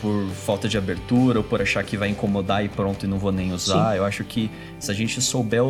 por 0.00 0.26
falta 0.30 0.68
de 0.68 0.78
abertura 0.78 1.38
ou 1.38 1.44
por 1.44 1.60
achar 1.60 1.84
que 1.84 1.96
vai 1.96 2.08
incomodar 2.08 2.64
e 2.64 2.68
pronto 2.68 3.04
e 3.04 3.08
não 3.08 3.18
vou 3.18 3.32
nem 3.32 3.52
usar. 3.52 3.92
Sim. 3.92 3.96
Eu 3.98 4.04
acho 4.04 4.24
que 4.24 4.50
se 4.78 4.90
a 4.90 4.94
gente 4.94 5.20
souber 5.20 5.62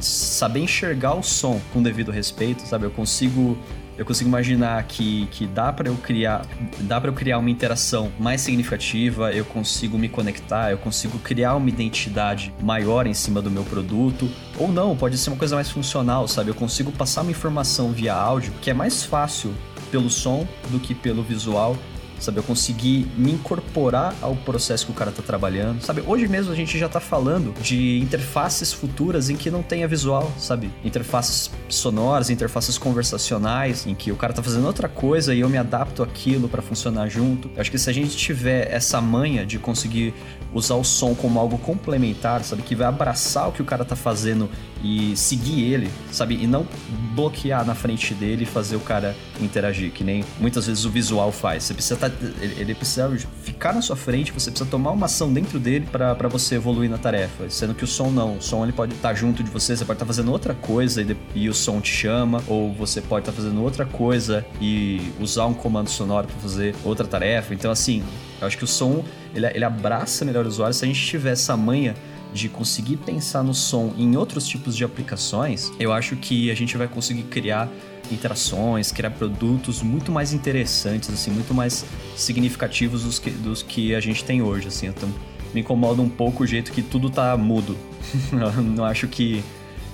saber 0.00 0.60
enxergar 0.60 1.14
o 1.14 1.22
som 1.22 1.60
com 1.72 1.82
devido 1.82 2.10
respeito, 2.10 2.62
sabe, 2.62 2.86
eu 2.86 2.90
consigo 2.90 3.56
eu 3.96 4.04
consigo 4.04 4.28
imaginar 4.28 4.82
que, 4.84 5.26
que 5.30 5.46
dá 5.46 5.72
para 5.72 5.88
eu 5.88 5.94
criar 5.96 6.44
dá 6.80 7.00
para 7.00 7.10
eu 7.10 7.14
criar 7.14 7.38
uma 7.38 7.50
interação 7.50 8.10
mais 8.18 8.40
significativa, 8.40 9.32
eu 9.32 9.44
consigo 9.44 9.96
me 9.96 10.08
conectar, 10.08 10.72
eu 10.72 10.78
consigo 10.78 11.18
criar 11.18 11.54
uma 11.54 11.68
identidade 11.68 12.52
maior 12.60 13.06
em 13.06 13.14
cima 13.14 13.40
do 13.40 13.50
meu 13.50 13.62
produto, 13.62 14.28
ou 14.58 14.72
não, 14.72 14.96
pode 14.96 15.16
ser 15.16 15.30
uma 15.30 15.36
coisa 15.36 15.54
mais 15.54 15.70
funcional, 15.70 16.26
sabe? 16.26 16.50
Eu 16.50 16.54
consigo 16.54 16.90
passar 16.90 17.22
uma 17.22 17.30
informação 17.30 17.92
via 17.92 18.14
áudio 18.14 18.52
que 18.60 18.70
é 18.70 18.74
mais 18.74 19.04
fácil 19.04 19.54
pelo 19.90 20.10
som 20.10 20.46
do 20.70 20.80
que 20.80 20.92
pelo 20.92 21.22
visual 21.22 21.76
sabe? 22.24 22.38
Eu 22.38 22.42
consegui 22.42 23.06
me 23.16 23.32
incorporar 23.32 24.14
ao 24.20 24.34
processo 24.34 24.86
que 24.86 24.92
o 24.92 24.94
cara 24.94 25.12
tá 25.12 25.22
trabalhando, 25.22 25.82
sabe? 25.82 26.02
Hoje 26.06 26.26
mesmo 26.26 26.52
a 26.52 26.56
gente 26.56 26.78
já 26.78 26.88
tá 26.88 27.00
falando 27.00 27.54
de 27.60 27.98
interfaces 27.98 28.72
futuras 28.72 29.28
em 29.28 29.36
que 29.36 29.50
não 29.50 29.62
tenha 29.62 29.86
visual, 29.86 30.32
sabe? 30.38 30.70
Interfaces 30.84 31.50
sonoras, 31.68 32.30
interfaces 32.30 32.78
conversacionais, 32.78 33.86
em 33.86 33.94
que 33.94 34.10
o 34.10 34.16
cara 34.16 34.32
tá 34.32 34.42
fazendo 34.42 34.66
outra 34.66 34.88
coisa 34.88 35.34
e 35.34 35.40
eu 35.40 35.48
me 35.48 35.58
adapto 35.58 36.02
aquilo 36.02 36.48
para 36.48 36.62
funcionar 36.62 37.08
junto. 37.08 37.50
Eu 37.54 37.60
acho 37.60 37.70
que 37.70 37.78
se 37.78 37.90
a 37.90 37.92
gente 37.92 38.16
tiver 38.16 38.72
essa 38.72 39.00
manha 39.00 39.44
de 39.44 39.58
conseguir 39.58 40.14
usar 40.52 40.76
o 40.76 40.84
som 40.84 41.14
como 41.14 41.38
algo 41.38 41.58
complementar, 41.58 42.42
sabe? 42.44 42.62
Que 42.62 42.74
vai 42.74 42.86
abraçar 42.86 43.48
o 43.48 43.52
que 43.52 43.60
o 43.60 43.64
cara 43.64 43.84
tá 43.84 43.96
fazendo 43.96 44.48
e 44.82 45.16
seguir 45.16 45.64
ele, 45.72 45.90
sabe? 46.12 46.38
E 46.40 46.46
não 46.46 46.66
bloquear 47.14 47.64
na 47.64 47.74
frente 47.74 48.14
dele 48.14 48.44
e 48.44 48.46
fazer 48.46 48.76
o 48.76 48.80
cara 48.80 49.16
interagir, 49.40 49.90
que 49.90 50.04
nem 50.04 50.24
muitas 50.38 50.66
vezes 50.66 50.84
o 50.84 50.90
visual 50.90 51.32
faz. 51.32 51.64
Você 51.64 51.74
precisa 51.74 51.96
tá, 51.96 52.10
ele 52.40 52.74
precisa 52.74 53.10
ficar 53.42 53.72
na 53.72 53.82
sua 53.82 53.96
frente, 53.96 54.32
você 54.32 54.50
precisa 54.50 54.68
tomar 54.68 54.90
uma 54.90 55.06
ação 55.06 55.32
dentro 55.32 55.58
dele 55.58 55.86
para 55.90 56.28
você 56.28 56.56
evoluir 56.56 56.90
na 56.90 56.98
tarefa. 56.98 57.48
Sendo 57.48 57.74
que 57.74 57.84
o 57.84 57.86
som 57.86 58.10
não, 58.10 58.36
o 58.36 58.42
som 58.42 58.62
ele 58.62 58.72
pode 58.72 58.94
estar 58.94 59.10
tá 59.10 59.14
junto 59.14 59.42
de 59.42 59.50
você, 59.50 59.76
você 59.76 59.84
pode 59.84 59.96
estar 59.96 60.04
tá 60.04 60.12
fazendo 60.12 60.30
outra 60.30 60.54
coisa 60.54 61.02
e, 61.02 61.16
e, 61.34 61.48
o 61.48 61.54
som 61.54 61.80
te 61.80 61.90
chama, 61.90 62.42
ou 62.46 62.72
você 62.72 63.00
pode 63.00 63.22
estar 63.22 63.32
tá 63.32 63.36
fazendo 63.36 63.62
outra 63.62 63.84
coisa 63.84 64.44
e 64.60 65.12
usar 65.20 65.46
um 65.46 65.54
comando 65.54 65.88
sonoro 65.88 66.26
para 66.26 66.36
fazer 66.36 66.74
outra 66.84 67.06
tarefa. 67.06 67.54
Então 67.54 67.70
assim, 67.70 68.02
eu 68.40 68.46
acho 68.46 68.58
que 68.58 68.64
o 68.64 68.68
som 68.68 69.04
ele, 69.34 69.46
ele 69.46 69.64
abraça 69.64 70.24
melhor 70.24 70.44
o 70.44 70.48
usuário 70.48 70.74
se 70.74 70.84
a 70.84 70.88
gente 70.88 71.04
tiver 71.04 71.32
essa 71.32 71.56
manha 71.56 71.94
de 72.32 72.48
conseguir 72.48 72.96
pensar 72.96 73.44
no 73.44 73.54
som 73.54 73.94
em 73.96 74.16
outros 74.16 74.46
tipos 74.46 74.76
de 74.76 74.84
aplicações, 74.84 75.72
eu 75.78 75.92
acho 75.92 76.16
que 76.16 76.50
a 76.50 76.54
gente 76.54 76.76
vai 76.76 76.88
conseguir 76.88 77.22
criar 77.22 77.70
interações, 78.10 78.92
criar 78.92 79.10
produtos 79.10 79.82
muito 79.82 80.12
mais 80.12 80.32
interessantes, 80.32 81.10
assim, 81.10 81.30
muito 81.30 81.54
mais 81.54 81.84
significativos 82.16 83.02
dos 83.02 83.18
que, 83.18 83.30
dos 83.30 83.62
que 83.62 83.94
a 83.94 84.00
gente 84.00 84.24
tem 84.24 84.42
hoje, 84.42 84.68
assim. 84.68 84.86
Então, 84.86 85.08
me 85.52 85.60
incomoda 85.60 86.02
um 86.02 86.08
pouco 86.08 86.42
o 86.42 86.46
jeito 86.46 86.72
que 86.72 86.82
tudo 86.82 87.10
tá 87.10 87.36
mudo. 87.36 87.76
não 88.76 88.84
acho 88.84 89.08
que 89.08 89.42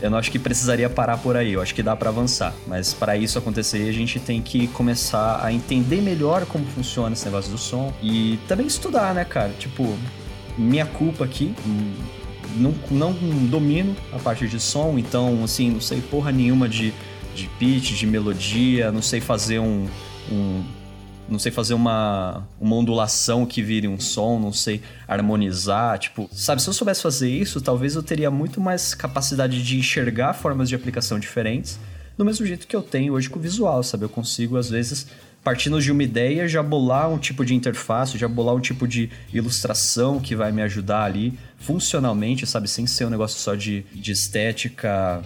eu 0.01 0.11
não 0.11 0.17
acho 0.17 0.31
que 0.31 0.39
precisaria 0.39 0.89
parar 0.89 1.19
por 1.19 1.37
aí, 1.37 1.53
eu 1.53 1.61
acho 1.61 1.75
que 1.75 1.83
dá 1.83 1.95
para 1.95 2.09
avançar. 2.09 2.55
Mas 2.67 2.95
para 2.95 3.17
isso 3.17 3.39
acontecer, 3.39 3.87
a 3.89 3.93
gente 3.93 4.19
tem 4.19 4.41
que 4.41 4.67
começar 4.69 5.45
a 5.45 5.53
entender 5.53 6.01
melhor 6.01 6.47
como 6.47 6.65
funciona 6.65 7.13
esse 7.13 7.25
negócio 7.27 7.51
do 7.51 7.59
som 7.59 7.93
e 8.03 8.39
também 8.49 8.67
estudar, 8.67 9.15
né, 9.15 9.25
cara? 9.25 9.53
Tipo, 9.59 9.95
minha 10.57 10.87
culpa 10.87 11.25
aqui, 11.25 11.55
hum, 11.67 11.93
não, 12.57 12.75
não 12.91 13.13
domino 13.47 13.95
a 14.11 14.19
parte 14.19 14.49
de 14.49 14.59
som, 14.59 14.99
então, 14.99 15.45
assim, 15.45 15.71
não 15.71 15.81
sei 15.81 16.01
porra 16.01 16.33
nenhuma 16.33 16.67
de, 16.67 16.95
de 17.35 17.49
pitch, 17.59 17.93
de 17.93 18.07
melodia, 18.07 18.91
não 18.91 19.03
sei 19.03 19.21
fazer 19.21 19.59
um, 19.59 19.87
um 20.31 20.65
não 21.29 21.39
sei 21.39 21.53
fazer 21.53 21.75
uma, 21.75 22.45
uma 22.61 22.75
ondulação 22.75 23.47
que 23.47 23.63
vire 23.63 23.87
um 23.87 24.01
som, 24.01 24.39
não 24.41 24.53
sei 24.53 24.83
harmonizar, 25.07 25.97
tipo, 25.99 26.29
sabe, 26.33 26.61
se 26.61 26.69
eu 26.69 26.73
soubesse 26.73 27.01
fazer 27.01 27.31
isso, 27.31 27.61
talvez 27.61 27.95
eu 27.95 28.03
teria 28.03 28.31
muito 28.31 28.61
mais 28.61 28.95
capacidade 28.95 29.63
de 29.63 29.79
enxergar 29.79 30.35
formas 30.35 30.69
de 30.69 30.75
aplicação 30.75 31.21
diferentes, 31.21 31.79
do 32.19 32.25
mesmo 32.25 32.45
jeito 32.45 32.67
que 32.67 32.75
eu 32.75 32.83
tenho 32.83 33.15
hoje 33.15 33.31
com 33.31 33.39
o 33.39 33.43
visual, 33.43 33.83
sabe? 33.83 34.05
Eu 34.05 34.09
consigo 34.09 34.57
às 34.57 34.69
vezes 34.69 35.07
partindo 35.43 35.81
de 35.81 35.91
uma 35.91 36.03
ideia, 36.03 36.47
já 36.47 36.63
bolar 36.63 37.09
um 37.11 37.19
tipo 37.19 37.45
de 37.45 37.55
interface, 37.55 38.19
já 38.19 38.29
bolar 38.29 38.55
um 38.55 38.61
tipo 38.61 38.87
de 38.87 39.09
ilustração 39.33 40.21
que 40.21 40.37
vai 40.37 40.53
me 40.53 40.61
ajudar 40.63 41.05
ali 41.05 41.39
funcionalmente, 41.59 42.47
sabe? 42.47 42.69
Sem 42.69 42.87
ser 42.87 43.07
um 43.07 43.11
negócio 43.11 43.39
só 43.39 43.55
de, 43.55 43.85
de 43.93 44.13
estética, 44.13 45.23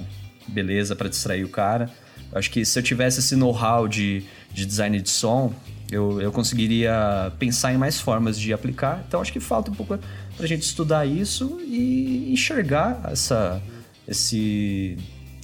beleza, 0.47 0.95
para 0.95 1.09
distrair 1.09 1.45
o 1.45 1.49
cara. 1.49 1.90
Acho 2.32 2.51
que 2.51 2.64
se 2.64 2.78
eu 2.78 2.82
tivesse 2.82 3.20
esse 3.20 3.36
know-how 3.36 3.86
de, 3.86 4.24
de 4.53 4.66
design 4.66 5.01
de 5.01 5.11
som, 5.11 5.55
eu, 5.90 6.20
eu 6.20 6.32
conseguiria 6.32 7.32
pensar 7.38 7.72
em 7.72 7.78
mais 7.78 8.01
formas 8.01 8.38
de 8.38 8.53
aplicar. 8.53 9.05
Então 9.07 9.20
acho 9.20 9.32
que 9.32 9.40
falta 9.40 9.70
um 9.70 9.74
pouco 9.74 9.99
pra 10.36 10.47
gente 10.47 10.62
estudar 10.62 11.07
isso 11.07 11.61
e 11.62 12.32
enxergar 12.32 13.01
essa, 13.11 13.62
esse, 14.09 14.99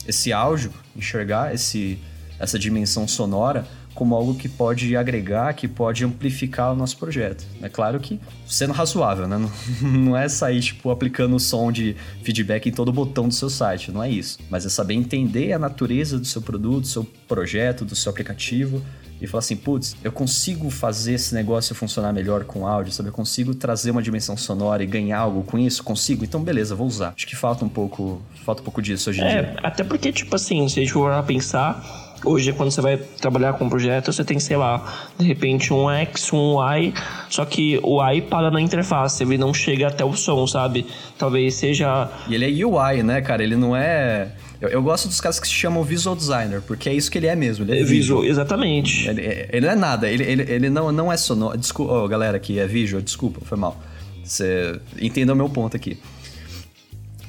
esse 0.07 0.33
áudio, 0.33 0.73
enxergar 0.97 1.55
esse, 1.55 1.99
essa 2.39 2.59
dimensão 2.59 3.07
sonora 3.07 3.67
como 3.95 4.15
algo 4.15 4.35
que 4.35 4.49
pode 4.49 4.97
agregar, 4.97 5.53
que 5.55 5.67
pode 5.69 6.05
amplificar 6.05 6.73
o 6.73 6.77
nosso 6.77 6.97
projeto. 6.97 7.45
É 7.63 7.69
claro 7.69 7.99
que 8.01 8.21
sendo 8.47 8.73
razoável, 8.73 9.27
né? 9.27 9.39
Não, 9.41 9.51
não 9.91 10.17
é 10.17 10.29
sair, 10.29 10.61
tipo, 10.61 10.91
aplicando 10.91 11.37
o 11.37 11.41
som 11.41 11.71
de 11.73 11.97
feedback 12.23 12.69
em 12.69 12.73
todo 12.73 12.93
botão 12.93 13.29
do 13.29 13.35
seu 13.35 13.49
site, 13.49 13.91
não 13.91 14.03
é 14.03 14.11
isso. 14.11 14.39
Mas 14.51 14.67
é 14.67 14.69
saber 14.69 14.95
entender 14.95 15.53
a 15.53 15.59
natureza 15.59 16.19
do 16.19 16.27
seu 16.27 16.43
produto, 16.43 16.83
do 16.83 16.87
seu 16.87 17.05
projeto, 17.27 17.85
do 17.85 17.97
seu 17.97 18.11
aplicativo 18.11 18.83
e 19.21 19.27
falar 19.27 19.41
assim, 19.41 19.57
putz, 19.57 19.97
eu 20.03 20.11
consigo 20.11 20.71
fazer 20.71 21.15
esse 21.15 21.35
negócio 21.35 21.75
funcionar 21.75 22.13
melhor 22.13 22.45
com 22.45 22.67
áudio, 22.67 22.91
sabe? 22.91 23.11
Eu 23.11 23.13
consigo 23.13 23.55
trazer 23.55 23.91
uma 23.91 24.03
dimensão 24.03 24.37
sonora 24.37 24.83
e 24.83 24.87
ganhar 24.87 25.19
algo 25.19 25.43
com 25.43 25.59
isso? 25.59 25.85
Consigo? 25.85 26.25
Então, 26.25 26.43
beleza, 26.43 26.75
vou 26.75 26.87
usar. 26.87 27.13
Acho 27.15 27.27
que 27.27 27.37
falta 27.37 27.65
um 27.65 27.69
pouco, 27.69 28.23
falta 28.45 28.63
um 28.63 28.65
pouco 28.65 28.81
disso 28.81 29.11
hoje 29.11 29.21
em 29.21 29.25
é, 29.25 29.43
dia. 29.43 29.57
Até 29.63 29.85
porque, 29.85 30.11
tipo 30.11 30.35
assim, 30.35 30.67
se 30.69 30.81
a 30.81 30.83
gente 30.83 30.93
for 30.93 31.23
pensar, 31.25 32.00
Hoje, 32.25 32.53
quando 32.53 32.71
você 32.71 32.81
vai 32.81 32.97
trabalhar 32.97 33.55
com 33.55 33.65
um 33.65 33.69
projeto, 33.69 34.13
você 34.13 34.23
tem, 34.23 34.39
sei 34.39 34.57
lá, 34.57 35.09
de 35.19 35.27
repente 35.27 35.73
um 35.73 35.91
X, 35.91 36.31
um 36.33 36.57
Y, 36.77 36.93
só 37.31 37.45
que 37.45 37.81
o 37.83 38.03
Y 38.13 38.23
para 38.23 38.51
na 38.51 38.61
interface, 38.61 39.23
ele 39.23 39.39
não 39.39 39.55
chega 39.55 39.89
até 39.89 40.05
o 40.05 40.13
som, 40.15 40.47
sabe? 40.47 40.87
Talvez 41.19 41.55
seja. 41.55 42.11
E 42.29 42.35
ele 42.35 42.45
é 42.45 42.65
UI, 42.65 43.03
né, 43.03 43.21
cara? 43.23 43.43
Ele 43.43 43.57
não 43.57 43.75
é. 43.75 44.33
Eu, 44.61 44.69
eu, 44.69 44.83
gosto 44.83 45.09
dos 45.09 45.21
caras 45.21 45.41
que 45.41 45.49
se 45.49 45.55
chamam 45.55 45.83
visual 45.83 46.15
designer, 46.15 46.61
porque 46.61 46.91
é 46.91 46.93
isso 46.93 47.11
que 47.11 47.17
ele 47.17 47.27
é 47.27 47.35
mesmo. 47.35 47.65
Ele 47.65 47.79
é, 47.79 47.81
é 47.81 47.85
visual, 47.85 48.23
exatamente. 48.23 49.09
Ele, 49.09 49.47
ele, 49.51 49.67
não 49.67 49.73
é 49.73 49.77
nada, 49.77 50.09
ele, 50.09 50.23
ele, 50.23 50.43
ele 50.43 50.71
não, 50.71 50.93
não 50.93 51.11
é 51.11 51.17
sonoro. 51.17 51.57
Desculpa, 51.57 51.95
oh, 51.95 52.07
galera 52.07 52.39
que 52.39 52.59
é 52.59 52.67
visual, 52.67 53.01
desculpa, 53.01 53.41
foi 53.43 53.57
mal. 53.57 53.81
Você 54.23 54.79
entenda 55.01 55.33
o 55.33 55.37
meu 55.37 55.49
ponto 55.49 55.75
aqui. 55.75 55.99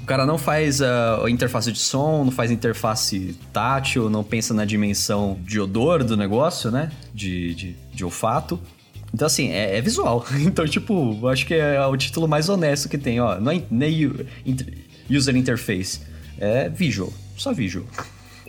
O 0.02 0.06
cara 0.06 0.26
não 0.26 0.38
faz 0.38 0.82
a 0.82 1.24
interface 1.30 1.72
de 1.72 1.80
som, 1.80 2.26
não 2.26 2.32
faz 2.32 2.52
interface 2.52 3.36
tátil, 3.54 4.10
não 4.10 4.24
pensa 4.24 4.54
na 4.54 4.66
dimensão 4.66 5.38
de 5.46 5.60
odor 5.60 6.04
do 6.04 6.18
negócio, 6.18 6.72
né? 6.72 6.92
De, 7.14 7.54
de, 7.54 7.76
de 7.94 8.04
olfato. 8.04 8.60
Então, 9.14 9.26
assim, 9.26 9.50
é, 9.52 9.78
é, 9.78 9.82
visual. 9.82 10.26
Então, 10.40 10.66
tipo, 10.66 11.28
acho 11.28 11.46
que 11.46 11.54
é 11.54 11.86
o 11.86 11.96
título 11.96 12.28
mais 12.28 12.50
honesto 12.50 12.90
que 12.90 12.98
tem, 12.98 13.20
ó. 13.20 13.40
Não 13.40 13.52
é 13.52 13.62
nem 13.70 14.12
user 15.10 15.36
interface, 15.36 16.02
é 16.38 16.70
visual. 16.70 17.12
Só 17.38 17.54
visual. 17.54 17.86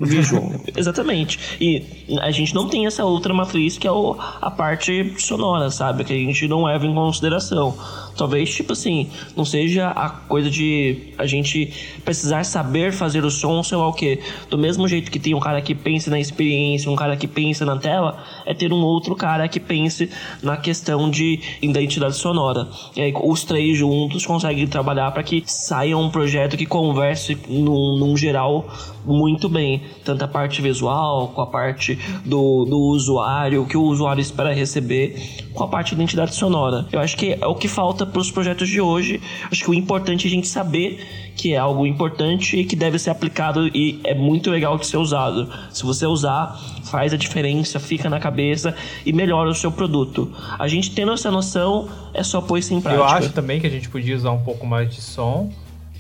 Visual, 0.01 0.51
exatamente. 0.75 1.39
E 1.61 2.19
a 2.21 2.31
gente 2.31 2.55
não 2.55 2.69
tem 2.69 2.87
essa 2.87 3.05
outra 3.05 3.33
matriz 3.33 3.79
que 3.79 3.87
é 3.87 3.93
o, 3.93 4.17
a 4.19 4.51
parte 4.51 5.15
sonora, 5.19 5.71
sabe? 5.71 6.05
Que 6.05 6.13
a 6.13 6.17
gente 6.17 6.49
não 6.49 6.65
leva 6.65 6.87
em 6.87 6.95
consideração. 6.95 7.77
Talvez, 8.17 8.55
tipo 8.55 8.73
assim, 8.73 9.11
não 9.37 9.45
seja 9.45 9.89
a 9.89 10.09
coisa 10.11 10.51
de 10.51 11.13
a 11.19 11.27
gente 11.27 11.73
precisar 12.05 12.45
saber 12.45 12.93
fazer 12.93 13.25
o 13.25 13.31
som, 13.31 13.63
sei 13.63 13.77
lá 13.77 13.89
o 13.89 13.93
quê. 13.93 14.21
Do 14.51 14.59
mesmo 14.59 14.87
jeito 14.87 15.11
que 15.11 15.19
tem 15.19 15.35
um 15.35 15.41
cara 15.41 15.61
que 15.63 15.75
pensa 15.75 16.11
na 16.11 16.21
experiência, 16.21 16.91
um 16.91 16.97
cara 16.97 17.17
que 17.17 17.27
pensa 17.27 17.65
na 17.65 17.77
tela, 17.77 18.23
é 18.47 18.55
ter 18.55 18.73
um 18.73 18.83
outro 18.83 19.17
cara 19.17 19.49
que 19.49 19.59
pense 19.59 20.11
na 20.43 20.57
questão 20.57 21.11
de 21.11 21.41
identidade 21.61 22.17
sonora. 22.17 22.69
E 22.97 23.01
aí 23.01 23.13
os 23.23 23.45
três 23.45 23.77
juntos 23.77 24.27
conseguem 24.27 24.67
trabalhar 24.67 25.11
para 25.11 25.23
que 25.23 25.43
saia 25.47 25.97
um 25.97 26.11
projeto 26.11 26.57
que 26.57 26.67
converse 26.67 27.37
num, 27.49 27.97
num 27.97 28.17
geral 28.17 28.67
muito 29.05 29.49
bem. 29.49 29.83
Tanto 30.05 30.25
a 30.25 30.29
parte 30.29 30.61
visual, 30.63 31.29
com 31.29 31.41
a 31.41 31.47
parte 31.47 31.99
do, 32.25 32.65
do 32.65 32.79
usuário, 32.79 33.63
o 33.63 33.67
que 33.67 33.77
o 33.77 33.83
usuário 33.83 34.21
espera 34.21 34.53
receber, 34.53 35.17
com 35.55 35.65
a 35.65 35.69
parte 35.69 35.91
de 35.91 35.95
identidade 35.95 36.35
sonora. 36.35 36.87
Eu 36.93 37.01
acho 37.01 37.17
que 37.17 37.39
é 37.41 37.47
o 37.47 37.55
que 37.55 37.69
falta 37.69 38.07
para 38.07 38.21
os 38.21 38.31
projetos 38.31 38.69
de 38.69 38.81
hoje. 38.81 39.21
Acho 39.51 39.65
que 39.65 39.71
o 39.71 39.75
importante 39.75 40.27
é 40.27 40.29
a 40.29 40.31
gente 40.31 40.49
saber 40.49 41.01
que 41.37 41.55
é 41.55 41.59
algo 41.59 41.87
importante 41.87 42.57
e 42.57 42.65
que 42.65 42.77
deve 42.77 42.99
ser 42.99 43.11
aplicado 43.11 43.67
e 43.69 44.01
é 44.05 44.15
muito 44.15 44.51
legal 44.51 44.77
de 44.79 44.87
ser 44.87 44.97
usado. 44.97 45.49
Se 45.71 45.83
você 45.83 46.07
usar, 46.07 46.59
faz 46.85 47.13
a 47.13 47.17
diferença, 47.17 47.81
fica 47.81 48.09
na 48.09 48.21
cabeça 48.21 48.75
e 49.05 49.13
melhora 49.13 49.51
o 49.51 49.55
seu 49.55 49.73
produto. 49.73 50.33
A 50.59 50.69
gente 50.69 50.91
tendo 50.95 51.13
essa 51.13 51.31
noção, 51.31 51.89
é 52.13 52.23
só 52.23 52.41
pôr 52.41 52.59
isso 52.59 52.75
em 52.75 52.81
prática. 52.81 53.03
Eu 53.03 53.07
acho 53.07 53.33
também 53.33 53.61
que 53.61 53.67
a 53.67 53.71
gente 53.71 53.89
podia 53.89 54.15
usar 54.15 54.33
um 54.33 54.43
pouco 54.43 54.67
mais 54.67 54.95
de 54.95 55.01
som, 55.01 55.51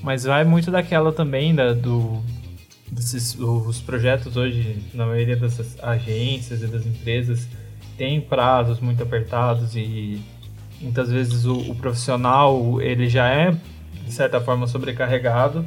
mas 0.03 0.25
vai 0.25 0.45
muito 0.45 0.71
daquela 0.71 1.13
também 1.13 1.55
da, 1.55 1.73
do 1.73 2.23
desses, 2.93 3.37
os 3.39 3.81
projetos 3.81 4.37
hoje, 4.37 4.77
na 4.93 5.07
maioria 5.07 5.35
dessas 5.35 5.83
agências 5.83 6.63
e 6.63 6.67
das 6.67 6.85
empresas, 6.85 7.49
tem 8.03 8.21
prazos 8.21 8.81
muito 8.81 9.01
apertados 9.01 9.77
e 9.77 10.21
muitas 10.81 11.09
vezes 11.09 11.45
o, 11.45 11.57
o, 11.71 11.77
profissional 11.77 12.83
ele 12.83 13.09
já 13.09 13.29
é 13.29 13.53
de 14.05 14.13
certa 14.13 14.41
forma 14.41 14.67
sobrecarregado. 14.67 15.65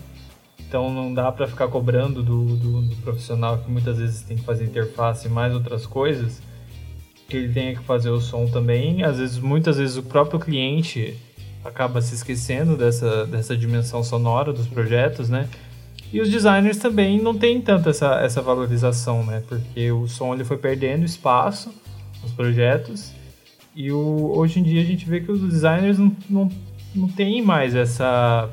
Então 0.60 0.94
não 0.94 1.14
dá 1.14 1.32
para 1.32 1.48
ficar 1.48 1.70
cobrando 1.70 2.22
do, 2.22 2.58
do, 2.58 2.82
do, 2.82 2.96
profissional 2.98 3.60
que 3.60 3.72
muitas 3.72 4.00
vezes 4.00 4.22
tem 4.22 4.36
que 4.36 4.44
fazer 4.44 4.66
interface 4.66 5.28
e 5.28 5.30
mais 5.30 5.54
outras 5.54 5.86
coisas 5.86 6.42
que 7.30 7.38
ele 7.38 7.54
tenha 7.54 7.74
que 7.74 7.82
fazer 7.84 8.10
o 8.10 8.20
som 8.20 8.48
também. 8.48 9.02
Às 9.02 9.18
vezes 9.18 9.38
muitas 9.38 9.78
vezes 9.78 9.96
o 9.96 10.04
próprio 10.04 10.38
cliente 10.38 11.18
acaba 11.64 12.02
se 12.02 12.16
esquecendo 12.16 12.76
dessa, 12.76 13.26
dessa 13.26 13.56
dimensão 13.56 14.04
sonora 14.04 14.52
dos 14.52 14.68
projetos 14.68 15.30
né? 15.30 15.48
E 16.12 16.20
os 16.20 16.30
designers 16.30 16.76
também 16.80 17.18
não 17.18 17.34
têm 17.34 17.62
tanto 17.62 17.88
essa, 17.88 18.20
essa 18.20 18.42
valorização 18.42 19.24
né? 19.24 19.42
Porque 19.48 19.90
o 19.90 20.06
som 20.06 20.34
ele 20.34 20.44
foi 20.44 20.58
perdendo 20.58 21.06
espaço 21.06 21.85
nos 22.26 22.34
projetos 22.34 23.14
e 23.76 23.92
o, 23.92 24.32
hoje 24.36 24.60
em 24.60 24.64
dia 24.64 24.82
a 24.82 24.86
gente 24.86 25.08
vê 25.08 25.20
que 25.20 25.32
os 25.32 25.42
designers 25.42 26.00
não, 26.00 26.16
não, 26.30 26.52
não 26.96 27.08
tem 27.10 27.42
mais 27.42 27.76
essa, 27.76 28.50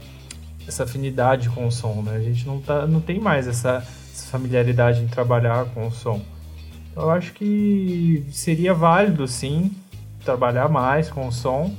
essa 0.66 0.82
afinidade 0.82 1.48
com 1.48 1.66
o 1.66 1.70
som, 1.70 2.02
né? 2.02 2.16
A 2.16 2.20
gente 2.20 2.44
não, 2.44 2.60
tá, 2.60 2.86
não 2.88 3.00
tem 3.00 3.20
mais 3.20 3.46
essa, 3.46 3.86
essa 4.12 4.26
familiaridade 4.26 5.00
em 5.00 5.06
trabalhar 5.06 5.66
com 5.66 5.86
o 5.86 5.92
som. 5.92 6.20
Então, 6.90 7.04
eu 7.04 7.10
acho 7.10 7.32
que 7.34 8.26
seria 8.32 8.74
válido, 8.74 9.28
sim, 9.28 9.70
trabalhar 10.24 10.68
mais 10.68 11.08
com 11.08 11.28
o 11.28 11.32
som, 11.32 11.72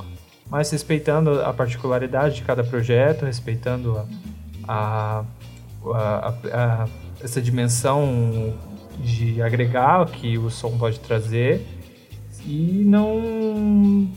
mas 0.50 0.72
respeitando 0.72 1.42
a 1.42 1.54
particularidade 1.54 2.36
de 2.36 2.42
cada 2.44 2.64
projeto, 2.64 3.26
respeitando 3.26 4.08
a, 4.66 5.26
a, 5.86 6.34
a 6.54 6.88
essa 7.22 7.42
dimensão 7.42 8.54
de 9.00 9.42
agregar 9.42 10.06
que 10.06 10.38
o 10.38 10.50
som 10.50 10.78
pode 10.78 11.00
trazer 11.00 11.83
e 12.46 12.84
não 12.86 14.08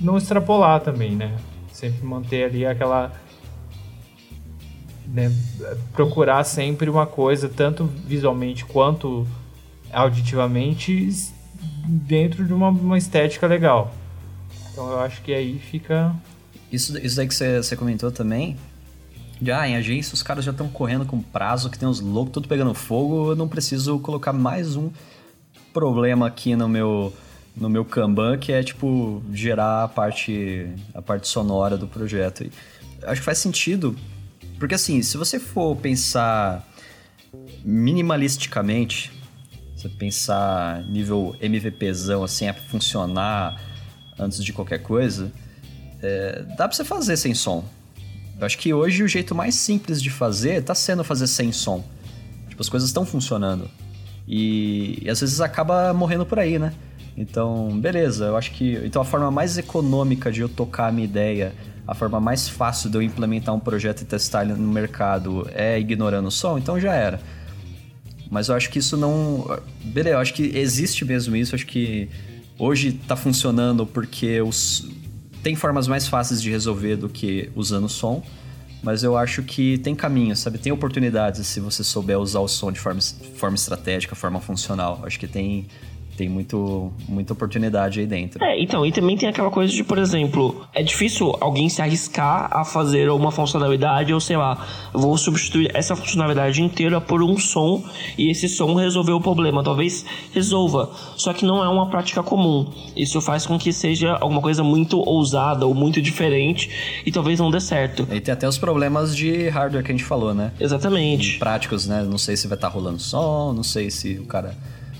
não 0.00 0.16
extrapolar 0.16 0.80
também, 0.80 1.14
né? 1.14 1.36
Sempre 1.72 2.04
manter 2.04 2.44
ali 2.44 2.66
aquela 2.66 3.12
né, 5.06 5.32
procurar 5.92 6.42
sempre 6.44 6.90
uma 6.90 7.06
coisa 7.06 7.48
tanto 7.48 7.84
visualmente 7.84 8.64
quanto 8.64 9.26
auditivamente 9.92 11.32
dentro 11.86 12.44
de 12.44 12.52
uma, 12.52 12.68
uma 12.68 12.98
estética 12.98 13.46
legal. 13.46 13.94
Então 14.72 14.90
eu 14.90 15.00
acho 15.00 15.22
que 15.22 15.32
aí 15.32 15.58
fica 15.58 16.14
isso, 16.72 16.98
isso 16.98 17.16
daí 17.16 17.28
que 17.28 17.34
você 17.34 17.76
comentou 17.76 18.10
também, 18.10 18.56
ah, 19.52 19.68
em 19.68 19.76
agência 19.76 20.14
os 20.14 20.22
caras 20.22 20.44
já 20.44 20.50
estão 20.50 20.68
correndo 20.68 21.04
com 21.04 21.20
prazo, 21.20 21.70
que 21.70 21.78
tem 21.78 21.88
os 21.88 22.00
loucos 22.00 22.32
tudo 22.32 22.48
pegando 22.48 22.74
fogo, 22.74 23.30
eu 23.30 23.36
não 23.36 23.46
preciso 23.46 23.98
colocar 24.00 24.32
mais 24.32 24.74
um 24.74 24.90
problema 25.72 26.26
aqui 26.26 26.56
no 26.56 26.68
meu 26.68 27.12
no 27.56 27.68
meu 27.68 27.84
Kanban, 27.84 28.36
que 28.38 28.52
é 28.52 28.62
tipo 28.62 29.22
gerar 29.32 29.84
a 29.84 29.88
parte 29.88 30.68
a 30.92 31.00
parte 31.00 31.28
sonora 31.28 31.76
do 31.76 31.86
projeto. 31.86 32.44
E 32.44 32.50
acho 33.04 33.20
que 33.20 33.24
faz 33.24 33.38
sentido, 33.38 33.96
porque 34.58 34.74
assim, 34.74 35.02
se 35.02 35.16
você 35.16 35.38
for 35.38 35.76
pensar 35.76 36.66
minimalisticamente, 37.64 39.12
você 39.76 39.88
pensar 39.88 40.82
nível 40.84 41.36
MVPzão 41.40 42.24
assim, 42.24 42.46
é 42.46 42.52
funcionar 42.52 43.60
antes 44.18 44.44
de 44.44 44.52
qualquer 44.52 44.78
coisa, 44.78 45.32
é, 46.02 46.44
dá 46.56 46.68
pra 46.68 46.72
você 46.72 46.84
fazer 46.84 47.16
sem 47.16 47.34
som. 47.34 47.64
Eu 48.38 48.46
acho 48.46 48.58
que 48.58 48.74
hoje 48.74 49.02
o 49.02 49.08
jeito 49.08 49.34
mais 49.34 49.54
simples 49.54 50.02
de 50.02 50.10
fazer 50.10 50.62
tá 50.62 50.74
sendo 50.74 51.04
fazer 51.04 51.26
sem 51.26 51.52
som. 51.52 51.84
Tipo, 52.48 52.62
as 52.62 52.68
coisas 52.68 52.88
estão 52.88 53.06
funcionando. 53.06 53.70
E, 54.26 55.00
e 55.02 55.10
às 55.10 55.20
vezes 55.20 55.40
acaba 55.40 55.92
morrendo 55.92 56.26
por 56.26 56.38
aí, 56.38 56.58
né? 56.58 56.72
Então, 57.16 57.68
beleza, 57.80 58.26
eu 58.26 58.36
acho 58.36 58.50
que. 58.52 58.80
Então 58.84 59.00
a 59.00 59.04
forma 59.04 59.30
mais 59.30 59.56
econômica 59.56 60.32
de 60.32 60.40
eu 60.40 60.48
tocar 60.48 60.88
a 60.88 60.92
minha 60.92 61.04
ideia, 61.04 61.54
a 61.86 61.94
forma 61.94 62.18
mais 62.18 62.48
fácil 62.48 62.90
de 62.90 62.96
eu 62.96 63.02
implementar 63.02 63.54
um 63.54 63.60
projeto 63.60 64.02
e 64.02 64.04
testar 64.04 64.44
ele 64.44 64.54
no 64.54 64.72
mercado 64.72 65.48
é 65.54 65.78
ignorando 65.78 66.26
o 66.26 66.30
som, 66.30 66.58
então 66.58 66.78
já 66.80 66.92
era. 66.94 67.20
Mas 68.30 68.48
eu 68.48 68.56
acho 68.56 68.70
que 68.70 68.78
isso 68.78 68.96
não. 68.96 69.58
Beleza, 69.84 70.16
eu 70.16 70.20
acho 70.20 70.34
que 70.34 70.56
existe 70.56 71.04
mesmo 71.04 71.36
isso, 71.36 71.54
eu 71.54 71.56
acho 71.56 71.66
que 71.66 72.08
hoje 72.58 72.92
tá 72.92 73.14
funcionando 73.14 73.86
porque 73.86 74.40
os... 74.40 74.88
tem 75.42 75.54
formas 75.54 75.86
mais 75.86 76.08
fáceis 76.08 76.42
de 76.42 76.50
resolver 76.50 76.96
do 76.96 77.08
que 77.08 77.50
usando 77.54 77.88
som. 77.88 78.22
Mas 78.82 79.02
eu 79.02 79.16
acho 79.16 79.42
que 79.42 79.78
tem 79.78 79.94
caminho, 79.94 80.36
sabe? 80.36 80.58
Tem 80.58 80.70
oportunidades 80.70 81.46
se 81.46 81.58
você 81.58 81.82
souber 81.82 82.18
usar 82.18 82.40
o 82.40 82.48
som 82.48 82.70
de 82.70 82.78
forma, 82.78 83.00
forma 83.34 83.54
estratégica, 83.54 84.14
forma 84.14 84.40
funcional. 84.40 85.00
Acho 85.06 85.18
que 85.18 85.26
tem, 85.26 85.66
tem 86.16 86.28
muito, 86.28 86.92
muita 87.08 87.32
oportunidade 87.32 88.00
aí 88.00 88.06
dentro. 88.06 88.42
É, 88.42 88.60
então, 88.60 88.84
e 88.86 88.92
também 88.92 89.16
tem 89.16 89.28
aquela 89.28 89.50
coisa 89.50 89.72
de, 89.72 89.82
por 89.82 89.98
exemplo, 89.98 90.66
é 90.72 90.82
difícil 90.82 91.36
alguém 91.40 91.68
se 91.68 91.82
arriscar 91.82 92.48
a 92.50 92.64
fazer 92.64 93.10
uma 93.10 93.30
funcionalidade, 93.30 94.12
ou 94.12 94.20
sei 94.20 94.36
lá, 94.36 94.66
vou 94.92 95.16
substituir 95.16 95.70
essa 95.74 95.96
funcionalidade 95.96 96.62
inteira 96.62 97.00
por 97.00 97.22
um 97.22 97.36
som 97.36 97.82
e 98.16 98.30
esse 98.30 98.48
som 98.48 98.74
resolver 98.74 99.12
o 99.12 99.20
problema. 99.20 99.62
Talvez 99.62 100.04
resolva, 100.32 100.90
só 101.16 101.32
que 101.32 101.44
não 101.44 101.62
é 101.62 101.68
uma 101.68 101.90
prática 101.90 102.22
comum. 102.22 102.70
Isso 102.96 103.20
faz 103.20 103.46
com 103.46 103.58
que 103.58 103.72
seja 103.72 104.12
alguma 104.12 104.40
coisa 104.40 104.62
muito 104.62 104.98
ousada 104.98 105.66
ou 105.66 105.74
muito 105.74 106.00
diferente 106.00 107.02
e 107.04 107.10
talvez 107.10 107.40
não 107.40 107.50
dê 107.50 107.60
certo. 107.60 108.06
E 108.10 108.20
tem 108.20 108.32
até 108.32 108.48
os 108.48 108.58
problemas 108.58 109.16
de 109.16 109.48
hardware 109.48 109.84
que 109.84 109.90
a 109.90 109.94
gente 109.94 110.04
falou, 110.04 110.32
né? 110.34 110.52
Exatamente. 110.60 111.38
práticos, 111.38 111.86
né? 111.86 112.02
Não 112.02 112.18
sei 112.18 112.36
se 112.36 112.46
vai 112.46 112.56
estar 112.56 112.68
tá 112.68 112.74
rolando 112.74 113.00
som, 113.00 113.52
não 113.52 113.62
sei 113.62 113.90
se 113.90 114.18
o 114.18 114.26
cara 114.26 114.56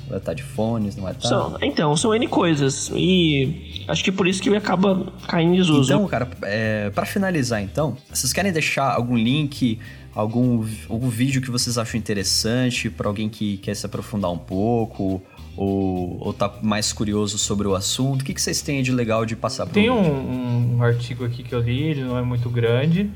Vai 0.09 0.19
estar 0.19 0.35
de 0.35 0.43
fones, 0.43 0.97
não 0.97 1.05
vai 1.05 1.13
estar? 1.13 1.29
São, 1.29 1.59
então, 1.63 1.97
são 1.97 2.15
N 2.15 2.27
coisas. 2.29 2.91
E 2.95 3.85
acho 3.89 4.05
que 4.05 4.13
por 4.13 4.29
isso 4.29 4.43
que 4.43 4.49
ele 4.49 4.57
acaba 4.57 5.13
caindo 5.27 5.55
em 5.55 5.57
desuso. 5.57 5.93
Então, 5.93 6.07
cara, 6.07 6.29
é, 6.43 6.91
para 6.91 7.07
finalizar 7.07 7.63
então, 7.63 7.97
vocês 8.13 8.33
querem 8.33 8.53
deixar 8.53 8.93
algum 8.93 9.17
link, 9.17 9.79
algum, 10.15 10.65
algum 10.89 11.09
vídeo 11.09 11.41
que 11.41 11.51
vocês 11.51 11.79
acham 11.79 11.99
interessante 11.99 12.91
para 12.91 13.09
alguém 13.09 13.29
que 13.29 13.57
quer 13.59 13.75
se 13.75 13.87
aprofundar 13.87 14.31
um 14.31 14.39
pouco? 14.39 15.23
Ou, 15.57 16.19
ou 16.21 16.33
tá 16.33 16.53
mais 16.63 16.93
curioso 16.93 17.39
sobre 17.39 17.67
o 17.67 17.75
assunto? 17.75 18.23
O 18.23 18.25
que, 18.25 18.35
que 18.35 18.43
vocês 18.43 18.61
têm 18.61 18.83
de 18.83 18.91
legal 18.93 19.25
de 19.25 19.37
passar 19.37 19.67
Tem 19.67 19.89
um, 19.89 20.77
um 20.77 20.83
artigo 20.83 21.25
aqui 21.25 21.43
que 21.43 21.55
eu 21.55 21.61
li, 21.61 21.83
ele 21.83 22.03
não 22.03 22.19
é 22.19 22.23
muito 22.23 22.51
grande, 22.51 23.09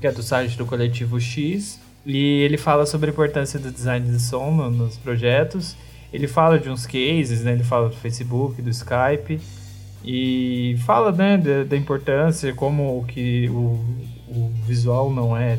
que 0.00 0.06
é 0.06 0.12
do 0.12 0.22
site 0.22 0.58
do 0.58 0.66
Coletivo 0.66 1.20
X, 1.20 1.78
e 2.04 2.40
ele 2.42 2.56
fala 2.56 2.84
sobre 2.84 3.10
a 3.10 3.12
importância 3.12 3.60
do 3.60 3.70
design 3.70 4.10
de 4.10 4.20
som 4.20 4.50
no, 4.50 4.70
nos 4.70 4.96
projetos. 4.96 5.76
Ele 6.12 6.26
fala 6.26 6.58
de 6.58 6.70
uns 6.70 6.86
cases, 6.86 7.44
né? 7.44 7.52
Ele 7.52 7.64
fala 7.64 7.88
do 7.88 7.96
Facebook, 7.96 8.62
do 8.62 8.70
Skype 8.70 9.40
e 10.04 10.76
fala, 10.86 11.12
né, 11.12 11.36
da, 11.36 11.64
da 11.64 11.76
importância, 11.76 12.54
como 12.54 13.04
que 13.06 13.48
o, 13.48 13.84
o 14.28 14.52
visual 14.64 15.12
não 15.12 15.36
é 15.36 15.58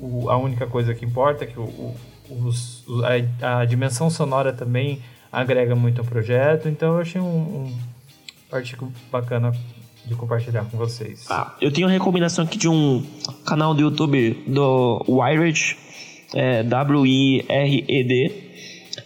o, 0.00 0.30
a 0.30 0.36
única 0.36 0.66
coisa 0.66 0.94
que 0.94 1.04
importa, 1.04 1.46
que 1.46 1.58
o, 1.58 1.94
os, 2.30 2.84
a, 3.40 3.60
a, 3.60 3.64
dimensão 3.64 4.08
sonora 4.08 4.52
também 4.52 5.00
agrega 5.30 5.74
muito 5.74 6.00
ao 6.00 6.06
projeto. 6.06 6.68
Então 6.68 6.94
eu 6.94 7.00
achei 7.00 7.20
um, 7.20 7.24
um 7.24 7.76
artigo 8.50 8.92
bacana 9.10 9.52
de 10.04 10.14
compartilhar 10.14 10.64
com 10.64 10.76
vocês. 10.76 11.26
Ah, 11.30 11.54
eu 11.60 11.72
tenho 11.72 11.86
uma 11.86 11.92
recomendação 11.92 12.44
aqui 12.44 12.58
de 12.58 12.68
um 12.68 13.04
canal 13.46 13.74
do 13.74 13.80
YouTube 13.80 14.42
do 14.46 15.04
Wired, 15.08 15.76
é, 16.34 16.62
W-I-R-E-D. 16.62 18.51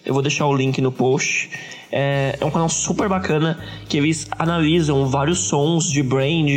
Eu 0.07 0.15
vou 0.15 0.23
deixar 0.23 0.47
o 0.47 0.55
link 0.55 0.81
no 0.81 0.93
post. 0.93 1.51
É, 1.91 2.37
é, 2.41 2.45
um 2.45 2.51
canal 2.51 2.69
super 2.69 3.09
bacana 3.09 3.59
que 3.89 3.97
eles 3.97 4.29
analisam 4.39 5.07
vários 5.07 5.41
sons 5.41 5.91
de 5.91 6.03
brand, 6.03 6.49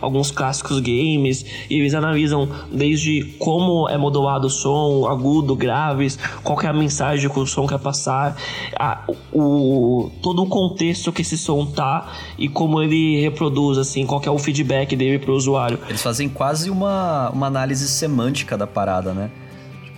alguns 0.00 0.30
clássicos 0.30 0.80
games, 0.80 1.44
e 1.70 1.78
eles 1.78 1.94
analisam 1.94 2.48
desde 2.70 3.22
como 3.38 3.88
é 3.88 3.96
modulado 3.96 4.46
o 4.46 4.50
som, 4.50 5.06
agudo, 5.06 5.54
graves, 5.54 6.18
qual 6.42 6.60
é 6.62 6.66
a 6.66 6.72
mensagem 6.72 7.30
que 7.30 7.38
o 7.38 7.46
som 7.46 7.66
quer 7.66 7.78
passar, 7.78 8.36
a, 8.78 9.04
o, 9.32 10.10
todo 10.22 10.42
o 10.42 10.46
contexto 10.46 11.12
que 11.12 11.22
esse 11.22 11.38
som 11.38 11.64
tá 11.64 12.12
e 12.38 12.48
como 12.48 12.82
ele 12.82 13.20
reproduz, 13.20 13.78
assim, 13.78 14.04
qual 14.06 14.22
é 14.24 14.30
o 14.30 14.38
feedback 14.38 14.94
dele 14.96 15.18
pro 15.18 15.34
usuário. 15.34 15.78
Eles 15.88 16.02
fazem 16.02 16.28
quase 16.28 16.70
uma, 16.70 17.30
uma 17.30 17.46
análise 17.46 17.88
semântica 17.88 18.56
da 18.56 18.66
parada, 18.66 19.12
né? 19.12 19.30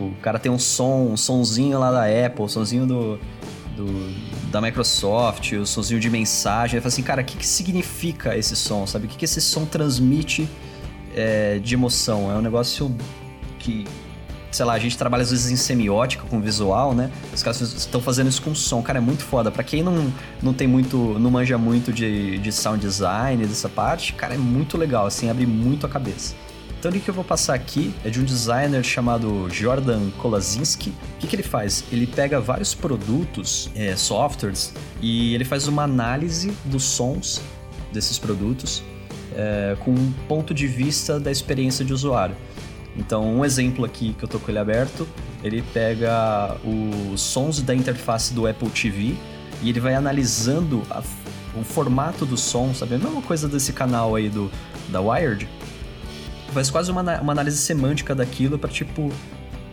Tipo, 0.01 0.05
o 0.07 0.15
cara 0.23 0.39
tem 0.39 0.51
um 0.51 0.59
som, 0.59 1.09
um 1.13 1.17
sonzinho 1.17 1.79
lá 1.79 1.91
da 1.91 2.05
Apple, 2.27 2.45
um 2.45 2.49
sonzinho 2.49 2.87
do, 2.87 3.21
do, 3.77 4.51
da 4.51 4.61
Microsoft, 4.61 5.53
o 5.53 5.67
sonzinho 5.67 6.01
de 6.01 6.09
mensagem. 6.09 6.77
Ele 6.77 6.81
fala 6.81 6.89
assim, 6.89 7.03
cara, 7.03 7.21
o 7.21 7.25
que, 7.25 7.37
que 7.37 7.47
significa 7.47 8.35
esse 8.35 8.57
som, 8.57 8.87
sabe? 8.87 9.05
O 9.05 9.09
que, 9.09 9.19
que 9.19 9.25
esse 9.27 9.43
som 9.43 9.67
transmite 9.67 10.49
é, 11.15 11.59
de 11.59 11.75
emoção? 11.75 12.33
É 12.33 12.35
um 12.35 12.41
negócio 12.41 12.97
que, 13.59 13.87
sei 14.51 14.65
lá, 14.65 14.73
a 14.73 14.79
gente 14.79 14.97
trabalha 14.97 15.23
às 15.23 15.31
vezes 15.31 15.51
em 15.51 15.57
semiótica 15.57 16.25
com 16.31 16.41
visual, 16.41 16.95
né? 16.95 17.11
Os 17.35 17.43
caras 17.43 17.61
estão 17.61 18.01
fazendo 18.01 18.29
isso 18.29 18.41
com 18.41 18.55
som. 18.55 18.81
Cara, 18.81 18.99
é 18.99 19.03
muito 19.03 19.23
foda. 19.23 19.51
Pra 19.51 19.63
quem 19.63 19.83
não, 19.83 20.11
não 20.43 20.55
tem 20.55 20.67
muito, 20.67 20.97
não 21.19 21.31
manja 21.31 21.59
muito 21.59 21.93
de, 21.93 22.39
de 22.39 22.53
sound 22.53 22.81
design, 22.81 23.47
dessa 23.47 23.69
parte, 23.69 24.15
cara, 24.15 24.35
é 24.35 24.39
muito 24.39 24.79
legal, 24.79 25.05
assim, 25.05 25.29
abre 25.29 25.45
muito 25.45 25.85
a 25.85 25.91
cabeça. 25.91 26.35
Então 26.81 26.91
o 26.91 26.95
que 26.95 27.11
eu 27.11 27.13
vou 27.13 27.23
passar 27.23 27.53
aqui 27.53 27.95
é 28.03 28.09
de 28.09 28.19
um 28.19 28.25
designer 28.25 28.83
chamado 28.83 29.51
Jordan 29.51 30.09
Kolazinski. 30.13 30.89
O 30.89 31.19
que, 31.19 31.27
que 31.27 31.37
ele 31.37 31.43
faz? 31.43 31.85
Ele 31.93 32.07
pega 32.07 32.41
vários 32.41 32.75
produtos, 32.75 33.71
é, 33.75 33.95
softwares, 33.95 34.73
e 34.99 35.35
ele 35.35 35.45
faz 35.45 35.69
uma 35.69 35.83
análise 35.83 36.51
dos 36.65 36.83
sons 36.85 37.43
desses 37.93 38.19
produtos 38.19 38.83
é, 39.37 39.77
com 39.81 39.91
um 39.91 40.11
ponto 40.27 40.55
de 40.55 40.67
vista 40.67 41.21
da 41.21 41.31
experiência 41.31 41.85
de 41.85 41.93
usuário. 41.93 42.35
Então, 42.97 43.27
um 43.27 43.45
exemplo 43.45 43.85
aqui 43.85 44.15
que 44.15 44.25
eu 44.25 44.29
tô 44.29 44.39
com 44.39 44.51
ele 44.51 44.59
aberto, 44.59 45.07
ele 45.45 45.61
pega 45.75 46.57
os 47.13 47.21
sons 47.21 47.61
da 47.61 47.75
interface 47.75 48.33
do 48.33 48.47
Apple 48.47 48.71
TV 48.71 49.15
e 49.63 49.69
ele 49.69 49.81
vai 49.81 49.95
analisando 49.95 50.83
a, 50.91 51.03
o 51.55 51.63
formato 51.63 52.25
do 52.25 52.39
som, 52.39 52.73
sabe? 52.73 52.95
A 52.95 52.99
mesma 52.99 53.21
coisa 53.21 53.47
desse 53.47 53.75
canal 53.75 54.17
aí 54.17 54.31
do 54.31 54.51
da 54.89 55.01
Wired, 55.01 55.47
faz 56.53 56.71
quase 56.71 56.91
uma, 56.91 57.03
uma 57.21 57.33
análise 57.33 57.59
semântica 57.59 58.15
daquilo 58.15 58.59
para 58.59 58.71
tipo 58.71 59.11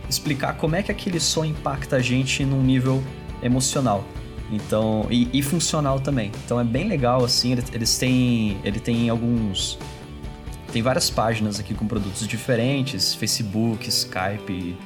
explicar 0.08 0.54
como 0.56 0.74
é 0.74 0.82
que 0.82 0.90
aquele 0.90 1.20
som 1.20 1.44
impacta 1.44 1.96
a 1.96 2.00
gente 2.00 2.44
num 2.44 2.62
nível 2.62 3.02
emocional. 3.42 4.04
Então, 4.50 5.06
e, 5.10 5.28
e 5.32 5.42
funcional 5.42 6.00
também. 6.00 6.32
Então 6.44 6.58
é 6.58 6.64
bem 6.64 6.88
legal 6.88 7.24
assim, 7.24 7.52
eles, 7.52 7.64
eles 7.72 7.98
têm 7.98 8.58
ele 8.64 8.80
tem 8.80 9.08
alguns 9.10 9.78
tem 10.72 10.82
várias 10.82 11.08
páginas 11.08 11.58
aqui 11.58 11.74
com 11.74 11.86
produtos 11.86 12.26
diferentes, 12.26 13.14
Facebook, 13.14 13.88
Skype, 13.88 14.76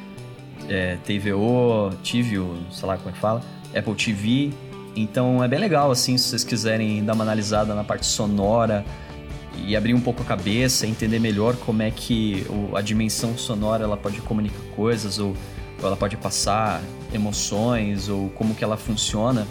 é, 0.69 0.97
TVO, 1.05 1.91
TVO, 2.05 2.57
sei 2.71 2.87
lá 2.87 2.97
como 2.97 3.11
é 3.11 3.13
que 3.13 3.19
fala, 3.19 3.43
Apple 3.75 3.95
TV. 3.95 4.53
Então 4.95 5.43
é 5.43 5.49
bem 5.49 5.59
legal 5.59 5.91
assim, 5.91 6.17
se 6.19 6.29
vocês 6.29 6.45
quiserem 6.45 7.05
dar 7.05 7.15
uma 7.15 7.25
analisada 7.25 7.75
na 7.75 7.83
parte 7.83 8.07
sonora, 8.07 8.85
e 9.57 9.77
abrir 9.77 9.95
um 9.95 10.01
pouco 10.01 10.23
a 10.23 10.25
cabeça, 10.25 10.87
entender 10.87 11.19
melhor 11.19 11.57
como 11.57 11.83
é 11.83 11.91
que 11.91 12.47
a 12.75 12.81
dimensão 12.81 13.37
sonora 13.37 13.85
ela 13.85 13.97
pode 13.97 14.21
comunicar 14.23 14.61
coisas 14.75 15.19
ou, 15.19 15.37
ou, 15.81 15.87
ela 15.87 15.97
pode 15.97 16.17
passar 16.17 16.83
emoções 17.13 18.09
ou 18.09 18.29
como 18.31 18.55
que 18.55 18.65
ela 18.65 18.77
funciona, 18.77 19.47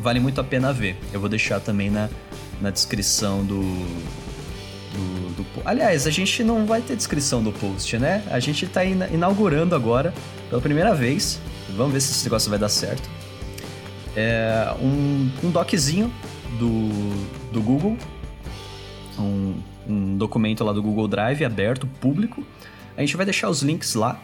vale 0.00 0.20
muito 0.20 0.40
a 0.40 0.44
pena 0.44 0.72
ver. 0.72 0.96
Eu 1.12 1.20
vou 1.20 1.28
deixar 1.28 1.60
também 1.60 1.90
na, 1.90 2.08
na 2.60 2.70
descrição 2.70 3.44
do, 3.44 3.62
do, 4.92 5.34
do, 5.36 5.46
Aliás, 5.64 6.06
a 6.06 6.10
gente 6.10 6.44
não 6.44 6.66
vai 6.66 6.82
ter 6.82 6.96
descrição 6.96 7.42
do 7.42 7.52
post, 7.52 7.98
né? 7.98 8.22
A 8.30 8.38
gente 8.38 8.64
está 8.64 8.84
inaugurando 8.84 9.74
agora, 9.74 10.12
pela 10.48 10.60
primeira 10.60 10.94
vez. 10.94 11.40
Vamos 11.76 11.92
ver 11.92 12.00
se 12.00 12.12
esse 12.12 12.24
negócio 12.24 12.50
vai 12.50 12.58
dar 12.58 12.68
certo. 12.68 13.08
É 14.16 14.74
um, 14.80 15.30
um 15.44 15.50
doczinho 15.50 16.12
do, 16.58 16.88
do 17.52 17.62
Google 17.62 17.96
um, 19.18 19.54
um 19.88 20.16
documento 20.16 20.64
lá 20.64 20.72
do 20.72 20.82
Google 20.82 21.08
Drive 21.08 21.44
aberto, 21.44 21.86
público. 22.00 22.44
A 22.96 23.00
gente 23.00 23.16
vai 23.16 23.24
deixar 23.24 23.48
os 23.48 23.62
links 23.62 23.94
lá. 23.94 24.20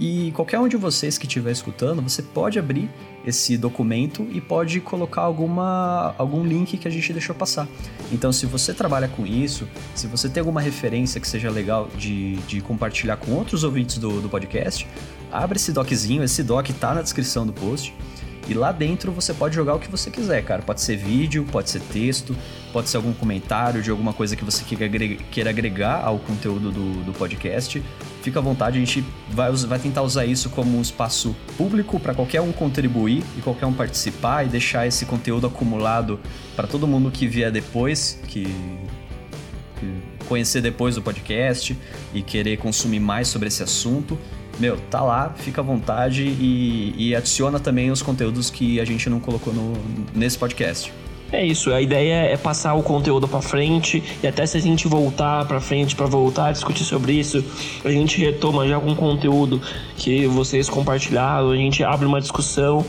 E 0.00 0.30
qualquer 0.32 0.60
um 0.60 0.68
de 0.68 0.76
vocês 0.76 1.18
que 1.18 1.26
estiver 1.26 1.50
escutando, 1.50 2.00
você 2.00 2.22
pode 2.22 2.56
abrir 2.56 2.88
esse 3.26 3.58
documento 3.58 4.26
e 4.30 4.40
pode 4.40 4.80
colocar 4.80 5.22
alguma, 5.22 6.14
algum 6.16 6.44
link 6.44 6.78
que 6.78 6.86
a 6.86 6.90
gente 6.90 7.12
deixou 7.12 7.34
passar. 7.34 7.66
Então, 8.12 8.32
se 8.32 8.46
você 8.46 8.72
trabalha 8.72 9.08
com 9.08 9.26
isso, 9.26 9.68
se 9.96 10.06
você 10.06 10.28
tem 10.28 10.40
alguma 10.40 10.60
referência 10.60 11.20
que 11.20 11.26
seja 11.26 11.50
legal 11.50 11.88
de, 11.96 12.36
de 12.42 12.60
compartilhar 12.60 13.16
com 13.16 13.32
outros 13.32 13.64
ouvintes 13.64 13.98
do, 13.98 14.20
do 14.20 14.28
podcast, 14.28 14.86
abre 15.32 15.58
esse 15.58 15.72
doczinho, 15.72 16.22
esse 16.22 16.44
doc 16.44 16.70
está 16.70 16.94
na 16.94 17.02
descrição 17.02 17.44
do 17.44 17.52
post. 17.52 17.92
E 18.48 18.54
lá 18.54 18.72
dentro 18.72 19.12
você 19.12 19.34
pode 19.34 19.54
jogar 19.54 19.74
o 19.74 19.78
que 19.78 19.90
você 19.90 20.10
quiser, 20.10 20.42
cara. 20.42 20.62
Pode 20.62 20.80
ser 20.80 20.96
vídeo, 20.96 21.44
pode 21.52 21.68
ser 21.68 21.80
texto, 21.80 22.34
pode 22.72 22.88
ser 22.88 22.96
algum 22.96 23.12
comentário 23.12 23.82
de 23.82 23.90
alguma 23.90 24.14
coisa 24.14 24.34
que 24.34 24.44
você 24.44 24.64
queira 25.30 25.50
agregar 25.50 26.02
ao 26.02 26.18
conteúdo 26.18 26.72
do, 26.72 27.04
do 27.04 27.12
podcast. 27.12 27.82
Fica 28.22 28.38
à 28.38 28.42
vontade, 28.42 28.78
a 28.78 28.80
gente 28.80 29.04
vai, 29.30 29.52
vai 29.52 29.78
tentar 29.78 30.02
usar 30.02 30.24
isso 30.24 30.48
como 30.48 30.78
um 30.78 30.80
espaço 30.80 31.36
público 31.58 32.00
para 32.00 32.14
qualquer 32.14 32.40
um 32.40 32.50
contribuir 32.50 33.22
e 33.36 33.42
qualquer 33.42 33.66
um 33.66 33.72
participar 33.72 34.46
e 34.46 34.48
deixar 34.48 34.86
esse 34.86 35.04
conteúdo 35.04 35.46
acumulado 35.46 36.18
para 36.56 36.66
todo 36.66 36.86
mundo 36.86 37.10
que 37.10 37.26
vier 37.26 37.52
depois, 37.52 38.18
que, 38.28 38.44
que 39.78 39.94
conhecer 40.26 40.62
depois 40.62 40.94
do 40.94 41.02
podcast 41.02 41.78
e 42.14 42.22
querer 42.22 42.56
consumir 42.56 43.00
mais 43.00 43.28
sobre 43.28 43.48
esse 43.48 43.62
assunto 43.62 44.18
meu, 44.58 44.76
tá 44.90 45.00
lá, 45.00 45.32
fica 45.36 45.60
à 45.60 45.64
vontade 45.64 46.22
e, 46.22 46.94
e 46.96 47.14
adiciona 47.14 47.60
também 47.60 47.90
os 47.90 48.02
conteúdos 48.02 48.50
que 48.50 48.80
a 48.80 48.84
gente 48.84 49.08
não 49.08 49.20
colocou 49.20 49.52
no, 49.52 49.72
nesse 50.14 50.36
podcast. 50.38 50.92
É 51.30 51.44
isso, 51.44 51.70
a 51.74 51.80
ideia 51.80 52.24
é 52.24 52.36
passar 52.38 52.72
o 52.72 52.82
conteúdo 52.82 53.28
para 53.28 53.42
frente 53.42 54.02
e 54.22 54.26
até 54.26 54.46
se 54.46 54.56
a 54.56 54.60
gente 54.60 54.88
voltar 54.88 55.44
para 55.44 55.60
frente 55.60 55.94
para 55.94 56.06
voltar 56.06 56.46
a 56.46 56.52
discutir 56.52 56.84
sobre 56.84 57.12
isso, 57.12 57.44
a 57.84 57.90
gente 57.90 58.18
retoma 58.18 58.66
já 58.66 58.76
algum 58.76 58.94
conteúdo 58.94 59.60
que 59.94 60.26
vocês 60.26 60.70
compartilharam, 60.70 61.50
a 61.50 61.56
gente 61.56 61.84
abre 61.84 62.06
uma 62.06 62.18
discussão 62.18 62.82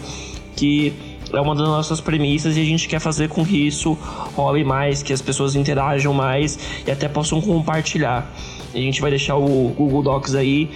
que 0.55 0.93
é 1.33 1.41
uma 1.41 1.53
das 1.53 1.67
nossas 1.67 1.99
premissas 1.99 2.55
e 2.55 2.61
a 2.61 2.65
gente 2.65 2.87
quer 2.87 2.99
fazer 2.99 3.27
com 3.27 3.45
que 3.45 3.67
isso 3.67 3.97
role 4.35 4.63
mais, 4.63 5.03
que 5.03 5.11
as 5.11 5.21
pessoas 5.21 5.55
interajam 5.55 6.13
mais 6.13 6.57
e 6.87 6.91
até 6.91 7.09
possam 7.09 7.41
compartilhar. 7.41 8.33
A 8.73 8.77
gente 8.77 9.01
vai 9.01 9.09
deixar 9.09 9.35
o 9.35 9.73
Google 9.75 10.01
Docs 10.01 10.35
aí 10.35 10.69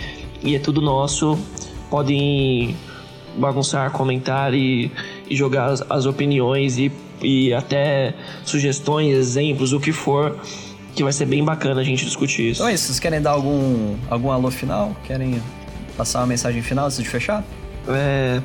e 0.44 0.56
é 0.56 0.60
tudo 0.60 0.82
nosso. 0.82 1.38
Podem 1.90 2.76
bagunçar, 3.38 3.91
comentar 3.91 4.53
e, 4.53 4.91
e 5.30 5.36
jogar 5.36 5.65
as, 5.65 5.84
as 5.90 6.06
opiniões 6.06 6.78
e, 6.78 6.91
e 7.22 7.53
até 7.53 8.14
sugestões, 8.44 9.15
exemplos, 9.15 9.74
o 9.74 9.80
que 9.80 9.91
for 9.91 10.38
que 10.95 11.03
vai 11.03 11.11
ser 11.11 11.26
bem 11.26 11.44
bacana 11.44 11.82
a 11.82 11.84
gente 11.84 12.06
discutir 12.06 12.52
isso. 12.52 12.61
Então 12.61 12.68
é 12.68 12.74
isso, 12.76 12.86
vocês 12.86 12.99
querem 12.99 13.20
dar 13.20 13.32
algum, 13.32 13.95
algum 14.10 14.30
alô 14.30 14.52
final? 14.52 14.95
Querem 15.03 15.41
passar 15.98 16.20
uma 16.20 16.28
mensagem 16.28 16.61
final 16.61 16.86
antes 16.86 16.99
de 16.99 17.10
fechar? 17.10 17.44
é, 17.88 18.41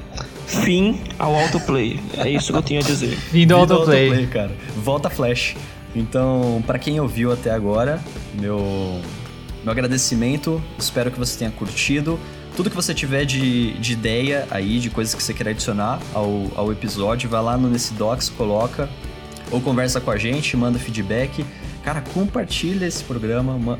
fim 0.47 1.01
ao 1.19 1.35
autoplay. 1.35 2.01
É 2.17 2.29
isso 2.29 2.53
que 2.53 2.59
eu 2.59 2.63
tinha 2.63 2.81
a 2.81 2.83
dizer. 2.83 3.17
Fim 3.31 3.47
do 3.47 3.57
autoplay. 3.57 4.27
cara. 4.27 4.51
Volta 4.77 5.11
Flash. 5.11 5.57
Então, 5.95 6.63
para 6.67 6.79
quem 6.79 7.01
ouviu 7.01 7.33
até 7.33 7.51
agora, 7.51 8.01
meu, 8.35 9.01
meu 9.69 9.73
agradecimento. 9.73 10.63
Espero 10.79 11.11
que 11.11 11.19
você 11.19 11.39
tenha 11.39 11.51
curtido. 11.51 12.19
Tudo 12.57 12.71
que 12.71 12.77
você 12.77 12.95
tiver 12.95 13.27
de, 13.27 13.75
de 13.75 13.93
ideia 13.93 14.49
aí, 14.51 14.79
de 14.79 14.89
coisas 14.89 15.15
que 15.15 15.23
você 15.23 15.35
quer 15.35 15.49
adicionar 15.49 16.01
ao, 16.15 16.51
ao 16.57 16.73
episódio, 16.73 17.29
vai 17.29 17.43
lá 17.43 17.57
no 17.59 17.69
Nesse 17.69 17.93
Docs, 17.93 18.31
coloca. 18.31 18.89
Ou 19.51 19.61
conversa 19.61 20.01
com 20.01 20.11
a 20.11 20.17
gente, 20.17 20.57
manda 20.57 20.79
feedback. 20.79 21.45
Cara, 21.85 22.01
compartilha 22.01 22.87
esse 22.87 23.05
programa. 23.05 23.79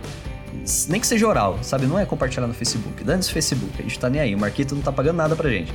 Nem 0.89 1.01
que 1.01 1.07
seja 1.07 1.27
oral, 1.27 1.59
sabe? 1.63 1.87
Não 1.87 1.99
é 1.99 2.05
compartilhar 2.05 2.47
no 2.47 2.55
Facebook. 2.55 3.03
Dane-se 3.03 3.33
Facebook, 3.33 3.73
a 3.79 3.83
gente 3.83 3.99
tá 3.99 4.11
nem 4.11 4.21
aí. 4.21 4.35
O 4.35 4.39
Marquito 4.39 4.75
não 4.75 4.83
tá 4.83 4.93
pagando 4.93 5.17
nada 5.17 5.35
pra 5.35 5.49
gente. 5.49 5.73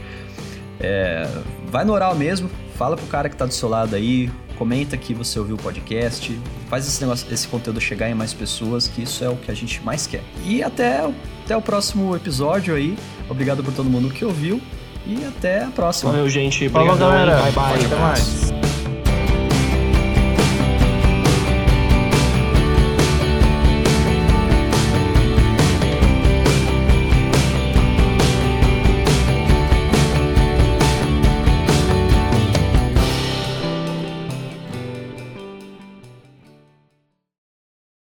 É, 0.79 1.27
vai 1.71 1.83
no 1.85 1.93
oral 1.93 2.13
mesmo, 2.13 2.51
fala 2.75 2.95
pro 2.95 3.05
cara 3.07 3.29
que 3.29 3.35
tá 3.35 3.45
do 3.45 3.53
seu 3.53 3.69
lado 3.69 3.95
aí, 3.95 4.29
comenta 4.57 4.95
que 4.97 5.13
você 5.13 5.39
ouviu 5.39 5.55
o 5.55 5.59
podcast, 5.59 6.37
faz 6.69 6.87
esse, 6.87 7.01
negócio, 7.01 7.31
esse 7.31 7.47
conteúdo 7.47 7.79
chegar 7.81 8.09
em 8.09 8.13
mais 8.13 8.33
pessoas, 8.33 8.87
que 8.87 9.03
isso 9.03 9.23
é 9.23 9.29
o 9.29 9.35
que 9.35 9.51
a 9.51 9.53
gente 9.53 9.81
mais 9.83 10.07
quer. 10.07 10.23
E 10.45 10.63
até, 10.63 11.09
até 11.43 11.55
o 11.55 11.61
próximo 11.61 12.15
episódio 12.15 12.75
aí. 12.75 12.97
Obrigado 13.29 13.63
por 13.63 13.73
todo 13.73 13.89
mundo 13.89 14.09
que 14.09 14.23
ouviu 14.23 14.61
e 15.05 15.23
até 15.25 15.63
a 15.63 15.69
próxima. 15.69 16.11
Valeu, 16.11 16.29
gente. 16.29 16.69
Falou, 16.69 16.93
Obrigadão. 16.93 17.17
galera. 17.17 17.41
Bye, 17.43 17.51
bye. 17.51 17.85
Até 17.85 17.95
mais. 17.95 18.72